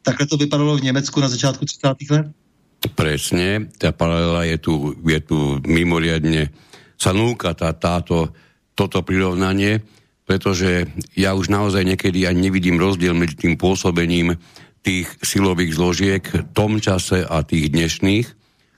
Takhle 0.01 0.28
to 0.28 0.38
vypadalo 0.38 0.78
v 0.78 0.84
Německu 0.84 1.22
na 1.22 1.30
začátku 1.30 1.66
30. 1.66 1.88
let. 2.10 2.28
Presne, 2.93 3.74
tá 3.82 3.89
paralela 3.89 4.45
je 4.45 4.58
tu, 4.62 4.93
je 5.01 5.18
tu 5.18 5.58
mimoriadne, 5.66 6.53
sa 6.93 7.10
núka 7.10 7.58
tá, 7.58 7.74
táto, 7.74 8.30
toto 8.78 9.01
prirovnanie, 9.01 9.82
pretože 10.30 10.86
ja 11.18 11.34
už 11.34 11.49
naozaj 11.49 11.82
niekedy 11.82 12.30
ani 12.30 12.47
nevidím 12.51 12.78
rozdiel 12.78 13.18
medzi 13.18 13.34
tým 13.34 13.58
pôsobením 13.58 14.38
tých 14.88 15.07
silových 15.19 15.76
zložiek 15.76 16.23
v 16.23 16.47
tom 16.55 16.80
čase 16.80 17.27
a 17.27 17.43
tých 17.43 17.76
dnešných. 17.76 18.27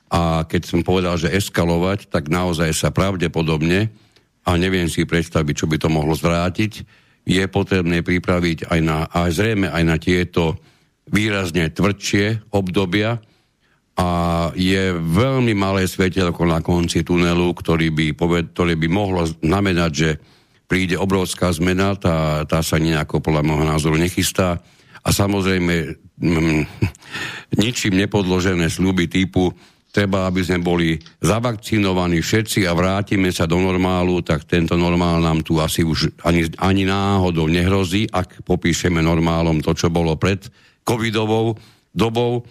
A 0.09 0.41
keď 0.49 0.61
som 0.65 0.81
povedal, 0.81 1.21
že 1.21 1.29
eskalovať, 1.29 2.09
tak 2.09 2.33
naozaj 2.33 2.73
sa 2.73 2.89
pravdepodobne, 2.89 3.93
a 4.41 4.57
neviem 4.57 4.89
si 4.89 5.05
predstaviť, 5.05 5.53
čo 5.53 5.69
by 5.69 5.77
to 5.77 5.93
mohlo 5.93 6.17
zvrátiť, 6.17 6.81
je 7.29 7.43
potrebné 7.45 8.01
pripraviť 8.01 8.65
aj 8.73 8.79
na, 8.81 9.05
aj 9.05 9.37
zrejme 9.37 9.69
aj 9.69 9.83
na 9.85 10.01
tieto 10.01 10.57
výrazne 11.05 11.69
tvrdšie 11.69 12.49
obdobia, 12.49 13.21
a 13.99 14.07
je 14.55 14.95
veľmi 14.95 15.51
malé 15.59 15.83
svetelko 15.83 16.47
na 16.47 16.63
konci 16.63 17.03
tunelu, 17.03 17.51
ktorý 17.51 17.91
by, 17.91 18.07
poved, 18.15 18.55
ktoré 18.55 18.79
by 18.79 18.87
mohlo 18.87 19.27
znamenať, 19.27 19.91
že 19.91 20.09
príde 20.71 20.95
obrovská 20.95 21.51
zmena, 21.51 21.99
tá, 21.99 22.47
tá 22.47 22.63
sa 22.63 22.79
nejako 22.79 23.19
podľa 23.19 23.43
môjho 23.43 23.65
názoru 23.67 23.99
nechystá. 23.99 24.63
A 25.09 25.11
samozrejme 25.11 25.97
mm, 26.21 26.61
ničím 27.57 27.97
nepodložené 27.97 28.69
sľuby 28.69 29.09
typu 29.09 29.49
treba, 29.89 30.29
aby 30.29 30.45
sme 30.45 30.61
boli 30.61 31.01
zavakcinovaní 31.17 32.21
všetci 32.21 32.69
a 32.69 32.77
vrátime 32.77 33.33
sa 33.33 33.49
do 33.49 33.57
normálu, 33.57 34.21
tak 34.21 34.45
tento 34.45 34.77
normál 34.77 35.17
nám 35.17 35.41
tu 35.41 35.57
asi 35.57 35.81
už 35.81 36.21
ani, 36.21 36.45
ani 36.61 36.85
náhodou 36.85 37.49
nehrozí, 37.49 38.05
ak 38.05 38.45
popíšeme 38.45 39.01
normálom 39.01 39.65
to, 39.65 39.73
čo 39.73 39.89
bolo 39.89 40.13
pred 40.13 40.45
covidovou 40.85 41.57
dobou 41.89 42.45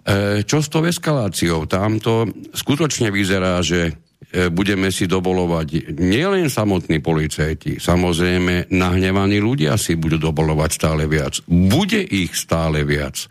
E, 0.00 0.42
čo 0.48 0.64
s 0.64 0.72
tou 0.72 0.82
eskaláciou? 0.88 1.68
Tam 1.68 2.00
to 2.00 2.24
skutočne 2.56 3.12
vyzerá, 3.12 3.60
že 3.60 3.92
budeme 4.54 4.94
si 4.94 5.10
dobolovať 5.10 5.96
nielen 5.96 6.46
samotní 6.46 7.02
policajti, 7.02 7.82
samozrejme 7.82 8.70
nahnevaní 8.70 9.42
ľudia 9.42 9.74
si 9.74 9.98
budú 9.98 10.20
dobolovať 10.20 10.70
stále 10.70 11.02
viac. 11.10 11.42
Bude 11.48 11.98
ich 11.98 12.36
stále 12.38 12.86
viac. 12.86 13.26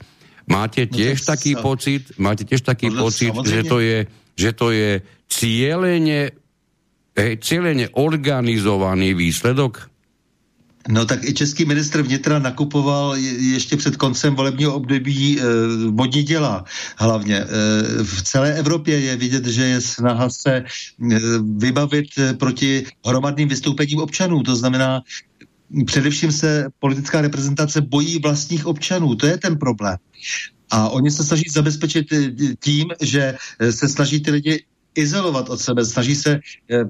Máte 0.49 0.89
tiež 0.89 1.23
no, 1.23 1.27
taký 1.29 1.51
sa... 1.53 1.61
pocit, 1.61 2.03
máte 2.17 2.43
tiež 2.43 2.61
taký 2.65 2.89
no, 2.89 3.05
pocit, 3.05 3.31
že 3.45 3.61
to 3.63 3.77
je, 3.79 4.09
že 4.33 4.51
to 4.57 4.73
je 4.73 4.99
cieľene, 5.29 6.33
cieľene 7.15 7.85
organizovaný 7.93 9.13
výsledok? 9.13 9.88
No 10.91 11.05
tak 11.05 11.23
i 11.23 11.33
český 11.33 11.65
ministr 11.65 12.01
vnitra 12.01 12.39
nakupoval 12.39 13.15
ještě 13.39 13.77
před 13.77 13.95
koncem 13.95 14.35
volebního 14.35 14.73
období 14.73 15.39
e, 15.39 15.43
vodní 15.89 16.23
děla 16.23 16.63
hlavně. 16.97 17.35
E, 17.35 17.47
v 18.03 18.21
celé 18.23 18.53
Evropě 18.53 18.99
je 18.99 19.15
vidět, 19.15 19.45
že 19.45 19.63
je 19.63 19.81
snaha 19.81 20.29
se 20.29 20.55
e, 20.55 20.63
vybavit 21.57 22.05
proti 22.39 22.85
hromadným 23.05 23.47
vystoupením 23.47 23.99
občanů. 23.99 24.43
To 24.43 24.55
znamená, 24.55 25.01
především 25.85 26.31
se 26.31 26.67
politická 26.79 27.21
reprezentace 27.21 27.81
bojí 27.81 28.19
vlastních 28.19 28.65
občanů. 28.65 29.15
To 29.15 29.27
je 29.27 29.37
ten 29.37 29.57
problém. 29.57 29.97
A 30.71 30.89
oni 30.89 31.11
se 31.11 31.23
snaží 31.23 31.49
zabezpečit 31.49 32.07
tím, 32.59 32.87
že 33.01 33.35
se 33.69 33.89
snaží 33.89 34.21
ty 34.21 34.31
lidi 34.31 34.63
izolovat 34.95 35.49
od 35.49 35.61
sebe, 35.61 35.85
snaží 35.85 36.15
se 36.15 36.39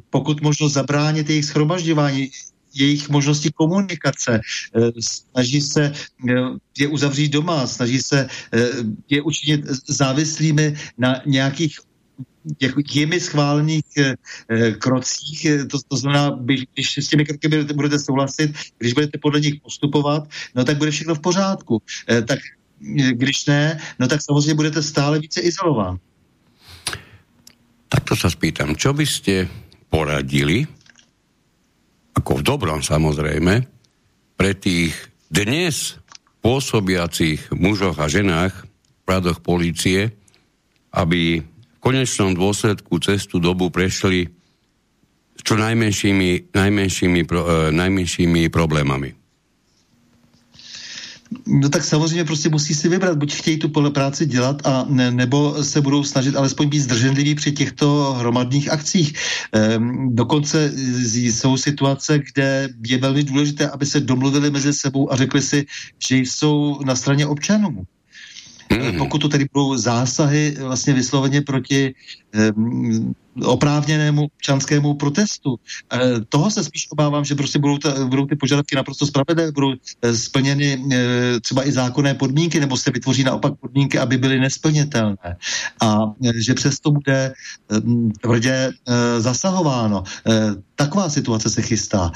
pokud 0.10 0.42
možno 0.42 0.70
zabránit 0.70 1.30
jejich 1.30 1.46
schromažďování, 1.46 2.32
jejich 2.74 3.10
možnosti 3.10 3.52
komunikace, 3.52 4.40
eh, 4.40 4.92
snaží 5.00 5.62
se 5.62 5.94
eh, 5.94 6.34
je 6.80 6.88
uzavřít 6.88 7.30
doma, 7.30 7.68
snaží 7.68 8.00
se 8.00 8.28
eh, 8.54 8.70
je 9.10 9.22
učinit 9.22 9.66
závislými 9.88 10.76
na 10.98 11.22
nějakých 11.26 11.80
jimi 12.94 13.20
schválených 13.20 13.84
krocích, 14.80 15.48
to, 15.70 15.78
to 15.88 15.98
znamená, 15.98 16.40
když 16.74 16.98
s 16.98 17.08
těmi 17.08 17.26
kroky 17.26 17.48
budete, 17.74 18.00
souhlasit, 18.00 18.52
když 18.78 18.94
budete 18.94 19.18
podle 19.18 19.40
nich 19.40 19.56
postupovat, 19.62 20.30
no 20.56 20.64
tak 20.64 20.78
bude 20.78 20.92
všechno 20.92 21.16
v 21.16 21.20
pořádku. 21.20 21.82
Tak 22.28 22.40
když 23.12 23.46
ne, 23.46 23.80
no 24.00 24.08
tak 24.08 24.22
samozřejmě 24.22 24.54
budete 24.54 24.84
stále 24.84 25.20
více 25.20 25.42
izolován. 25.42 26.00
Tak 27.90 28.06
to 28.06 28.14
sa 28.16 28.30
spýtam, 28.30 28.78
čo 28.78 28.94
by 28.94 29.06
ste 29.06 29.50
poradili 29.90 30.70
ako 32.16 32.40
v 32.40 32.46
dobrom 32.46 32.82
samozrejme, 32.82 33.68
pre 34.40 34.52
tých 34.56 34.96
dnes 35.28 36.00
pôsobiacich 36.40 37.52
mužoch 37.52 38.00
a 38.00 38.08
ženách 38.08 38.54
v 39.04 39.08
radoch 39.08 39.44
policie, 39.44 40.16
aby 40.96 41.44
v 41.44 41.80
konečnom 41.84 42.32
dôsledku 42.32 42.98
cestu 43.04 43.44
dobu 43.44 43.68
prešli 43.68 44.32
s 45.36 45.42
čo 45.44 45.56
najmenšími, 45.56 46.56
najmenšími, 46.56 47.22
pro, 47.28 47.42
e, 47.44 47.56
najmenšími 47.76 48.48
problémami. 48.52 49.19
No 51.48 51.70
tak 51.70 51.84
samozřejmě 51.84 52.26
prostě 52.26 52.50
musí 52.50 52.74
si 52.74 52.90
vybrat, 52.90 53.18
buď 53.18 53.34
chtějí 53.34 53.58
tu 53.58 53.70
práci 53.70 54.26
dělat, 54.26 54.68
a 54.68 54.86
ne, 54.90 55.12
nebo 55.12 55.64
se 55.64 55.82
budou 55.82 56.04
snažit 56.04 56.36
alespoň 56.36 56.70
být 56.70 56.80
zdrženliví 56.80 57.36
při 57.36 57.52
těchto 57.52 58.14
hromadných 58.18 58.72
akcích. 58.72 59.14
Ehm, 59.52 60.16
dokonce 60.16 60.74
jsou 61.14 61.58
situace, 61.58 62.20
kde 62.34 62.70
je 62.88 62.98
velmi 62.98 63.24
důležité, 63.24 63.70
aby 63.70 63.86
se 63.86 64.00
domluvili 64.00 64.52
mezi 64.52 64.74
sebou 64.74 65.14
a 65.14 65.16
řekli 65.16 65.42
si, 65.42 65.66
že 66.08 66.18
jsou 66.18 66.80
na 66.86 66.96
straně 66.96 67.26
občanů. 67.28 67.86
Mm. 68.74 68.98
Pokud 68.98 69.18
to 69.18 69.30
tedy 69.30 69.46
budou 69.54 69.78
zásahy 69.78 70.56
vlastně 70.60 70.94
vysloveně 70.94 71.42
proti 71.42 71.94
um, 72.56 73.16
oprávněnému 73.46 74.24
občanskému 74.24 74.94
protestu. 74.94 75.56
E, 75.94 76.00
toho 76.30 76.52
se 76.52 76.64
spíš 76.64 76.88
obávám, 76.92 77.26
že 77.26 77.36
prostě 77.36 77.60
budou, 77.60 77.78
ta, 77.78 78.06
budou 78.06 78.26
ty 78.26 78.36
požadavky 78.36 78.76
naprosto 78.76 79.06
spravedlivé, 79.06 79.52
budou 79.52 79.74
e, 80.02 80.16
splněny 80.16 80.86
e, 80.92 81.40
třeba 81.40 81.68
i 81.68 81.72
zákonné 81.72 82.14
podmínky, 82.14 82.60
nebo 82.60 82.78
se 82.78 82.92
vytvoří 82.92 83.24
naopak 83.24 83.54
podmínky, 83.62 84.00
aby 84.00 84.18
byly 84.18 84.40
nesplnitelné. 84.40 85.38
A 85.82 86.12
že 86.36 86.54
přesto 86.54 86.92
bude 86.92 87.34
tvrdě 88.22 88.72
zasahováno. 89.18 90.04
Taková 90.76 91.10
situace 91.10 91.50
se 91.50 91.62
chystá. 91.62 92.12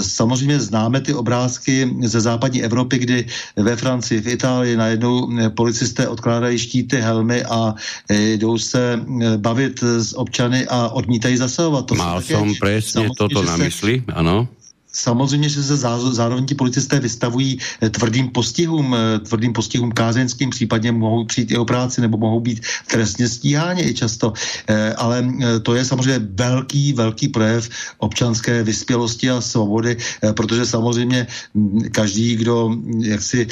Samozřejmě 0.00 0.60
známe 0.60 1.00
ty 1.00 1.14
obrázky 1.14 1.96
ze 2.04 2.20
západní 2.20 2.62
Evropy, 2.62 2.98
kdy 2.98 3.26
ve 3.56 3.76
Francii, 3.76 4.20
v 4.20 4.28
Itálii 4.28 4.76
najednou 4.76 5.28
policisté 5.56 6.08
odkládají 6.08 6.58
štíty, 6.58 6.96
helmy 6.96 7.44
a 7.44 7.74
jdou 8.10 8.58
se 8.58 9.00
bavit 9.36 9.82
s 9.82 10.18
občany 10.18 10.61
a 10.68 10.88
odmítají 10.92 11.36
zasahovat. 11.36 11.86
To 11.86 11.94
Mal 11.94 12.22
som 12.22 12.54
presne 12.56 13.10
toto 13.14 13.42
na 13.42 13.56
mysli, 13.58 14.02
ano. 14.12 14.48
Samozřejmě, 14.92 15.48
že 15.48 15.62
se 15.62 15.76
zároveň 16.12 16.46
ti 16.46 16.54
policisté 16.54 17.00
vystavují 17.00 17.58
eh, 17.80 17.90
tvrdým 17.90 18.28
postihům, 18.28 18.92
eh, 18.92 19.18
tvrdým 19.18 19.52
postihům 19.52 19.92
kázeňským, 19.92 20.50
případně 20.50 20.92
mohou 20.92 21.24
přijít 21.24 21.50
i 21.50 21.56
o 21.56 21.64
práci 21.64 22.00
nebo 22.00 22.20
mohou 22.20 22.40
být 22.40 22.60
trestně 22.86 23.28
stíháni 23.28 23.82
i 23.82 23.94
často. 23.94 24.32
Eh, 24.68 24.92
ale 24.94 25.24
to 25.62 25.74
je 25.74 25.84
samozřejmě 25.84 26.18
velký, 26.36 26.92
velký 26.92 27.28
projev 27.28 27.68
občanské 27.98 28.62
vyspělosti 28.62 29.30
a 29.30 29.40
svobody, 29.40 29.96
protože 30.36 30.66
samozřejmě 30.66 31.26
hm, 31.54 31.80
každý, 31.92 32.36
kdo 32.36 32.68
hm, 32.68 33.02
jaksi 33.04 33.46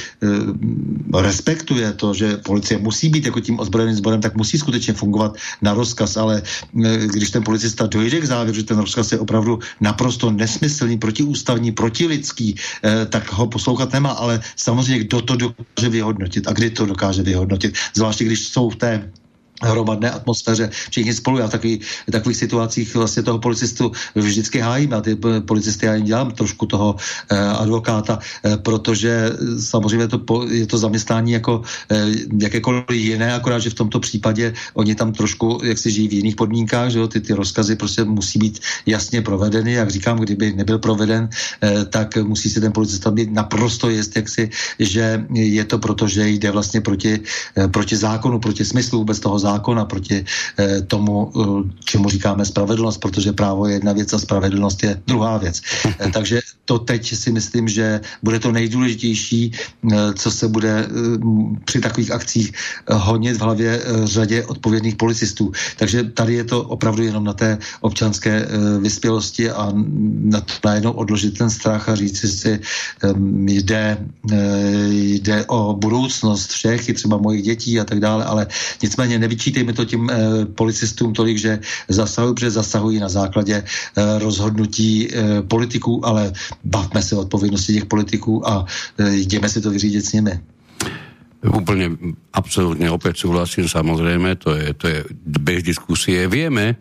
respektuje 1.15 1.93
to, 1.93 2.15
že 2.15 2.37
policie 2.37 2.79
musí 2.79 3.09
být 3.09 3.27
jako 3.27 3.41
tím 3.41 3.59
ozbrojeným 3.59 3.97
sborem, 3.97 4.21
tak 4.21 4.37
musí 4.37 4.59
skutečně 4.59 4.93
fungovat 4.95 5.37
na 5.62 5.75
rozkaz, 5.75 6.17
ale 6.17 6.43
když 7.07 7.31
ten 7.31 7.43
policista 7.43 7.87
dojde 7.87 8.21
k 8.21 8.25
závěru, 8.25 8.57
že 8.57 8.69
ten 8.69 8.79
rozkaz 8.79 9.12
je 9.12 9.19
opravdu 9.19 9.59
naprosto 9.81 10.31
nesmyslný 10.31 10.99
proti 10.99 11.23
protiústavní, 11.31 11.73
protilidský, 11.73 12.55
eh, 12.82 13.07
tak 13.07 13.32
ho 13.32 13.47
poslouchat 13.47 13.93
nemá, 13.93 14.11
ale 14.11 14.40
samozřejmě 14.57 15.05
kdo 15.05 15.23
to 15.23 15.36
dokáže 15.36 15.89
vyhodnotit 15.89 16.48
a 16.48 16.52
kdy 16.52 16.70
to 16.70 16.86
dokáže 16.86 17.23
vyhodnotit, 17.23 17.74
zvláště 17.94 18.24
když 18.24 18.48
jsou 18.48 18.70
v 18.70 18.77
té 18.77 18.90
hromadné 19.62 20.11
atmosféře, 20.11 20.70
všichni 20.91 21.15
spolu. 21.15 21.39
Já 21.39 21.47
v 21.47 21.51
takový, 21.51 21.81
v 22.09 22.11
takových 22.11 22.37
situacích 22.39 22.95
vlastně 22.95 23.23
toho 23.23 23.39
policistu 23.39 23.93
vždycky 24.15 24.59
hájím 24.59 24.95
a 24.95 25.01
ty 25.01 25.16
policisty 25.45 25.87
já 25.87 25.95
jim 25.95 26.05
dělám 26.05 26.31
trošku 26.31 26.66
toho 26.66 26.97
eh, 27.31 27.37
advokáta, 27.37 28.19
eh, 28.45 28.57
protože 28.57 29.31
samozřejmě 29.61 30.09
to, 30.09 30.20
je 30.49 30.66
to 30.66 30.78
zaměstnání 30.78 31.32
jako 31.32 31.62
eh, 31.91 32.07
jakékoliv 32.41 32.85
jiné, 32.91 33.35
akorát, 33.35 33.59
že 33.59 33.70
v 33.70 33.74
tomto 33.74 34.01
případě 34.01 34.55
oni 34.74 34.95
tam 34.95 35.12
trošku, 35.12 35.61
jak 35.65 35.78
si 35.78 35.91
žijí 35.91 36.09
v 36.09 36.12
jiných 36.12 36.37
podmínkách, 36.37 36.91
že 36.91 36.99
jo, 36.99 37.09
ty, 37.09 37.20
ty 37.20 37.32
rozkazy 37.32 37.77
prostě 37.77 38.05
musí 38.05 38.39
být 38.39 38.61
jasně 38.87 39.23
provedeny, 39.23 39.73
jak 39.73 39.91
říkám, 39.91 40.19
kdyby 40.19 40.53
nebyl 40.53 40.78
proveden, 40.78 41.28
eh, 41.62 41.85
tak 41.85 42.16
musí 42.16 42.51
si 42.51 42.61
ten 42.61 42.73
policista 42.73 43.11
být 43.11 43.32
naprosto 43.32 43.91
jist, 43.91 44.16
jak 44.16 44.28
si, 44.28 44.51
že 44.78 45.24
je 45.35 45.65
to 45.65 45.78
proto, 45.78 46.09
že 46.09 46.28
jde 46.28 46.51
vlastně 46.51 46.81
proti, 46.81 47.20
eh, 47.57 47.69
proti 47.69 47.97
zákonu, 47.97 48.39
proti 48.39 48.65
smyslu 48.65 48.99
vůbec 48.99 49.20
toho 49.20 49.39
zákonu 49.39 49.49
zákona 49.51 49.85
proti 49.85 50.24
eh, 50.24 50.81
tomu, 50.86 51.31
eh, 51.31 51.43
čemu 51.85 52.09
říkáme 52.09 52.44
spravedlnost, 52.44 52.98
protože 53.01 53.32
právo 53.32 53.66
je 53.66 53.82
jedna 53.82 53.93
věc 53.93 54.12
a 54.12 54.18
spravedlnost 54.18 54.82
je 54.82 55.02
druhá 55.06 55.39
věc. 55.39 55.60
Eh, 55.98 56.10
takže 56.14 56.40
to 56.64 56.78
teď 56.78 57.02
si 57.02 57.35
myslím, 57.35 57.66
že 57.66 58.01
bude 58.22 58.39
to 58.39 58.55
nejdůležitější, 58.55 59.52
co 59.90 60.28
se 60.31 60.47
bude 60.48 60.86
při 61.66 61.82
takových 61.82 62.14
akcích 62.14 62.48
honit 62.86 63.36
v 63.36 63.43
hlavě 63.43 63.82
řadě 64.06 64.47
odpovědných 64.47 64.94
policistů. 64.94 65.51
Takže 65.77 66.14
tady 66.14 66.35
je 66.35 66.44
to 66.44 66.62
opravdu 66.62 67.02
jenom 67.02 67.24
na 67.27 67.35
té 67.35 67.59
občanské 67.82 68.47
vyspělosti 68.78 69.51
a 69.51 69.74
na 70.31 70.40
to 70.40 70.52
najednou 70.62 70.93
odložit 70.94 71.39
ten 71.39 71.51
strach 71.51 71.89
a 71.89 71.94
říct 71.98 72.22
si, 72.40 72.60
eh, 73.02 73.14
jde, 73.47 73.98
jde 75.18 75.44
o 75.51 75.74
budoucnost 75.74 76.51
všech, 76.51 76.89
i 76.89 76.93
třeba 76.93 77.16
mojich 77.16 77.43
dětí 77.43 77.81
a 77.81 77.85
tak 77.85 78.01
dále, 78.01 78.24
ale 78.24 78.47
nicméně 78.82 79.18
nevidí 79.18 79.40
nevyčítejme 79.41 79.73
to 79.73 79.85
tím 79.85 80.11
eh, 80.11 80.45
policistům 80.45 81.12
tolik, 81.17 81.39
že 81.41 81.61
zasahují, 81.89 82.35
protože 82.35 82.51
zasahují 82.51 82.99
na 83.01 83.09
základě 83.09 83.65
eh, 83.65 84.19
rozhodnutí 84.19 85.09
eh, 85.09 85.43
politiků, 85.43 86.05
ale 86.05 86.33
bavme 86.65 87.03
se 87.03 87.17
o 87.17 87.21
odpovědnosti 87.25 87.73
těch 87.73 87.89
politiků 87.89 88.45
a 88.45 88.67
eh, 88.99 89.17
jdeme 89.17 89.49
si 89.49 89.61
to 89.61 89.71
vyřídit 89.71 90.05
s 90.05 90.12
nimi. 90.12 90.37
Úplne, 91.41 91.97
absolútne 92.37 92.93
opäť 92.93 93.25
súhlasím, 93.25 93.65
samozrejme, 93.65 94.37
to 94.37 94.53
je, 94.53 94.77
to 94.77 94.85
je 94.93 94.99
bez 95.25 95.65
diskusie. 95.65 96.29
Vieme, 96.29 96.77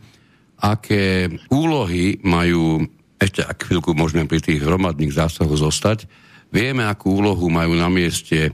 aké 0.60 1.31
úlohy 1.48 2.19
majú, 2.27 2.84
ešte 3.15 3.40
ak 3.40 3.72
chvíľku 3.72 3.95
môžeme 3.95 4.27
pri 4.27 4.44
tých 4.44 4.60
hromadných 4.60 5.15
zásahoch 5.15 5.56
zostať, 5.56 6.11
vieme, 6.52 6.84
akú 6.84 7.23
úlohu 7.23 7.48
majú 7.48 7.72
na 7.80 7.88
mieste 7.88 8.52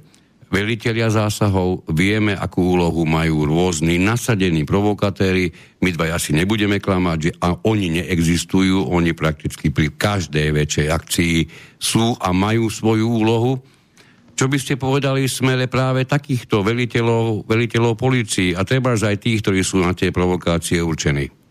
veliteľia 0.55 1.11
zásahov, 1.11 1.83
vieme, 1.91 2.31
akú 2.31 2.79
úlohu 2.79 3.03
majú 3.03 3.43
rôzni 3.43 3.99
nasadení 3.99 4.63
provokatéri. 4.63 5.51
My 5.83 5.91
dva 5.91 6.15
asi 6.15 6.31
nebudeme 6.31 6.79
klamať, 6.79 7.17
že 7.19 7.31
a 7.43 7.59
oni 7.67 7.99
neexistujú, 7.99 8.87
oni 8.87 9.11
prakticky 9.11 9.75
pri 9.75 9.91
každej 9.91 10.55
väčšej 10.55 10.87
akcii 10.87 11.35
sú 11.75 12.15
a 12.15 12.31
majú 12.31 12.71
svoju 12.71 13.03
úlohu. 13.03 13.59
Čo 14.35 14.47
by 14.47 14.57
ste 14.59 14.79
povedali 14.79 15.27
smele 15.27 15.67
práve 15.67 16.07
takýchto 16.07 16.63
veliteľov, 16.63 17.47
veliteľov 17.47 17.99
policii 17.99 18.55
a 18.55 18.63
treba 18.63 18.95
aj 18.95 19.19
tých, 19.19 19.43
ktorí 19.43 19.59
sú 19.59 19.83
na 19.83 19.91
tie 19.91 20.15
provokácie 20.15 20.79
určení? 20.79 21.44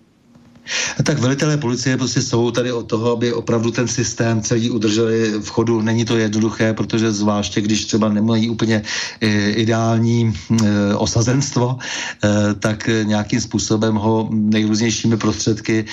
Tak 1.05 1.19
velitelé 1.19 1.57
policie 1.57 1.97
prostě 1.97 2.23
jsou 2.23 2.51
tady 2.51 2.73
od 2.73 2.87
toho, 2.87 3.13
aby 3.13 3.33
opravdu 3.33 3.71
ten 3.71 3.89
systém 3.89 4.43
celý 4.43 4.71
udrželi 4.71 5.33
v 5.41 5.49
chodu. 5.49 5.81
Není 5.81 6.05
to 6.05 6.17
jednoduché, 6.17 6.73
protože 6.73 7.13
zvláště, 7.13 7.61
když 7.61 7.85
třeba 7.85 8.09
nemají 8.09 8.51
úplně 8.51 8.83
eh, 9.21 9.51
ideální 9.51 10.33
eh, 10.33 10.95
osazenstvo, 10.95 11.77
eh, 12.25 12.55
tak 12.55 12.89
nějakým 13.03 13.41
způsobem 13.41 13.95
ho 13.95 14.29
nejrůznějšími 14.31 15.17
prostředky 15.17 15.85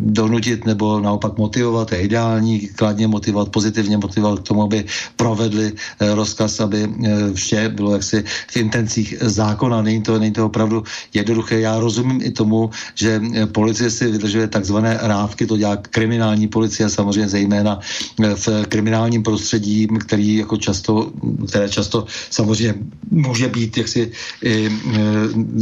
donutit 0.00 0.66
nebo 0.66 1.00
naopak 1.00 1.38
motivovat 1.38 1.92
je 1.92 2.00
ideální, 2.00 2.68
kladně 2.76 3.08
motivovat, 3.08 3.48
pozitivně 3.48 3.96
motivovat 3.96 4.40
k 4.40 4.48
tomu, 4.48 4.62
aby 4.62 4.84
provedli 5.16 5.72
rozkaz, 6.00 6.60
aby 6.60 6.88
vše 7.34 7.68
bylo 7.68 7.92
jaksi 7.92 8.24
v 8.50 8.56
intencích 8.56 9.14
zákona. 9.20 9.82
Není 9.82 10.02
to, 10.02 10.18
není 10.18 10.32
to 10.32 10.46
opravdu 10.46 10.82
jednoduché. 11.14 11.60
Já 11.60 11.80
rozumím 11.80 12.20
i 12.22 12.30
tomu, 12.30 12.70
že 12.94 13.20
policie 13.46 13.90
si 13.90 14.10
vydržuje 14.10 14.48
takzvané 14.48 14.98
rávky, 15.02 15.46
to 15.46 15.56
dělá 15.56 15.76
kriminální 15.76 16.48
policie, 16.48 16.88
samozřejmě 16.88 17.28
zejména 17.28 17.80
eh, 18.22 18.34
v 18.34 18.48
kriminálním 18.68 19.22
prostředí, 19.22 19.86
který 20.00 20.36
jako 20.36 20.56
často, 20.56 21.12
které 21.48 21.68
často 21.68 22.06
samozřejmě 22.30 22.74
může 23.10 23.48
být 23.48 23.76
jaksi 23.76 24.10
i, 24.42 24.66
e, 24.66 24.70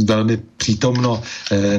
velmi 0.05 0.39
přítomno 0.57 1.21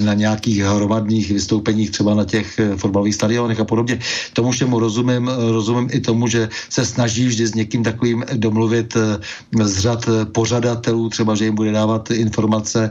na 0.00 0.14
nějakých 0.14 0.62
hromadných 0.62 1.30
vystoupeních, 1.30 1.90
třeba 1.90 2.14
na 2.14 2.24
těch 2.24 2.60
fotbalových 2.76 3.14
stadionech 3.14 3.60
a 3.60 3.64
podobně. 3.64 3.98
Tomu 4.32 4.50
všemu 4.50 4.78
rozumím, 4.78 5.28
rozumím 5.28 5.88
i 5.92 6.00
tomu, 6.00 6.28
že 6.28 6.48
se 6.70 6.84
snaží 6.84 7.26
vždy 7.26 7.46
s 7.46 7.54
někým 7.54 7.82
takovým 7.84 8.24
domluvit 8.34 8.96
z 9.62 9.78
řad 9.78 10.08
pořadatelů, 10.32 11.08
třeba, 11.08 11.34
že 11.34 11.44
jim 11.44 11.54
bude 11.54 11.72
dávat 11.72 12.10
informace, 12.10 12.90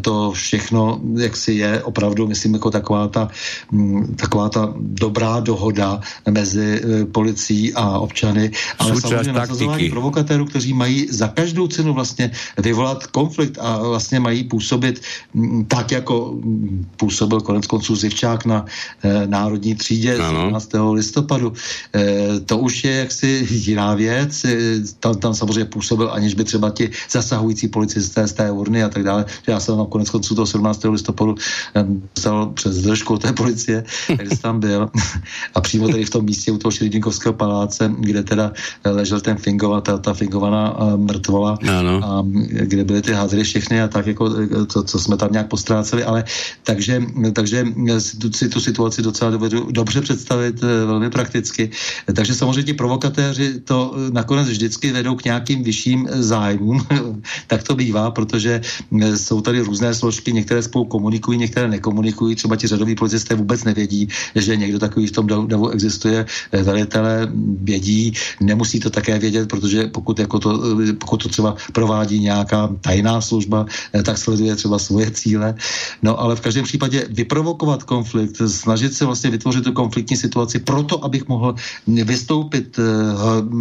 to 0.00 0.32
všechno, 0.32 1.00
jak 1.16 1.36
si 1.36 1.52
je, 1.52 1.82
opravdu, 1.82 2.26
myslím, 2.26 2.37
jako 2.46 2.70
taková 2.70 3.08
ta, 3.08 3.28
mm, 3.70 4.14
taková 4.14 4.48
ta 4.48 4.72
dobrá 4.76 5.40
dohoda 5.40 6.00
mezi 6.30 6.82
e, 6.84 7.04
policií 7.04 7.74
a 7.74 7.98
občany, 7.98 8.50
ale 8.78 8.94
Součást 8.94 9.10
samozřejmě 9.10 9.32
nasazování 9.32 9.90
provokatérů, 9.90 10.44
kteří 10.46 10.72
mají 10.72 11.06
za 11.10 11.28
každou 11.28 11.68
cenu 11.68 11.94
vlastně 11.94 12.30
vyvolat 12.58 13.06
konflikt 13.06 13.58
a 13.60 13.78
vlastně 13.78 14.20
mají 14.20 14.44
působit 14.44 15.02
mm, 15.34 15.64
tak, 15.64 15.90
jako 15.90 16.32
mm, 16.34 16.86
působil 16.96 17.40
konec 17.40 17.66
konců 17.66 17.96
Zivčák 17.96 18.44
na 18.44 18.64
e, 19.02 19.26
Národní 19.26 19.74
třídě 19.74 20.18
ano. 20.18 20.38
17. 20.38 20.70
listopadu. 20.92 21.52
E, 21.94 22.40
to 22.40 22.58
už 22.58 22.84
je 22.84 22.92
jaksi 22.92 23.46
jiná 23.50 23.94
věc. 23.94 24.44
E, 24.44 24.56
tam, 25.00 25.14
tam 25.14 25.34
samozřejmě 25.34 25.64
působil, 25.64 26.10
aniž 26.12 26.34
by 26.34 26.44
třeba 26.44 26.70
ti 26.70 26.90
zasahující 27.10 27.68
policisté 27.68 28.26
z 28.26 28.32
té 28.32 28.50
urny 28.50 28.84
a 28.84 28.88
tak 28.88 29.02
dále. 29.02 29.24
Já 29.46 29.60
jsem 29.60 29.78
na 29.78 29.84
konec 29.84 30.10
konců 30.10 30.34
toho 30.34 30.46
17. 30.46 30.84
listopadu 30.84 31.34
e, 31.76 31.86
přes 32.54 32.76
držku 32.76 33.18
té 33.18 33.32
policie, 33.32 33.84
takže 34.16 34.36
tam 34.42 34.60
byl. 34.60 34.90
A 35.54 35.60
přímo 35.60 35.88
tady 35.88 36.04
v 36.04 36.10
tom 36.10 36.24
místě 36.24 36.52
u 36.52 36.58
toho 36.58 36.72
Šeridinkovského 36.72 37.32
paláce, 37.32 37.92
kde 37.98 38.22
teda 38.22 38.52
ležel 38.84 39.20
ten 39.20 39.36
Fingova, 39.36 39.80
ta, 39.80 39.98
ta 39.98 40.14
Fingovaná 40.14 40.76
mrtvola, 40.96 41.58
ano. 41.78 42.00
a 42.04 42.24
kde 42.62 42.84
byly 42.84 43.02
ty 43.02 43.12
házery 43.12 43.44
všechny 43.44 43.82
a 43.82 43.88
tak, 43.88 44.06
jako 44.06 44.30
to, 44.72 44.82
co 44.82 45.00
jsme 45.00 45.16
tam 45.16 45.32
nějak 45.32 45.48
postráceli, 45.48 46.04
ale 46.04 46.24
takže, 46.62 47.02
takže 47.32 47.64
si 48.28 48.48
tu 48.48 48.60
situaci 48.60 49.02
docela 49.02 49.30
dovedu 49.30 49.68
dobře 49.70 50.00
představit, 50.00 50.60
velmi 50.60 51.10
prakticky. 51.10 51.70
Takže 52.14 52.34
samozřejmě 52.34 52.62
ti 52.62 52.74
provokatéři 52.74 53.60
to 53.60 53.94
nakonec 54.12 54.48
vždycky 54.48 54.92
vedou 54.92 55.14
k 55.14 55.24
nějakým 55.24 55.62
vyšším 55.62 56.08
zájmům, 56.10 56.86
tak 57.46 57.62
to 57.62 57.74
bývá, 57.74 58.10
protože 58.10 58.60
jsou 59.16 59.40
tady 59.40 59.60
různé 59.60 59.94
složky, 59.94 60.32
některé 60.32 60.62
spolu 60.62 60.84
komunikují, 60.84 61.38
některé 61.38 61.68
nekomunikují, 61.68 62.17
třeba 62.34 62.56
ti 62.56 62.66
řadoví 62.66 62.94
policisté 62.94 63.34
vůbec 63.34 63.64
nevědí, 63.64 64.08
že 64.34 64.56
někdo 64.56 64.78
takový 64.78 65.06
v 65.06 65.12
tom 65.12 65.26
davu 65.26 65.68
existuje. 65.70 66.26
Eh, 66.52 66.62
velitelé 66.62 67.28
vědí, 67.62 68.12
nemusí 68.40 68.80
to 68.80 68.90
také 68.90 69.18
vědět, 69.18 69.48
protože 69.48 69.86
pokud, 69.86 70.18
jako 70.18 70.38
to, 70.38 70.50
eh, 70.88 70.92
pokud 70.92 71.22
to 71.22 71.28
třeba 71.28 71.56
provádí 71.72 72.20
nějaká 72.20 72.68
tajná 72.80 73.20
služba, 73.20 73.66
eh, 73.92 74.02
tak 74.02 74.18
sleduje 74.18 74.56
třeba 74.56 74.78
svoje 74.78 75.10
cíle. 75.10 75.54
No 76.02 76.20
ale 76.20 76.36
v 76.36 76.40
každém 76.40 76.64
případě 76.64 77.06
vyprovokovat 77.10 77.82
konflikt, 77.82 78.40
snažit 78.46 78.94
se 78.94 79.04
vlastně 79.04 79.30
vytvořit 79.30 79.64
tu 79.64 79.72
konfliktní 79.72 80.16
situaci 80.16 80.58
proto, 80.58 81.04
abych 81.04 81.28
mohl 81.28 81.54
vystoupit 81.86 82.78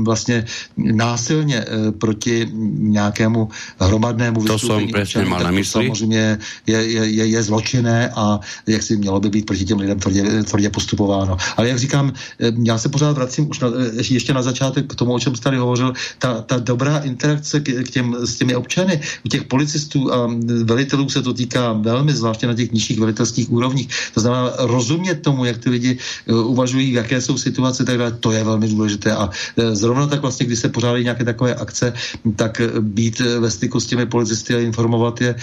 vlastně 0.03 0.45
násilně 0.77 1.65
proti 1.99 2.47
nějakému 2.77 3.49
hromadnému 3.79 4.43
to 4.43 4.53
vystoupení. 4.53 4.91
To 4.91 5.05
jsem 5.05 5.27
mal 5.29 5.43
na 5.43 5.51
mysli. 5.51 5.71
Samozřejmě 5.71 6.39
je, 6.67 6.77
je, 6.83 7.05
je, 7.05 7.25
je 7.25 7.43
zločinné 7.43 8.09
a 8.15 8.39
jak 8.67 8.83
si 8.83 8.97
mělo 8.97 9.19
by 9.19 9.29
být 9.29 9.45
proti 9.45 9.65
těm 9.65 9.79
lidem 9.79 9.99
tvrdě, 9.99 10.43
tvrdě 10.43 10.69
postupováno. 10.69 11.37
Ale 11.57 11.69
jak 11.69 11.79
říkám, 11.79 12.13
eh, 12.39 12.51
já 12.63 12.77
se 12.77 12.89
pořád 12.89 13.11
vracím 13.11 13.49
už 13.49 13.59
na, 13.59 13.67
eh, 13.67 14.03
ještě 14.09 14.33
na 14.33 14.41
začátek 14.41 14.85
k 14.87 14.95
tomu, 14.95 15.13
o 15.13 15.19
čem 15.19 15.35
jste 15.35 15.43
tady 15.43 15.57
hovořil, 15.57 15.93
ta, 16.19 16.41
ta 16.41 16.59
dobrá 16.59 16.97
interakce 16.99 17.59
k, 17.59 17.83
k 17.85 17.89
těm, 17.89 18.15
s 18.25 18.35
těmi 18.35 18.55
občany, 18.55 19.01
u 19.25 19.27
těch 19.27 19.43
policistů 19.43 20.13
a 20.13 20.29
velitelů 20.63 21.09
se 21.09 21.21
to 21.21 21.33
týká 21.33 21.73
velmi, 21.73 22.13
zvláště 22.13 22.47
na 22.47 22.53
těch 22.53 22.71
nižších 22.71 22.99
velitelských 22.99 23.51
úrovních. 23.51 23.89
To 24.13 24.19
znamená 24.21 24.51
rozumět 24.59 25.15
tomu, 25.21 25.45
jak 25.45 25.57
ty 25.57 25.69
lidi 25.69 25.97
uh, 26.25 26.51
uvažují, 26.51 26.93
jaké 26.93 27.21
jsou 27.21 27.37
situace, 27.37 27.85
tak 27.85 27.97
dále, 27.97 28.11
to 28.11 28.31
je 28.31 28.43
velmi 28.43 28.67
důležité. 28.67 29.11
A 29.11 29.29
zrovna 29.73 30.07
tak 30.07 30.21
vlastně, 30.21 30.45
když 30.45 30.59
se 30.59 30.69
pořádají 30.69 31.03
nějaké 31.03 31.23
takové 31.23 31.55
akce, 31.55 31.93
tak 32.35 32.61
být 32.79 33.19
ve 33.19 33.51
styku 33.51 33.79
s 33.79 33.85
těmi 33.85 34.05
policisty 34.05 34.55
a 34.55 34.59
informovat 34.59 35.21
je, 35.21 35.35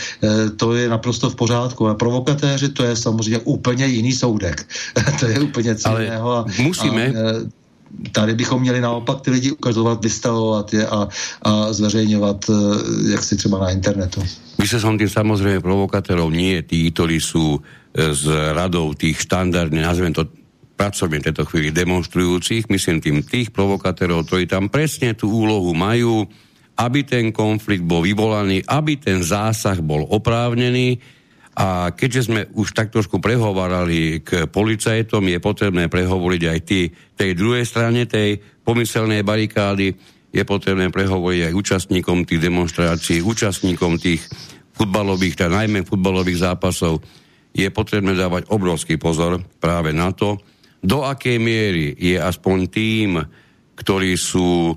to 0.56 0.74
je 0.74 0.89
naprosto 0.89 1.31
v 1.31 1.35
pořádku. 1.35 1.89
A 1.89 1.94
provokatéři, 1.94 2.68
to 2.68 2.85
je 2.85 2.94
samozřejmě 2.97 3.39
úplně 3.39 3.87
jiný 3.87 4.12
soudek. 4.12 4.66
to 5.21 5.27
je 5.27 5.41
úplně 5.41 5.75
co 5.75 5.99
jiného. 5.99 6.31
A, 6.33 6.45
musíme... 6.62 7.03
A, 7.07 7.12
e, 7.12 7.65
tady 8.12 8.35
bychom 8.35 8.62
měli 8.62 8.81
naopak 8.81 9.21
ty 9.21 9.31
lidi 9.31 9.51
ukazovat, 9.51 10.03
vystavovat 10.05 10.75
je 10.75 10.87
a, 10.87 11.09
a 11.43 11.73
zveřejňovat, 11.73 12.45
e, 12.51 12.53
jak 13.12 13.23
si 13.23 13.37
třeba 13.37 13.59
na 13.59 13.71
internetu. 13.71 14.23
Myslel 14.59 14.81
som 14.83 14.95
tým 14.95 15.11
samozrejme 15.11 15.59
provokatérov, 15.62 16.31
nie 16.31 16.62
tí, 16.62 16.91
ktorí 16.91 17.19
sú 17.19 17.59
z 17.95 18.25
e, 18.27 18.55
radou 18.55 18.95
tých 18.95 19.23
štandardne, 19.23 19.83
nazvem 19.83 20.15
to 20.15 20.27
pracovne 20.75 21.23
v 21.23 21.27
tejto 21.31 21.47
chvíli 21.47 21.71
demonstrujúcich, 21.71 22.66
myslím 22.66 22.99
tým 22.99 23.19
tých 23.23 23.55
provokatérov, 23.55 24.27
ktorí 24.27 24.51
tam 24.51 24.66
presne 24.66 25.15
tú 25.15 25.31
úlohu 25.31 25.71
majú, 25.75 26.27
aby 26.75 27.07
ten 27.07 27.31
konflikt 27.31 27.87
bol 27.87 28.03
vyvolaný, 28.03 28.66
aby 28.66 28.99
ten 28.99 29.23
zásah 29.23 29.79
bol 29.79 30.03
oprávnený, 30.11 30.99
a 31.55 31.94
keďže 31.94 32.26
sme 32.26 32.40
už 32.51 32.74
tak 32.74 32.90
trošku 32.90 33.22
prehovarali 33.22 34.26
k 34.26 34.51
policajtom, 34.51 35.31
je 35.31 35.39
potrebné 35.39 35.86
prehovoriť 35.86 36.43
aj 36.51 36.59
tí, 36.66 36.90
tej 37.14 37.31
druhej 37.39 37.62
strane 37.62 38.10
tej 38.10 38.43
pomyselnej 38.66 39.22
barikády, 39.22 39.94
je 40.35 40.43
potrebné 40.43 40.90
prehovoriť 40.90 41.40
aj 41.47 41.52
účastníkom 41.55 42.26
tých 42.26 42.43
demonstrácií, 42.43 43.22
účastníkom 43.22 44.02
tých 44.02 44.18
futbalových, 44.74 45.39
teda 45.39 45.62
najmä 45.62 45.86
futbalových 45.86 46.43
zápasov. 46.43 46.98
Je 47.55 47.70
potrebné 47.70 48.18
dávať 48.18 48.51
obrovský 48.51 48.98
pozor 48.98 49.39
práve 49.62 49.94
na 49.94 50.10
to, 50.10 50.43
do 50.82 51.06
akej 51.06 51.39
miery 51.39 51.94
je 51.94 52.18
aspoň 52.18 52.59
tým, 52.68 53.16
ktorí 53.78 54.18
sú 54.18 54.74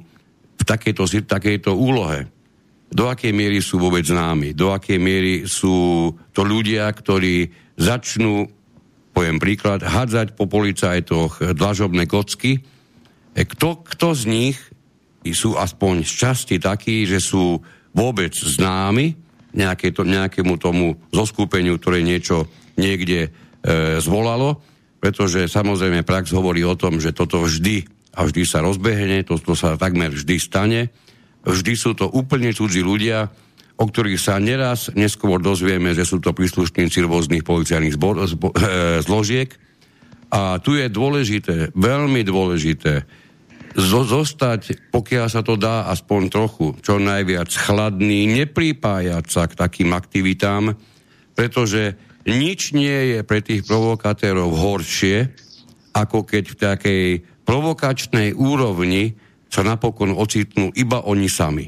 v 0.55 0.63
takejto, 0.63 1.25
takejto 1.25 1.73
úlohe, 1.73 2.36
do 2.87 3.11
akej 3.11 3.35
miery 3.35 3.59
sú 3.59 3.79
vôbec 3.83 4.07
známi, 4.07 4.55
do 4.55 4.71
akej 4.71 4.99
miery 4.99 5.33
sú 5.43 6.09
to 6.31 6.41
ľudia, 6.47 6.87
ktorí 6.87 7.51
začnú, 7.75 8.47
poviem 9.11 9.37
príklad, 9.37 9.83
hádzať 9.83 10.39
po 10.39 10.47
policajtoch 10.47 11.53
dlažobné 11.53 12.07
kocky. 12.07 12.63
E, 13.35 13.43
kto, 13.43 13.83
kto 13.83 14.07
z 14.15 14.23
nich 14.25 14.57
sú 15.27 15.59
aspoň 15.59 16.07
z 16.07 16.11
časti 16.15 16.55
takí, 16.63 17.03
že 17.03 17.19
sú 17.19 17.59
vôbec 17.91 18.31
známi 18.31 19.19
nejaké 19.51 19.91
to, 19.91 20.07
nejakému 20.07 20.55
tomu 20.55 20.95
zoskupeniu, 21.11 21.75
ktoré 21.75 22.05
niečo 22.05 22.47
niekde 22.79 23.27
e, 23.27 23.29
zvolalo, 23.99 24.61
pretože 25.01 25.49
samozrejme 25.49 26.07
prax 26.07 26.31
hovorí 26.31 26.63
o 26.63 26.77
tom, 26.77 27.01
že 27.01 27.11
toto 27.11 27.43
vždy 27.43 27.83
a 28.15 28.23
vždy 28.23 28.43
sa 28.47 28.63
rozbehne, 28.63 29.25
toto 29.27 29.57
sa 29.57 29.75
takmer 29.75 30.13
vždy 30.13 30.35
stane 30.37 30.81
Vždy 31.47 31.73
sú 31.79 31.95
to 31.95 32.11
úplne 32.11 32.51
cudzí 32.51 32.83
ľudia, 32.83 33.31
o 33.77 33.85
ktorých 33.85 34.19
sa 34.19 34.35
neraz 34.41 34.91
neskôr 34.97 35.39
dozvieme, 35.39 35.95
že 35.95 36.03
sú 36.03 36.19
to 36.19 36.35
príslušníci 36.35 37.05
rôznych 37.05 37.45
policajných 37.45 37.95
zbo- 37.95 38.25
zbo- 38.27 38.55
e, 38.57 38.99
zložiek. 39.05 39.53
A 40.27 40.59
tu 40.59 40.75
je 40.75 40.91
dôležité, 40.91 41.71
veľmi 41.71 42.25
dôležité, 42.27 43.07
zo- 43.77 44.03
zostať, 44.03 44.91
pokiaľ 44.91 45.27
sa 45.29 45.45
to 45.45 45.55
dá 45.55 45.87
aspoň 45.93 46.21
trochu, 46.33 46.73
čo 46.81 46.97
najviac 46.97 47.47
chladný, 47.53 48.25
nepripájať 48.43 49.25
sa 49.29 49.45
k 49.45 49.53
takým 49.55 49.93
aktivitám, 49.93 50.73
pretože 51.37 51.95
nič 52.27 52.75
nie 52.75 53.15
je 53.15 53.19
pre 53.23 53.39
tých 53.39 53.63
provokatérov 53.63 54.51
horšie, 54.51 55.31
ako 55.93 56.25
keď 56.25 56.43
v 56.49 56.55
takej 56.59 57.03
provokačnej 57.47 58.35
úrovni 58.35 59.15
sa 59.47 59.63
napokon 59.63 60.15
ocitnú 60.15 60.71
iba 60.75 61.03
oni 61.03 61.27
sami. 61.31 61.65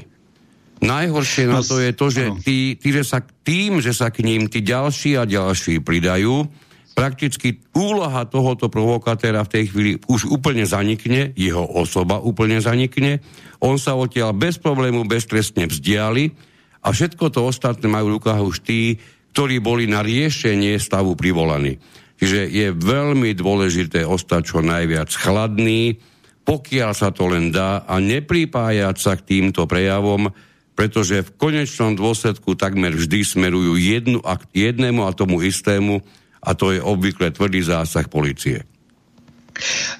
Najhoršie 0.80 1.44
na 1.44 1.60
to 1.60 1.76
je 1.76 1.92
to, 1.92 2.06
že 2.08 2.24
tí, 2.40 2.58
tí, 2.80 2.88
že 2.88 3.04
sa, 3.04 3.20
tým, 3.20 3.84
že 3.84 3.92
sa 3.92 4.08
k 4.08 4.24
ním 4.24 4.48
tí 4.48 4.64
ďalší 4.64 5.20
a 5.20 5.28
ďalší 5.28 5.84
pridajú, 5.84 6.48
prakticky 6.96 7.60
úloha 7.76 8.24
tohoto 8.24 8.72
provokatéra 8.72 9.44
v 9.44 9.52
tej 9.52 9.64
chvíli 9.72 9.92
už 10.08 10.32
úplne 10.32 10.64
zanikne, 10.64 11.36
jeho 11.36 11.64
osoba 11.64 12.16
úplne 12.20 12.60
zanikne, 12.64 13.20
on 13.60 13.76
sa 13.76 13.92
odtiaľ 13.92 14.32
bez 14.32 14.56
problému 14.56 15.04
beztrestne 15.04 15.68
vzdiali 15.68 16.32
a 16.80 16.88
všetko 16.96 17.28
to 17.28 17.44
ostatné 17.44 17.84
majú 17.88 18.12
v 18.12 18.14
rukách 18.16 18.40
už 18.40 18.56
tí, 18.64 18.96
ktorí 19.36 19.60
boli 19.60 19.84
na 19.84 20.00
riešenie 20.00 20.80
stavu 20.80 21.12
privolaní. 21.12 21.76
Čiže 22.20 22.52
je 22.52 22.68
veľmi 22.72 23.32
dôležité 23.32 24.04
ostať 24.04 24.42
čo 24.44 24.58
najviac 24.60 25.08
chladný, 25.12 25.96
pokiaľ 26.44 26.90
sa 26.96 27.12
to 27.12 27.30
len 27.30 27.52
dá 27.52 27.84
a 27.84 28.00
nepripájať 28.00 28.96
sa 28.96 29.14
k 29.14 29.26
týmto 29.38 29.68
prejavom, 29.68 30.32
pretože 30.74 31.20
v 31.20 31.34
konečnom 31.36 31.92
dôsledku 31.92 32.56
takmer 32.56 32.96
vždy 32.96 33.20
smerujú 33.20 33.76
jednu, 33.76 34.18
jednému 34.56 35.04
a 35.04 35.12
tomu 35.12 35.44
istému 35.44 36.00
a 36.40 36.50
to 36.56 36.72
je 36.72 36.80
obvykle 36.80 37.28
tvrdý 37.30 37.60
zásah 37.60 38.08
policie. 38.08 38.64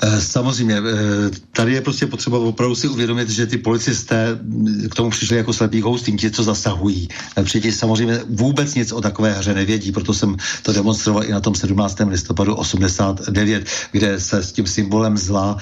Eh, 0.02 0.20
samozřejmě, 0.20 0.76
eh, 0.78 1.30
tady 1.52 1.72
je 1.72 1.80
prostě 1.80 2.06
potřeba 2.06 2.38
opravdu 2.38 2.74
si 2.74 2.88
uvědomit, 2.88 3.30
že 3.30 3.46
ty 3.46 3.58
policisté 3.58 4.38
mm, 4.42 4.88
k 4.90 4.94
tomu 4.94 5.10
přišli 5.10 5.36
jako 5.36 5.52
slepý 5.52 5.82
tím 6.02 6.16
ti, 6.18 6.30
co 6.30 6.42
zasahují. 6.42 7.08
Eh, 7.36 7.42
Přijde 7.42 7.72
samozřejmě 7.72 8.20
vůbec 8.28 8.74
nic 8.74 8.92
o 8.92 9.00
takové 9.00 9.32
hře 9.32 9.54
nevědí, 9.54 9.92
proto 9.92 10.14
jsem 10.14 10.36
to 10.62 10.72
demonstroval 10.72 11.24
i 11.24 11.32
na 11.32 11.40
tom 11.40 11.54
17. 11.54 12.10
listopadu 12.10 12.54
89, 12.54 13.66
kde 13.92 14.20
se 14.20 14.42
s 14.42 14.52
tím 14.52 14.66
symbolem 14.66 15.18
zla 15.18 15.56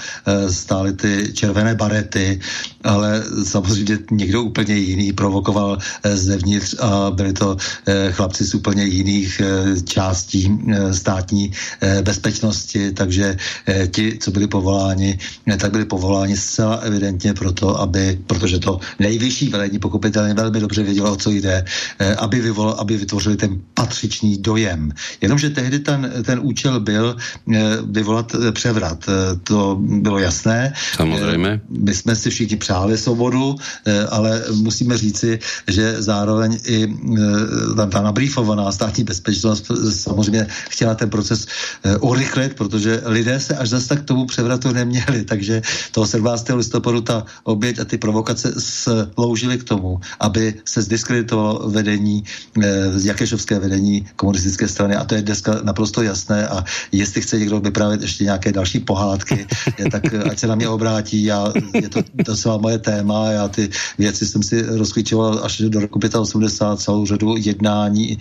stály 0.50 0.92
ty 0.92 1.32
červené 1.32 1.74
barety, 1.74 2.40
ale 2.84 3.24
samozřejmě 3.44 3.98
někdo 4.10 4.42
úplně 4.42 4.76
jiný 4.76 5.12
provokoval 5.12 5.78
zevnitř 6.04 6.74
a 6.80 7.10
byli 7.10 7.32
to 7.32 7.56
chlapci 8.10 8.44
z 8.44 8.54
úplně 8.54 8.84
jiných 8.84 9.42
částí 9.84 10.52
státní 10.92 11.52
bezpečnosti, 12.02 12.92
takže 12.92 13.36
ti, 13.89 14.19
co 14.20 14.31
byli 14.31 14.47
povoláni, 14.47 15.19
tak 15.59 15.73
byli 15.73 15.85
povoláni 15.85 16.36
zcela 16.36 16.77
evidentně 16.77 17.35
proto, 17.35 17.81
aby, 17.81 18.19
protože 18.27 18.59
to 18.59 18.81
nejvyšší 18.98 19.48
velení 19.48 19.78
pochopitelně 19.78 20.35
velmi 20.35 20.60
dobře 20.60 20.82
vědělo, 20.82 21.12
o 21.12 21.16
co 21.16 21.31
jde, 21.31 21.65
eh, 21.98 22.15
aby, 22.15 22.40
vyvol, 22.40 22.70
aby 22.78 22.97
vytvořili 22.97 23.36
ten 23.36 23.60
patřičný 23.74 24.39
dojem. 24.39 24.93
Jenomže 25.20 25.51
tehdy 25.51 25.78
ten, 25.78 26.12
ten 26.23 26.40
účel 26.43 26.81
byl 26.81 27.16
eh, 27.16 27.77
vyvolat 27.82 28.35
eh, 28.35 28.52
převrat. 28.52 29.05
To 29.44 29.78
bylo 29.81 30.19
jasné. 30.19 30.73
Samozřejmě. 30.97 31.60
My 31.69 31.94
jsme 31.94 32.16
si 32.16 32.31
všichni 32.31 32.56
přáli 32.56 32.98
svobodu, 32.98 33.56
ale 34.10 34.43
musíme 34.55 34.98
říci, 34.98 35.39
že 35.69 36.02
zároveň 36.02 36.59
i 36.65 36.89
ta 37.90 38.02
nabrýfovaná 38.02 38.73
státní 38.73 39.05
bezpečnost 39.05 39.70
samozřejmě 39.90 40.47
chtěla 40.70 40.94
ten 40.94 41.10
proces 41.10 41.47
urychlit, 42.01 42.55
protože 42.55 43.02
lidé 43.05 43.40
se 43.40 43.56
až 43.56 43.69
zase 43.78 43.88
tak 43.88 44.02
tomu 44.02 44.26
převratu 44.26 44.72
neměli, 44.72 45.24
takže 45.24 45.62
toho 45.92 46.06
17. 46.06 46.48
listopadu 46.55 47.00
ta 47.00 47.24
oběť 47.44 47.78
a 47.78 47.84
ty 47.84 47.98
provokace 47.98 48.55
sloužily 48.59 49.59
k 49.59 49.64
tomu, 49.64 50.00
aby 50.20 50.55
se 50.64 50.82
zdiskreditovalo 50.82 51.70
vedení, 51.70 52.24
eh, 52.62 52.90
jakešovské 53.02 53.59
vedení 53.59 54.06
komunistické 54.16 54.68
strany. 54.68 54.96
A 54.96 55.05
to 55.05 55.14
je 55.14 55.22
dneska 55.22 55.62
naprosto 55.62 56.02
jasné. 56.02 56.48
A 56.48 56.64
jestli 56.92 57.22
chce 57.22 57.38
někdo 57.38 57.60
vyprávět 57.60 58.02
ještě 58.02 58.24
nějaké 58.24 58.52
další 58.52 58.80
pohádky, 58.80 59.46
tak 59.92 60.05
eh, 60.14 60.22
ať 60.22 60.38
se 60.38 60.46
na 60.46 60.55
mě 60.55 60.68
obrátí, 60.68 61.24
já, 61.24 61.52
je 61.74 61.88
to 61.88 62.00
docela 62.14 62.56
moje 62.59 62.78
téma, 62.78 63.30
já 63.30 63.48
ty 63.48 63.70
věci 63.98 64.26
jsem 64.26 64.42
si 64.42 64.62
rozklíčoval 64.62 65.40
až 65.44 65.62
do 65.70 65.80
roku 65.80 66.00
85 66.18 66.80
celou 66.80 67.06
řadu 67.06 67.36
jednání, 67.38 68.18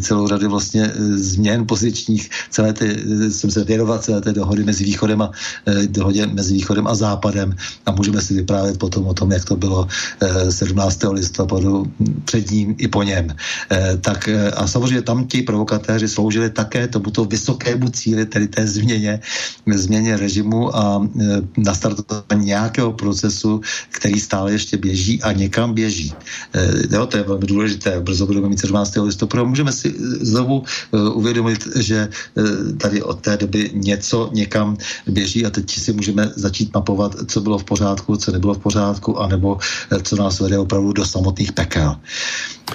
celou 0.00 0.28
řadu 0.28 0.50
vlastně 0.50 0.82
eh, 0.82 1.18
změn 1.18 1.66
pozičních, 1.66 2.30
celé 2.50 2.72
ty, 2.72 2.96
jsem 3.30 3.50
se 3.50 3.64
věnoval 3.64 3.98
celé 3.98 4.20
té 4.20 4.32
dohody 4.32 4.64
mezi 4.64 4.84
východem 4.86 5.18
a 5.22 5.30
eh, 5.66 5.86
dohodě 5.90 6.26
mezi 6.26 6.54
východem 6.54 6.86
a 6.86 6.94
západem 6.94 7.54
a 7.86 7.90
můžeme 7.90 8.22
si 8.22 8.34
vyprávět 8.34 8.78
potom 8.78 9.06
o 9.06 9.14
tom, 9.14 9.32
jak 9.32 9.44
to 9.44 9.56
bylo 9.56 9.86
eh, 10.22 10.52
17. 10.52 11.02
listopadu 11.10 11.90
před 12.24 12.50
ním 12.50 12.74
i 12.78 12.86
po 12.88 13.02
něm. 13.02 13.34
Eh, 13.70 13.98
tak 14.00 14.28
eh, 14.28 14.50
a 14.54 14.66
samozřejmě 14.66 15.02
tam 15.02 15.26
ti 15.26 15.42
provokatéři 15.42 16.08
sloužili 16.08 16.50
také 16.50 16.86
tomuto 16.88 17.24
vysokému 17.24 17.88
cíli, 17.90 18.26
tedy 18.26 18.48
té 18.48 18.66
změně, 18.66 19.20
změně 19.66 20.16
režimu 20.16 20.70
a 20.76 21.02
eh, 21.02 21.40
nastartování 21.56 22.46
nějakého 22.46 22.92
procesu, 22.92 23.60
který 23.90 24.20
stále 24.20 24.52
ještě 24.52 24.76
běží 24.76 25.22
a 25.22 25.32
někam 25.32 25.74
běží. 25.74 26.14
Eh, 26.54 26.94
jo, 26.94 27.06
to 27.06 27.16
je 27.16 27.22
velmi 27.22 27.46
důležité. 27.46 28.00
Brzo 28.00 28.26
budeme 28.26 28.48
mít 28.48 28.60
17. 28.60 28.96
listopadu. 29.02 29.46
Můžeme 29.46 29.72
si 29.72 29.88
eh, 29.88 30.24
znovu 30.24 30.62
eh, 30.62 31.10
uvědomit, 31.10 31.68
že 31.76 32.08
eh, 32.08 32.72
tady 32.76 33.02
od 33.02 33.20
té 33.20 33.36
doby 33.36 33.70
něco 33.74 34.30
někam 34.32 34.75
běží 35.06 35.46
a 35.46 35.50
teď 35.50 35.70
si 35.70 35.92
můžeme 35.92 36.30
začít 36.36 36.74
mapovat, 36.74 37.16
co 37.26 37.40
bylo 37.40 37.58
v 37.58 37.64
pořádku, 37.64 38.16
co 38.16 38.32
nebylo 38.32 38.54
v 38.54 38.58
pořádku, 38.58 39.20
anebo 39.20 39.58
eh, 39.92 40.02
co 40.02 40.16
nás 40.16 40.40
vede 40.40 40.58
opravdu 40.58 40.92
do 40.92 41.04
samotných 41.04 41.52
pekel. 41.52 41.96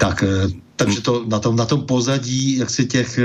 Tak 0.00 0.22
eh, 0.22 0.62
takže 0.76 1.00
to 1.00 1.24
na 1.26 1.38
tom, 1.38 1.56
na 1.56 1.64
tom 1.64 1.82
pozadí 1.82 2.56
jak 2.56 2.70
si 2.70 2.86
těch, 2.86 3.18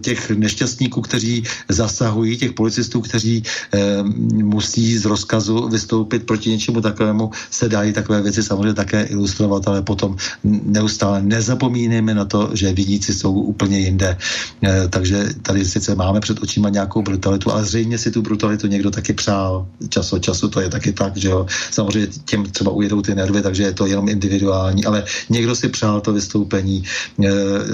těch 0.00 0.30
nešťastníků, 0.30 1.00
kteří 1.00 1.44
zasahují, 1.68 2.36
těch 2.36 2.52
policistů, 2.52 3.00
kteří 3.00 3.42
eh, 3.74 4.02
musí 4.42 4.98
z 4.98 5.04
rozkazu 5.04 5.68
vystoupit 5.68 6.26
proti 6.26 6.50
něčemu 6.50 6.80
takovému, 6.80 7.30
se 7.50 7.68
dají 7.68 7.92
takové 7.92 8.22
věci 8.22 8.42
samozřejmě 8.42 8.74
také 8.74 9.02
ilustrovat, 9.02 9.68
ale 9.68 9.82
potom 9.82 10.16
neustále 10.44 11.22
nezapomínejme 11.22 12.14
na 12.14 12.24
to, 12.24 12.50
že 12.52 12.72
viníci 12.72 13.14
jsou 13.14 13.32
úplně 13.32 13.78
jinde. 13.78 14.16
Eh, 14.62 14.88
takže 14.88 15.28
tady 15.42 15.64
sice 15.64 15.94
máme 15.94 16.20
před 16.20 16.42
očima 16.42 16.68
nějakou 16.68 17.02
brutalitu, 17.02 17.52
ale 17.52 17.64
zřejmě 17.64 17.98
si 17.98 18.10
tu 18.10 18.22
brutalitu 18.22 18.66
někdo 18.66 18.90
taky 18.90 19.12
přál. 19.12 19.66
Čas 19.88 20.12
od 20.12 20.22
času 20.22 20.48
to 20.48 20.60
je 20.60 20.68
taky 20.68 20.92
tak, 20.92 21.16
že 21.16 21.28
jo. 21.28 21.46
Samozřejmě 21.70 22.08
těm 22.24 22.44
třeba 22.44 22.70
ujedou 22.70 23.02
ty 23.02 23.14
nervy, 23.14 23.42
takže 23.42 23.62
je 23.62 23.72
to 23.72 23.86
jenom 23.86 24.08
individuální, 24.08 24.84
ale 24.84 25.04
někdo 25.30 25.54
si 25.54 25.68
přál 25.68 26.00
to 26.00 26.12
vystoupení 26.12 26.82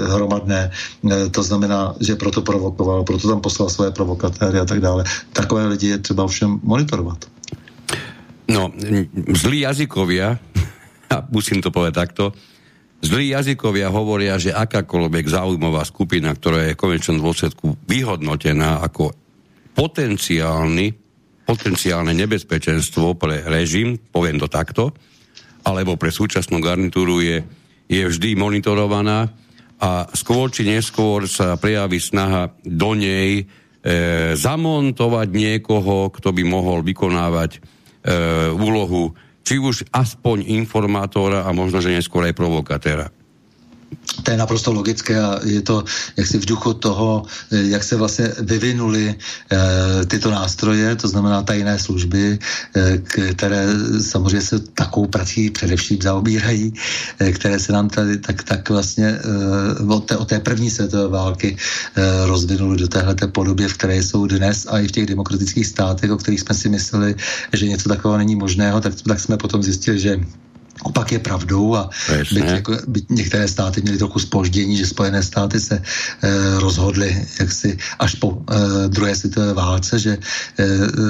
hromadné. 0.09 0.71
Eh, 0.71 1.29
to 1.29 1.41
znamená, 1.43 1.95
že 1.99 2.15
proto 2.15 2.41
provokoval, 2.41 3.03
proto 3.03 3.27
tam 3.27 3.41
poslal 3.41 3.69
svoje 3.69 3.91
provokatéry 3.91 4.59
a 4.59 4.65
tak 4.65 4.79
dále. 4.79 5.03
Takové 5.33 5.67
lidi 5.67 5.87
je 5.87 5.97
třeba 5.97 6.27
všem 6.27 6.59
monitorovat. 6.63 7.25
No, 8.49 8.73
zlí 9.37 9.59
jazykovia, 9.59 10.39
a 11.13 11.15
musím 11.29 11.61
to 11.61 11.69
povedať 11.69 11.95
takto, 11.95 12.23
zlí 13.05 13.29
jazykovia 13.29 13.93
hovoria, 13.93 14.41
že 14.41 14.55
akákoľvek 14.55 15.25
záujmová 15.29 15.85
skupina, 15.85 16.33
ktorá 16.33 16.65
je 16.65 16.73
v 16.73 16.81
konečnom 16.81 17.21
dôsledku 17.21 17.77
vyhodnotená 17.85 18.81
ako 18.81 19.13
potenciálny, 19.77 20.91
potenciálne 21.45 22.11
nebezpečenstvo 22.17 23.15
pre 23.15 23.45
režim, 23.45 23.95
poviem 23.95 24.41
to 24.41 24.49
takto, 24.49 24.91
alebo 25.63 25.95
pre 25.95 26.09
súčasnú 26.09 26.57
garnitúru 26.57 27.21
je 27.21 27.45
je 27.89 28.05
vždy 28.05 28.37
monitorovaná 28.37 29.33
a 29.81 30.05
skôr 30.13 30.53
či 30.53 30.69
neskôr 30.69 31.25
sa 31.25 31.57
prejaví 31.57 31.97
snaha 31.97 32.53
do 32.61 32.93
nej 32.93 33.43
e, 33.43 33.43
zamontovať 34.37 35.27
niekoho, 35.33 36.13
kto 36.13 36.29
by 36.29 36.43
mohol 36.45 36.85
vykonávať 36.85 37.57
e, 37.57 37.59
úlohu 38.53 39.17
či 39.41 39.57
už 39.57 39.89
aspoň 39.89 40.45
informátora 40.61 41.43
a 41.43 41.49
možno, 41.49 41.81
že 41.81 41.97
neskôr 41.97 42.29
aj 42.29 42.37
provokatéra 42.37 43.09
to 44.23 44.31
je 44.31 44.37
naprosto 44.37 44.71
logické 44.73 45.17
a 45.17 45.39
je 45.43 45.61
to 45.61 45.83
jaksi 46.17 46.37
v 46.37 46.45
duchu 46.45 46.73
toho, 46.73 47.23
eh, 47.51 47.73
jak 47.73 47.83
se 47.83 47.95
vlastně 47.95 48.31
vyvinuly 48.39 49.15
e, 49.15 50.05
tyto 50.05 50.31
nástroje, 50.31 50.95
to 50.95 51.07
znamená 51.07 51.41
tajné 51.41 51.79
služby, 51.79 52.39
e, 52.75 52.97
které 53.33 53.67
samozřejmě 54.01 54.41
se 54.41 54.59
takovou 54.59 55.07
prací 55.07 55.49
především 55.49 56.01
zaobírají, 56.01 56.73
e, 57.19 57.31
které 57.31 57.59
se 57.59 57.73
nám 57.73 57.89
tady 57.89 58.17
tak, 58.17 58.43
tak 58.43 58.69
vlastně 58.69 59.07
e, 59.07 59.19
od, 59.87 60.05
té, 60.05 60.17
od 60.17 60.27
té 60.27 60.39
první 60.39 60.69
světové 60.69 61.07
války 61.07 61.57
e, 61.57 61.57
rozvinuly 62.27 62.77
do 62.77 62.87
téhle 62.87 63.15
podobě, 63.31 63.67
v 63.67 63.77
které 63.77 63.97
jsou 64.03 64.27
dnes 64.27 64.67
a 64.69 64.79
i 64.79 64.87
v 64.87 64.91
těch 64.91 65.05
demokratických 65.05 65.65
státech, 65.65 66.11
o 66.11 66.17
kterých 66.17 66.39
jsme 66.39 66.55
si 66.55 66.69
mysleli, 66.69 67.15
že 67.53 67.67
něco 67.67 67.89
takového 67.89 68.17
není 68.17 68.35
možného, 68.35 68.81
tak, 68.81 68.93
tak 69.07 69.19
jsme 69.19 69.37
potom 69.37 69.63
zjistili, 69.63 69.99
že 69.99 70.19
opak 70.83 71.11
je 71.11 71.19
pravdou 71.19 71.75
a 71.75 71.89
byť, 72.33 72.45
jako, 72.45 72.77
byť 72.87 73.05
některé 73.09 73.47
státy 73.47 73.81
měly 73.81 73.97
trochu 73.97 74.19
spoždění, 74.19 74.77
že 74.77 74.87
Spojené 74.87 75.23
státy 75.23 75.59
se 75.59 75.75
e, 75.75 75.81
rozhodly 76.59 77.27
jaksi 77.39 77.77
až 77.99 78.15
po 78.15 78.37
e, 78.37 78.87
druhé 78.87 79.15
světové 79.15 79.53
válce, 79.53 79.99
že 79.99 80.11
e, 80.11 80.19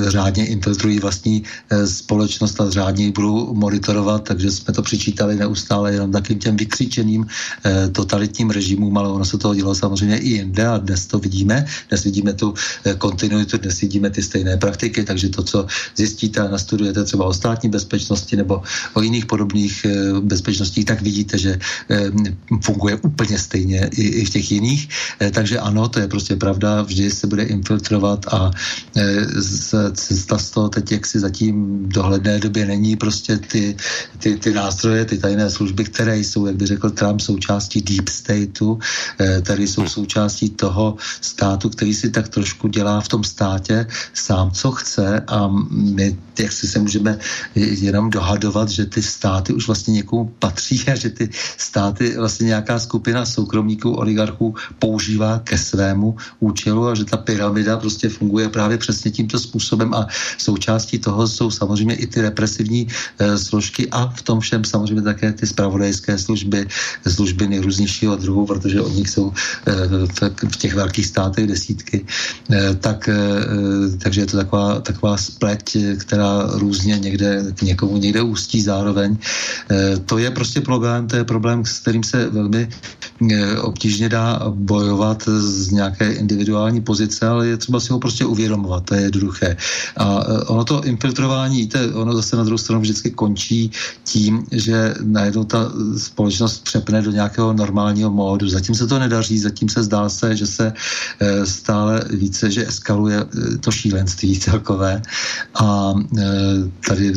řádně 0.07 0.45
infiltrují 0.45 0.99
vlastní 0.99 1.43
e, 1.69 1.87
společnost 1.87 2.61
a 2.61 2.69
řádně 2.69 3.05
ji 3.05 3.11
budou 3.11 3.53
monitorovat, 3.53 4.23
takže 4.23 4.51
jsme 4.51 4.73
to 4.73 4.81
přičítali 4.81 5.35
neustále 5.35 5.93
jenom 5.93 6.11
takým 6.11 6.39
těm 6.39 6.57
vykřičeným 6.57 7.25
e, 7.65 7.89
totalitním 7.89 8.49
režimům, 8.49 8.97
ale 8.97 9.09
ono 9.09 9.25
se 9.25 9.37
toho 9.37 9.55
dělo 9.55 9.75
samozřejmě 9.75 10.17
i 10.17 10.29
jinde 10.29 10.67
a 10.67 10.77
dnes 10.77 11.05
to 11.07 11.19
vidíme, 11.19 11.65
dnes 11.89 12.03
vidíme 12.03 12.33
tu 12.33 12.53
e, 12.85 12.93
kontinuitu, 12.95 13.57
dnes 13.57 13.81
vidíme 13.81 14.09
ty 14.09 14.23
stejné 14.23 14.57
praktiky, 14.57 15.03
takže 15.03 15.29
to, 15.29 15.43
co 15.43 15.65
zjistíte 15.95 16.41
a 16.41 16.47
nastudujete 16.47 17.03
třeba 17.03 17.25
o 17.25 17.33
státní 17.33 17.69
bezpečnosti 17.69 18.35
nebo 18.35 18.61
o 18.93 19.01
jiných 19.01 19.25
podobných 19.25 19.58
podobných 19.59 19.85
bezpečností, 20.23 20.85
tak 20.85 21.01
vidíte, 21.01 21.37
že 21.37 21.59
funguje 22.63 22.95
úplně 22.95 23.39
stejně 23.39 23.89
i, 23.91 24.01
i 24.01 24.25
v 24.25 24.29
těch 24.29 24.51
jiných. 24.51 24.89
Takže 25.31 25.59
ano, 25.59 25.89
to 25.89 25.99
je 25.99 26.07
prostě 26.07 26.35
pravda, 26.35 26.81
vždy 26.81 27.11
se 27.11 27.27
bude 27.27 27.43
infiltrovat 27.43 28.25
a 28.31 28.51
cesta 29.93 30.37
z 30.37 30.49
toho 30.49 30.69
teď, 30.69 30.91
jak 30.91 31.05
si 31.05 31.19
zatím 31.19 31.85
dohledné 31.89 32.39
době 32.39 32.65
není 32.65 32.95
prostě 32.95 33.37
ty, 33.37 33.75
ty, 34.19 34.37
ty 34.37 34.53
nástroje, 34.53 35.05
ty 35.05 35.17
tajné 35.17 35.49
služby, 35.49 35.83
které 35.83 36.17
jsou, 36.17 36.45
jak 36.45 36.55
by 36.55 36.65
řekl 36.65 36.89
Trump, 36.89 37.21
součástí 37.21 37.81
deep 37.81 38.09
stateu, 38.09 38.79
tady 39.43 39.67
jsou 39.67 39.87
součástí 39.87 40.49
toho 40.49 40.95
státu, 41.21 41.69
který 41.69 41.93
si 41.93 42.09
tak 42.09 42.29
trošku 42.29 42.67
dělá 42.67 43.01
v 43.01 43.07
tom 43.07 43.23
státě 43.23 43.87
sám, 44.13 44.51
co 44.51 44.71
chce 44.71 45.23
a 45.27 45.47
my 45.69 46.15
jak 46.39 46.51
si 46.51 46.67
se 46.67 46.79
můžeme 46.79 47.19
jenom 47.55 48.09
dohadovat, 48.09 48.69
že 48.69 48.85
ty 48.85 49.01
státy 49.01 49.48
už 49.53 49.67
vlastně 49.67 49.93
někomu 49.93 50.33
patří 50.39 50.83
a 50.91 50.95
že 50.95 51.09
ty 51.09 51.29
státy 51.57 52.17
vlastně 52.17 52.47
nějaká 52.47 52.79
skupina 52.79 53.25
soukromníků, 53.25 53.91
oligarchů 53.91 54.55
používá 54.79 55.39
ke 55.39 55.57
svému 55.57 56.15
účelu 56.39 56.87
a 56.87 56.95
že 56.95 57.05
ta 57.05 57.17
pyramida 57.17 57.77
prostě 57.77 58.09
funguje 58.09 58.49
právě 58.49 58.77
přesně 58.77 59.11
tímto 59.11 59.39
způsobem 59.39 59.93
a 59.93 60.07
součástí 60.37 60.99
toho 60.99 61.27
jsou 61.27 61.51
samozřejmě 61.51 61.95
i 61.95 62.07
ty 62.07 62.21
represivní 62.21 62.87
e, 63.19 63.37
složky 63.37 63.87
a 63.91 64.07
v 64.07 64.21
tom 64.21 64.39
všem 64.39 64.65
samozřejmě 64.65 65.01
také 65.01 65.33
ty 65.33 65.47
spravodajské 65.47 66.17
služby, 66.17 66.67
služby 67.07 67.47
nejrůznějšího 67.47 68.15
druhu, 68.15 68.45
protože 68.45 68.81
od 68.81 68.93
nich 68.95 69.09
jsou 69.09 69.33
e, 69.65 69.71
v, 70.07 70.19
v 70.51 70.57
těch 70.57 70.73
velkých 70.73 71.05
státech 71.05 71.47
desítky. 71.47 72.05
E, 72.51 72.75
tak, 72.75 73.09
e, 73.09 73.17
takže 73.97 74.21
je 74.21 74.25
to 74.25 74.37
taková, 74.37 74.79
taková 74.81 75.17
spleť, 75.17 75.77
která 75.97 76.49
různě 76.53 76.99
někde 76.99 77.45
k 77.55 77.61
někomu 77.61 77.97
někde 77.97 78.21
ústí 78.21 78.61
zároveň. 78.61 79.17
Eh, 79.71 79.97
to 80.05 80.17
je 80.17 80.31
prostě 80.31 80.61
problém, 80.61 81.07
to 81.07 81.15
je 81.15 81.23
problém, 81.23 81.65
s 81.65 81.79
kterým 81.79 82.03
se 82.03 82.29
velmi 82.29 82.69
eh, 83.31 83.57
obtížně 83.57 84.09
dá 84.09 84.39
bojovat 84.49 85.23
z 85.27 85.71
nějaké 85.71 86.13
individuální 86.13 86.81
pozice, 86.81 87.27
ale 87.27 87.47
je 87.47 87.57
třeba 87.57 87.79
si 87.79 87.93
ho 87.93 87.99
prostě 87.99 88.25
uvědomovat, 88.25 88.83
to 88.83 88.95
je 88.95 89.01
jednoduché. 89.01 89.57
A 89.97 90.23
eh, 90.23 90.43
ono 90.43 90.65
to 90.65 90.83
infiltrování, 90.83 91.57
víte, 91.57 91.93
ono 91.93 92.13
zase 92.15 92.35
na 92.35 92.43
druhou 92.43 92.57
stranu 92.57 92.81
vždycky 92.81 93.11
končí 93.11 93.71
tím, 94.03 94.45
že 94.51 94.95
najednou 95.03 95.43
ta 95.43 95.71
společnost 95.97 96.63
přepne 96.63 97.01
do 97.01 97.11
nějakého 97.11 97.53
normálního 97.53 98.11
módu. 98.11 98.49
Zatím 98.49 98.75
se 98.75 98.87
to 98.87 98.99
nedaří, 98.99 99.39
zatím 99.39 99.69
se 99.69 99.83
zdá 99.83 100.09
se, 100.09 100.35
že 100.35 100.47
se 100.47 100.73
stále 101.43 102.03
více, 102.09 102.51
že 102.51 102.67
eskaluje 102.67 103.25
to 103.59 103.71
šílenství 103.71 104.39
celkové 104.39 105.01
a 105.55 105.93
tady 106.87 107.13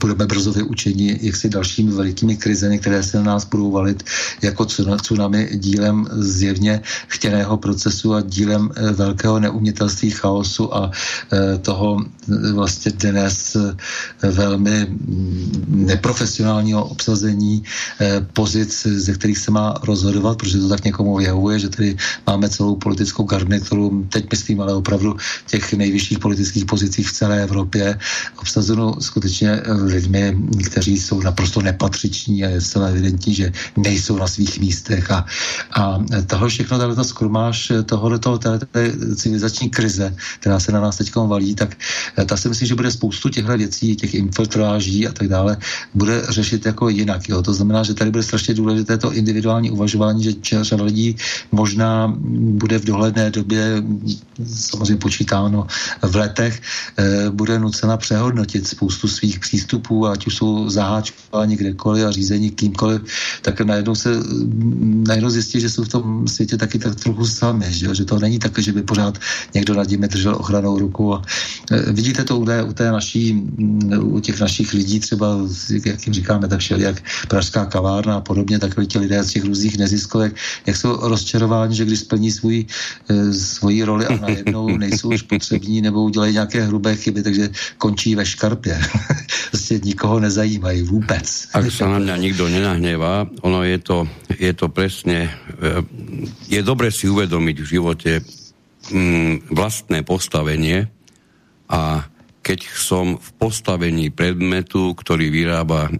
budeme 0.00 0.26
brzo 0.26 0.52
vyučeni 0.52 1.18
jaksi 1.22 1.48
dalšími 1.62 1.92
velikými 1.92 2.36
krizemi, 2.36 2.78
které 2.78 3.02
se 3.02 3.16
na 3.16 3.38
nás 3.38 3.44
budou 3.46 3.70
valit 3.70 4.02
jako 4.42 4.66
tsunami 4.66 5.48
dílem 5.54 6.06
zjevně 6.10 6.82
chtěného 7.06 7.56
procesu 7.56 8.14
a 8.14 8.20
dílem 8.20 8.70
eh, 8.74 8.92
velkého 8.92 9.38
neumětelství 9.38 10.10
chaosu 10.10 10.74
a 10.74 10.90
eh, 10.90 11.58
toho 11.58 12.02
vlastně 12.54 12.92
dnes 12.98 13.56
velmi 14.22 14.86
mm, 14.90 15.86
neprofesionálního 15.86 16.84
obsazení 16.84 17.62
pozic, 18.32 18.86
ze 18.86 19.12
kterých 19.14 19.38
se 19.38 19.50
má 19.50 19.74
rozhodovat, 19.82 20.38
protože 20.38 20.58
to 20.58 20.68
tak 20.68 20.84
někomu 20.84 21.16
vyhovuje, 21.16 21.58
že 21.58 21.68
tady 21.68 21.96
máme 22.26 22.48
celou 22.48 22.76
politickou 22.76 23.22
garnituru, 23.22 24.06
teď 24.08 24.26
myslím, 24.30 24.60
ale 24.60 24.74
opravdu 24.74 25.16
těch 25.46 25.72
nejvyšších 25.72 26.18
politických 26.18 26.64
pozicích 26.64 27.08
v 27.08 27.12
celé 27.12 27.42
Evropě, 27.42 27.98
obsazeno 28.40 28.96
skutečně 29.00 29.50
eh, 29.50 29.72
lidmi, 29.72 30.36
kteří 30.66 31.00
jsou 31.00 31.20
naprosto 31.20 31.41
nepatřiční 31.62 32.44
a 32.44 32.48
je 32.48 32.60
zcela 32.60 32.88
evidentní, 32.88 33.34
že 33.34 33.52
nejsou 33.76 34.16
na 34.16 34.26
svých 34.26 34.60
místech 34.60 35.10
a, 35.10 35.26
a 35.72 35.98
tohle 36.26 36.48
všechno, 36.48 36.78
tahle 36.78 36.96
ta 36.96 37.04
skrumáž 37.04 37.72
tohoto, 37.86 38.38
této 38.38 38.66
civilizační 39.16 39.70
krize, 39.70 40.14
která 40.40 40.60
se 40.60 40.72
na 40.72 40.80
nás 40.80 40.96
teď 40.96 41.14
valí, 41.16 41.54
tak 41.54 41.76
eh, 42.18 42.24
ta 42.24 42.36
si 42.36 42.48
myslím, 42.48 42.68
že 42.68 42.74
bude 42.74 42.90
spoustu 42.90 43.28
těchto 43.28 43.56
věcí, 43.56 43.96
těch 43.96 44.14
infiltráží 44.14 45.08
a 45.08 45.12
tak 45.12 45.28
dále, 45.28 45.56
bude 45.94 46.22
řešit 46.28 46.66
jako 46.66 46.88
jinak. 46.88 47.28
Jo. 47.28 47.42
To 47.42 47.54
znamená, 47.54 47.82
že 47.82 47.94
tady 47.94 48.10
bude 48.10 48.22
strašně 48.22 48.54
důležité 48.54 48.98
to 48.98 49.12
individuální 49.12 49.70
uvažování, 49.70 50.22
že 50.22 50.34
řada 50.64 50.84
lidí 50.84 51.16
možná 51.52 52.12
bude 52.58 52.78
v 52.78 52.84
dohledné 52.84 53.30
době, 53.30 53.82
samozřejmě 54.46 54.96
počítáno 54.96 55.66
v 56.02 56.14
letech, 56.16 56.60
eh, 56.96 57.30
bude 57.30 57.58
nucena 57.58 57.96
přehodnotit 57.96 58.68
spoustu 58.68 59.08
svých 59.08 59.40
přístupů, 59.40 60.06
ať 60.06 60.26
už 60.26 60.34
jsou 60.36 60.70
zaháčkováni 61.32 61.56
kdekoliv 61.56 62.06
a 62.06 62.10
řízení 62.10 62.50
kýmkoliv, 62.50 63.02
tak 63.42 63.60
najednou 63.60 63.94
se 63.94 64.10
najednou 65.08 65.30
zjistí, 65.30 65.60
že 65.60 65.70
jsou 65.70 65.84
v 65.84 65.88
tom 65.88 66.28
světě 66.28 66.56
taky 66.56 66.78
tak 66.78 66.94
trochu 66.94 67.26
sami, 67.26 67.66
že, 67.68 67.94
že 67.94 68.04
to 68.04 68.18
není 68.18 68.38
tak, 68.38 68.58
že 68.58 68.72
by 68.72 68.82
pořád 68.82 69.18
někdo 69.54 69.74
nad 69.74 69.88
nimi 69.88 70.08
držel 70.08 70.36
ochranou 70.36 70.78
ruku. 70.78 71.14
A, 71.14 71.22
e, 71.72 71.92
vidíte 71.92 72.24
to 72.24 72.38
u 72.38 72.44
té, 72.44 72.62
u 72.62 72.72
té 72.72 72.92
naší, 72.92 73.42
u 74.00 74.20
těch 74.20 74.40
našich 74.40 74.72
lidí 74.72 75.00
třeba, 75.00 75.48
jak 75.84 76.06
jim 76.06 76.14
říkáme, 76.14 76.48
tak 76.48 76.60
šel 76.60 76.80
jak 76.80 77.02
pražská 77.28 77.64
kavárna 77.66 78.16
a 78.16 78.20
podobně, 78.20 78.58
takový 78.58 78.86
ti 78.86 78.98
lidé 78.98 79.22
z 79.24 79.30
těch 79.30 79.44
různých 79.44 79.78
neziskovek, 79.78 80.36
jak 80.66 80.76
jsou 80.76 81.08
rozčarováni, 81.08 81.76
že 81.76 81.84
když 81.84 82.00
splní 82.00 82.30
svůj, 82.30 82.66
e, 83.08 83.32
svoji 83.32 83.84
roli 83.84 84.06
a 84.06 84.16
najednou 84.20 84.76
nejsou 84.84 85.08
už 85.08 85.22
potřební 85.22 85.80
nebo 85.80 86.02
udělají 86.04 86.32
nějaké 86.32 86.66
hrubé 86.68 86.96
chyby, 86.96 87.22
takže 87.22 87.50
končí 87.78 88.14
ve 88.14 88.26
škarpě. 88.26 88.80
prostě 89.50 89.80
nikoho 89.84 90.20
nezajímají 90.20 90.82
vůbec. 90.82 91.21
Ak 91.54 91.66
sa 91.70 91.86
na 91.88 91.98
mňa 92.02 92.16
nikto 92.18 92.50
nenahnevá, 92.50 93.30
ono 93.42 93.62
je 93.62 93.78
to, 93.78 93.98
je 94.34 94.52
to 94.52 94.66
presne, 94.68 95.28
eh, 95.28 95.82
je 96.50 96.60
dobre 96.60 96.90
si 96.90 97.08
uvedomiť 97.08 97.56
v 97.62 97.70
živote 97.70 98.12
mm, 98.90 99.54
vlastné 99.54 100.02
postavenie 100.02 100.90
a 101.72 102.12
keď 102.42 102.60
som 102.74 103.16
v 103.16 103.28
postavení 103.38 104.10
predmetu, 104.10 104.98
ktorý 104.98 105.30
vyrába 105.30 105.86
e, 105.86 105.90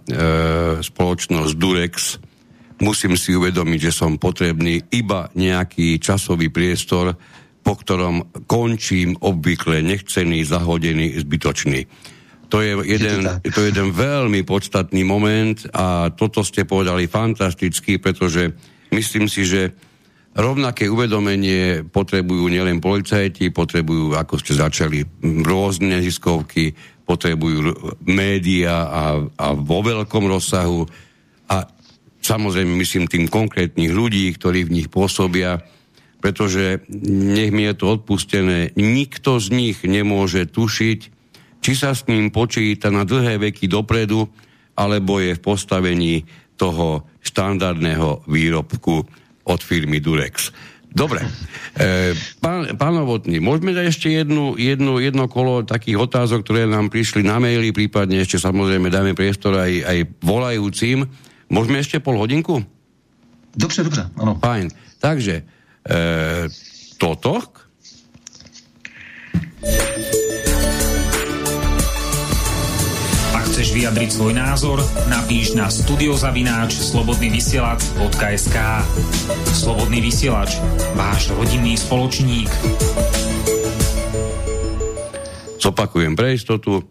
spoločnosť 0.83 1.53
Durex, 1.55 2.19
musím 2.83 3.15
si 3.15 3.31
uvedomiť, 3.31 3.79
že 3.89 3.95
som 3.95 4.19
potrebný 4.19 4.91
iba 4.91 5.31
nejaký 5.39 6.03
časový 6.03 6.51
priestor, 6.51 7.15
po 7.63 7.79
ktorom 7.79 8.43
končím 8.43 9.15
obvykle 9.23 9.79
nechcený, 9.79 10.43
zahodený, 10.43 11.15
zbytočný. 11.23 11.87
To 12.53 12.61
je 12.61 12.85
jeden, 12.85 13.25
to 13.41 13.65
je 13.65 13.73
jeden 13.73 13.89
veľmi 13.89 14.45
podstatný 14.45 15.01
moment 15.01 15.57
a 15.73 16.13
toto 16.13 16.45
ste 16.45 16.69
povedali 16.69 17.09
fantasticky, 17.09 17.97
pretože 17.97 18.53
myslím 18.93 19.25
si, 19.25 19.41
že 19.41 19.73
rovnaké 20.37 20.85
uvedomenie 20.85 21.81
potrebujú 21.81 22.45
nielen 22.53 22.77
policajti, 22.77 23.49
potrebujú, 23.49 24.13
ako 24.13 24.37
ste 24.37 24.53
začali, 24.53 25.01
rôzne 25.41 25.97
neziskovky, 25.97 26.77
potrebujú 27.09 27.73
média 28.05 28.85
a, 28.85 29.03
a 29.17 29.45
vo 29.57 29.81
veľkom 29.81 30.29
rozsahu. 30.29 30.85
A 31.49 31.65
samozrejme 32.21 32.69
myslím 32.77 33.09
tým 33.09 33.33
konkrétnych 33.33 33.89
ľudí, 33.89 34.29
ktorí 34.29 34.69
v 34.69 34.73
nich 34.77 34.87
pôsobia, 34.93 35.57
pretože 36.21 36.85
nech 37.09 37.49
mi 37.49 37.65
je 37.65 37.73
to 37.81 37.97
odpustené, 37.97 38.77
nikto 38.77 39.41
z 39.41 39.47
nich 39.49 39.77
nemôže 39.81 40.45
tušiť, 40.49 41.12
či 41.63 41.79
sa 41.79 41.95
s 41.95 42.03
ním 42.11 42.27
počíta 42.27 42.91
na 42.91 43.07
dlhé 43.07 43.39
veky 43.39 43.71
dopredu, 43.71 44.27
alebo 44.75 45.23
je 45.23 45.39
v 45.39 45.41
postavení 45.41 46.27
toho 46.59 47.07
štandardného 47.23 48.27
výrobku 48.27 48.99
od 49.47 49.59
firmy 49.63 50.03
Durex. 50.03 50.51
Dobre. 50.93 51.25
E, 51.73 52.13
pán, 52.37 52.77
pán 52.77 52.93
Novotný, 52.93 53.41
môžeme 53.41 53.73
dať 53.73 53.85
ešte 53.89 54.07
jednu, 54.13 54.53
jednu, 54.61 55.01
jedno 55.01 55.25
kolo 55.25 55.65
takých 55.65 55.97
otázok, 56.05 56.45
ktoré 56.45 56.69
nám 56.69 56.93
prišli 56.93 57.25
na 57.25 57.41
maily, 57.41 57.73
prípadne 57.73 58.21
ešte 58.21 58.37
samozrejme 58.37 58.93
dáme 58.93 59.17
priestor 59.17 59.57
aj, 59.57 59.73
aj 59.81 59.97
volajúcim. 60.21 61.09
Môžeme 61.49 61.81
ešte 61.81 61.97
pol 61.97 62.21
hodinku? 62.21 62.61
Dobře, 63.57 63.89
dobře, 63.89 64.03
ano. 64.21 64.37
Fajn. 64.37 64.69
Takže 65.01 65.41
e, 65.41 65.43
toto 67.01 67.41
vyjadriť 73.73 74.09
svoj 74.13 74.37
názor, 74.37 74.77
napíš 75.09 75.57
na 75.57 75.65
studiozavináč 75.65 76.77
slobodnyvysielac.sk 76.77 78.57
Slobodný 79.49 80.05
vysielač, 80.05 80.61
váš 80.93 81.33
rodinný 81.33 81.73
spoločník. 81.73 82.53
Zopakujem 85.57 86.13
pre 86.13 86.37
istotu. 86.37 86.85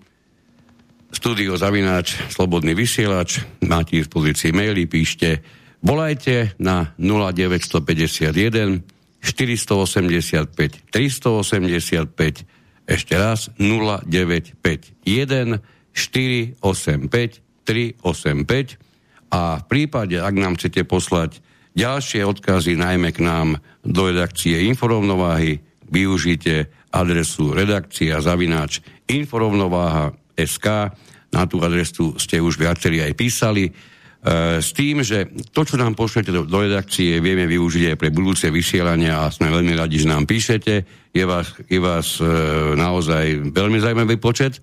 Studio 1.14 1.54
Zavináč, 1.54 2.18
Slobodný 2.34 2.74
vysielač, 2.74 3.46
máte 3.62 4.02
v 4.02 4.10
pozícii 4.10 4.50
maily, 4.50 4.90
píšte, 4.90 5.38
volajte 5.86 6.58
na 6.58 6.98
0951 6.98 8.82
485 9.22 10.50
385, 10.90 12.90
ešte 12.90 13.14
raz 13.14 13.54
0951 13.54 15.62
485 15.94 17.40
385 17.62 19.32
a 19.32 19.62
v 19.62 19.64
prípade, 19.64 20.18
ak 20.18 20.34
nám 20.34 20.58
chcete 20.60 20.84
poslať 20.84 21.40
ďalšie 21.72 22.20
odkazy, 22.26 22.76
najmä 22.76 23.16
k 23.16 23.24
nám 23.24 23.56
do 23.80 24.12
redakcie 24.12 24.68
Inforovnováhy, 24.68 25.62
využite 25.88 26.68
adresu 26.92 27.56
redakcia 27.56 28.20
zavináč 28.20 28.84
inforovnováha 29.08 30.12
SK. 30.36 30.92
Na 31.32 31.48
tú 31.48 31.64
adresu 31.64 32.16
ste 32.20 32.44
už 32.44 32.60
viacerí 32.60 33.00
aj 33.00 33.12
písali. 33.16 33.64
E, 33.68 33.72
s 34.60 34.76
tým, 34.76 35.00
že 35.00 35.32
to, 35.52 35.64
čo 35.64 35.80
nám 35.80 35.96
pošlete 35.96 36.28
do, 36.28 36.44
redakcie, 36.44 37.24
vieme 37.24 37.48
využiť 37.48 37.92
aj 37.92 37.96
pre 37.96 38.12
budúce 38.12 38.52
vysielania 38.52 39.24
a 39.24 39.32
sme 39.32 39.48
veľmi 39.48 39.72
radi, 39.72 39.96
že 39.96 40.12
nám 40.12 40.28
píšete. 40.28 40.74
Je 41.12 41.24
vás, 41.24 41.56
je 41.68 41.80
vás 41.80 42.20
e, 42.20 42.24
naozaj 42.76 43.52
veľmi 43.52 43.80
zaujímavý 43.80 44.20
počet. 44.20 44.60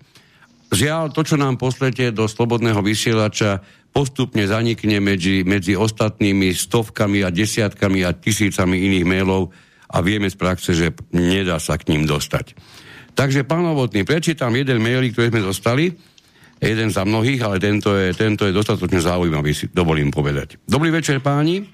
Žiaľ, 0.70 1.10
to, 1.18 1.26
čo 1.26 1.36
nám 1.36 1.58
pošlete 1.58 2.14
do 2.14 2.30
slobodného 2.30 2.86
vysielača, 2.86 3.66
postupne 3.90 4.46
zanikne 4.46 5.02
medzi, 5.02 5.42
medzi 5.42 5.74
ostatnými 5.74 6.54
stovkami 6.54 7.26
a 7.26 7.34
desiatkami 7.34 8.06
a 8.06 8.14
tisícami 8.14 8.78
iných 8.86 9.06
mailov 9.06 9.50
a 9.90 9.98
vieme 10.06 10.30
z 10.30 10.38
praxe, 10.38 10.78
že 10.78 10.94
nedá 11.10 11.58
sa 11.58 11.74
k 11.82 11.90
ním 11.90 12.06
dostať. 12.06 12.54
Takže, 13.18 13.50
pán 13.50 13.66
Novotný, 13.66 14.06
prečítam 14.06 14.54
jeden 14.54 14.78
mail, 14.80 15.10
ktorý 15.10 15.34
sme 15.34 15.42
dostali, 15.42 15.86
jeden 16.62 16.94
za 16.94 17.02
mnohých, 17.02 17.42
ale 17.42 17.58
tento 17.58 17.98
je, 17.98 18.14
tento 18.14 18.46
je 18.46 18.54
dostatočne 18.54 19.02
zaujímavý, 19.02 19.52
si 19.58 19.66
dovolím 19.74 20.14
povedať. 20.14 20.62
Dobrý 20.70 20.94
večer, 20.94 21.18
páni. 21.18 21.64
E, 21.64 21.66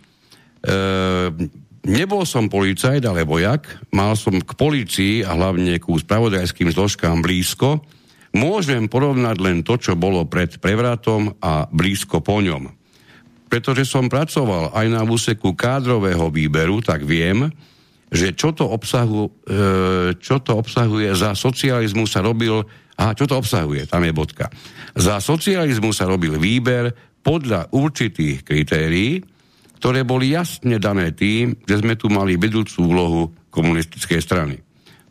nebol 1.84 2.24
som 2.24 2.48
policajt, 2.48 3.04
ale 3.04 3.28
vojak. 3.28 3.92
Mal 3.92 4.16
som 4.16 4.40
k 4.40 4.52
policii 4.56 5.28
a 5.28 5.36
hlavne 5.36 5.82
ku 5.84 6.00
spravodajským 6.00 6.72
zložkám 6.72 7.20
blízko, 7.20 7.84
Môžem 8.36 8.92
porovnať 8.92 9.38
len 9.40 9.64
to, 9.64 9.80
čo 9.80 9.96
bolo 9.96 10.28
pred 10.28 10.60
prevratom 10.60 11.40
a 11.40 11.72
blízko 11.72 12.20
po 12.20 12.44
ňom. 12.44 12.68
Pretože 13.48 13.88
som 13.88 14.12
pracoval 14.12 14.76
aj 14.76 14.88
na 14.92 15.02
úseku 15.08 15.56
kádrového 15.56 16.28
výberu, 16.28 16.84
tak 16.84 17.08
viem, 17.08 17.48
že 18.12 18.36
čo 18.36 18.52
to, 18.52 18.68
obsahu, 18.68 19.32
e, 19.48 19.62
čo 20.20 20.44
to 20.44 20.60
obsahuje 20.60 21.16
za 21.16 21.32
socializmu 21.32 22.04
sa 22.04 22.20
robil, 22.20 22.60
a 23.00 23.16
čo 23.16 23.24
to 23.24 23.40
obsahuje, 23.40 23.88
tam 23.88 24.04
je 24.04 24.12
bodka. 24.12 24.52
Za 24.96 25.24
socializmu 25.24 25.96
sa 25.96 26.04
robil 26.04 26.36
výber 26.36 26.92
podľa 27.24 27.72
určitých 27.72 28.44
kritérií, 28.44 29.24
ktoré 29.80 30.04
boli 30.04 30.36
jasne 30.36 30.76
dané 30.80 31.16
tým, 31.16 31.56
že 31.64 31.80
sme 31.80 31.96
tu 31.96 32.12
mali 32.12 32.36
vedúcu 32.36 32.78
úlohu 32.84 33.22
komunistickej 33.52 34.20
strany. 34.20 34.56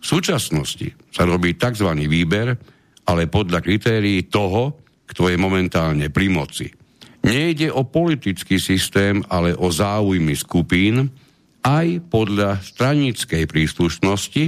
V 0.01 0.05
súčasnosti 0.05 0.93
sa 1.09 1.25
robí 1.25 1.57
tzv. 1.57 1.89
výber, 2.05 2.74
ale 3.05 3.29
podľa 3.29 3.61
kritérií 3.61 4.29
toho, 4.29 4.81
kto 5.05 5.29
je 5.29 5.37
momentálne 5.37 6.09
pri 6.09 6.27
moci. 6.33 6.67
Nejde 7.25 7.73
o 7.73 7.89
politický 7.89 8.61
systém, 8.61 9.25
ale 9.33 9.57
o 9.57 9.73
záujmy 9.73 10.37
skupín, 10.37 11.09
aj 11.65 12.05
podľa 12.13 12.61
stranickej 12.61 13.49
príslušnosti, 13.49 14.45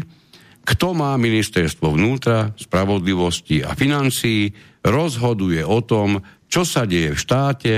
kto 0.67 0.87
má 0.93 1.17
ministerstvo 1.17 1.97
vnútra, 1.97 2.53
spravodlivosti 2.59 3.65
a 3.65 3.73
financií, 3.73 4.53
rozhoduje 4.85 5.65
o 5.65 5.81
tom, 5.81 6.21
čo 6.51 6.67
sa 6.69 6.85
deje 6.85 7.17
v 7.17 7.23
štáte. 7.23 7.75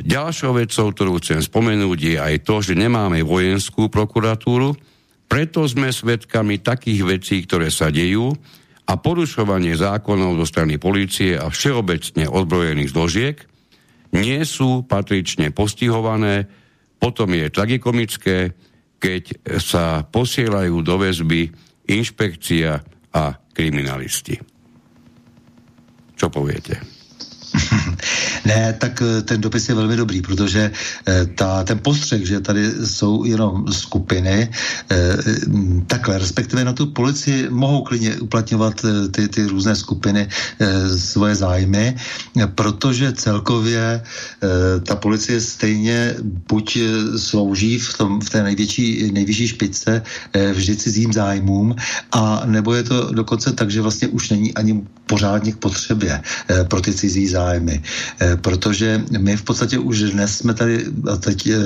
Ďalšou 0.00 0.58
vecou, 0.58 0.86
ktorú 0.90 1.22
chcem 1.22 1.40
spomenúť, 1.44 1.98
je 2.00 2.16
aj 2.18 2.34
to, 2.42 2.64
že 2.64 2.74
nemáme 2.74 3.22
vojenskú 3.22 3.86
prokuratúru, 3.92 4.74
preto 5.26 5.66
sme 5.66 5.90
svedkami 5.90 6.62
takých 6.62 7.00
vecí, 7.02 7.36
ktoré 7.46 7.70
sa 7.70 7.90
dejú, 7.90 8.34
a 8.86 8.92
porušovanie 8.94 9.74
zákonov 9.74 10.38
zo 10.42 10.46
strany 10.46 10.78
policie 10.78 11.34
a 11.34 11.50
všeobecne 11.50 12.30
ozbrojených 12.30 12.92
zložiek 12.94 13.36
nie 14.14 14.40
sú 14.46 14.86
patrične 14.86 15.50
postihované, 15.50 16.46
potom 16.96 17.34
je 17.34 17.50
tragikomické, 17.50 18.54
keď 18.96 19.22
sa 19.60 20.06
posielajú 20.06 20.80
do 20.80 20.94
väzby 20.96 21.50
inšpekcia 21.90 22.80
a 23.12 23.22
kriminalisti. 23.52 24.40
Čo 26.16 26.32
poviete? 26.32 26.80
ne, 28.44 28.72
tak 28.78 29.02
eh, 29.02 29.22
ten 29.22 29.40
dopis 29.40 29.68
je 29.68 29.74
velmi 29.74 29.96
dobrý, 29.96 30.22
protože 30.22 30.70
eh, 30.70 31.26
ta, 31.26 31.64
ten 31.64 31.78
postřeh, 31.78 32.26
že 32.26 32.40
tady 32.40 32.72
jsou 32.84 33.24
jenom 33.24 33.72
skupiny, 33.72 34.48
eh, 34.90 35.16
takhle, 35.86 36.18
respektive 36.18 36.64
na 36.64 36.72
tu 36.72 36.86
policii 36.86 37.48
mohou 37.50 37.82
klidně 37.82 38.16
uplatňovat 38.16 38.84
ty, 39.10 39.28
ty 39.28 39.46
různé 39.46 39.76
skupiny 39.76 40.28
svoje 40.96 41.34
zájmy, 41.34 41.96
protože 42.54 43.12
celkově 43.12 44.02
ta 44.86 44.96
policie 44.96 45.40
stejně 45.40 46.14
buď 46.48 46.78
slouží 47.16 47.78
v, 47.78 47.98
tom, 47.98 48.20
v 48.20 48.30
té 48.30 48.42
největší, 48.42 49.12
nejvyšší 49.12 49.48
špičce 49.48 50.02
vždy 50.52 50.76
cizím 50.76 51.12
zájmům, 51.12 51.76
a 52.12 52.42
nebo 52.46 52.74
je 52.74 52.82
to 52.82 53.12
dokonce 53.12 53.52
tak, 53.52 53.70
že 53.70 53.80
vlastně 53.82 54.08
už 54.08 54.30
není 54.30 54.54
ani 54.54 54.82
pořádně 55.06 55.52
k 55.52 55.56
potřebě 55.56 56.22
pro 56.68 56.80
ty 56.80 56.94
cizí 56.94 57.28
zájmy 57.28 57.75
Eh, 58.20 58.36
protože 58.36 59.04
my 59.18 59.36
v 59.36 59.42
podstatě 59.42 59.78
už 59.78 60.00
dnes 60.00 60.38
jsme 60.38 60.54
tady, 60.54 60.84
a 61.12 61.16
teď 61.16 61.46
eh, 61.46 61.56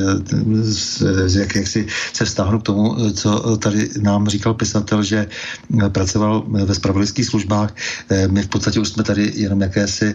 jak, 1.38 1.56
jak 1.56 1.66
si 1.66 1.86
se 2.12 2.24
vztáhnu 2.24 2.58
k 2.58 2.62
tomu, 2.62 2.96
eh, 2.98 3.12
co 3.12 3.56
tady 3.56 3.88
nám 4.00 4.28
říkal 4.28 4.54
pisatel, 4.54 5.02
že 5.02 5.26
pracoval 5.92 6.44
ve 6.48 6.74
spravodajských 6.74 7.26
službách, 7.26 7.74
my 8.30 8.42
v 8.42 8.48
podstatě 8.48 8.80
už 8.80 8.88
jsme 8.88 9.02
tady 9.02 9.32
jenom 9.34 9.60
jakési 9.60 10.14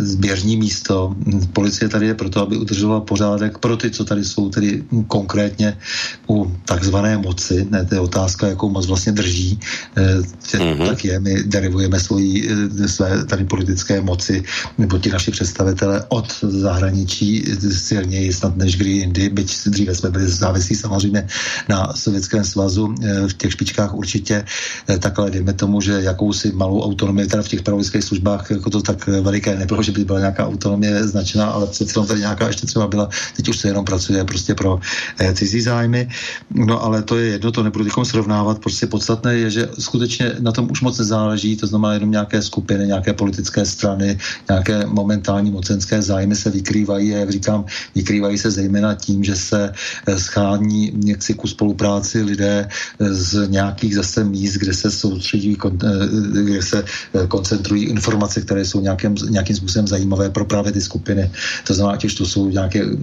zběžní 0.00 0.56
místo. 0.56 1.14
Policie 1.52 1.88
tady 1.88 2.06
je 2.06 2.14
proto, 2.14 2.40
aby 2.40 2.56
udržovala 2.56 3.00
pořádek 3.00 3.58
pro 3.58 3.76
ty, 3.76 3.90
co 3.90 4.04
tady 4.04 4.24
jsou 4.24 4.48
tedy 4.48 4.84
konkrétně 5.08 5.76
u 6.28 6.56
takzvané 6.64 7.18
moci. 7.18 7.66
Ne, 7.70 7.84
to 7.84 7.94
je 7.94 8.00
otázka, 8.00 8.46
jakou 8.46 8.70
moc 8.70 8.86
vlastně 8.86 9.12
drží. 9.12 9.60
Mm-hmm. 9.96 10.86
Tak 10.86 11.04
je, 11.04 11.20
my 11.20 11.42
derivujeme 11.44 12.00
svoji, 12.00 12.50
své 12.86 13.24
tady 13.24 13.44
politické 13.44 14.00
moci 14.00 14.42
nebo 14.78 14.98
ti 14.98 15.10
naši 15.10 15.23
představitelé 15.30 16.04
od 16.08 16.40
zahraničí 16.40 17.44
silněji 17.72 18.32
snad 18.32 18.56
než 18.56 18.76
kdy 18.76 18.90
jindy, 18.90 19.28
byť 19.28 19.68
dříve 19.68 19.94
jsme 19.94 20.10
byli 20.10 20.28
závislí 20.28 20.76
samozřejmě 20.76 21.26
na 21.68 21.92
Sovětském 21.94 22.44
svazu, 22.44 22.94
eh, 23.02 23.28
v 23.28 23.34
těch 23.34 23.52
špičkách 23.52 23.94
určitě 23.94 24.44
eh, 24.88 24.98
takhle 24.98 25.30
dejme 25.30 25.52
tomu, 25.52 25.80
že 25.80 25.92
jakousi 26.02 26.52
malou 26.52 26.82
autonomii, 26.82 27.26
teda 27.26 27.42
v 27.42 27.48
těch 27.48 27.62
pravodajských 27.62 28.04
službách 28.04 28.50
jako 28.50 28.70
to 28.70 28.82
tak 28.82 29.06
veliké 29.06 29.56
nebylo, 29.56 29.82
že 29.82 29.92
by 29.92 30.04
byla 30.04 30.18
nějaká 30.18 30.46
autonomie 30.46 31.08
značená, 31.08 31.46
ale 31.46 31.66
přece 31.66 31.94
tady 32.06 32.20
nějaká 32.20 32.46
ještě 32.46 32.66
třeba 32.66 32.86
byla, 32.86 33.08
teď 33.36 33.48
už 33.48 33.58
se 33.58 33.68
jenom 33.68 33.84
pracuje 33.84 34.24
prostě 34.24 34.54
pro 34.54 34.80
eh, 35.18 35.34
cizí 35.34 35.60
zájmy. 35.60 36.08
No 36.50 36.82
ale 36.82 37.02
to 37.02 37.18
je 37.18 37.26
jedno, 37.38 37.52
to 37.52 37.62
nebudu 37.62 37.84
teď 37.84 37.92
srovnávat, 38.02 38.58
prostě 38.58 38.86
podstatné 38.86 39.34
je, 39.34 39.50
že 39.50 39.62
skutečně 39.78 40.32
na 40.40 40.52
tom 40.52 40.68
už 40.70 40.80
moc 40.80 40.98
nezáleží, 40.98 41.56
to 41.56 41.66
znamená 41.66 41.94
jenom 41.94 42.10
nějaké 42.10 42.42
skupiny, 42.42 42.86
nějaké 42.86 43.12
politické 43.12 43.66
strany, 43.66 44.18
nějaké 44.48 44.86
momentální 45.14 45.50
mocenské 45.50 46.02
zájmy 46.02 46.34
se 46.34 46.50
vykrývají 46.50 47.14
a 47.14 47.18
jak 47.18 47.30
říkám, 47.30 47.64
vykrývají 47.94 48.38
se 48.38 48.50
zejména 48.50 48.94
tím, 48.94 49.24
že 49.24 49.36
se 49.36 49.70
eh, 49.70 50.18
schání 50.18 50.90
jaksi 51.06 51.34
ku 51.38 51.46
spolupráci 51.46 52.22
lidé 52.22 52.66
eh, 52.66 53.14
z 53.14 53.46
nějakých 53.48 53.94
zase 53.94 54.24
míst, 54.26 54.58
kde 54.58 54.74
se 54.74 54.90
soustředí, 54.90 55.54
eh, 55.54 56.42
kde 56.42 56.62
se 56.62 56.84
koncentrují 57.30 57.94
informace, 57.94 58.42
které 58.42 58.66
jsou 58.66 58.80
nějakým, 58.82 59.14
nějakým 59.30 59.56
způsobem 59.56 59.86
zajímavé 59.86 60.34
pro 60.34 60.44
právě 60.44 60.74
ty 60.74 60.80
skupiny. 60.82 61.30
To 61.66 61.74
znamená, 61.74 61.98
že 62.02 62.16
to 62.16 62.26
jsou 62.26 62.50
nějaké 62.50 62.84
uh, 62.84 63.02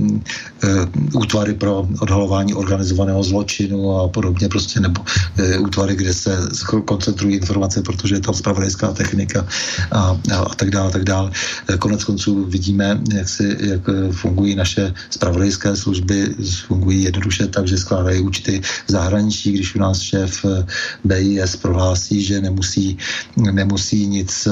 útvary 1.14 1.54
pro 1.54 1.88
odhalování 2.02 2.54
organizovaného 2.54 3.24
zločinu 3.24 3.96
a 3.98 4.08
podobně 4.08 4.50
prostě, 4.50 4.80
nebo 4.80 5.02
útvary, 5.60 5.96
kde 5.96 6.14
se 6.14 6.38
koncentrují 6.86 7.36
informace, 7.36 7.82
protože 7.82 8.16
je 8.16 8.26
tam 8.26 8.34
spravodajská 8.34 8.94
technika 8.94 9.46
a, 9.92 10.18
a, 10.34 10.38
a 10.38 10.54
tak 10.56 10.70
dále, 10.70 10.92
tak 10.92 11.04
dále. 11.04 11.32
Konec 11.80 12.01
konců 12.06 12.46
vidíme, 12.46 13.00
jak, 13.14 13.30
si, 13.30 13.58
jak 13.60 13.82
fungují 14.12 14.56
naše 14.56 14.94
spravodajské 15.10 15.76
služby, 15.76 16.36
fungují 16.68 17.04
jednoduše 17.04 17.48
tak, 17.48 17.68
že 17.68 17.78
skládají 17.78 18.22
účty 18.22 18.62
v 18.88 18.92
zahraničí, 18.92 19.52
když 19.52 19.76
u 19.76 19.80
nás 19.80 20.00
šéf 20.00 20.46
eh, 20.46 20.66
BIS 21.04 21.56
prohlásí, 21.56 22.24
že 22.24 22.42
nemusí, 22.42 22.98
nemusí 23.38 24.08
nic 24.08 24.48
eh, 24.48 24.52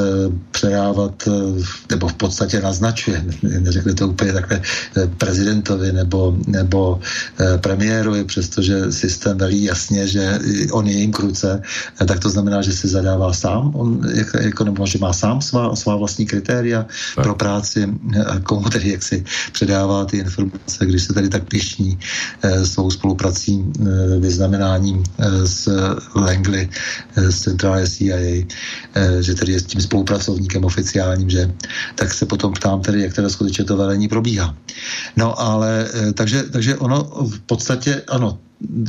předávat, 0.51 1.27
eh, 1.27 1.63
nebo 1.89 2.07
v 2.07 2.13
podstatě 2.13 2.61
naznačuje, 2.61 3.25
neřekli 3.59 3.93
to 3.93 4.07
úplně 4.07 4.33
takhle 4.33 4.61
prezidentovi 5.17 5.91
nebo, 5.91 6.37
nebo 6.47 6.99
premiérovi, 7.61 8.23
přestože 8.23 8.91
systém 8.91 9.37
velí 9.37 9.63
jasně, 9.63 10.07
že 10.07 10.39
on 10.71 10.87
je 10.87 10.97
jim 10.97 11.11
kruce, 11.11 11.61
tak 12.07 12.19
to 12.19 12.29
znamená, 12.29 12.61
že 12.61 12.73
si 12.73 12.87
zadává 12.87 13.33
sám, 13.33 13.71
on, 13.75 14.01
jako, 14.39 14.63
nebo 14.63 14.85
že 14.85 14.99
má 14.99 15.13
sám 15.13 15.41
svá, 15.41 15.75
svá 15.75 15.95
vlastní 15.95 16.25
kritéria, 16.25 16.85
pro 17.29 17.35
práci, 17.35 17.85
komu 18.43 18.69
tedy 18.69 18.91
jak 18.91 19.03
si 19.03 19.23
předává 19.51 20.05
ty 20.05 20.17
informace, 20.17 20.85
když 20.85 21.03
se 21.03 21.13
tady 21.13 21.29
tak 21.29 21.43
pišní 21.45 21.99
s 22.41 22.75
tou 22.75 22.91
spoluprací, 22.91 23.65
vyznamenáním 24.19 25.03
s 25.45 25.69
Langley, 26.15 26.69
z 27.15 27.39
centrály 27.39 27.87
CIA, 27.87 28.45
že 29.21 29.35
tedy 29.35 29.51
je 29.53 29.59
s 29.59 29.63
tím 29.63 29.81
spolupracovníkem 29.81 30.65
oficiálním, 30.65 31.29
že 31.29 31.53
tak 31.95 32.13
se 32.13 32.25
potom 32.25 32.53
ptám 32.53 32.81
tedy, 32.81 33.01
jak 33.01 33.13
teda 33.13 33.29
skutečně 33.29 33.63
to 33.63 33.77
velení 33.77 34.07
probíhá. 34.07 34.55
No 35.17 35.39
ale 35.39 35.85
takže, 36.13 36.43
takže 36.43 36.77
ono 36.77 37.03
v 37.29 37.39
podstatě, 37.45 38.01
ano, 38.07 38.39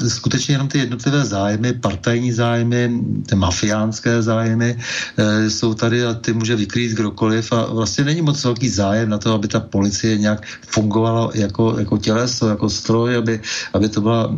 skutečně 0.08 0.54
jenom 0.54 0.68
ty 0.68 0.78
jednotlivé 0.78 1.24
zájmy, 1.24 1.72
partajní 1.72 2.32
zájmy, 2.32 3.00
ty 3.26 3.34
mafiánské 3.34 4.22
zájmy 4.22 4.78
e, 5.16 5.50
jsou 5.50 5.74
tady 5.74 6.04
a 6.04 6.14
ty 6.14 6.32
může 6.32 6.56
vykrýt 6.56 6.92
kdokoliv 6.92 7.52
a 7.52 7.72
vlastně 7.72 8.04
není 8.04 8.22
moc 8.22 8.44
velký 8.44 8.68
zájem 8.68 9.08
na 9.08 9.18
to, 9.18 9.32
aby 9.32 9.48
ta 9.48 9.60
policie 9.60 10.18
nějak 10.18 10.42
fungovala 10.66 11.30
jako, 11.34 11.78
jako 11.78 11.98
těleso, 11.98 12.48
jako 12.48 12.70
stroj, 12.70 13.16
aby, 13.16 13.40
aby 13.72 13.88
to 13.88 14.00
byla 14.00 14.36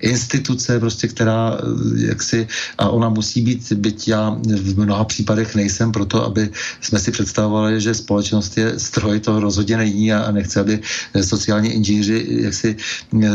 instituce, 0.00 0.80
prostě, 0.80 1.08
která 1.08 1.58
eh, 1.58 2.06
jaksi, 2.06 2.48
a 2.78 2.88
ona 2.88 3.08
musí 3.08 3.42
být, 3.42 3.72
byť 3.72 4.08
já 4.08 4.36
v 4.46 4.78
mnoha 4.78 5.04
případech 5.04 5.54
nejsem 5.54 5.92
proto, 5.92 6.24
aby 6.24 6.50
jsme 6.80 6.98
si 6.98 7.10
představovali, 7.10 7.80
že 7.80 7.94
společnost 7.94 8.58
je 8.58 8.78
stroj, 8.78 9.20
to 9.20 9.40
rozhodně 9.40 9.76
není 9.76 10.12
a, 10.12 10.20
a 10.20 10.30
nechce, 10.30 10.60
aby 10.60 10.80
sociální 11.20 11.72
inženýři 11.72 12.26
jaksi 12.28 12.76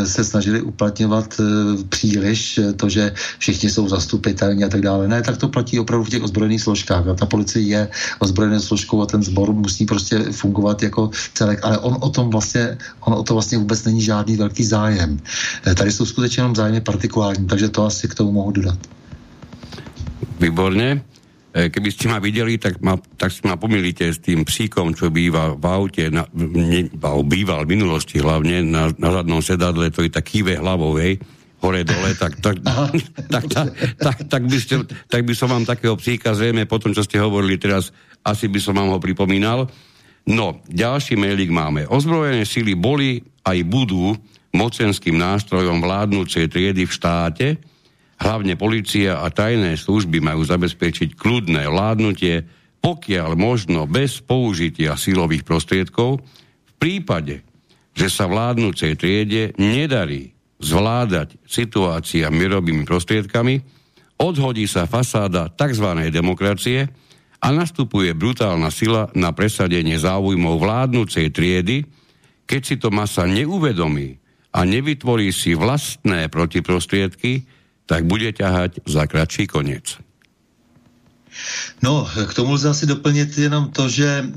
se 0.06 0.24
snažili 0.24 0.62
uplatňovat 0.62 1.39
Eh, 1.39 1.39
příliš, 1.90 2.58
eh, 2.58 2.74
to, 2.74 2.90
že 2.90 3.14
všichni 3.38 3.70
jsou 3.70 3.90
zastupitelní 3.90 4.64
a 4.64 4.70
tak 4.70 4.82
dále. 4.82 5.08
Ne, 5.08 5.22
tak 5.22 5.38
to 5.38 5.48
platí 5.48 5.80
opravdu 5.80 6.04
v 6.06 6.10
těch 6.10 6.24
ozbrojených 6.24 6.62
složkách. 6.62 7.08
A 7.08 7.14
ta 7.14 7.26
policie 7.26 7.66
je 7.66 7.82
ozbrojenou 8.20 8.60
složkou 8.60 9.02
a 9.02 9.06
ten 9.06 9.24
sbor 9.24 9.54
musí 9.54 9.86
prostě 9.86 10.20
fungovat 10.32 10.84
jako 10.84 11.12
celek. 11.34 11.60
Ale 11.64 11.78
on 11.78 11.98
o 12.00 12.10
tom 12.10 12.30
vlastně, 12.30 12.78
on 13.00 13.14
o 13.14 13.24
to 13.24 13.34
vlastně 13.34 13.58
vůbec 13.58 13.84
není 13.84 14.02
žádný 14.02 14.36
velký 14.38 14.64
zájem. 14.64 15.20
Eh, 15.68 15.76
tady 15.76 15.92
jsou 15.92 16.06
skutečně 16.06 16.42
jenom 16.42 16.56
zájmy 16.56 16.82
partikulární, 16.82 17.48
takže 17.48 17.70
to 17.70 17.86
asi 17.86 18.08
k 18.08 18.16
tomu 18.16 18.32
mohu 18.32 18.52
dodat. 18.52 18.80
Výborně. 20.40 21.02
Keby 21.68 21.90
ste 21.92 22.08
ma 22.08 22.24
videli, 22.24 22.56
tak, 22.56 22.80
ma, 22.80 22.96
tak 23.20 23.36
si 23.36 23.44
ma 23.44 23.60
pomýlite 23.60 24.08
s 24.08 24.24
tým 24.24 24.48
psíkom, 24.48 24.96
čo 24.96 25.12
býva 25.12 25.52
v 25.52 25.66
aute, 25.68 26.08
na, 26.08 26.24
ne, 26.32 26.88
býval 27.28 27.68
v 27.68 27.76
minulosti 27.76 28.24
hlavne 28.24 28.64
na, 28.64 28.88
na 28.96 29.10
zadnom 29.12 29.44
sedadle, 29.44 29.92
to 29.92 30.08
je 30.08 30.14
tak 30.14 30.24
kýve 30.24 30.56
hlavou, 30.56 30.96
hej 30.96 31.20
hore 31.60 31.84
dole, 31.84 32.16
tak, 32.16 32.40
tak, 32.40 32.64
tak, 33.34 33.44
tak, 33.52 33.68
tak, 34.00 34.18
tak, 34.32 34.44
by 34.48 34.58
ste, 34.58 34.76
tak 35.12 35.22
by 35.28 35.34
som 35.36 35.52
vám 35.52 35.68
takého 35.68 35.96
psíka 36.00 36.32
zrejme 36.32 36.64
po 36.64 36.80
tom, 36.80 36.96
čo 36.96 37.04
ste 37.04 37.20
hovorili 37.20 37.60
teraz, 37.60 37.92
asi 38.24 38.48
by 38.48 38.60
som 38.64 38.80
vám 38.80 38.96
ho 38.96 39.00
pripomínal. 39.00 39.68
No, 40.28 40.64
ďalší 40.68 41.20
mailik 41.20 41.52
máme. 41.52 41.88
Ozbrojené 41.88 42.48
sily 42.48 42.76
boli 42.76 43.24
aj 43.44 43.60
budú 43.68 44.16
mocenským 44.54 45.16
nástrojom 45.18 45.80
vládnúcej 45.84 46.50
triedy 46.50 46.86
v 46.88 46.96
štáte, 46.96 47.48
hlavne 48.20 48.60
policia 48.60 49.24
a 49.24 49.28
tajné 49.32 49.80
služby 49.80 50.20
majú 50.20 50.44
zabezpečiť 50.44 51.16
kľudné 51.16 51.66
vládnutie, 51.72 52.44
pokiaľ 52.84 53.36
možno 53.40 53.88
bez 53.88 54.20
použitia 54.20 55.00
silových 55.00 55.48
prostriedkov, 55.48 56.20
v 56.20 56.74
prípade, 56.80 57.44
že 57.96 58.08
sa 58.08 58.28
vládnúcej 58.28 58.96
triede 58.96 59.56
nedarí 59.60 60.36
zvládať 60.60 61.40
situácia 61.48 62.28
mierovými 62.28 62.84
prostriedkami, 62.84 63.64
odhodí 64.20 64.68
sa 64.68 64.84
fasáda 64.88 65.48
tzv. 65.56 65.88
demokracie 66.12 66.92
a 67.40 67.48
nastupuje 67.56 68.12
brutálna 68.12 68.68
sila 68.68 69.08
na 69.16 69.32
presadenie 69.32 69.96
záujmov 69.96 70.60
vládnúcej 70.60 71.32
triedy, 71.32 71.88
keď 72.44 72.62
si 72.64 72.76
to 72.76 72.92
masa 72.92 73.24
neuvedomí 73.24 74.20
a 74.52 74.68
nevytvorí 74.68 75.32
si 75.32 75.56
vlastné 75.56 76.28
protiprostriedky, 76.28 77.48
tak 77.90 78.06
bude 78.06 78.30
ťahať 78.30 78.86
za 78.86 79.10
kratší 79.10 79.50
koniec. 79.50 79.98
No, 81.84 82.08
k 82.28 82.34
tomu 82.34 82.54
lze 82.54 82.70
asi 82.70 82.86
doplnit 82.86 83.38
jenom 83.38 83.68
to, 83.68 83.90
že 83.90 84.08
e, 84.08 84.28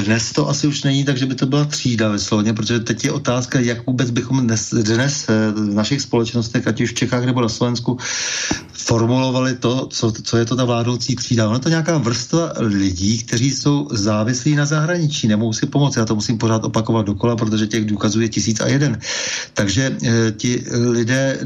dnes 0.00 0.32
to 0.32 0.48
asi 0.48 0.66
už 0.66 0.82
není 0.82 1.04
tak, 1.04 1.16
že 1.16 1.26
by 1.26 1.34
to 1.34 1.46
byla 1.46 1.64
třída 1.64 2.08
vysloveně, 2.08 2.52
protože 2.52 2.80
teď 2.80 3.04
je 3.04 3.12
otázka, 3.12 3.60
jak 3.60 3.86
vůbec 3.86 4.10
bychom 4.10 4.46
dnes, 4.46 4.74
dnes 4.74 5.28
e, 5.28 5.52
v 5.52 5.74
našich 5.74 6.00
společnostech, 6.00 6.66
ať 6.66 6.80
už 6.80 6.90
v 6.90 6.94
Čechách 6.94 7.24
nebo 7.24 7.40
na 7.40 7.48
Slovensku, 7.48 7.98
formulovali 8.72 9.54
to, 9.54 9.86
co, 9.86 10.12
co 10.12 10.36
je 10.36 10.44
to 10.44 10.56
ta 10.56 10.64
vládoucí 10.64 11.16
třída. 11.16 11.46
Ono 11.46 11.56
je 11.56 11.60
to 11.60 11.68
nějaká 11.68 11.98
vrstva 11.98 12.52
lidí, 12.58 13.18
kteří 13.18 13.50
jsou 13.50 13.88
závislí 13.92 14.54
na 14.54 14.66
zahraničí, 14.66 15.28
nemohou 15.28 15.52
si 15.52 15.66
pomoct. 15.66 15.96
Já 15.96 16.04
to 16.04 16.14
musím 16.14 16.38
pořád 16.38 16.64
opakovat 16.64 17.06
dokola, 17.06 17.36
protože 17.36 17.66
těch 17.66 17.84
důkazů 17.84 18.20
je 18.20 18.28
tisíc 18.28 18.60
a 18.60 18.66
jeden. 18.66 18.98
Takže 19.54 19.96
e, 20.02 20.32
ti 20.32 20.64
lidé 20.72 21.38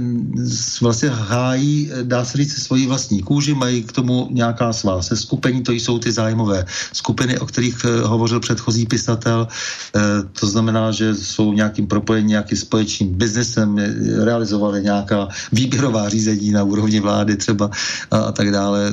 vlastně 0.80 1.08
hájí, 1.08 1.90
dá 2.02 2.24
se 2.24 2.38
říct, 2.38 2.62
svoji 2.62 2.86
vlastní 2.86 3.22
kůži, 3.22 3.54
mají 3.54 3.82
k 3.82 3.92
tomu 3.92 4.15
nějaká 4.30 4.72
svá 4.72 5.02
se 5.02 5.16
skupení, 5.16 5.62
to 5.62 5.72
jsou 5.72 5.98
ty 5.98 6.12
zájmové 6.12 6.64
skupiny, 6.92 7.38
o 7.38 7.46
kterých 7.46 7.84
eh, 7.84 8.06
hovořil 8.06 8.40
předchozí 8.40 8.86
pisatel. 8.86 9.48
Eh, 9.48 10.00
to 10.40 10.46
znamená, 10.46 10.90
že 10.90 11.14
jsou 11.14 11.52
nějakým 11.52 11.86
propojení, 11.86 12.28
nějakým 12.28 12.58
společným 12.58 13.08
biznesem, 13.14 13.76
realizovali 14.24 14.82
nějaká 14.82 15.28
výběrová 15.52 16.08
řízení 16.08 16.50
na 16.50 16.62
úrovni 16.62 17.00
vlády 17.00 17.36
třeba 17.36 17.70
a, 18.10 18.16
a 18.18 18.32
tak 18.32 18.50
dále. 18.50 18.92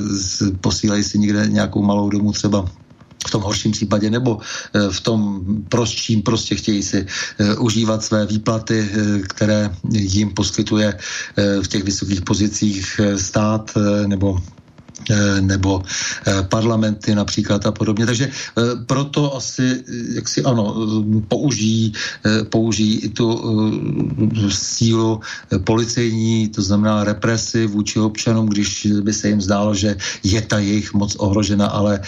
Posílají 0.60 1.02
si 1.04 1.18
někde 1.18 1.46
nějakou 1.48 1.82
malou 1.82 2.10
domu 2.10 2.32
třeba 2.32 2.64
v 3.26 3.30
tom 3.30 3.42
horším 3.42 3.72
případě, 3.72 4.10
nebo 4.10 4.38
eh, 4.38 4.92
v 4.92 5.00
tom 5.00 5.18
prostším 5.68 6.22
prostě 6.22 6.54
chtějí 6.54 6.82
si 6.82 7.06
užívat 7.58 8.04
své 8.04 8.26
výplaty, 8.26 8.90
které 9.28 9.70
jim 9.90 10.30
poskytuje 10.30 10.98
v 11.62 11.66
těch 11.68 11.84
vysokých 11.84 12.22
pozicích 12.22 13.00
stát 13.16 13.72
nebo 14.06 14.38
nebo 15.40 15.82
eh, 16.26 16.42
parlamenty 16.42 17.14
například 17.14 17.66
a 17.66 17.72
podobně. 17.72 18.06
Takže 18.06 18.26
eh, 18.28 18.62
proto 18.86 19.36
asi, 19.36 19.84
jak 20.14 20.28
si 20.28 20.42
ano, 20.44 20.74
použijí, 21.28 21.92
použijí 22.48 22.98
i 22.98 23.08
tu 23.08 23.26
sílu 24.48 25.20
policejní, 25.64 26.48
to 26.48 26.62
znamená 26.62 27.04
represi 27.04 27.66
vůči 27.66 28.00
občanům, 28.00 28.46
když 28.46 28.88
by 29.02 29.12
se 29.12 29.28
jim 29.28 29.40
zdálo, 29.40 29.74
že 29.74 29.96
je 30.22 30.40
ta 30.42 30.58
jejich 30.58 30.94
moc 30.94 31.16
ohrožena, 31.16 31.66
ale 31.66 32.00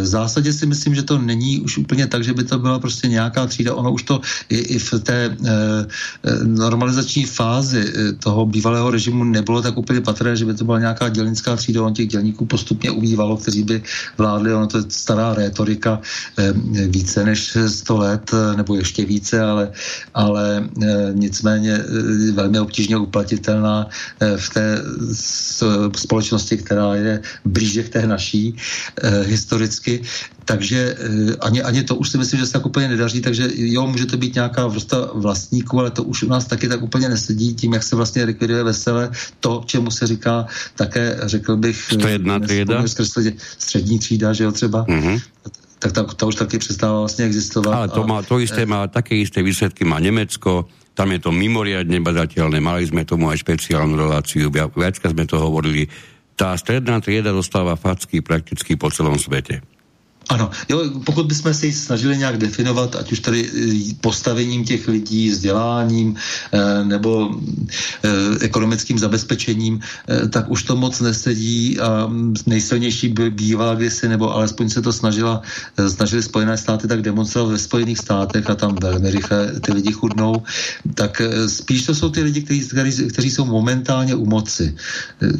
v 0.00 0.06
zásadě 0.06 0.52
si 0.52 0.66
myslím, 0.66 0.94
že 0.94 1.02
to 1.02 1.18
není 1.18 1.60
už 1.60 1.78
úplně 1.78 2.06
tak, 2.06 2.24
že 2.24 2.32
by 2.32 2.44
to 2.44 2.58
byla 2.58 2.78
prostě 2.78 3.08
nějaká 3.08 3.46
třída. 3.46 3.74
Ono 3.74 3.92
už 3.92 4.02
to 4.02 4.20
i, 4.48 4.58
i 4.58 4.78
v 4.78 4.90
té 5.02 5.36
normalizační 6.44 7.24
fázi 7.24 7.92
toho 8.18 8.46
bývalého 8.46 8.90
režimu 8.90 9.24
nebylo 9.24 9.62
tak 9.62 9.76
úplně 9.76 10.00
patrné, 10.00 10.36
že 10.36 10.44
by 10.44 10.54
to 10.54 10.64
byla 10.64 10.78
nějaká 10.78 11.08
dělnická 11.08 11.56
třída, 11.56 11.82
on 11.82 11.94
těch 11.94 12.08
dělníků 12.08 12.29
postupně 12.32 12.90
ubývalo, 12.90 13.36
kteří 13.36 13.62
by 13.62 13.82
vládli, 14.18 14.54
ono 14.54 14.66
to 14.66 14.78
je 14.78 14.84
stará 14.88 15.34
rétorika 15.34 16.00
eh, 16.38 16.52
více 16.88 17.24
než 17.24 17.56
100 17.66 17.96
let, 17.96 18.30
eh, 18.32 18.56
nebo 18.56 18.74
ještě 18.74 19.04
více, 19.04 19.40
ale, 19.40 19.72
ale 20.14 20.68
eh, 20.82 21.12
nicméně 21.12 21.78
velmi 22.32 22.60
obtížně 22.60 22.96
uplatitelná 22.96 23.88
v 24.36 24.46
té 24.50 24.82
společnosti, 25.96 26.56
která 26.56 26.94
je 26.94 27.20
blíže 27.44 27.82
k 27.82 27.88
té 27.88 28.06
naší 28.06 28.56
historicky. 29.24 30.02
Takže 30.44 30.96
ani, 31.40 31.62
ani 31.62 31.82
to 31.82 31.94
už 31.96 32.10
si 32.10 32.18
myslím, 32.18 32.40
že 32.40 32.46
se 32.46 32.52
tak 32.52 32.66
úplně 32.66 32.88
nedaří, 32.88 33.20
takže 33.20 33.48
jo, 33.54 33.86
může 33.86 34.06
to 34.06 34.16
být 34.16 34.34
nějaká 34.34 34.66
vrsta 34.66 35.10
vlastníků, 35.14 35.78
ale 35.78 35.90
to 35.90 36.02
už 36.02 36.22
u 36.22 36.28
nás 36.28 36.46
taky 36.46 36.68
tak 36.68 36.82
úplně 36.82 37.08
nesedí 37.08 37.54
tím, 37.54 37.72
jak 37.72 37.82
se 37.82 37.96
vlastně 37.96 38.24
likviduje 38.24 38.62
vesele 38.62 39.10
to, 39.40 39.62
čemu 39.66 39.90
se 39.90 40.06
říká 40.06 40.46
také, 40.74 41.18
řekl 41.22 41.56
bych, 41.56 41.94
jedna 42.20 42.36
trieda? 42.38 42.84
Střední 43.58 43.98
třída, 43.98 44.32
že 44.32 44.44
jo, 44.44 44.52
třeba. 44.52 44.84
Mm-hmm 44.84 45.20
tak 45.80 45.92
ta, 45.92 46.04
ta 46.04 46.26
už 46.26 46.34
taky 46.34 46.58
přestává 46.58 46.98
vlastně 46.98 47.24
existovat. 47.24 47.74
Ale 47.74 47.88
to, 47.88 48.06
má, 48.06 48.22
to 48.22 48.36
isté 48.38 48.66
má, 48.66 48.86
také 48.86 49.16
isté 49.16 49.42
výsledky 49.42 49.84
má 49.84 49.96
Nemecko, 49.96 50.68
tam 50.94 51.16
je 51.16 51.18
to 51.24 51.32
mimoriadne 51.32 51.96
badateľné, 52.04 52.60
mali 52.60 52.84
sme 52.84 53.08
tomu 53.08 53.32
aj 53.32 53.40
špeciálnu 53.40 53.96
reláciu, 53.96 54.52
viacka 54.52 55.08
sme 55.08 55.24
to 55.24 55.40
hovorili. 55.40 55.88
Tá 56.36 56.52
stredná 56.60 57.00
trieda 57.00 57.32
dostáva 57.32 57.72
facky 57.80 58.20
prakticky 58.20 58.76
po 58.76 58.92
celom 58.92 59.16
svete. 59.16 59.64
Ano, 60.30 60.50
jo, 60.68 60.90
pokud 61.04 61.26
bychom 61.26 61.54
se 61.54 61.66
ji 61.66 61.72
snažili 61.72 62.18
nějak 62.18 62.38
definovat, 62.38 62.96
ať 62.96 63.12
už 63.12 63.20
tady 63.20 63.40
e, 63.42 63.94
postavením 64.00 64.64
těch 64.64 64.88
lidí, 64.88 65.30
vzděláním 65.30 66.14
e, 66.52 66.84
nebo 66.84 67.34
e, 68.02 68.44
ekonomickým 68.44 68.98
zabezpečením, 68.98 69.80
tak 70.30 70.50
už 70.50 70.62
to 70.62 70.76
moc 70.76 71.00
nesedí 71.00 71.80
a 71.80 72.10
nejsilnější 72.46 73.08
by 73.08 73.30
bývala 73.30 73.74
kdysi, 73.74 74.08
nebo 74.08 74.34
alespoň 74.34 74.68
se 74.68 74.82
to 74.82 74.92
snažila, 74.92 75.42
snažili 75.88 76.22
Spojené 76.22 76.56
státy 76.56 76.88
tak 76.88 77.02
demonstrovat 77.02 77.50
ve 77.50 77.58
Spojených 77.58 77.98
státech 77.98 78.50
a 78.50 78.54
tam 78.54 78.74
velmi 78.82 79.10
rychle 79.10 79.60
ty 79.60 79.72
lidi 79.72 79.92
chudnou, 79.92 80.42
tak 80.94 81.22
spíš 81.46 81.86
to 81.86 81.94
jsou 81.94 82.10
ty 82.10 82.22
lidi, 82.22 82.42
kteří, 82.42 82.68
kteří, 82.68 83.08
kteří 83.08 83.30
jsou 83.30 83.44
momentálně 83.44 84.14
u 84.14 84.26
moci. 84.26 84.74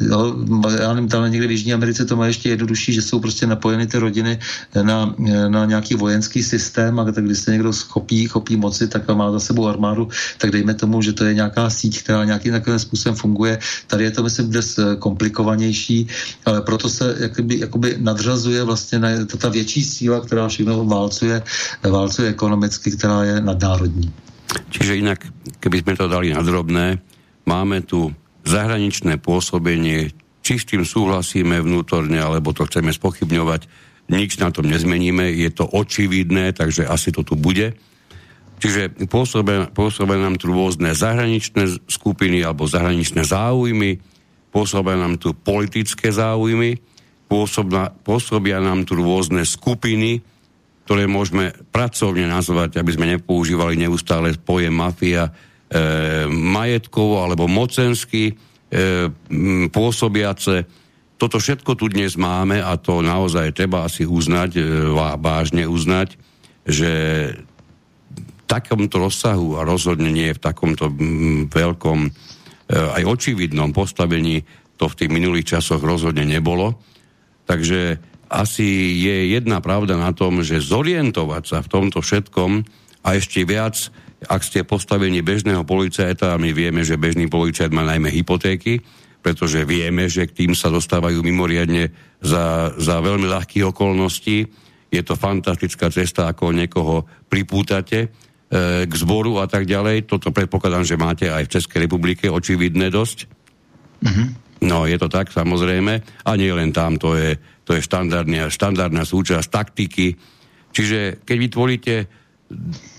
Jo, 0.09 0.35
já 0.79 0.93
nevím, 0.93 1.09
tam 1.09 1.31
někde 1.31 1.47
v 1.47 1.51
Jižní 1.51 1.73
Americe 1.73 2.05
to 2.05 2.15
má 2.15 2.27
ještě 2.27 2.49
jednodušší, 2.49 2.93
že 2.93 3.01
jsou 3.01 3.19
prostě 3.19 3.47
napojeny 3.47 3.87
ty 3.87 3.97
rodiny 3.97 4.39
na, 4.83 5.15
na 5.47 5.65
nějaký 5.65 5.95
vojenský 5.95 6.43
systém 6.43 6.99
a 6.99 7.03
když 7.03 7.39
se 7.39 7.51
někdo 7.51 7.73
schopí, 7.73 8.27
chopí 8.27 8.55
moci, 8.55 8.87
tak 8.87 9.07
má 9.07 9.31
za 9.31 9.39
sebou 9.39 9.67
armádu, 9.67 10.09
tak 10.37 10.51
dejme 10.51 10.73
tomu, 10.73 11.01
že 11.01 11.13
to 11.13 11.25
je 11.25 11.33
nějaká 11.33 11.69
síť, 11.69 12.03
která 12.03 12.25
nějakým 12.25 12.51
takovým 12.51 12.79
způsobem 12.79 13.15
funguje. 13.15 13.59
Tady 13.87 14.03
je 14.03 14.11
to, 14.11 14.23
myslím, 14.23 14.49
dnes 14.49 14.79
komplikovanější, 14.99 16.07
ale 16.45 16.61
proto 16.61 16.89
se 16.89 17.15
jakoby, 17.19 17.59
jakoby 17.59 17.95
nadřazuje 17.99 18.63
vlastně 18.63 18.99
na 18.99 19.09
ta 19.25 19.49
větší 19.49 19.83
síla, 19.83 20.21
která 20.21 20.47
všechno 20.47 20.85
válcuje, 20.85 21.43
válcuje 21.83 22.29
ekonomicky, 22.29 22.91
která 22.91 23.23
je 23.23 23.41
nadnárodní. 23.41 24.11
Čiže 24.67 24.99
inak, 24.99 25.23
keby 25.63 25.79
sme 25.79 25.93
to 25.95 26.11
dali 26.11 26.35
na 26.35 26.43
drobné, 26.43 26.99
máme 27.47 27.79
tu 27.87 28.11
zahraničné 28.43 29.15
pôsobenie, 29.15 30.11
či 30.43 30.53
s 30.59 30.67
tým 30.67 30.83
súhlasíme 30.83 31.55
vnútorne, 31.63 32.19
alebo 32.19 32.51
to 32.51 32.67
chceme 32.67 32.91
spochybňovať, 32.91 33.71
nič 34.11 34.37
na 34.37 34.51
tom 34.51 34.67
nezmeníme, 34.67 35.31
je 35.31 35.49
to 35.49 35.65
očividné, 35.65 36.51
takže 36.51 36.83
asi 36.85 37.09
to 37.15 37.23
tu 37.23 37.39
bude. 37.39 37.73
Čiže 38.61 39.09
pôsobia, 39.09 39.73
nám 40.21 40.37
tu 40.37 40.53
rôzne 40.53 40.93
zahraničné 40.93 41.81
skupiny 41.89 42.45
alebo 42.45 42.69
zahraničné 42.69 43.25
záujmy, 43.25 43.97
pôsobia 44.53 44.99
nám 44.99 45.17
tu 45.17 45.33
politické 45.33 46.13
záujmy, 46.13 46.77
pôsobia 48.05 48.59
nám 48.61 48.85
tu 48.85 48.93
rôzne 48.99 49.41
skupiny, 49.47 50.21
ktoré 50.85 51.07
môžeme 51.07 51.55
pracovne 51.71 52.27
nazvať, 52.27 52.77
aby 52.77 52.91
sme 52.91 53.09
nepoužívali 53.17 53.79
neustále 53.79 54.35
pojem 54.37 54.75
mafia, 54.75 55.31
e, 55.71 56.27
majetkovo 56.27 57.23
alebo 57.23 57.47
mocensky 57.47 58.29
e, 58.29 58.33
pôsobiace. 59.71 60.67
Toto 61.21 61.37
všetko 61.37 61.77
tu 61.77 61.85
dnes 61.85 62.17
máme 62.17 62.65
a 62.65 62.73
to 62.81 63.05
naozaj 63.05 63.53
treba 63.53 63.85
asi 63.85 64.09
uznať, 64.09 64.57
e, 64.57 64.61
vážne 65.21 65.69
uznať, 65.69 66.17
že 66.65 66.91
v 68.09 68.41
takomto 68.49 68.97
rozsahu 68.97 69.53
a 69.53 69.61
rozhodne 69.61 70.09
nie 70.09 70.33
v 70.33 70.41
takomto 70.41 70.89
veľkom 71.45 71.99
e, 72.01 72.11
aj 72.73 73.05
očividnom 73.05 73.69
postavení 73.69 74.41
to 74.81 74.89
v 74.89 74.97
tých 74.97 75.13
minulých 75.13 75.53
časoch 75.53 75.85
rozhodne 75.85 76.25
nebolo. 76.25 76.81
Takže 77.45 78.01
asi 78.25 78.97
je 79.05 79.37
jedna 79.37 79.61
pravda 79.61 80.01
na 80.01 80.17
tom, 80.17 80.41
že 80.41 80.57
zorientovať 80.57 81.43
sa 81.45 81.57
v 81.61 81.69
tomto 81.69 82.01
všetkom 82.01 82.65
a 83.05 83.13
ešte 83.13 83.45
viac, 83.45 83.77
ak 84.25 84.41
ste 84.41 84.65
postavení 84.65 85.21
bežného 85.21 85.61
policajta, 85.69 86.33
a 86.33 86.41
my 86.41 86.49
vieme, 86.49 86.81
že 86.81 86.97
bežný 86.97 87.29
policajt 87.29 87.69
má 87.69 87.85
najmä 87.85 88.09
hypotéky, 88.09 88.81
pretože 89.21 89.63
vieme, 89.63 90.09
že 90.09 90.25
k 90.25 90.45
tým 90.45 90.51
sa 90.57 90.73
dostávajú 90.73 91.21
mimoriadne 91.21 91.93
za, 92.21 92.73
za 92.75 92.97
veľmi 92.99 93.29
ľahkých 93.29 93.69
okolností. 93.69 94.45
Je 94.91 95.01
to 95.05 95.15
fantastická 95.15 95.93
cesta, 95.93 96.27
ako 96.27 96.51
niekoho 96.51 97.07
pripútate 97.29 97.99
e, 98.05 98.07
k 98.83 98.93
zboru 98.97 99.39
a 99.39 99.47
tak 99.47 99.69
ďalej. 99.69 100.09
Toto 100.09 100.33
predpokladám, 100.33 100.83
že 100.83 100.99
máte 100.99 101.29
aj 101.29 101.47
v 101.47 101.53
Českej 101.55 101.79
republike 101.87 102.27
očividné 102.27 102.89
dosť. 102.89 103.29
Mm-hmm. 104.01 104.27
No, 104.61 104.85
je 104.85 104.97
to 104.97 105.09
tak, 105.09 105.33
samozrejme. 105.33 105.93
A 106.25 106.31
nie 106.37 106.53
len 106.53 106.69
tam, 106.69 106.97
to 106.97 107.17
je 107.17 107.37
to 107.71 107.79
je 107.79 107.87
štandardná 108.51 109.03
súčasť 109.07 109.47
taktiky. 109.47 110.19
Čiže 110.75 111.23
keď 111.23 111.37
vytvoríte 111.39 111.95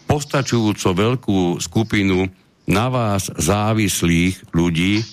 postačujúco 0.09 0.89
veľkú 0.97 1.61
skupinu 1.61 2.25
na 2.73 2.87
vás 2.89 3.29
závislých 3.29 4.55
ľudí, 4.57 5.05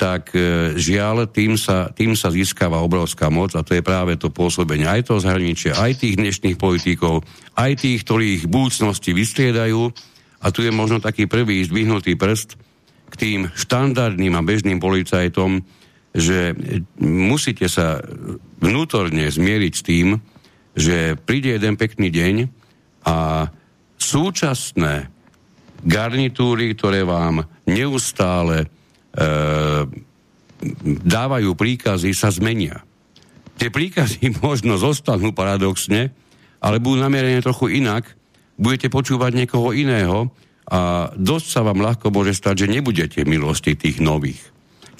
tak 0.00 0.32
e, 0.32 0.72
žiaľ, 0.80 1.28
tým 1.28 1.60
sa, 1.60 1.92
tým 1.92 2.16
sa 2.16 2.32
získava 2.32 2.80
obrovská 2.80 3.28
moc 3.28 3.52
a 3.52 3.60
to 3.60 3.76
je 3.76 3.84
práve 3.84 4.16
to 4.16 4.32
pôsobenie 4.32 4.88
aj 4.88 5.12
toho 5.12 5.20
zahraničia, 5.20 5.76
aj 5.76 6.00
tých 6.00 6.16
dnešných 6.16 6.56
politikov, 6.56 7.20
aj 7.52 7.84
tých, 7.84 8.08
v 8.08 8.48
budúcnosti 8.48 9.12
vystriedajú. 9.12 9.92
A 10.40 10.48
tu 10.48 10.64
je 10.64 10.72
možno 10.72 11.04
taký 11.04 11.28
prvý 11.28 11.60
zdvihnutý 11.68 12.16
prst 12.16 12.56
k 13.12 13.14
tým 13.14 13.40
štandardným 13.52 14.32
a 14.32 14.40
bežným 14.40 14.80
policajtom, 14.80 15.60
že 16.16 16.56
musíte 16.96 17.68
sa 17.68 18.00
vnútorne 18.56 19.28
zmieriť 19.28 19.72
s 19.76 19.84
tým, 19.84 20.16
že 20.72 21.20
príde 21.20 21.60
jeden 21.60 21.76
pekný 21.76 22.08
deň 22.08 22.34
a 23.04 23.46
súčasné 24.00 25.12
garnitúry, 25.84 26.72
ktoré 26.72 27.04
vám 27.04 27.44
neustále 27.68 28.79
dávajú 31.06 31.50
príkazy, 31.56 32.14
sa 32.14 32.30
zmenia. 32.30 32.84
Tie 33.56 33.68
príkazy 33.72 34.34
možno 34.44 34.76
zostanú 34.76 35.34
paradoxne, 35.34 36.14
ale 36.60 36.76
budú 36.78 37.00
namierené 37.00 37.40
trochu 37.40 37.80
inak, 37.80 38.06
budete 38.60 38.92
počúvať 38.92 39.32
niekoho 39.34 39.72
iného 39.72 40.28
a 40.70 41.10
dosť 41.16 41.46
sa 41.48 41.60
vám 41.64 41.80
ľahko 41.82 42.12
môže 42.12 42.36
stať, 42.36 42.66
že 42.66 42.72
nebudete 42.72 43.24
milosti 43.24 43.74
tých 43.74 43.98
nových 43.98 44.50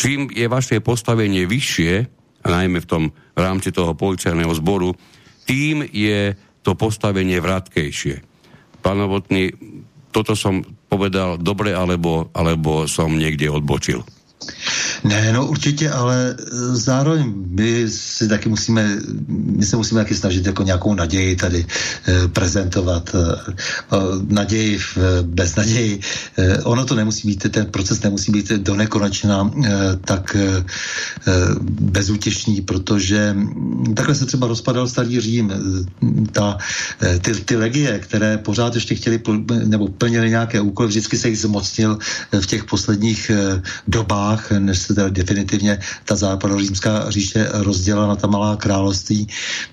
čím 0.00 0.32
je 0.32 0.48
vaše 0.48 0.80
postavenie 0.80 1.44
vyššie, 1.44 1.92
a 2.40 2.46
najmä 2.48 2.80
v 2.80 2.88
tom 2.88 3.04
v 3.12 3.38
rámci 3.38 3.68
toho 3.68 3.92
policajného 3.92 4.48
zboru, 4.56 4.96
tým 5.44 5.84
je 5.84 6.32
to 6.64 6.72
postavenie 6.72 7.36
vratkejšie. 7.36 8.24
Pán 8.80 8.96
Novotný, 8.96 9.52
toto 10.08 10.32
som 10.32 10.64
povedal 10.90 11.38
dobre, 11.38 11.70
alebo, 11.70 12.28
alebo 12.34 12.90
som 12.90 13.14
niekde 13.14 13.46
odbočil. 13.46 14.02
Ne, 15.04 15.32
no 15.32 15.46
určitě, 15.46 15.90
ale 15.90 16.36
zároveň 16.72 17.32
my 17.48 17.88
si 17.88 18.28
taky 18.28 18.48
musíme, 18.48 18.98
my 19.28 19.66
se 19.66 19.76
musíme 19.76 20.00
taky 20.00 20.14
snažit 20.14 20.46
jako 20.46 20.62
nějakou 20.62 20.94
naději 20.94 21.36
tady 21.36 21.66
e, 22.08 22.28
prezentovat. 22.28 23.14
E, 23.14 23.18
naději 24.28 24.78
bez 25.22 25.56
naději. 25.56 26.00
E, 26.38 26.58
ono 26.58 26.84
to 26.84 26.94
nemusí 26.94 27.28
být, 27.28 27.50
ten 27.50 27.66
proces 27.66 28.02
nemusí 28.02 28.32
být 28.32 28.52
do 28.52 28.76
nekonečna 28.76 29.50
e, 29.64 29.70
tak 30.04 30.36
e, 30.36 30.64
bezútěšný, 31.70 32.60
protože 32.60 33.36
takhle 33.94 34.14
se 34.14 34.26
třeba 34.26 34.46
rozpadal 34.46 34.88
starý 34.88 35.20
Řím. 35.20 35.52
Ta, 36.32 36.58
ty, 37.22 37.34
ty 37.34 37.56
legie, 37.56 37.98
které 37.98 38.38
pořád 38.38 38.74
ještě 38.74 38.94
chtěli 38.94 39.20
nebo 39.64 39.88
plnili 39.88 40.30
nějaké 40.30 40.60
úkoly, 40.60 40.88
vždycky 40.88 41.18
se 41.18 41.28
jich 41.28 41.38
zmocnil 41.38 41.98
v 42.40 42.46
těch 42.46 42.64
posledních 42.64 43.30
dobách, 43.88 44.29
než 44.58 44.78
se 44.78 44.94
teda 44.94 45.08
definitivně 45.08 45.78
ta 46.04 46.16
západořímská 46.16 47.10
říše 47.10 47.48
rozdělila 47.52 48.06
na 48.06 48.16
ta 48.16 48.26
malá 48.26 48.56
království, 48.56 49.28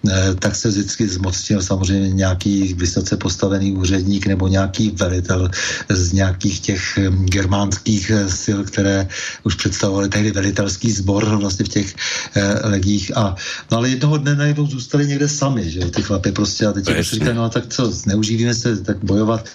eh, 0.10 0.36
tak 0.40 0.56
se 0.56 0.70
vždycky 0.70 1.08
zmocnil 1.08 1.62
samozřejmě 1.62 2.10
nějaký 2.10 2.74
vysoce 2.74 3.18
postavený 3.18 3.74
úředník 3.74 4.28
nebo 4.28 4.48
nějaký 4.48 4.92
velitel 4.96 5.50
z 5.90 6.14
nějakých 6.14 6.60
těch 6.60 6.98
hm, 6.98 7.26
germánských 7.26 8.10
eh, 8.10 8.30
sil, 8.44 8.60
které 8.64 9.08
už 9.44 9.56
představovaly 9.56 10.10
tehdy 10.10 10.32
velitelský 10.32 10.92
sbor 10.92 11.26
vlastně 11.26 11.66
v 11.66 11.70
těch 11.70 11.96
eh, 12.36 12.68
legích. 12.68 13.18
A, 13.18 13.36
no 13.72 13.78
ale 13.78 13.90
jednoho 13.90 14.18
dne 14.18 14.36
najednou 14.36 14.68
zůstali 14.68 15.08
někde 15.08 15.28
sami, 15.28 15.70
že 15.70 15.80
ty 15.80 16.02
chlapy 16.02 16.32
prostě 16.32 16.66
a 16.66 16.74
teď 16.74 16.86
si 16.86 17.16
říkají, 17.16 17.36
no 17.36 17.50
tak 17.50 17.68
co, 17.68 17.92
zneužívíme 17.92 18.54
se, 18.54 18.78
tak 18.78 18.98
bojovat 19.04 19.50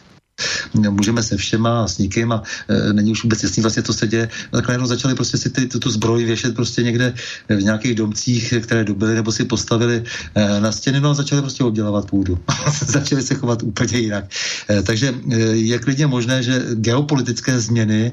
můžeme 0.74 1.23
se 1.23 1.36
všema 1.36 1.85
a 1.85 1.89
s 1.89 1.98
nikým 1.98 2.32
a 2.32 2.43
e, 2.69 2.93
není 2.93 3.12
už 3.12 3.23
vůbec 3.23 3.43
jasný 3.43 3.62
vlastně, 3.62 3.82
co 3.82 3.93
se 3.93 4.06
děje. 4.06 4.28
No, 4.52 4.59
tak 4.59 4.69
najednou 4.69 4.86
začali 4.86 5.14
prostě 5.14 5.39
si 5.39 5.51
ty, 5.51 5.66
tuto 5.66 5.90
zbroj 5.90 6.24
věšet 6.24 6.55
prostě 6.55 6.82
někde 6.82 7.14
v 7.48 7.62
nějakých 7.62 7.94
domcích, 7.94 8.55
které 8.62 8.85
dobili 8.85 9.14
nebo 9.14 9.32
si 9.32 9.44
postavili 9.44 10.02
e, 10.35 10.60
na 10.60 10.73
stěny, 10.73 11.01
no 11.01 11.10
a 11.10 11.14
začali 11.14 11.43
prostě 11.43 11.64
obdělávat 11.64 12.10
půdu. 12.10 12.39
začali 12.86 13.23
se 13.23 13.35
chovat 13.35 13.62
úplně 13.62 13.98
jinak. 13.98 14.24
E, 14.70 14.82
takže 14.82 15.14
e, 15.31 15.39
je 15.39 15.78
klidně 15.78 16.06
možné, 16.06 16.43
že 16.43 16.62
geopolitické 16.74 17.60
změny 17.60 18.12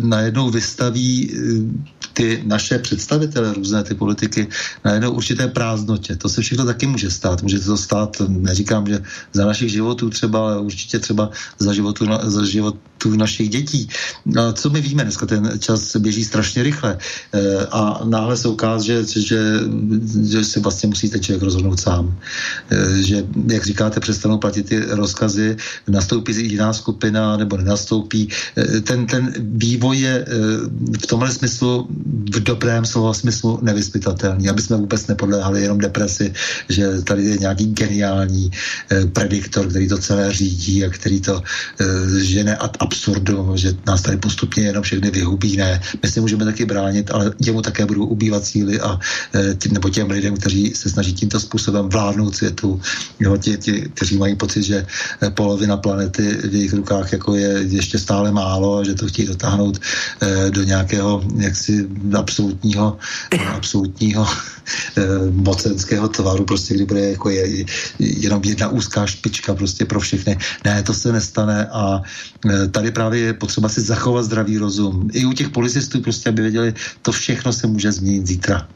najednou 0.00 0.50
vystaví 0.50 1.30
e, 1.30 1.95
ty 2.16 2.42
naše 2.46 2.78
představitele, 2.78 3.52
různé 3.52 3.84
ty 3.84 3.94
politiky, 3.94 4.48
na 4.84 4.92
jednou 4.92 5.10
určité 5.12 5.48
prázdnotě. 5.48 6.16
To 6.16 6.28
se 6.28 6.40
všechno 6.40 6.64
taky 6.64 6.86
může 6.86 7.10
stát. 7.10 7.42
Může 7.42 7.60
to 7.60 7.76
stát, 7.76 8.16
neříkám, 8.28 8.86
že 8.88 9.02
za 9.32 9.46
našich 9.46 9.68
životů 9.68 10.10
třeba, 10.10 10.40
ale 10.40 10.60
určitě 10.60 10.98
třeba 10.98 11.30
za, 11.58 11.72
životu, 11.72 12.08
za 12.24 12.44
životů 12.44 13.16
našich 13.16 13.48
dětí. 13.48 13.88
A 14.40 14.52
co 14.52 14.70
my 14.70 14.80
víme 14.80 15.02
dneska, 15.04 15.26
ten 15.26 15.60
čas 15.60 15.96
běží 15.96 16.24
strašně 16.24 16.62
rychle 16.62 16.96
e, 16.96 17.66
a 17.66 18.00
náhle 18.04 18.36
se 18.36 18.48
ukáže, 18.48 19.04
že, 19.04 19.20
že, 19.20 19.40
že 20.24 20.44
si 20.44 20.60
vlastně 20.60 20.88
musíte 20.88 21.20
člověk 21.20 21.42
rozhodnout 21.42 21.80
sám. 21.80 22.16
E, 22.72 23.02
že, 23.02 23.28
jak 23.52 23.64
říkáte, 23.64 24.00
přestanou 24.00 24.38
platit 24.38 24.72
ty 24.72 24.80
rozkazy, 24.80 25.56
nastoupí 25.88 26.32
jiná 26.32 26.72
skupina 26.72 27.36
nebo 27.36 27.56
nenastoupí. 27.56 28.28
E, 28.56 28.80
ten, 28.80 29.06
ten 29.06 29.34
vývoj 29.36 29.98
je 29.98 30.14
v 31.02 31.06
tomhle 31.06 31.28
smyslu 31.28 31.88
v 32.06 32.40
dobrém 32.42 32.84
slova 32.84 33.14
smyslu 33.14 33.58
nevyspytatelný, 33.62 34.48
aby 34.48 34.62
jsme 34.62 34.76
vůbec 34.76 35.06
nepodléhali 35.06 35.62
jenom 35.62 35.78
depresi, 35.78 36.32
že 36.68 37.02
tady 37.02 37.24
je 37.24 37.36
nějaký 37.38 37.66
geniální 37.66 38.50
eh, 38.90 39.06
prediktor, 39.06 39.68
který 39.68 39.88
to 39.88 39.98
celé 39.98 40.32
řídí 40.32 40.84
a 40.84 40.90
který 40.90 41.20
to 41.20 41.42
eh, 41.80 41.84
žene 42.20 42.56
a, 42.56 42.66
a 42.66 42.70
absurdum, 42.78 43.56
že 43.56 43.74
nás 43.86 44.02
tady 44.02 44.16
postupně 44.16 44.62
jenom 44.62 44.82
všechny 44.82 45.10
vyhubí. 45.10 45.56
Ne, 45.56 45.80
my 46.02 46.08
si 46.10 46.20
můžeme 46.20 46.44
taky 46.44 46.64
bránit, 46.64 47.10
ale 47.10 47.32
jemu 47.40 47.62
také 47.62 47.86
budou 47.86 48.06
ubývat 48.06 48.44
síly 48.44 48.80
a 48.80 48.98
tím, 49.58 49.72
nebo 49.72 49.88
těm 49.90 50.10
lidem, 50.10 50.36
kteří 50.36 50.72
se 50.74 50.90
snaží 50.90 51.14
tímto 51.14 51.40
způsobem 51.40 51.88
vládnout 51.88 52.36
světu, 52.36 52.80
jo, 53.20 53.36
ti, 53.36 53.56
ti, 53.56 53.90
kteří 53.94 54.16
mají 54.18 54.36
pocit, 54.36 54.62
že 54.62 54.86
polovina 55.34 55.76
planety 55.76 56.22
v 56.22 56.54
jejich 56.54 56.72
rukách 56.72 57.12
jako 57.12 57.34
je 57.34 57.62
ještě 57.68 57.98
stále 57.98 58.32
málo 58.32 58.78
a 58.78 58.84
že 58.84 58.94
to 58.94 59.08
chtějí 59.08 59.28
dotáhnout 59.28 59.80
do 60.50 60.62
nějakého 60.62 61.24
jaksi 61.36 61.88
absolutního, 62.18 62.98
absolutního 63.54 64.26
mocenského 65.30 66.08
tvaru, 66.08 66.44
prostě 66.44 66.74
kdy 66.74 66.84
bude 66.84 67.10
jako 67.10 67.30
je, 67.30 67.64
jenom 67.98 68.42
jedna 68.44 68.68
úzká 68.68 69.06
špička 69.06 69.54
prostě 69.54 69.84
pro 69.84 70.00
všechny. 70.00 70.38
Ne, 70.64 70.82
to 70.82 70.94
se 70.94 71.12
nestane 71.12 71.66
a 71.66 72.02
e, 72.50 72.68
tady 72.68 72.90
právě 72.90 73.20
je 73.20 73.32
potřeba 73.34 73.68
si 73.68 73.80
zachovat 73.80 74.24
zdravý 74.24 74.58
rozum. 74.58 75.08
I 75.12 75.24
u 75.24 75.32
těch 75.32 75.48
policistů 75.48 76.00
prostě, 76.00 76.28
aby 76.28 76.42
věděli, 76.42 76.74
to 77.02 77.12
všechno 77.12 77.52
se 77.52 77.66
může 77.66 77.92
změnit 77.92 78.26
zítra. 78.26 78.68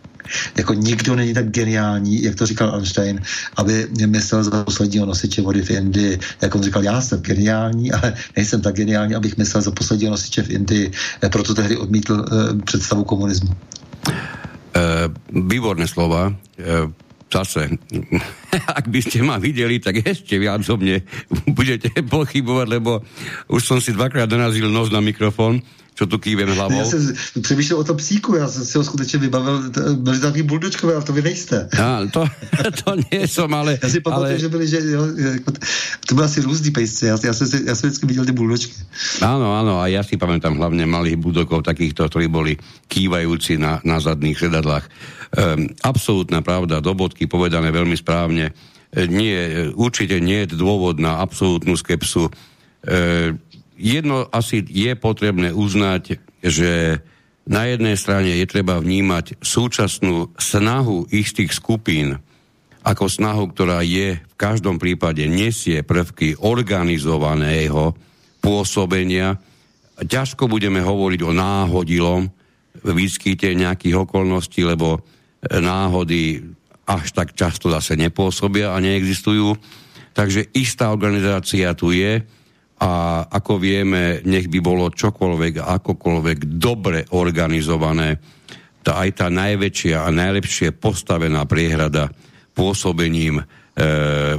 Jako 0.56 0.74
nikdo 0.74 1.14
není 1.14 1.34
tak 1.34 1.50
geniální, 1.50 2.22
jak 2.22 2.34
to 2.34 2.46
říkal 2.46 2.74
Einstein, 2.74 3.20
aby 3.56 3.88
myslel 4.06 4.44
za 4.44 4.64
posledního 4.64 5.06
nosiče 5.06 5.42
vody 5.42 5.62
v 5.62 5.70
Indii. 5.70 6.18
Jak 6.42 6.54
on 6.54 6.62
říkal, 6.62 6.82
já 6.82 7.00
jsem 7.00 7.20
geniální, 7.20 7.92
ale 7.92 8.14
nejsem 8.36 8.60
tak 8.60 8.74
geniální, 8.74 9.14
abych 9.14 9.36
myslel 9.36 9.62
za 9.62 9.70
posledního 9.70 10.10
nosiče 10.10 10.42
v 10.42 10.50
Indii. 10.50 10.90
E, 11.24 11.28
proto 11.28 11.54
tehdy 11.54 11.76
odmítl 11.76 12.12
uh, 12.12 12.60
představu 12.62 13.04
komunismu. 13.04 13.50
Uh, 13.50 15.44
výborné 15.48 15.88
slova. 15.88 16.28
Uh, 16.58 16.92
zase, 17.30 17.70
ak 18.78 18.90
by 18.90 19.00
ste 19.00 19.22
ma 19.22 19.38
videli, 19.38 19.78
tak 19.78 20.02
ešte 20.02 20.34
viac 20.36 20.66
o 20.66 20.74
mne 20.76 21.06
budete 21.58 21.94
pochybovať, 22.02 22.66
lebo 22.66 23.06
už 23.48 23.62
som 23.62 23.78
si 23.78 23.94
dvakrát 23.94 24.26
narazil 24.26 24.66
nos 24.66 24.90
na 24.90 24.98
mikrofón 24.98 25.62
co 26.00 26.06
tu 26.06 26.18
kývem 26.18 26.48
hlavou. 26.48 26.78
Já 26.78 26.84
jsem 26.84 27.14
přemýšlel 27.42 27.78
o 27.80 27.84
tom 27.84 27.96
psíku, 27.96 28.34
já 28.34 28.48
jsem 28.48 28.64
si 28.64 28.78
ho 28.78 28.84
skutečně 28.84 29.18
vybavil, 29.18 29.70
byli 30.00 30.20
takový 30.20 30.42
buldočkové, 30.42 30.94
ale 30.94 31.04
to 31.04 31.12
vy 31.12 31.22
nejste. 31.22 31.68
Ja, 31.76 32.00
to, 32.08 32.24
to 32.80 32.96
nie 33.12 33.28
som, 33.28 33.52
ale... 33.52 33.76
Já 33.76 33.88
si 33.88 34.00
pamatuju, 34.00 34.32
ale... 34.32 34.40
že 34.40 34.48
byli, 34.48 34.64
že 34.68 34.78
jo, 34.80 35.04
jako, 35.12 35.52
to 36.08 36.14
byly 36.14 36.24
asi 36.24 36.40
různý 36.40 36.70
pejsci, 36.70 37.06
já, 37.06 37.18
já, 37.24 37.32
jsem, 37.32 37.46
si, 37.46 37.56
já 37.66 37.74
jsem 37.74 37.90
vždycky 37.90 38.06
viděl 38.06 38.24
ty 38.24 38.32
buldočky. 38.32 38.72
Áno, 39.20 39.52
áno, 39.52 39.84
a 39.84 39.92
ja 39.92 40.00
si 40.00 40.16
pamätám 40.16 40.56
hlavne 40.56 40.88
malých 40.88 41.20
budokov, 41.20 41.68
takýchto, 41.68 42.08
ktorí 42.08 42.32
boli 42.32 42.56
kývajúci 42.88 43.60
na, 43.60 43.84
na 43.84 44.00
zadných 44.00 44.40
sedadlách. 44.40 44.88
Um, 45.36 45.68
absolútna 45.84 46.40
pravda, 46.40 46.80
do 46.80 46.96
bodky 46.96 47.28
povedané 47.28 47.68
veľmi 47.68 47.96
správne. 48.00 48.56
E, 48.88 49.04
nie, 49.04 49.36
určite 49.76 50.16
nie 50.16 50.48
je 50.48 50.56
dôvod 50.56 50.96
na 50.96 51.20
absolútnu 51.20 51.76
skepsu. 51.76 52.32
E, 52.88 53.36
jedno 53.80 54.28
asi 54.28 54.60
je 54.60 54.92
potrebné 54.94 55.56
uznať, 55.56 56.20
že 56.44 57.00
na 57.48 57.66
jednej 57.66 57.96
strane 57.96 58.36
je 58.36 58.46
treba 58.46 58.76
vnímať 58.78 59.40
súčasnú 59.40 60.36
snahu 60.36 61.08
istých 61.08 61.56
skupín 61.56 62.20
ako 62.80 63.12
snahu, 63.12 63.52
ktorá 63.52 63.84
je 63.84 64.16
v 64.20 64.34
každom 64.40 64.80
prípade 64.80 65.24
nesie 65.28 65.84
prvky 65.84 66.36
organizovaného 66.40 67.92
pôsobenia. 68.40 69.36
Ťažko 70.00 70.48
budeme 70.48 70.80
hovoriť 70.80 71.20
o 71.20 71.36
náhodilom 71.36 72.32
výskyte 72.80 73.52
nejakých 73.52 74.08
okolností, 74.08 74.64
lebo 74.64 75.04
náhody 75.44 76.40
až 76.88 77.12
tak 77.12 77.36
často 77.36 77.68
zase 77.68 78.00
nepôsobia 78.00 78.72
a 78.72 78.80
neexistujú. 78.80 79.56
Takže 80.16 80.48
istá 80.56 80.88
organizácia 80.88 81.76
tu 81.76 81.92
je, 81.92 82.24
a 82.80 83.24
ako 83.28 83.60
vieme, 83.60 84.24
nech 84.24 84.48
by 84.48 84.60
bolo 84.64 84.88
čokoľvek 84.88 85.54
a 85.60 85.76
akokoľvek 85.76 86.38
dobre 86.56 87.04
organizované, 87.12 88.16
tá 88.80 89.04
aj 89.04 89.10
tá 89.20 89.26
najväčšia 89.28 90.00
a 90.00 90.08
najlepšie 90.08 90.72
postavená 90.80 91.44
priehrada 91.44 92.08
pôsobením 92.56 93.36
e, 93.36 93.44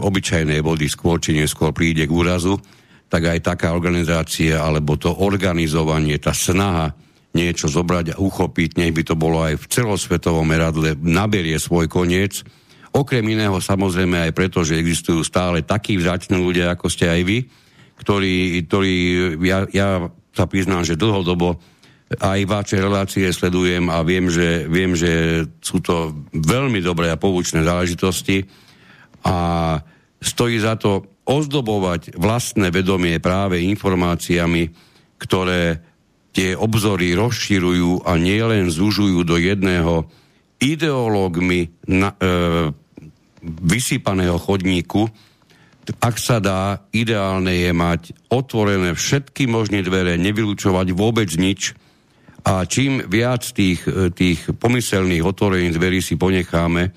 obyčajnej 0.02 0.66
vody 0.66 0.90
skôr 0.90 1.22
či 1.22 1.38
neskôr 1.38 1.70
príde 1.70 2.10
k 2.10 2.12
úrazu, 2.12 2.58
tak 3.06 3.30
aj 3.30 3.46
taká 3.46 3.78
organizácia 3.78 4.58
alebo 4.58 4.98
to 4.98 5.14
organizovanie, 5.22 6.18
tá 6.18 6.34
snaha 6.34 6.98
niečo 7.38 7.70
zobrať 7.70 8.18
a 8.18 8.20
uchopiť, 8.20 8.82
nech 8.82 8.92
by 8.98 9.04
to 9.06 9.16
bolo 9.16 9.46
aj 9.46 9.62
v 9.62 9.70
celosvetovom 9.70 10.44
meradle, 10.44 10.98
naberie 11.00 11.62
svoj 11.62 11.86
koniec. 11.88 12.42
Okrem 12.92 13.24
iného 13.24 13.56
samozrejme 13.56 14.28
aj 14.28 14.32
preto, 14.36 14.66
že 14.68 14.76
existujú 14.76 15.24
stále 15.24 15.64
takí 15.64 15.96
vzácni 15.96 16.36
ľudia, 16.36 16.76
ako 16.76 16.92
ste 16.92 17.08
aj 17.08 17.22
vy, 17.24 17.38
ktorý, 18.02 18.66
ktorý 18.66 18.96
ja, 19.46 19.70
ja 19.70 19.90
sa 20.34 20.46
priznám, 20.50 20.82
že 20.82 20.98
dlhodobo 20.98 21.62
aj 22.20 22.40
vaše 22.44 22.76
relácie 22.82 23.32
sledujem 23.32 23.88
a 23.88 24.04
viem 24.04 24.28
že, 24.28 24.68
viem, 24.68 24.98
že 24.98 25.46
sú 25.64 25.80
to 25.80 26.28
veľmi 26.36 26.84
dobré 26.84 27.08
a 27.08 27.22
poučné 27.22 27.64
záležitosti 27.64 28.44
a 29.24 29.78
stojí 30.20 30.60
za 30.60 30.76
to 30.76 31.08
ozdobovať 31.24 32.20
vlastné 32.20 32.74
vedomie 32.74 33.22
práve 33.24 33.64
informáciami, 33.64 34.68
ktoré 35.22 35.80
tie 36.36 36.58
obzory 36.58 37.16
rozširujú 37.16 38.04
a 38.04 38.18
nielen 38.20 38.68
zužujú 38.68 39.24
do 39.24 39.40
jedného 39.40 40.10
ideológmi 40.60 41.72
na, 41.88 42.12
e, 42.18 42.72
vysypaného 43.44 44.38
chodníku, 44.38 45.08
ak 46.00 46.16
sa 46.22 46.38
dá, 46.40 46.88
ideálne 46.96 47.52
je 47.52 47.72
mať 47.74 48.02
otvorené 48.32 48.96
všetky 48.96 49.50
možné 49.50 49.84
dvere, 49.84 50.16
nevylučovať 50.16 50.88
vôbec 50.96 51.28
nič 51.36 51.76
a 52.42 52.66
čím 52.66 53.06
viac 53.06 53.46
tých, 53.54 53.86
e, 53.86 54.10
tých 54.10 54.50
pomyselných 54.58 55.22
otvorených 55.22 55.78
dverí 55.78 56.00
si 56.02 56.18
ponecháme, 56.18 56.90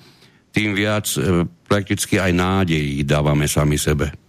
tým 0.49 0.73
viac 0.73 1.05
e, 1.15 1.45
prakticky 1.69 2.17
aj 2.17 2.31
nádejí 2.33 3.05
dávame 3.05 3.45
sami 3.45 3.77
sebe. 3.77 4.24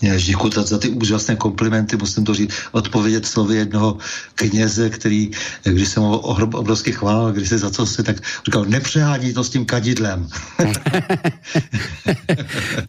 Děkuji 0.00 0.52
za, 0.54 0.62
za 0.62 0.78
ty 0.78 0.88
úžasné 0.88 1.36
komplimenty, 1.36 1.96
musím 1.96 2.24
to 2.24 2.34
říct, 2.34 2.54
odpovědět 2.72 3.26
slovy 3.26 3.56
jednoho 3.56 3.98
kněze, 4.34 4.90
který, 4.90 5.30
když 5.64 5.88
jsem 5.88 6.02
ho 6.02 6.20
obrovsky 6.20 6.92
chválil, 6.92 7.32
když 7.32 7.48
se 7.48 7.58
za 7.58 7.70
co 7.70 7.86
si, 7.86 8.02
tak 8.02 8.16
říkal, 8.46 8.64
nepřehání 8.64 9.32
to 9.32 9.44
s 9.44 9.50
tím 9.50 9.64
kadidlem. 9.64 10.28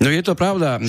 no 0.02 0.10
je 0.10 0.24
to 0.24 0.36
pravda. 0.36 0.80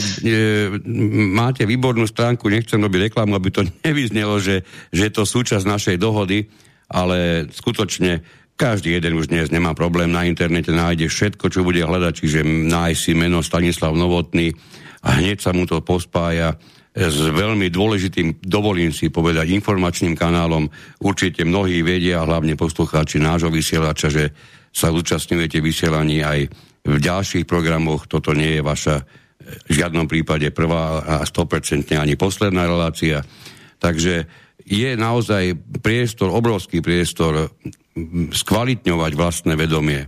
Máte 1.32 1.66
výbornú 1.66 2.06
stránku, 2.06 2.48
nechcem 2.48 2.78
robiť 2.78 3.10
reklamu, 3.10 3.34
aby 3.34 3.50
to 3.50 3.66
nevyznelo, 3.82 4.38
že, 4.38 4.62
že 4.94 5.10
je 5.10 5.12
to 5.12 5.26
súčasť 5.26 5.66
našej 5.66 5.96
dohody, 5.98 6.46
ale 6.86 7.50
skutočne 7.50 8.22
každý 8.54 8.94
jeden 8.94 9.18
už 9.18 9.26
dnes 9.26 9.50
nemá 9.50 9.74
problém 9.74 10.12
na 10.12 10.22
internete, 10.22 10.70
nájde 10.70 11.10
všetko, 11.10 11.50
čo 11.50 11.66
bude 11.66 11.82
hľadať, 11.82 12.12
čiže 12.14 12.40
nájsť 12.46 13.00
si 13.00 13.12
meno 13.16 13.42
Stanislav 13.42 13.96
Novotný, 13.96 14.54
a 15.02 15.08
hneď 15.18 15.38
sa 15.42 15.50
mu 15.50 15.66
to 15.66 15.82
pospája 15.82 16.54
s 16.92 17.18
veľmi 17.24 17.72
dôležitým, 17.72 18.44
dovolím 18.44 18.92
si 18.92 19.08
povedať, 19.08 19.48
informačným 19.48 20.12
kanálom. 20.12 20.68
Určite 21.00 21.42
mnohí 21.42 21.80
vedia, 21.80 22.20
hlavne 22.20 22.52
poslucháči 22.52 23.16
nášho 23.16 23.48
vysielača, 23.48 24.12
že 24.12 24.24
sa 24.72 24.92
zúčastňujete 24.92 25.58
vysielaní 25.64 26.20
aj 26.20 26.52
v 26.84 26.96
ďalších 27.00 27.48
programoch. 27.48 28.04
Toto 28.08 28.36
nie 28.36 28.60
je 28.60 28.62
vaša 28.62 28.96
v 29.42 29.72
žiadnom 29.72 30.06
prípade 30.06 30.52
prvá 30.54 31.02
a 31.02 31.14
100% 31.26 31.98
ani 31.98 32.14
posledná 32.14 32.68
relácia. 32.68 33.24
Takže 33.82 34.28
je 34.62 34.90
naozaj 34.94 35.58
priestor, 35.82 36.30
obrovský 36.30 36.78
priestor 36.78 37.50
skvalitňovať 38.30 39.12
vlastné 39.18 39.58
vedomie 39.58 40.06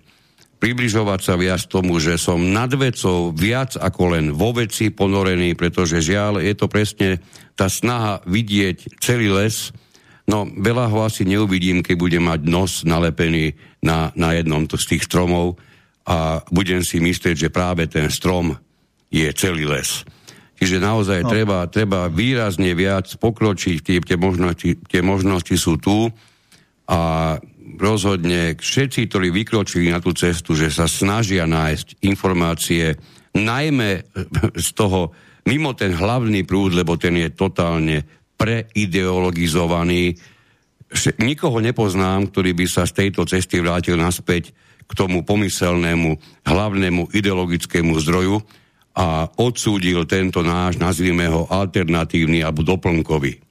približovať 0.65 1.21
sa 1.21 1.37
viac 1.37 1.61
tomu, 1.69 2.01
že 2.01 2.17
som 2.17 2.41
nad 2.41 2.73
vecou 2.73 3.37
viac 3.37 3.77
ako 3.77 4.17
len 4.17 4.33
vo 4.33 4.57
veci 4.57 4.89
ponorený, 4.89 5.53
pretože 5.53 6.01
žiaľ 6.01 6.41
je 6.41 6.57
to 6.57 6.73
presne 6.73 7.21
tá 7.53 7.69
snaha 7.69 8.25
vidieť 8.25 8.97
celý 8.97 9.29
les. 9.29 9.77
No 10.25 10.49
veľa 10.49 10.89
ho 10.89 11.05
asi 11.05 11.29
neuvidím, 11.29 11.85
keď 11.85 11.97
budem 12.01 12.25
mať 12.25 12.41
nos 12.49 12.81
nalepený 12.81 13.53
na, 13.85 14.09
na 14.17 14.33
jednom 14.33 14.65
z 14.65 14.97
tých 14.97 15.05
stromov 15.05 15.61
a 16.09 16.41
budem 16.49 16.81
si 16.81 16.97
myslieť, 16.97 17.45
že 17.45 17.53
práve 17.53 17.85
ten 17.85 18.09
strom 18.09 18.57
je 19.13 19.29
celý 19.37 19.69
les. 19.69 20.01
Čiže 20.57 20.81
naozaj 20.81 21.29
no. 21.29 21.29
treba, 21.29 21.59
treba 21.69 22.09
výrazne 22.09 22.73
viac 22.73 23.13
pokročiť, 23.21 23.85
tie, 23.85 24.01
tie, 24.01 24.17
možnosti, 24.17 24.81
tie 24.89 25.05
možnosti 25.05 25.57
sú 25.61 25.77
tu 25.77 26.09
a 26.89 27.37
rozhodne 27.65 28.61
všetci, 28.61 29.09
ktorí 29.09 29.33
vykročili 29.33 29.89
na 29.89 29.99
tú 29.99 30.13
cestu, 30.13 30.53
že 30.53 30.69
sa 30.69 30.85
snažia 30.85 31.49
nájsť 31.49 32.05
informácie, 32.05 33.01
najmä 33.33 34.05
z 34.53 34.69
toho, 34.77 35.17
mimo 35.49 35.73
ten 35.73 35.97
hlavný 35.97 36.45
prúd, 36.45 36.77
lebo 36.77 37.01
ten 37.01 37.17
je 37.17 37.33
totálne 37.33 38.05
preideologizovaný. 38.37 40.15
Nikoho 41.19 41.59
nepoznám, 41.65 42.29
ktorý 42.29 42.53
by 42.53 42.67
sa 42.69 42.85
z 42.85 42.93
tejto 43.07 43.25
cesty 43.25 43.59
vrátil 43.65 43.97
naspäť 43.97 44.53
k 44.85 44.93
tomu 44.93 45.25
pomyselnému 45.25 46.45
hlavnému 46.45 47.17
ideologickému 47.17 47.97
zdroju 48.05 48.37
a 48.95 49.27
odsúdil 49.41 50.05
tento 50.07 50.45
náš, 50.45 50.77
nazvime 50.79 51.27
ho, 51.27 51.49
alternatívny 51.49 52.45
alebo 52.45 52.63
doplnkový. 52.63 53.43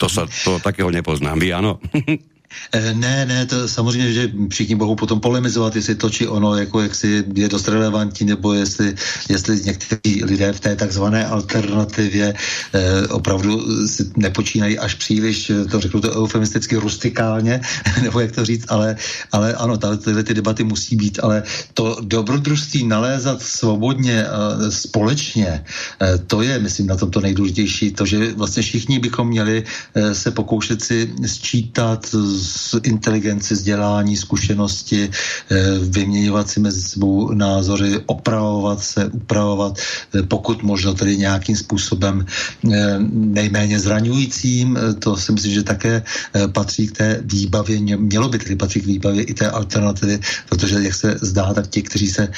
To, 0.00 0.08
sa, 0.08 0.24
to 0.24 0.56
takého 0.64 0.88
nepoznám. 0.88 1.36
Vy 1.36 1.48
áno? 1.52 1.76
Eh, 2.72 2.94
ne, 2.94 3.26
ne, 3.26 3.46
to 3.46 3.68
samozřejmě, 3.68 4.12
že 4.12 4.30
všichni 4.50 4.74
mohou 4.74 4.96
potom 4.96 5.20
polemizovat, 5.20 5.76
jestli 5.76 5.94
to 5.94 6.10
či 6.10 6.28
ono, 6.28 6.56
jako 6.56 6.80
jestli 6.80 7.24
je 7.34 7.48
dost 7.48 7.68
relevantní, 7.68 8.26
nebo 8.26 8.52
jestli, 8.52 8.94
jestli 9.28 9.60
někteří 9.64 10.24
lidé 10.24 10.52
v 10.52 10.60
té 10.60 10.76
takzvané 10.76 11.26
alternativě 11.26 12.34
eh, 12.72 13.06
opravdu 13.08 13.86
si 13.86 14.10
nepočínají 14.16 14.78
až 14.78 14.94
příliš, 14.94 15.52
to 15.70 15.80
řeknu 15.80 16.00
to 16.00 16.22
eufemisticky 16.22 16.76
rustikálně, 16.76 17.60
nebo 18.02 18.20
jak 18.20 18.32
to 18.32 18.44
říct, 18.44 18.64
ale, 18.68 18.96
ale 19.32 19.54
ano, 19.54 19.76
tyhle 19.76 20.22
ty 20.22 20.34
debaty 20.34 20.64
musí 20.64 20.96
být, 20.96 21.18
ale 21.22 21.42
to 21.74 21.96
dobrodružství 22.02 22.86
nalézat 22.86 23.42
svobodně, 23.42 24.26
eh, 24.26 24.70
společně, 24.70 25.64
eh, 26.02 26.18
to 26.18 26.42
je, 26.42 26.58
myslím, 26.58 26.86
na 26.86 26.96
tom 26.96 27.10
to 27.10 27.20
nejdůležitější, 27.20 27.92
to, 27.92 28.06
že 28.06 28.32
vlastně 28.34 28.62
všichni 28.62 28.98
bychom 28.98 29.28
měli 29.28 29.64
eh, 29.94 30.14
se 30.14 30.30
pokoušet 30.30 30.82
si 30.82 31.14
sčítat 31.26 32.14
z 32.40 32.74
inteligenci, 32.82 33.54
vzdělání, 33.54 34.16
zkušenosti, 34.16 35.10
eh, 35.50 35.78
vyměňovat 35.78 36.50
si 36.50 36.60
mezi 36.60 36.82
sebou 36.82 37.32
názory, 37.34 38.00
opravovat 38.06 38.80
se, 38.82 39.06
upravovat, 39.06 39.78
eh, 40.14 40.22
pokud 40.22 40.62
možno 40.62 40.94
tedy 40.94 41.16
nějakým 41.16 41.56
způsobem 41.56 42.24
eh, 42.24 42.96
nejméně 43.12 43.78
zraňujícím. 43.78 44.78
To 44.98 45.16
si 45.16 45.32
myslím, 45.32 45.52
že 45.52 45.62
také 45.62 46.02
patří 46.52 46.88
k 46.88 46.96
té 46.96 47.08
výbavě, 47.24 47.80
mělo 47.80 48.28
by 48.28 48.38
tedy 48.38 48.56
patřit 48.56 48.80
k 48.80 48.90
výbavě 48.96 49.22
i 49.22 49.34
té 49.34 49.50
alternativy, 49.50 50.20
protože 50.48 50.80
jak 50.80 50.94
se 50.94 51.18
zdá, 51.22 51.54
tak 51.54 51.66
ti, 51.68 51.82
kteří 51.82 52.08
se 52.08 52.28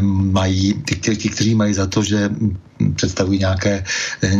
mají, 0.00 0.74
ti, 0.86 1.16
ti 1.16 1.28
kteří 1.28 1.54
mají 1.54 1.74
za 1.74 1.86
to, 1.86 2.02
že 2.02 2.30
představují 2.94 3.38
nějaké, 3.38 3.84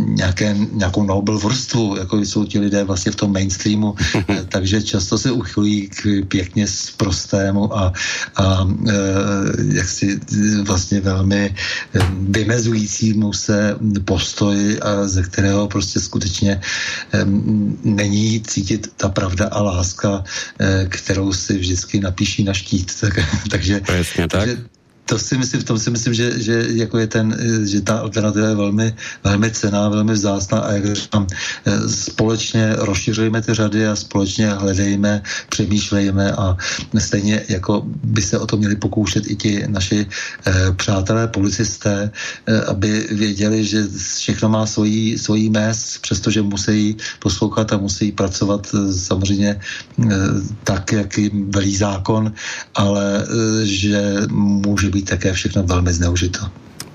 nějaké, 0.04 0.56
nějakou 0.72 1.02
Nobel 1.02 1.38
vrstvu, 1.38 1.96
jako 1.96 2.18
jsou 2.18 2.44
ti 2.44 2.58
lidé 2.58 2.84
vlastně 2.84 3.12
v 3.12 3.16
tom 3.16 3.32
mainstreamu, 3.32 3.94
takže 4.48 4.82
často 4.82 5.18
se 5.18 5.30
uchylují 5.30 5.88
k 5.88 6.24
pěkně 6.28 6.66
prostému 6.96 7.78
a, 7.78 7.92
a 8.36 8.68
e, 8.88 8.92
jaksi 9.74 10.20
vlastně 10.62 11.00
velmi 11.00 11.54
vymezujícímu 12.20 13.32
se 13.32 13.76
postoji, 14.04 14.80
a 14.80 15.08
ze 15.08 15.22
kterého 15.22 15.68
prostě 15.68 16.00
skutečně 16.00 16.60
není 17.84 18.40
cítit 18.40 18.92
ta 18.96 19.08
pravda 19.08 19.48
a 19.48 19.62
láska, 19.62 20.24
kterou 20.88 21.32
si 21.32 21.58
vždycky 21.58 22.00
napíší 22.00 22.44
na 22.44 22.52
štít. 22.52 22.92
Tak, 23.00 23.14
takže, 23.50 23.80
Přesně 23.80 24.28
tak. 24.28 24.40
Takže, 24.40 24.79
to 25.04 25.18
si 25.18 25.38
myslím, 25.38 25.60
v 25.60 25.64
tom 25.64 25.78
si 25.78 25.90
myslím, 25.90 26.14
že, 26.14 26.42
že, 26.42 26.64
jako 26.68 26.98
je 26.98 27.06
ten, 27.06 27.36
že 27.66 27.80
ta 27.80 27.98
alternativa 27.98 28.48
je 28.48 28.54
velmi, 28.54 28.94
velmi 29.24 29.50
cená, 29.50 29.88
velmi 29.88 30.12
vzácná 30.12 30.58
a 30.58 30.72
jak 30.72 30.96
říkám, 30.96 31.26
společně 31.88 32.74
rozšiřujeme 32.78 33.42
ty 33.42 33.54
řady 33.54 33.86
a 33.86 33.96
společně 33.96 34.48
hledejme, 34.50 35.22
přemýšlejme 35.48 36.32
a 36.32 36.56
stejně 36.98 37.42
jako 37.48 37.82
by 38.04 38.22
se 38.22 38.38
o 38.38 38.46
to 38.46 38.56
měli 38.56 38.76
pokoušet 38.76 39.30
i 39.30 39.36
ti 39.36 39.64
naši 39.66 40.06
eh, 40.46 40.72
přátelé, 40.76 41.28
policisté, 41.28 42.10
eh, 42.46 42.60
aby 42.60 43.06
věděli, 43.10 43.64
že 43.64 43.86
všechno 44.18 44.48
má 44.48 44.66
svojí, 44.66 45.18
svojí 45.18 45.50
mes, 45.50 45.98
přestože 45.98 46.42
musí 46.42 46.96
poslouchat 47.18 47.72
a 47.72 47.76
musí 47.76 48.12
pracovat 48.12 48.66
eh, 48.74 48.92
samozřejmě 48.92 49.50
eh, 49.58 50.16
tak, 50.64 50.92
jak 50.92 51.18
jim 51.18 51.50
velí 51.50 51.76
zákon, 51.76 52.32
ale 52.74 53.24
eh, 53.24 53.66
že 53.66 54.16
může 54.30 54.89
být 54.90 55.16
také 55.16 55.32
všechno 55.32 55.62
veľmi 55.64 55.90
zneužito. 55.94 56.50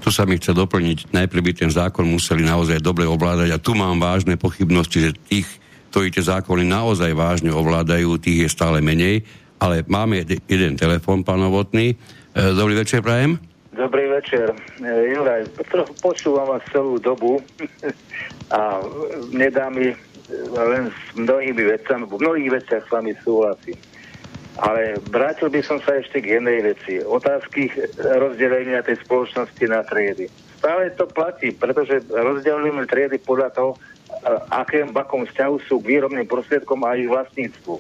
Tu 0.06 0.14
sa 0.14 0.22
mi 0.30 0.38
chce 0.38 0.54
doplniť, 0.54 1.10
najprv 1.18 1.42
by 1.42 1.52
ten 1.66 1.72
zákon 1.74 2.06
museli 2.06 2.46
naozaj 2.46 2.78
dobre 2.78 3.10
ovládať 3.10 3.50
a 3.50 3.58
tu 3.58 3.74
mám 3.74 3.98
vážne 3.98 4.38
pochybnosti, 4.38 5.02
že 5.02 5.18
tých, 5.26 5.50
ktorí 5.90 6.14
tie 6.14 6.22
zákony 6.22 6.62
naozaj 6.62 7.10
vážne 7.18 7.50
ovládajú, 7.50 8.22
tých 8.22 8.46
je 8.46 8.50
stále 8.54 8.86
menej, 8.86 9.26
ale 9.58 9.82
máme 9.90 10.22
jeden 10.46 10.78
telefon, 10.78 11.26
pán 11.26 11.42
Novotný. 11.42 11.96
E, 11.96 12.54
dobrý 12.54 12.78
večer, 12.78 13.02
Prajem. 13.02 13.42
Dobrý 13.74 14.06
večer. 14.14 14.54
E, 14.78 15.10
Juraj, 15.10 15.50
trochu 15.74 15.94
počúvam 16.06 16.54
vás 16.54 16.62
celú 16.70 17.02
dobu 17.02 17.42
a 18.56 18.86
nedá 19.34 19.74
mi 19.74 19.90
len 20.54 20.90
s 20.90 21.02
mnohými 21.18 21.64
vecami, 21.66 22.04
v 22.06 22.14
mnohých 22.14 22.50
veciach 22.62 22.84
s 22.86 22.94
vami 22.94 23.12
súhlasím. 23.26 23.78
Ale 24.56 24.96
vrátil 25.12 25.52
by 25.52 25.60
som 25.60 25.84
sa 25.84 26.00
ešte 26.00 26.24
k 26.24 26.40
jednej 26.40 26.64
veci. 26.64 27.04
Otázky 27.04 27.68
rozdelenia 28.00 28.86
tej 28.88 29.04
spoločnosti 29.04 29.66
na 29.68 29.84
triedy. 29.84 30.32
Stále 30.56 30.96
to 30.96 31.06
platí, 31.12 31.52
pretože 31.52 32.08
rozdelujeme 32.08 32.88
triedy 32.88 33.20
podľa 33.20 33.50
toho, 33.52 33.72
aké, 34.50 34.88
v 34.88 34.96
akom 34.96 35.28
vzťahu 35.28 35.56
sú 35.68 35.84
k 35.84 36.00
výrobným 36.00 36.24
prostriedkom 36.24 36.88
a 36.88 36.96
ich 36.96 37.12
vlastníctvu. 37.12 37.76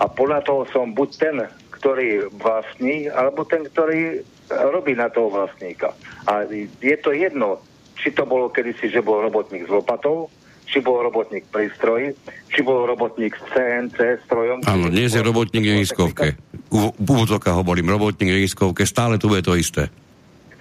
A 0.00 0.04
podľa 0.08 0.40
toho 0.42 0.64
som 0.72 0.96
buď 0.96 1.10
ten, 1.20 1.36
ktorý 1.76 2.32
vlastní, 2.40 3.12
alebo 3.12 3.44
ten, 3.44 3.68
ktorý 3.68 4.24
robí 4.48 4.96
na 4.96 5.12
toho 5.12 5.28
vlastníka. 5.28 5.92
A 6.24 6.48
je 6.80 6.96
to 6.98 7.12
jedno, 7.12 7.60
či 7.94 8.10
to 8.10 8.24
bolo 8.24 8.48
kedysi, 8.48 8.88
že 8.88 9.04
bol 9.04 9.20
robotník 9.20 9.68
s 9.68 9.70
lopatou, 9.70 10.32
či 10.64 10.80
bol 10.80 11.04
robotník 11.04 11.44
pri 11.52 11.70
stroji, 11.76 12.16
či 12.50 12.60
bol 12.64 12.88
robotník 12.88 13.36
s 13.36 13.42
CNC 13.52 14.26
strojom. 14.26 14.64
Áno, 14.64 14.88
dnes 14.90 15.12
je 15.14 15.20
robotník 15.20 15.64
v 15.64 15.84
iskovke. 15.84 16.34
V 16.72 16.90
úvodzokách 16.98 17.54
hovorím, 17.54 17.92
robotník 17.92 18.32
v 18.32 18.44
iskovke, 18.48 18.88
stále 18.88 19.20
to 19.20 19.30
bude 19.30 19.44
to 19.44 19.54
isté. 19.54 19.92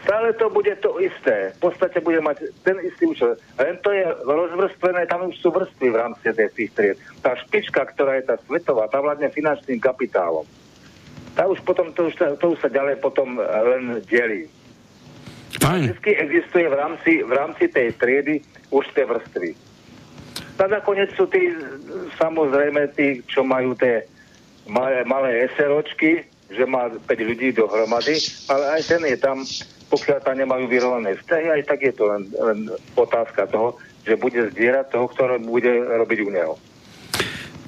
Stále 0.04 0.36
to 0.36 0.52
bude 0.52 0.76
to 0.84 1.00
isté. 1.00 1.56
V 1.56 1.72
podstate 1.72 2.04
bude 2.04 2.20
mať 2.20 2.52
ten 2.68 2.76
istý 2.84 3.08
účel. 3.08 3.40
Len 3.56 3.80
to 3.80 3.96
je 3.96 4.04
rozvrstvené, 4.28 5.08
tam 5.08 5.32
už 5.32 5.40
sú 5.40 5.48
vrstvy 5.56 5.96
v 5.96 5.96
rámci 5.96 6.28
tých 6.36 6.72
tried. 6.76 7.00
Tá 7.24 7.40
špička, 7.40 7.88
ktorá 7.88 8.20
je 8.20 8.28
tá 8.28 8.36
svetová, 8.44 8.92
tá 8.92 9.00
vládne 9.00 9.32
finančným 9.32 9.80
kapitálom. 9.80 10.44
Tá 11.40 11.48
už 11.48 11.64
potom, 11.64 11.96
to 11.96 12.12
už, 12.12 12.20
to 12.20 12.46
už 12.52 12.60
sa 12.60 12.68
ďalej 12.68 13.00
potom 13.00 13.40
len 13.40 14.04
delí. 14.12 14.52
Fajn. 15.64 15.96
Vždy 15.96 16.12
existuje 16.20 16.66
v 16.68 16.76
rámci, 16.76 17.12
v 17.24 17.32
rámci 17.32 17.64
tej 17.72 17.96
triedy 17.96 18.44
už 18.76 18.84
tie 18.92 19.08
vrstvy. 19.08 19.73
A 20.62 20.70
nakoniec 20.70 21.10
sú 21.18 21.26
tí, 21.28 21.50
samozrejme, 22.22 22.94
tí, 22.94 23.26
čo 23.26 23.42
majú 23.42 23.74
tie 23.74 24.06
malé, 24.70 25.02
malé 25.04 25.50
SROčky, 25.58 26.24
že 26.54 26.64
má 26.70 26.88
5 26.88 27.30
ľudí 27.30 27.52
dohromady, 27.58 28.22
ale 28.48 28.80
aj 28.80 28.82
ten 28.86 29.02
je 29.10 29.18
tam, 29.18 29.42
pokiaľ 29.90 30.20
tam 30.22 30.38
nemajú 30.38 30.70
vyrovnané 30.70 31.18
vzťahy, 31.18 31.48
aj 31.50 31.64
tak 31.66 31.80
je 31.82 31.94
to 31.98 32.06
len, 32.06 32.30
len 32.38 32.70
otázka 32.94 33.50
toho, 33.50 33.76
že 34.06 34.20
bude 34.20 34.54
zdierať 34.54 34.94
toho, 34.94 35.06
ktoré 35.10 35.42
bude 35.42 35.74
robiť 35.74 36.20
u 36.22 36.30
neho. 36.30 36.54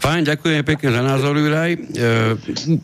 Fajn, 0.05 0.21
ďakujem 0.21 0.61
pekne 0.61 0.93
za 0.93 1.01
názor, 1.01 1.33
Juraj. 1.33 1.73
E, 1.73 1.79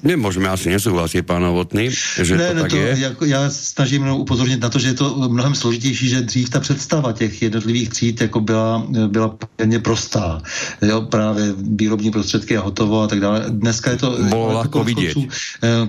nemôžeme 0.02 0.50
asi 0.50 0.74
nesouhlasit, 0.74 1.22
pán 1.22 1.46
Novotný, 1.46 1.94
že 1.94 2.34
ne, 2.34 2.50
to 2.50 2.54
ne, 2.58 2.62
tak 2.66 2.72
to, 2.74 2.82
je. 2.82 2.90
Jako, 2.98 3.24
já 3.30 3.42
snažím 3.50 4.10
upozornit 4.10 4.58
na 4.58 4.74
to, 4.74 4.82
že 4.82 4.88
je 4.88 4.98
to 4.98 5.30
mnohem 5.30 5.54
složitější, 5.54 6.10
že 6.10 6.22
dřív 6.26 6.50
ta 6.50 6.60
představa 6.60 7.14
těch 7.14 7.42
jednotlivých 7.42 7.90
tříd 7.90 8.22
jako 8.22 8.40
byla, 8.42 8.86
byla 9.08 9.38
poměrně 9.38 9.80
prostá. 9.80 10.42
Jo, 10.82 11.02
právě 11.02 11.54
výrobní 11.58 12.12
prostředky 12.12 12.58
a 12.58 12.62
hotovo 12.66 13.06
a 13.06 13.08
tak 13.08 13.20
dále. 13.20 13.46
Dneska 13.50 13.92
je 13.92 13.98
to... 13.98 14.18
Bylo 14.26 14.58
lehko 14.58 14.84
vidět. 14.84 15.18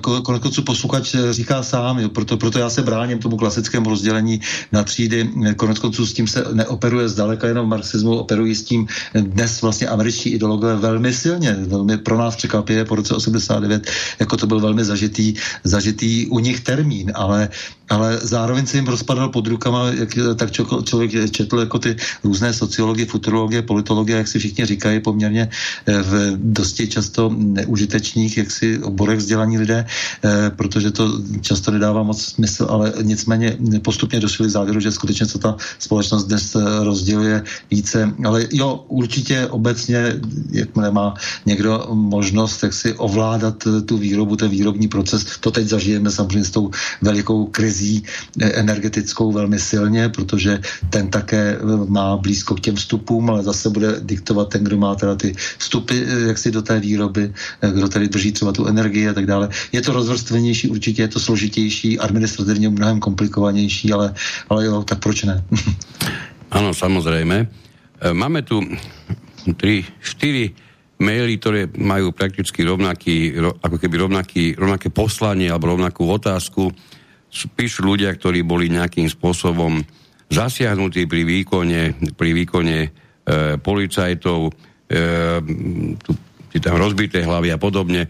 Konec 0.00 0.42
konců 0.42 0.62
posluchač 0.62 1.16
říká 1.30 1.62
sám, 1.62 1.98
jo, 1.98 2.08
proto, 2.08 2.36
proto 2.36 2.58
já 2.58 2.68
se 2.70 2.82
bráním 2.82 3.18
tomu 3.18 3.36
klasickému 3.36 3.88
rozdělení 3.90 4.40
na 4.72 4.84
třídy. 4.84 5.30
Konec 5.56 5.78
konců 5.78 6.06
s 6.06 6.12
tím 6.12 6.28
se 6.28 6.44
neoperuje 6.52 7.08
zdaleka 7.08 7.48
jenom 7.48 7.68
marxismu, 7.68 8.20
operují 8.20 8.54
s 8.54 8.64
tím 8.64 8.86
dnes 9.14 9.62
vlastně 9.62 9.88
američtí 9.88 10.30
ideologové 10.30 10.76
velmi 10.76 11.21
silně, 11.22 11.52
velmi 11.52 11.98
pro 11.98 12.18
nás 12.18 12.36
překvapivě 12.36 12.84
po 12.84 12.94
roce 12.94 13.14
89, 13.14 13.90
jako 14.18 14.36
to 14.36 14.46
byl 14.46 14.60
velmi 14.60 14.84
zažitý, 14.84 15.34
zažitý 15.64 16.26
u 16.26 16.38
nich 16.38 16.60
termín, 16.60 17.12
ale 17.14 17.48
ale 17.88 18.18
zároveň 18.22 18.66
se 18.66 18.76
jim 18.76 18.86
rozpadal 18.86 19.28
pod 19.28 19.46
rukama, 19.46 19.88
jak 19.88 20.18
tak 20.36 20.50
člověk 20.84 21.30
četl 21.30 21.58
jako 21.58 21.78
ty 21.78 21.96
různé 22.24 22.52
sociologie, 22.52 23.06
futurologie, 23.06 23.62
politologie, 23.62 24.18
jak 24.18 24.28
si 24.28 24.38
všichni 24.38 24.66
říkají, 24.66 25.00
poměrně 25.00 25.48
eh, 25.86 26.02
v 26.02 26.36
dosti 26.36 26.88
často 26.88 27.30
neužitečných 27.36 28.36
jaksi 28.36 28.78
oborech 28.78 29.18
vzdělaní 29.18 29.58
lidé, 29.58 29.84
eh, 29.84 30.50
protože 30.56 30.90
to 30.90 31.20
často 31.40 31.70
nedává 31.70 32.02
moc 32.02 32.22
smysl, 32.22 32.66
ale 32.70 32.92
nicméně 33.02 33.56
postupně 33.82 34.20
došli 34.20 34.50
závěru, 34.50 34.80
že 34.80 34.92
skutečně 34.92 35.26
co 35.26 35.38
ta 35.38 35.56
společnost 35.78 36.24
dnes 36.24 36.54
eh, 36.54 36.84
rozděluje 36.84 37.42
více. 37.70 38.14
Ale 38.24 38.46
jo, 38.52 38.84
určitě 38.88 39.46
obecně, 39.46 40.20
jakmile 40.50 40.90
má 40.90 41.14
někdo 41.46 41.86
možnost 41.92 42.62
jak 42.62 42.72
si 42.74 42.94
ovládat 42.94 43.68
tu 43.86 43.96
výrobu, 43.98 44.36
ten 44.36 44.48
výrobní 44.48 44.88
proces, 44.88 45.26
to 45.40 45.50
teď 45.50 45.66
zažijeme 45.68 46.10
samozřejmě 46.10 46.44
s 46.44 46.50
tou 46.50 46.70
velikou 47.02 47.46
krizí 47.46 47.81
krizí 47.82 48.02
energetickou 48.38 49.32
velmi 49.32 49.58
silně, 49.58 50.08
protože 50.08 50.60
ten 50.90 51.10
také 51.10 51.58
má 51.88 52.16
blízko 52.16 52.54
k 52.54 52.60
těm 52.60 52.76
vstupům, 52.76 53.30
ale 53.30 53.42
zase 53.42 53.70
bude 53.70 54.00
diktovat 54.00 54.48
ten, 54.48 54.64
kdo 54.64 54.76
má 54.78 54.94
teda 54.94 55.14
ty 55.14 55.34
vstupy 55.58 55.98
eh, 55.98 56.28
jak 56.30 56.38
si 56.38 56.50
do 56.50 56.62
té 56.62 56.80
výroby, 56.80 57.32
eh, 57.62 57.70
kdo 57.70 57.88
tady 57.88 58.08
drží 58.08 58.32
třeba 58.32 58.52
tu 58.52 58.66
energii 58.66 59.08
a 59.08 59.14
tak 59.14 59.26
dále. 59.26 59.48
Je 59.72 59.82
to 59.82 59.92
rozvrstvenější, 59.92 60.68
určitě 60.68 61.02
je 61.02 61.08
to 61.08 61.20
složitější, 61.20 61.98
administrativně 61.98 62.68
mnohem 62.68 63.00
komplikovanější, 63.00 63.92
ale, 63.92 64.14
ale 64.48 64.64
jo, 64.64 64.82
tak 64.86 65.02
proč 65.02 65.26
ne? 65.26 65.42
ano, 66.50 66.74
samozřejmě. 66.74 67.48
Eh, 68.00 68.14
máme 68.14 68.42
tu 68.42 68.62
3, 69.56 69.84
4 70.00 70.54
maily, 71.02 71.34
ktoré 71.34 71.66
majú 71.74 72.14
prakticky 72.14 72.62
rovnaký, 72.62 73.34
ako 73.58 73.74
keby 73.74 74.06
rovnaký, 74.06 74.54
rovnaké 74.54 74.86
poslanie 74.94 75.50
alebo 75.50 75.74
rovnakú 75.74 76.06
otázku. 76.06 76.70
Píšu 77.32 77.88
ľudia, 77.88 78.12
ktorí 78.12 78.44
boli 78.44 78.68
nejakým 78.68 79.08
spôsobom 79.08 79.80
zasiahnutí 80.28 81.08
pri 81.08 81.24
výkone, 81.24 82.12
pri 82.12 82.30
výkone 82.36 82.78
e, 82.84 82.88
policajtov, 83.56 84.40
e, 84.48 84.50
tu, 85.96 86.10
tam 86.60 86.76
rozbité 86.76 87.24
hlavy 87.24 87.48
a 87.52 87.58
podobne. 87.60 88.04
E, 88.04 88.08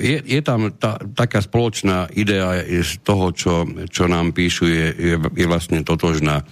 je, 0.00 0.18
je 0.20 0.40
tam 0.44 0.68
tá, 0.76 1.00
taká 1.16 1.40
spoločná 1.40 2.12
idea 2.12 2.60
z 2.64 3.00
toho, 3.00 3.32
čo, 3.32 3.64
čo 3.88 4.04
nám 4.04 4.36
píšu, 4.36 4.68
je, 4.68 4.86
je, 4.96 5.14
je 5.16 5.46
vlastne 5.48 5.80
totožná. 5.80 6.44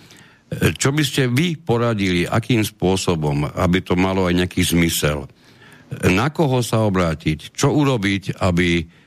E, 0.50 0.72
čo 0.76 0.92
by 0.92 1.02
ste 1.04 1.28
vy 1.28 1.60
poradili, 1.60 2.24
akým 2.24 2.64
spôsobom, 2.64 3.44
aby 3.44 3.84
to 3.84 3.92
malo 3.96 4.24
aj 4.24 4.40
nejaký 4.40 4.64
zmysel? 4.64 5.28
Na 6.06 6.30
koho 6.30 6.62
sa 6.62 6.86
obrátiť? 6.86 7.52
Čo 7.52 7.74
urobiť, 7.74 8.40
aby 8.40 8.99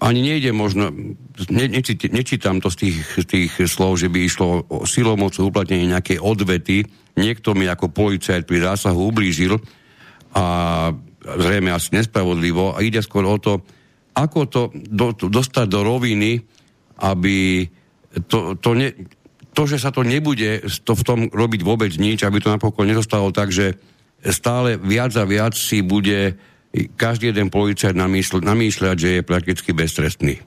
ani 0.00 0.20
nejde 0.24 0.50
možno, 0.56 0.88
ne, 1.52 1.66
nečítam, 1.68 2.10
nečítam 2.12 2.56
to 2.60 2.72
z 2.72 2.76
tých, 2.88 2.98
z 3.20 3.24
tých 3.24 3.52
slov, 3.68 4.00
že 4.00 4.08
by 4.08 4.18
išlo 4.24 4.64
o 4.68 4.88
silomocu 4.88 5.44
uplatnenie 5.44 5.92
nejakej 5.92 6.18
odvety. 6.24 6.88
Niekto 7.18 7.52
mi 7.52 7.68
ako 7.68 7.92
policajt 7.92 8.48
pri 8.48 8.64
zásahu 8.64 9.12
ublížil 9.12 9.60
a 10.32 10.44
zrejme 11.20 11.68
asi 11.68 11.92
nespravodlivo 11.92 12.72
a 12.72 12.80
ide 12.80 13.04
skôr 13.04 13.28
o 13.28 13.36
to, 13.36 13.60
ako 14.16 14.40
to 14.48 14.62
do, 14.74 15.12
dostať 15.12 15.66
do 15.68 15.80
roviny, 15.84 16.40
aby 17.04 17.68
to, 18.26 18.56
to, 18.56 18.70
ne, 18.72 18.88
to, 19.52 19.62
že 19.68 19.78
sa 19.82 19.92
to 19.92 20.00
nebude 20.00 20.64
to 20.82 20.92
v 20.96 21.06
tom 21.06 21.20
robiť 21.28 21.60
vôbec 21.60 21.92
nič, 21.98 22.24
aby 22.24 22.40
to 22.40 22.50
napokon 22.50 22.88
nezostalo 22.88 23.30
tak, 23.34 23.52
že 23.52 23.76
stále 24.32 24.80
viac 24.80 25.14
a 25.14 25.28
viac 25.28 25.54
si 25.54 25.84
bude 25.84 26.34
každý 26.96 27.26
jeden 27.26 27.50
policajt 27.50 27.96
namýšľať, 28.42 28.96
že 28.98 29.08
je 29.18 29.22
prakticky 29.22 29.72
beztrestný. 29.72 30.38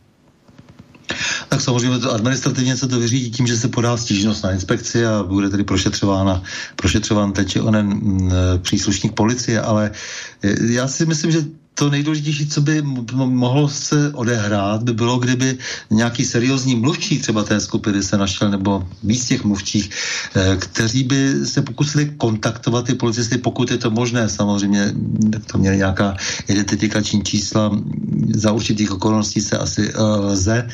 Tak 1.49 1.61
samozřejmě 1.61 1.99
to 1.99 2.13
administrativně 2.13 2.77
se 2.77 2.87
to 2.87 2.99
vyřídí 2.99 3.31
tím, 3.31 3.47
že 3.47 3.57
se 3.57 3.67
podá 3.67 3.97
stížnost 3.97 4.43
na 4.43 4.51
inspekci 4.51 5.05
a 5.05 5.23
bude 5.23 5.49
tedy 5.49 5.63
prošetřována, 5.63 6.43
prošetřován 6.75 7.33
teď 7.33 7.59
onen 7.59 7.91
m, 7.91 8.29
příslušník 8.61 9.13
policie, 9.13 9.61
ale 9.61 9.91
já 10.69 10.87
si 10.87 11.05
myslím, 11.05 11.31
že 11.31 11.43
to 11.81 11.89
nejdůležitější, 11.89 12.47
co 12.47 12.61
by 12.61 12.81
mohlo 13.25 13.69
se 13.69 14.13
odehrát, 14.13 14.83
by 14.83 14.93
bylo, 14.93 15.17
kdyby 15.17 15.57
nějaký 15.89 16.25
seriózní 16.25 16.75
mluvčí 16.75 17.19
třeba 17.19 17.43
té 17.43 17.57
skupiny 17.57 18.03
se 18.05 18.17
našel, 18.17 18.53
nebo 18.53 18.85
víc 19.03 19.25
těch 19.25 19.41
mluvčích, 19.43 19.89
eh, 19.89 20.61
kteří 20.61 21.03
by 21.03 21.41
se 21.49 21.65
pokusili 21.65 22.13
kontaktovat 22.21 22.85
ty 22.85 22.93
policisty, 22.93 23.41
pokud 23.41 23.65
je 23.71 23.81
to 23.81 23.89
možné. 23.89 24.29
Samozřejmě 24.29 24.93
to 25.49 25.57
měli 25.57 25.81
nějaká 25.81 26.13
identifikační 26.47 27.25
čísla, 27.25 27.73
za 28.29 28.51
určitých 28.53 28.91
okolností 28.91 29.41
se 29.41 29.57
asi 29.57 29.93
uh, 29.93 30.37
lze 30.37 30.61
uh, 30.61 30.71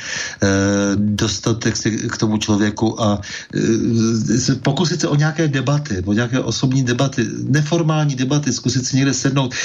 dostat 1.16 1.64
k 2.12 2.18
tomu 2.18 2.38
člověku 2.38 3.00
a 3.00 3.22
pokusit 4.60 5.02
se 5.02 5.08
o 5.08 5.16
nějaké 5.16 5.48
debaty, 5.48 6.04
o 6.06 6.14
nějaké 6.14 6.40
osobní 6.40 6.84
debaty, 6.84 7.24
neformální 7.48 8.16
debaty, 8.16 8.54
zkusit 8.54 8.86
si 8.86 8.96
někde 8.96 9.14
sednout 9.14 9.56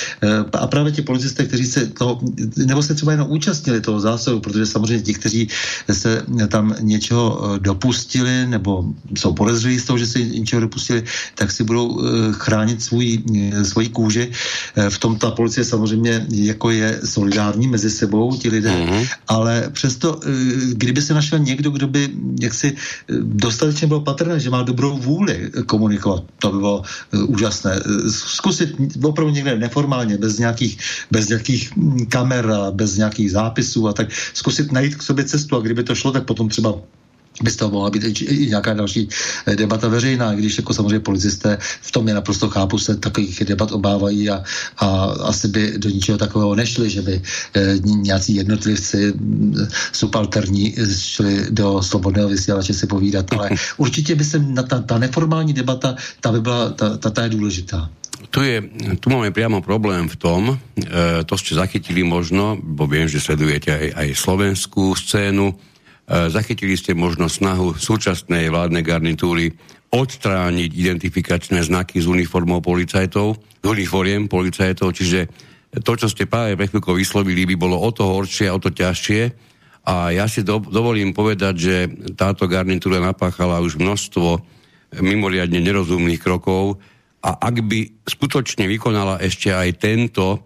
a 0.52 0.66
právě 0.66 0.93
ti 0.93 1.02
policisté 1.02 1.31
policisté, 1.32 1.44
kteří 1.44 1.66
se 1.66 1.86
toho, 1.86 2.20
nebo 2.56 2.82
se 2.82 2.94
třeba 2.94 3.12
jenom 3.12 3.30
účastnili 3.30 3.80
toho 3.80 4.00
zásahu, 4.00 4.40
protože 4.40 4.66
samozřejmě 4.66 5.02
ti, 5.04 5.14
kteří 5.14 5.48
se 5.90 6.22
tam 6.48 6.74
něčeho 6.80 7.24
eh, 7.24 7.59
dopustili, 7.59 8.46
nebo 8.46 8.84
jsou 9.14 9.32
podezřelí 9.32 9.78
z 9.78 9.84
toho, 9.84 9.98
že 9.98 10.06
se 10.06 10.18
něčeho 10.22 10.60
dopustili, 10.60 11.04
tak 11.34 11.52
si 11.52 11.64
budou 11.64 12.00
eh, 12.00 12.32
chránit 12.32 12.82
svůj, 12.82 13.22
eh, 13.32 13.64
svoji 13.64 13.88
kůži. 13.88 14.30
V 14.88 14.98
tom 14.98 15.16
ta 15.18 15.30
policie 15.30 15.64
samozřejmě 15.64 16.26
jako 16.28 16.70
je 16.70 17.00
solidární 17.04 17.68
mezi 17.68 17.90
sebou, 17.90 18.36
ti 18.36 18.48
lidé, 18.48 18.70
mm-hmm. 18.70 19.09
ale 19.28 19.70
přesto, 19.72 20.20
kdyby 20.72 21.02
se 21.02 21.14
našel 21.14 21.38
někdo, 21.38 21.70
kdo 21.70 21.86
by 21.86 22.09
jaksi 22.40 22.76
dostatečně 23.22 23.86
byl 23.86 24.00
patrné, 24.00 24.40
že 24.40 24.50
má 24.50 24.62
dobrou 24.62 24.98
vůli 24.98 25.50
komunikovat, 25.66 26.24
to 26.38 26.52
by 26.52 26.59
bylo 26.59 26.82
úžasné. 27.12 27.80
Zkusit 28.10 28.76
opravdu 29.02 29.32
někde 29.32 29.59
neformálně, 29.59 30.18
bez 30.18 30.38
nějakých, 30.38 30.78
bez 31.10 31.22
nějakých 31.28 31.73
kamer 32.09 32.51
a 32.51 32.70
bez 32.70 32.97
nějakých 32.97 33.31
zápisů 33.31 33.89
a 33.89 33.93
tak 33.93 34.09
zkusit 34.35 34.73
najít 34.73 34.94
k 34.94 35.03
sobě 35.03 35.24
cestu. 35.24 35.57
A 35.57 35.61
kdyby 35.61 35.82
to 35.82 35.94
šlo, 35.94 36.12
tak 36.12 36.24
potom 36.24 36.49
třeba 36.49 36.74
by 37.43 37.51
z 37.51 37.57
toho 37.57 37.70
mohla 37.70 37.90
být 37.90 38.05
i 38.20 38.47
nějaká 38.47 38.74
další 38.74 39.09
eh, 39.47 39.57
debata 39.57 39.89
veřejná, 39.89 40.35
když 40.35 40.59
jako 40.59 40.74
samozřejmě 40.74 41.01
policisté 41.01 41.59
v 41.81 41.90
tom 41.90 42.09
je 42.09 42.15
naprosto 42.15 42.49
chápu, 42.49 42.78
se 42.78 42.97
takových 42.97 43.44
debat 43.44 43.73
obávají 43.73 44.31
a, 44.31 44.44
a 44.78 44.86
asi 45.05 45.49
by 45.49 45.78
do 45.78 45.89
ničeho 45.89 46.19
takového 46.19 46.55
nešli, 46.55 46.90
že 46.90 47.03
by 47.03 47.23
e, 47.55 47.78
nějací 47.85 48.35
jednotlivci 48.35 49.12
mm, 49.12 49.69
subalterní 49.93 50.74
šli 50.99 51.47
do 51.51 51.82
slobodného 51.82 52.28
vysílače 52.28 52.74
si 52.74 52.86
povídat, 52.86 53.32
ale 53.32 53.51
určitě 53.77 54.15
by 54.15 54.24
se 54.24 54.39
na 54.39 54.62
ta, 54.62 54.81
ta 54.81 54.99
neformální 54.99 55.53
debata, 55.53 55.97
ta 56.20 56.32
by 56.32 56.40
byla, 56.40 56.70
ta, 56.70 56.97
ta, 56.97 57.11
ta 57.11 57.23
je 57.23 57.28
důležitá 57.28 57.90
tu, 58.28 58.44
je, 58.44 58.62
tu 59.01 59.07
máme 59.11 59.32
priamo 59.35 59.65
problém 59.65 60.07
v 60.07 60.16
tom, 60.20 60.43
e, 60.53 60.57
to 61.24 61.35
ste 61.35 61.59
zachytili 61.59 62.05
možno, 62.07 62.61
bo 62.61 62.86
viem, 62.86 63.09
že 63.11 63.23
sledujete 63.23 63.73
aj, 63.73 63.86
aj 63.97 64.09
slovenskú 64.15 64.94
scénu, 64.94 65.51
e, 65.51 65.55
zachytili 66.28 66.77
ste 66.77 66.93
možno 66.93 67.27
snahu 67.27 67.74
súčasnej 67.74 68.53
vládnej 68.53 68.85
garnitúry 68.85 69.51
odstrániť 69.93 70.70
identifikačné 70.73 71.65
znaky 71.65 72.01
z 72.01 72.09
uniformov 72.09 72.65
policajtov, 72.65 73.36
z 73.61 73.66
uniformiem 73.66 74.31
policajtov, 74.31 74.93
čiže 74.97 75.28
to, 75.81 75.93
čo 75.97 76.09
ste 76.09 76.28
práve 76.28 76.53
pre 76.57 76.69
chvíľko 76.69 76.93
vyslovili, 76.93 77.49
by 77.49 77.57
bolo 77.57 77.81
o 77.81 77.89
to 77.93 78.05
horšie, 78.05 78.53
o 78.53 78.61
to 78.61 78.69
ťažšie. 78.69 79.32
A 79.89 80.12
ja 80.12 80.28
si 80.28 80.44
do, 80.44 80.61
dovolím 80.61 81.16
povedať, 81.16 81.55
že 81.57 81.77
táto 82.12 82.44
garnitúra 82.44 83.01
napáchala 83.01 83.65
už 83.65 83.81
množstvo 83.81 84.44
mimoriadne 85.01 85.65
nerozumných 85.65 86.20
krokov, 86.20 86.77
a 87.23 87.31
ak 87.39 87.57
by 87.62 88.03
skutočne 88.11 88.66
vykonala 88.66 89.23
ešte 89.23 89.55
aj 89.55 89.78
tento, 89.78 90.43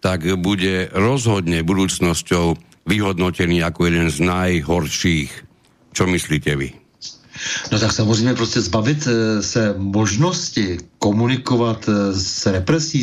tak 0.00 0.24
bude 0.40 0.88
rozhodne 0.94 1.60
budúcnosťou 1.66 2.56
vyhodnotený 2.86 3.60
ako 3.66 3.80
jeden 3.90 4.08
z 4.08 4.18
najhorších. 4.24 5.30
Čo 5.92 6.06
myslíte 6.06 6.54
vy? 6.56 6.80
No 7.72 7.78
tak 7.78 7.92
samozřejmě 7.92 8.34
prostě 8.34 8.60
zbavit 8.60 9.08
eh, 9.08 9.42
se 9.42 9.74
možnosti 9.78 10.78
komunikovat 11.00 11.88
eh, 11.88 12.12
s 12.12 12.46
represí, 12.46 13.00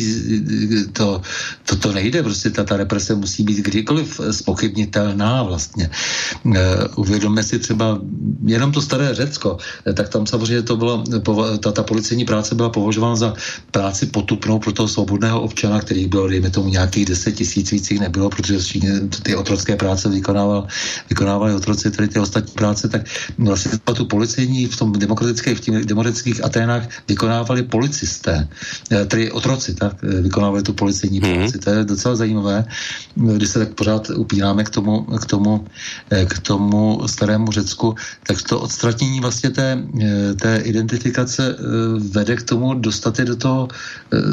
to, 0.92 1.20
to, 1.66 1.76
to 1.76 1.92
nejde, 1.92 2.22
prostě 2.22 2.50
ta, 2.50 2.64
ta 2.64 2.76
represe 2.76 3.14
musí 3.14 3.42
být 3.42 3.58
kdykoliv 3.58 4.20
spochybnitelná 4.30 5.42
vlastně. 5.42 5.90
Uvědomme 6.96 7.42
si 7.42 7.58
třeba 7.58 7.98
jenom 8.46 8.72
to 8.72 8.82
staré 8.82 9.14
Řecko, 9.14 9.58
tak 9.94 10.08
tam 10.08 10.26
samozřejmě 10.26 10.62
to 10.62 10.76
bylo, 10.76 11.04
ta, 11.58 11.72
ta 11.72 11.82
policejní 11.82 12.24
práce 12.24 12.54
byla 12.54 12.70
považována 12.70 13.16
za 13.16 13.34
práci 13.70 14.06
potupnou 14.06 14.58
pro 14.58 14.72
toho 14.72 14.88
svobodného 14.88 15.40
občana, 15.40 15.80
který 15.80 16.06
byl, 16.06 16.28
dejme 16.28 16.50
tomu, 16.50 16.68
nějakých 16.68 17.04
deset 17.04 17.32
tisíc, 17.32 17.70
víc 17.70 17.90
jich 17.90 18.00
nebylo, 18.00 18.30
protože 18.30 18.58
ty 19.22 19.34
otrocké 19.34 19.76
práce 19.76 20.08
vykonával, 20.08 20.66
vykonávali 21.10 21.54
otroci, 21.54 21.90
tedy 21.90 22.08
ty 22.08 22.18
ostatní 22.18 22.54
práce, 22.54 22.88
tak 22.88 23.02
vlastně 23.38 23.78
tu 23.94 24.04
policejní 24.04 24.66
v 24.66 24.76
tom 24.76 24.92
demokratických, 24.92 25.58
v 25.58 25.60
těch 25.60 25.84
demokratických 25.84 26.44
Aténách 26.44 26.88
vykonávali 27.08 27.62
policisté, 27.88 28.48
eh, 28.92 29.04
tedy 29.08 29.32
otroci, 29.32 29.74
tak, 29.74 29.96
eh, 30.04 30.20
vykonávali 30.20 30.62
tu 30.62 30.72
policejní 30.76 31.20
mm-hmm. 31.20 31.34
práci. 31.34 31.58
To 31.58 31.70
je 31.70 31.84
docela 31.84 32.14
zajímavé, 32.16 32.64
když 33.16 33.48
se 33.48 33.58
tak 33.58 33.72
pořád 33.74 34.12
upínáme 34.12 34.64
k 34.64 34.70
tomu, 34.70 35.08
k 35.08 35.24
tomu, 35.24 35.64
eh, 36.12 36.28
k 36.28 36.38
tomu 36.44 37.00
starému 37.08 37.48
Řecku, 37.48 37.96
tak 38.28 38.36
to 38.44 38.60
odstranění 38.60 39.20
vlastně 39.24 39.50
té, 39.50 39.80
té 40.36 40.60
identifikace 40.68 41.56
vede 42.12 42.36
k 42.36 42.42
tomu 42.42 42.74
dostat 42.74 43.18
je 43.18 43.24
do, 43.24 43.36
toho, 43.36 43.68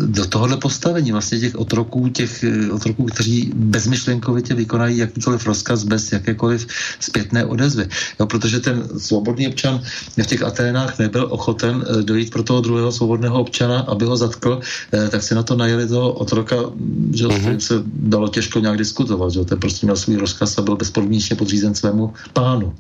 do 0.06 0.26
tohohle 0.26 0.58
postavení 0.58 1.12
vlastně 1.12 1.40
těch 1.40 1.56
otroků, 1.56 2.10
těch 2.10 2.44
otroků, 2.72 3.06
kteří 3.06 3.52
bezmyšlenkovitě 3.56 4.54
vykonají 4.54 4.98
jakýkoliv 4.98 5.46
rozkaz 5.46 5.84
bez 5.84 6.12
jakékoliv 6.12 6.68
zpětné 7.00 7.46
odezvy. 7.46 7.88
Jo, 8.20 8.26
protože 8.26 8.60
ten 8.60 9.00
svobodný 9.00 9.48
občan 9.48 9.82
v 10.18 10.28
těch 10.28 10.44
Aténách 10.44 11.00
nebyl 11.00 11.28
ochoten 11.30 11.86
dojít 12.04 12.30
pro 12.30 12.44
toho 12.44 12.62
druhého 12.62 12.92
svobodného 12.92 13.45
občana, 13.46 13.86
aby 13.86 14.06
ho 14.10 14.18
zatkl, 14.18 14.60
eh, 14.60 15.10
tak 15.14 15.22
si 15.22 15.38
na 15.38 15.46
to 15.46 15.54
najeli 15.54 15.86
toho 15.88 16.18
otroka, 16.18 16.74
že 17.14 17.30
uh-huh. 17.30 17.58
se 17.62 17.86
dalo 17.86 18.28
těžko 18.28 18.60
nějak 18.60 18.78
diskutovat, 18.82 19.32
že 19.32 19.46
ten 19.46 19.60
prostě 19.62 19.86
měl 19.86 19.96
svůj 19.96 20.18
rozkaz 20.18 20.58
a 20.58 20.66
byl 20.66 20.76
bezpodmínečně 20.76 21.36
podřízen 21.38 21.78
svému 21.78 22.14
pánu. 22.34 22.74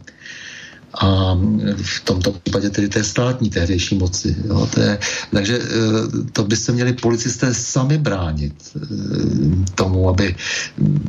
A 1.02 1.38
v 1.84 2.00
tomto 2.04 2.32
případě 2.32 2.70
tedy 2.70 2.90
té 2.90 3.04
státní 3.04 3.50
tehdejší 3.50 3.96
moci. 3.96 4.36
Jo, 4.48 4.70
to 4.74 4.80
je, 4.82 5.00
takže 5.32 5.60
to 6.34 6.44
by 6.44 6.56
se 6.56 6.72
měli 6.72 6.94
policisté 6.94 7.54
sami 7.54 7.98
bránit 7.98 8.54
tomu, 9.76 10.10
aby 10.10 10.36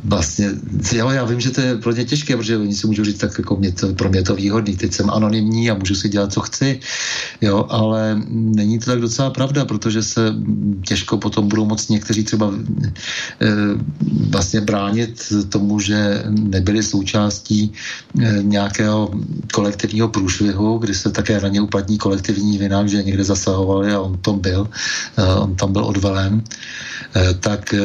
vlastně, 0.05 0.51
jo, 0.93 1.11
já 1.11 1.25
vím, 1.25 1.41
že 1.41 1.51
to 1.51 1.61
je 1.61 1.77
pro 1.77 1.93
ně 1.93 2.05
těžké, 2.05 2.37
protože 2.37 2.57
oni 2.57 2.75
si 2.75 2.87
můžou 2.87 3.05
říct, 3.05 3.19
tak 3.19 3.39
jako 3.39 3.57
mě 3.57 3.73
to, 3.73 3.95
pro 3.95 4.09
mě 4.09 4.23
to 4.23 4.35
výhodný, 4.35 4.77
teď 4.77 4.93
jsem 4.93 5.11
anonymní 5.11 5.71
a 5.71 5.75
můžu 5.75 5.95
si 5.95 6.09
dělat, 6.09 6.33
co 6.33 6.41
chci, 6.41 6.81
jo, 7.41 7.67
ale 7.69 8.21
není 8.31 8.79
to 8.79 8.85
tak 8.85 9.01
docela 9.01 9.31
pravda, 9.31 9.65
protože 9.65 10.03
se 10.03 10.35
těžko 10.85 11.19
potom 11.19 11.49
budou 11.49 11.67
moct 11.67 11.91
někteří 11.91 12.25
třeba 12.25 12.55
e, 12.55 13.47
vlastně 14.31 14.61
bránit 14.61 15.33
tomu, 15.49 15.81
že 15.81 16.25
nebyli 16.29 16.83
součástí 16.83 17.73
nějakého 18.43 19.11
kolektivního 19.53 19.76
průšvihu, 20.09 20.79
kdy 20.79 20.95
se 20.95 21.11
také 21.11 21.41
na 21.41 21.49
ně 21.49 21.61
uplatní 21.61 21.99
kolektivní 21.99 22.59
vina, 22.59 22.87
že 22.87 23.03
někde 23.03 23.25
zasahovali 23.25 23.93
a 23.93 24.01
on 24.01 24.19
tom 24.19 24.41
byl, 24.41 24.69
e, 25.17 25.35
on 25.35 25.57
tam 25.57 25.73
byl 25.73 25.85
odvalen, 25.85 26.43
e, 27.17 27.35
tak 27.35 27.75
e, 27.75 27.81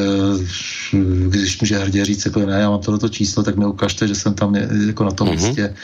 když 1.28 1.60
může 1.60 1.78
hrdě 1.78 2.04
říct, 2.04 2.24
jako 2.24 2.40
ne, 2.46 2.60
já 2.60 2.70
mám 2.70 2.80
tohleto 2.80 3.08
číslo, 3.08 3.42
tak 3.42 3.56
mi 3.56 3.66
ukažte, 3.66 4.08
že 4.08 4.14
jsem 4.14 4.34
tam 4.34 4.54
jako 4.54 5.04
na 5.04 5.10
tom 5.10 5.28
mm-hmm. 5.28 5.46
místě, 5.46 5.74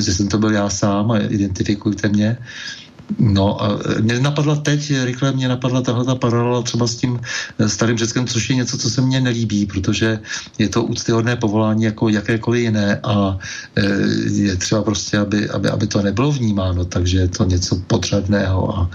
že 0.00 0.14
jsem 0.14 0.28
to 0.28 0.38
byl 0.38 0.52
já 0.52 0.70
sám 0.70 1.10
a 1.10 1.18
identifikujte 1.18 2.08
mě. 2.08 2.38
No 3.18 3.58
mě 4.00 4.20
napadla 4.20 4.56
teď, 4.56 4.92
rychle 5.04 5.32
mě 5.32 5.48
napadla 5.48 5.82
tahle 5.82 6.04
ta 6.04 6.14
paralela 6.14 6.62
třeba 6.62 6.86
s 6.86 6.96
tím 6.96 7.20
starým 7.66 7.98
Řeckem, 7.98 8.26
což 8.26 8.50
je 8.50 8.56
něco, 8.56 8.78
co 8.78 8.90
se 8.90 9.00
mně 9.00 9.20
nelíbí, 9.20 9.66
protože 9.66 10.18
je 10.58 10.68
to 10.68 10.82
úctyhodné 10.82 11.36
povolání 11.36 11.84
jako 11.84 12.08
jakékoliv 12.08 12.62
jiné 12.62 13.00
a 13.02 13.38
e, 13.76 13.82
je 14.32 14.56
třeba 14.56 14.82
prostě, 14.82 15.18
aby, 15.18 15.48
aby, 15.48 15.68
aby 15.68 15.86
to 15.86 16.02
nebylo 16.02 16.32
vnímáno, 16.32 16.84
takže 16.84 17.18
je 17.18 17.28
to 17.28 17.44
něco 17.44 17.76
potřebného 17.86 18.78
a 18.78 18.90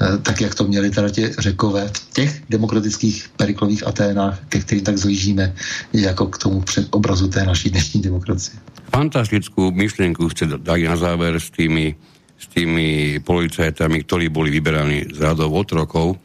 e, 0.00 0.18
tak, 0.18 0.40
jak 0.40 0.54
to 0.54 0.64
měli 0.64 0.90
teda 0.90 1.08
tě 1.08 1.32
řekové 1.38 1.88
v 1.88 2.12
těch 2.12 2.42
demokratických 2.50 3.30
periklových 3.36 3.86
Aténách, 3.86 4.38
ke 4.48 4.60
kterým 4.60 4.84
tak 4.84 4.98
zlížíme, 4.98 5.54
jako 5.92 6.26
k 6.26 6.38
tomu 6.38 6.64
obrazu 6.90 7.28
té 7.28 7.44
naší 7.44 7.70
dnešní 7.70 8.00
demokracie. 8.00 8.58
Fantastickou 8.94 9.70
myšlenku 9.70 10.28
chce 10.28 10.46
dať 10.46 10.80
na 10.82 10.96
záver 10.96 11.40
s 11.40 11.50
tými 11.50 11.94
s 12.40 12.48
tými 12.48 13.20
policajtami, 13.20 14.00
ktorí 14.08 14.32
boli 14.32 14.48
vyberaní 14.48 15.12
z 15.12 15.20
radov 15.20 15.52
otrokov, 15.52 16.16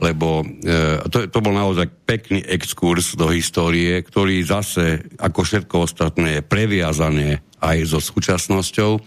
lebo 0.00 0.40
e, 0.40 1.04
to, 1.12 1.28
to 1.28 1.38
bol 1.44 1.52
naozaj 1.52 1.86
pekný 2.08 2.40
exkurs 2.42 3.12
do 3.14 3.28
histórie, 3.28 4.00
ktorý 4.00 4.40
zase, 4.42 5.04
ako 5.20 5.44
všetko 5.44 5.74
ostatné, 5.84 6.40
je 6.40 6.42
previazané 6.42 7.44
aj 7.60 7.78
so 7.86 8.00
súčasnosťou. 8.00 8.98
E, 8.98 9.00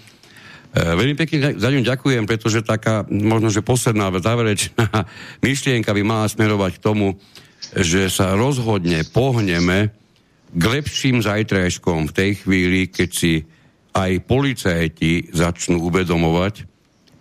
veľmi 0.77 1.17
pekne 1.17 1.57
za 1.57 1.67
ňu 1.73 1.81
ďakujem, 1.81 2.23
pretože 2.29 2.61
taká, 2.61 3.03
možno, 3.09 3.49
že 3.49 3.65
posledná 3.65 4.13
záverečná 4.13 4.85
myšlienka 5.45 5.91
by 5.91 6.01
mala 6.05 6.29
smerovať 6.29 6.77
k 6.77 6.83
tomu, 6.85 7.17
že 7.73 8.07
sa 8.13 8.37
rozhodne 8.37 9.01
pohneme 9.03 9.89
k 10.55 10.63
lepším 10.63 11.19
zajtrajškom 11.19 12.07
v 12.07 12.15
tej 12.15 12.31
chvíli, 12.39 12.87
keď 12.87 13.09
si 13.11 13.43
aj 13.95 14.11
policajti 14.27 15.31
začnú 15.31 15.79
uvedomovať, 15.87 16.67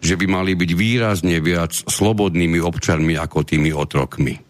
že 0.03 0.15
by 0.19 0.27
mali 0.27 0.53
byť 0.59 0.71
výrazne 0.75 1.39
viac 1.41 1.71
slobodnými 1.71 2.59
občanmi 2.61 3.15
ako 3.17 3.47
tými 3.47 3.71
otrokmi. 3.73 4.43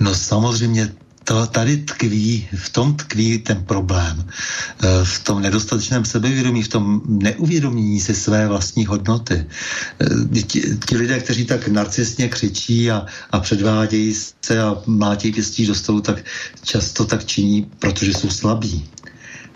No 0.00 0.14
samozřejmě 0.14 0.92
to 1.26 1.46
tady 1.46 1.76
tkví, 1.76 2.48
v 2.54 2.68
tom 2.70 2.94
tkví 2.94 3.38
ten 3.38 3.64
problém. 3.64 4.22
E, 4.22 5.04
v 5.04 5.18
tom 5.24 5.42
nedostatečném 5.42 6.04
sebevědomí, 6.04 6.62
v 6.62 6.68
tom 6.68 7.00
neuvědomění 7.06 8.00
si 8.00 8.14
své 8.14 8.48
vlastní 8.48 8.86
hodnoty. 8.86 9.46
E, 10.34 10.42
ti, 10.42 10.62
ti 10.88 10.96
lidé, 10.96 11.18
kteří 11.20 11.44
tak 11.44 11.68
narcisně 11.68 12.28
křičí 12.28 12.90
a, 12.90 13.06
a 13.30 13.40
předvádějí 13.40 14.14
se 14.44 14.62
a 14.62 14.76
mlátějí 14.86 15.32
pěstí 15.32 15.66
do 15.66 15.74
stolu, 15.74 16.00
tak 16.00 16.22
často 16.62 17.04
tak 17.04 17.24
činí, 17.24 17.66
protože 17.78 18.12
jsou 18.12 18.30
slabí. 18.30 18.84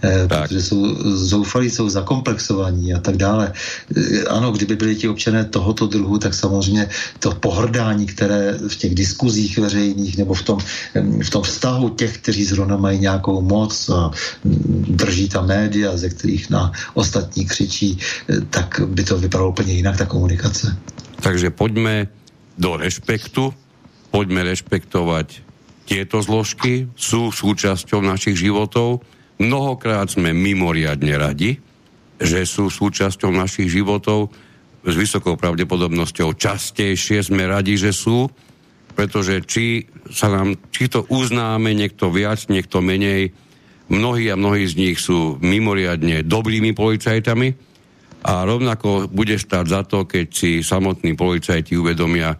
Eh, 0.02 0.28
tak. 0.28 0.48
protože 0.48 0.62
jsou 0.62 0.81
zoufalí, 1.16 1.70
jsou 1.70 1.89
zakomplexovaní 1.89 2.94
a 2.94 3.01
tak 3.01 3.16
dále. 3.16 3.52
Eh, 3.52 4.24
ano, 4.32 4.52
kdyby 4.52 4.77
byli 4.77 4.97
ti 4.97 5.09
občané 5.09 5.44
tohoto 5.44 5.86
druhu, 5.86 6.18
tak 6.18 6.35
samozřejmě 6.35 6.89
to 7.18 7.36
pohrdání, 7.36 8.06
které 8.06 8.56
v 8.68 8.77
těch 8.77 8.94
diskuzích 8.94 9.59
veřejných 9.59 10.18
nebo 10.18 10.35
v 10.35 10.43
tom, 10.43 10.59
v 11.22 11.31
tom 11.31 11.43
vztahu 11.43 11.89
těch, 12.01 12.18
kteří 12.18 12.44
zrovna 12.44 12.77
mají 12.77 12.98
nějakou 12.98 13.44
moc 13.44 13.89
a 13.89 14.10
mm, 14.44 14.97
drží 14.97 15.28
ta 15.28 15.43
média, 15.44 15.97
ze 15.97 16.09
kterých 16.09 16.51
na 16.51 16.72
ostatní 16.94 17.44
křičí, 17.44 17.98
eh, 18.01 18.40
tak 18.51 18.81
by 18.81 19.05
to 19.05 19.18
vypadalo 19.18 19.51
úplně 19.51 19.72
jinak, 19.72 19.97
ta 20.01 20.06
komunikace. 20.09 20.77
Takže 21.20 21.52
pojďme 21.52 22.09
do 22.56 22.81
respektu, 22.81 23.52
pojďme 24.09 24.48
respektovať 24.48 25.44
tieto 25.85 26.24
zložky, 26.24 26.89
sú 26.97 27.28
súčasťou 27.28 28.01
našich 28.01 28.40
životov, 28.40 29.05
Mnohokrát 29.40 30.12
sme 30.12 30.36
mimoriadne 30.36 31.16
radi, 31.16 31.56
že 32.20 32.44
sú 32.44 32.68
súčasťou 32.68 33.32
našich 33.32 33.72
životov. 33.72 34.28
S 34.84 34.92
vysokou 34.92 35.40
pravdepodobnosťou 35.40 36.36
častejšie 36.36 37.24
sme 37.24 37.48
radi, 37.48 37.80
že 37.80 37.96
sú, 37.96 38.28
pretože 38.92 39.40
či, 39.48 39.88
sa 40.12 40.28
nám, 40.28 40.60
či 40.68 40.92
to 40.92 41.08
uznáme 41.08 41.72
niekto 41.72 42.12
viac, 42.12 42.52
niekto 42.52 42.84
menej, 42.84 43.32
mnohí 43.88 44.28
a 44.28 44.36
mnohí 44.36 44.68
z 44.68 44.76
nich 44.76 45.00
sú 45.00 45.40
mimoriadne 45.40 46.20
dobrými 46.20 46.76
policajtami 46.76 47.48
a 48.20 48.44
rovnako 48.44 49.08
bude 49.08 49.40
stáť 49.40 49.64
za 49.64 49.80
to, 49.88 50.04
keď 50.04 50.26
si 50.28 50.60
samotní 50.60 51.16
policajti 51.16 51.80
uvedomia, 51.80 52.36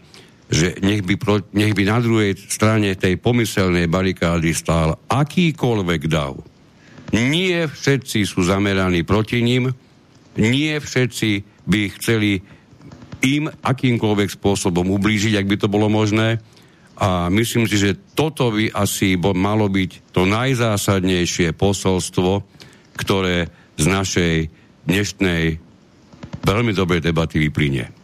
že 0.53 0.77
nech 0.85 1.01
by, 1.01 1.15
pro, 1.17 1.41
nech 1.57 1.73
by 1.73 1.89
na 1.89 1.99
druhej 2.05 2.37
strane 2.37 2.93
tej 2.93 3.17
pomyselnej 3.17 3.89
barikády 3.89 4.53
stál 4.53 5.01
akýkoľvek 5.09 6.03
dav 6.05 6.50
nie 7.11 7.67
všetci 7.67 8.23
sú 8.27 8.47
zameraní 8.47 9.03
proti 9.03 9.43
ním, 9.43 9.75
nie 10.39 10.75
všetci 10.79 11.31
by 11.67 11.81
chceli 11.99 12.41
im 13.21 13.51
akýmkoľvek 13.51 14.31
spôsobom 14.33 14.89
ublížiť, 14.97 15.37
ak 15.37 15.47
by 15.47 15.57
to 15.61 15.69
bolo 15.69 15.93
možné. 15.93 16.41
A 17.01 17.33
myslím 17.33 17.65
si, 17.65 17.81
že 17.81 17.97
toto 18.13 18.53
by 18.53 18.73
asi 18.77 19.17
malo 19.17 19.69
byť 19.69 20.13
to 20.13 20.29
najzásadnejšie 20.29 21.57
posolstvo, 21.57 22.45
ktoré 22.97 23.49
z 23.81 23.85
našej 23.89 24.35
dnešnej 24.85 25.57
veľmi 26.45 26.73
dobrej 26.77 27.01
debaty 27.05 27.41
vyplynie. 27.41 28.00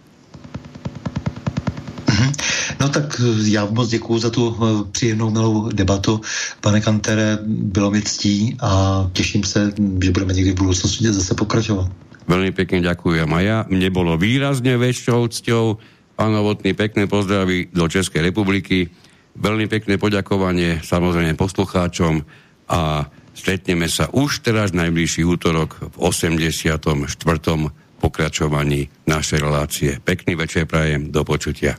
No 2.81 2.89
tak 2.89 3.21
eh, 3.21 3.49
já 3.49 3.65
moc 3.65 3.89
děkuji 3.89 4.19
za 4.19 4.31
tu 4.31 4.57
eh, 4.57 4.91
příjemnou 4.93 5.31
milou 5.31 5.69
debatu. 5.73 6.21
Pane 6.61 6.81
Kantere, 6.81 7.39
bylo 7.47 7.91
mi 7.91 8.03
ctí 8.03 8.57
a 8.61 8.71
těším 9.13 9.45
se, 9.45 9.73
že 10.03 10.11
budeme 10.11 10.33
někdy 10.33 10.53
v 10.53 10.59
budoucnosti 10.59 11.13
zase 11.13 11.35
pokračovat. 11.35 11.89
Veľmi 12.27 12.51
pekne 12.51 12.83
ďakujem. 12.83 13.31
A 13.31 13.39
ja, 13.39 13.59
mne 13.71 13.87
bolo 13.95 14.19
výrazne 14.19 14.75
väčšou 14.75 15.31
cťou. 15.31 15.79
Pán 16.19 16.35
Novotný, 16.35 16.75
pekné 16.75 17.07
pozdravy 17.07 17.71
do 17.71 17.87
Českej 17.87 18.19
republiky. 18.19 18.91
Veľmi 19.39 19.71
pekné 19.71 19.95
poďakovanie 19.95 20.83
samozrejme 20.83 21.39
poslucháčom 21.39 22.27
a 22.67 23.07
stretneme 23.31 23.87
sa 23.87 24.11
už 24.11 24.43
teraz 24.43 24.75
najbližší 24.75 25.23
útorok 25.23 25.95
v 25.95 25.97
84. 26.03 26.83
pokračovaní 28.03 28.91
našej 29.07 29.39
relácie. 29.39 29.91
Pekný 30.03 30.35
večer 30.35 30.67
prajem, 30.67 31.15
do 31.15 31.23
počutia. 31.23 31.79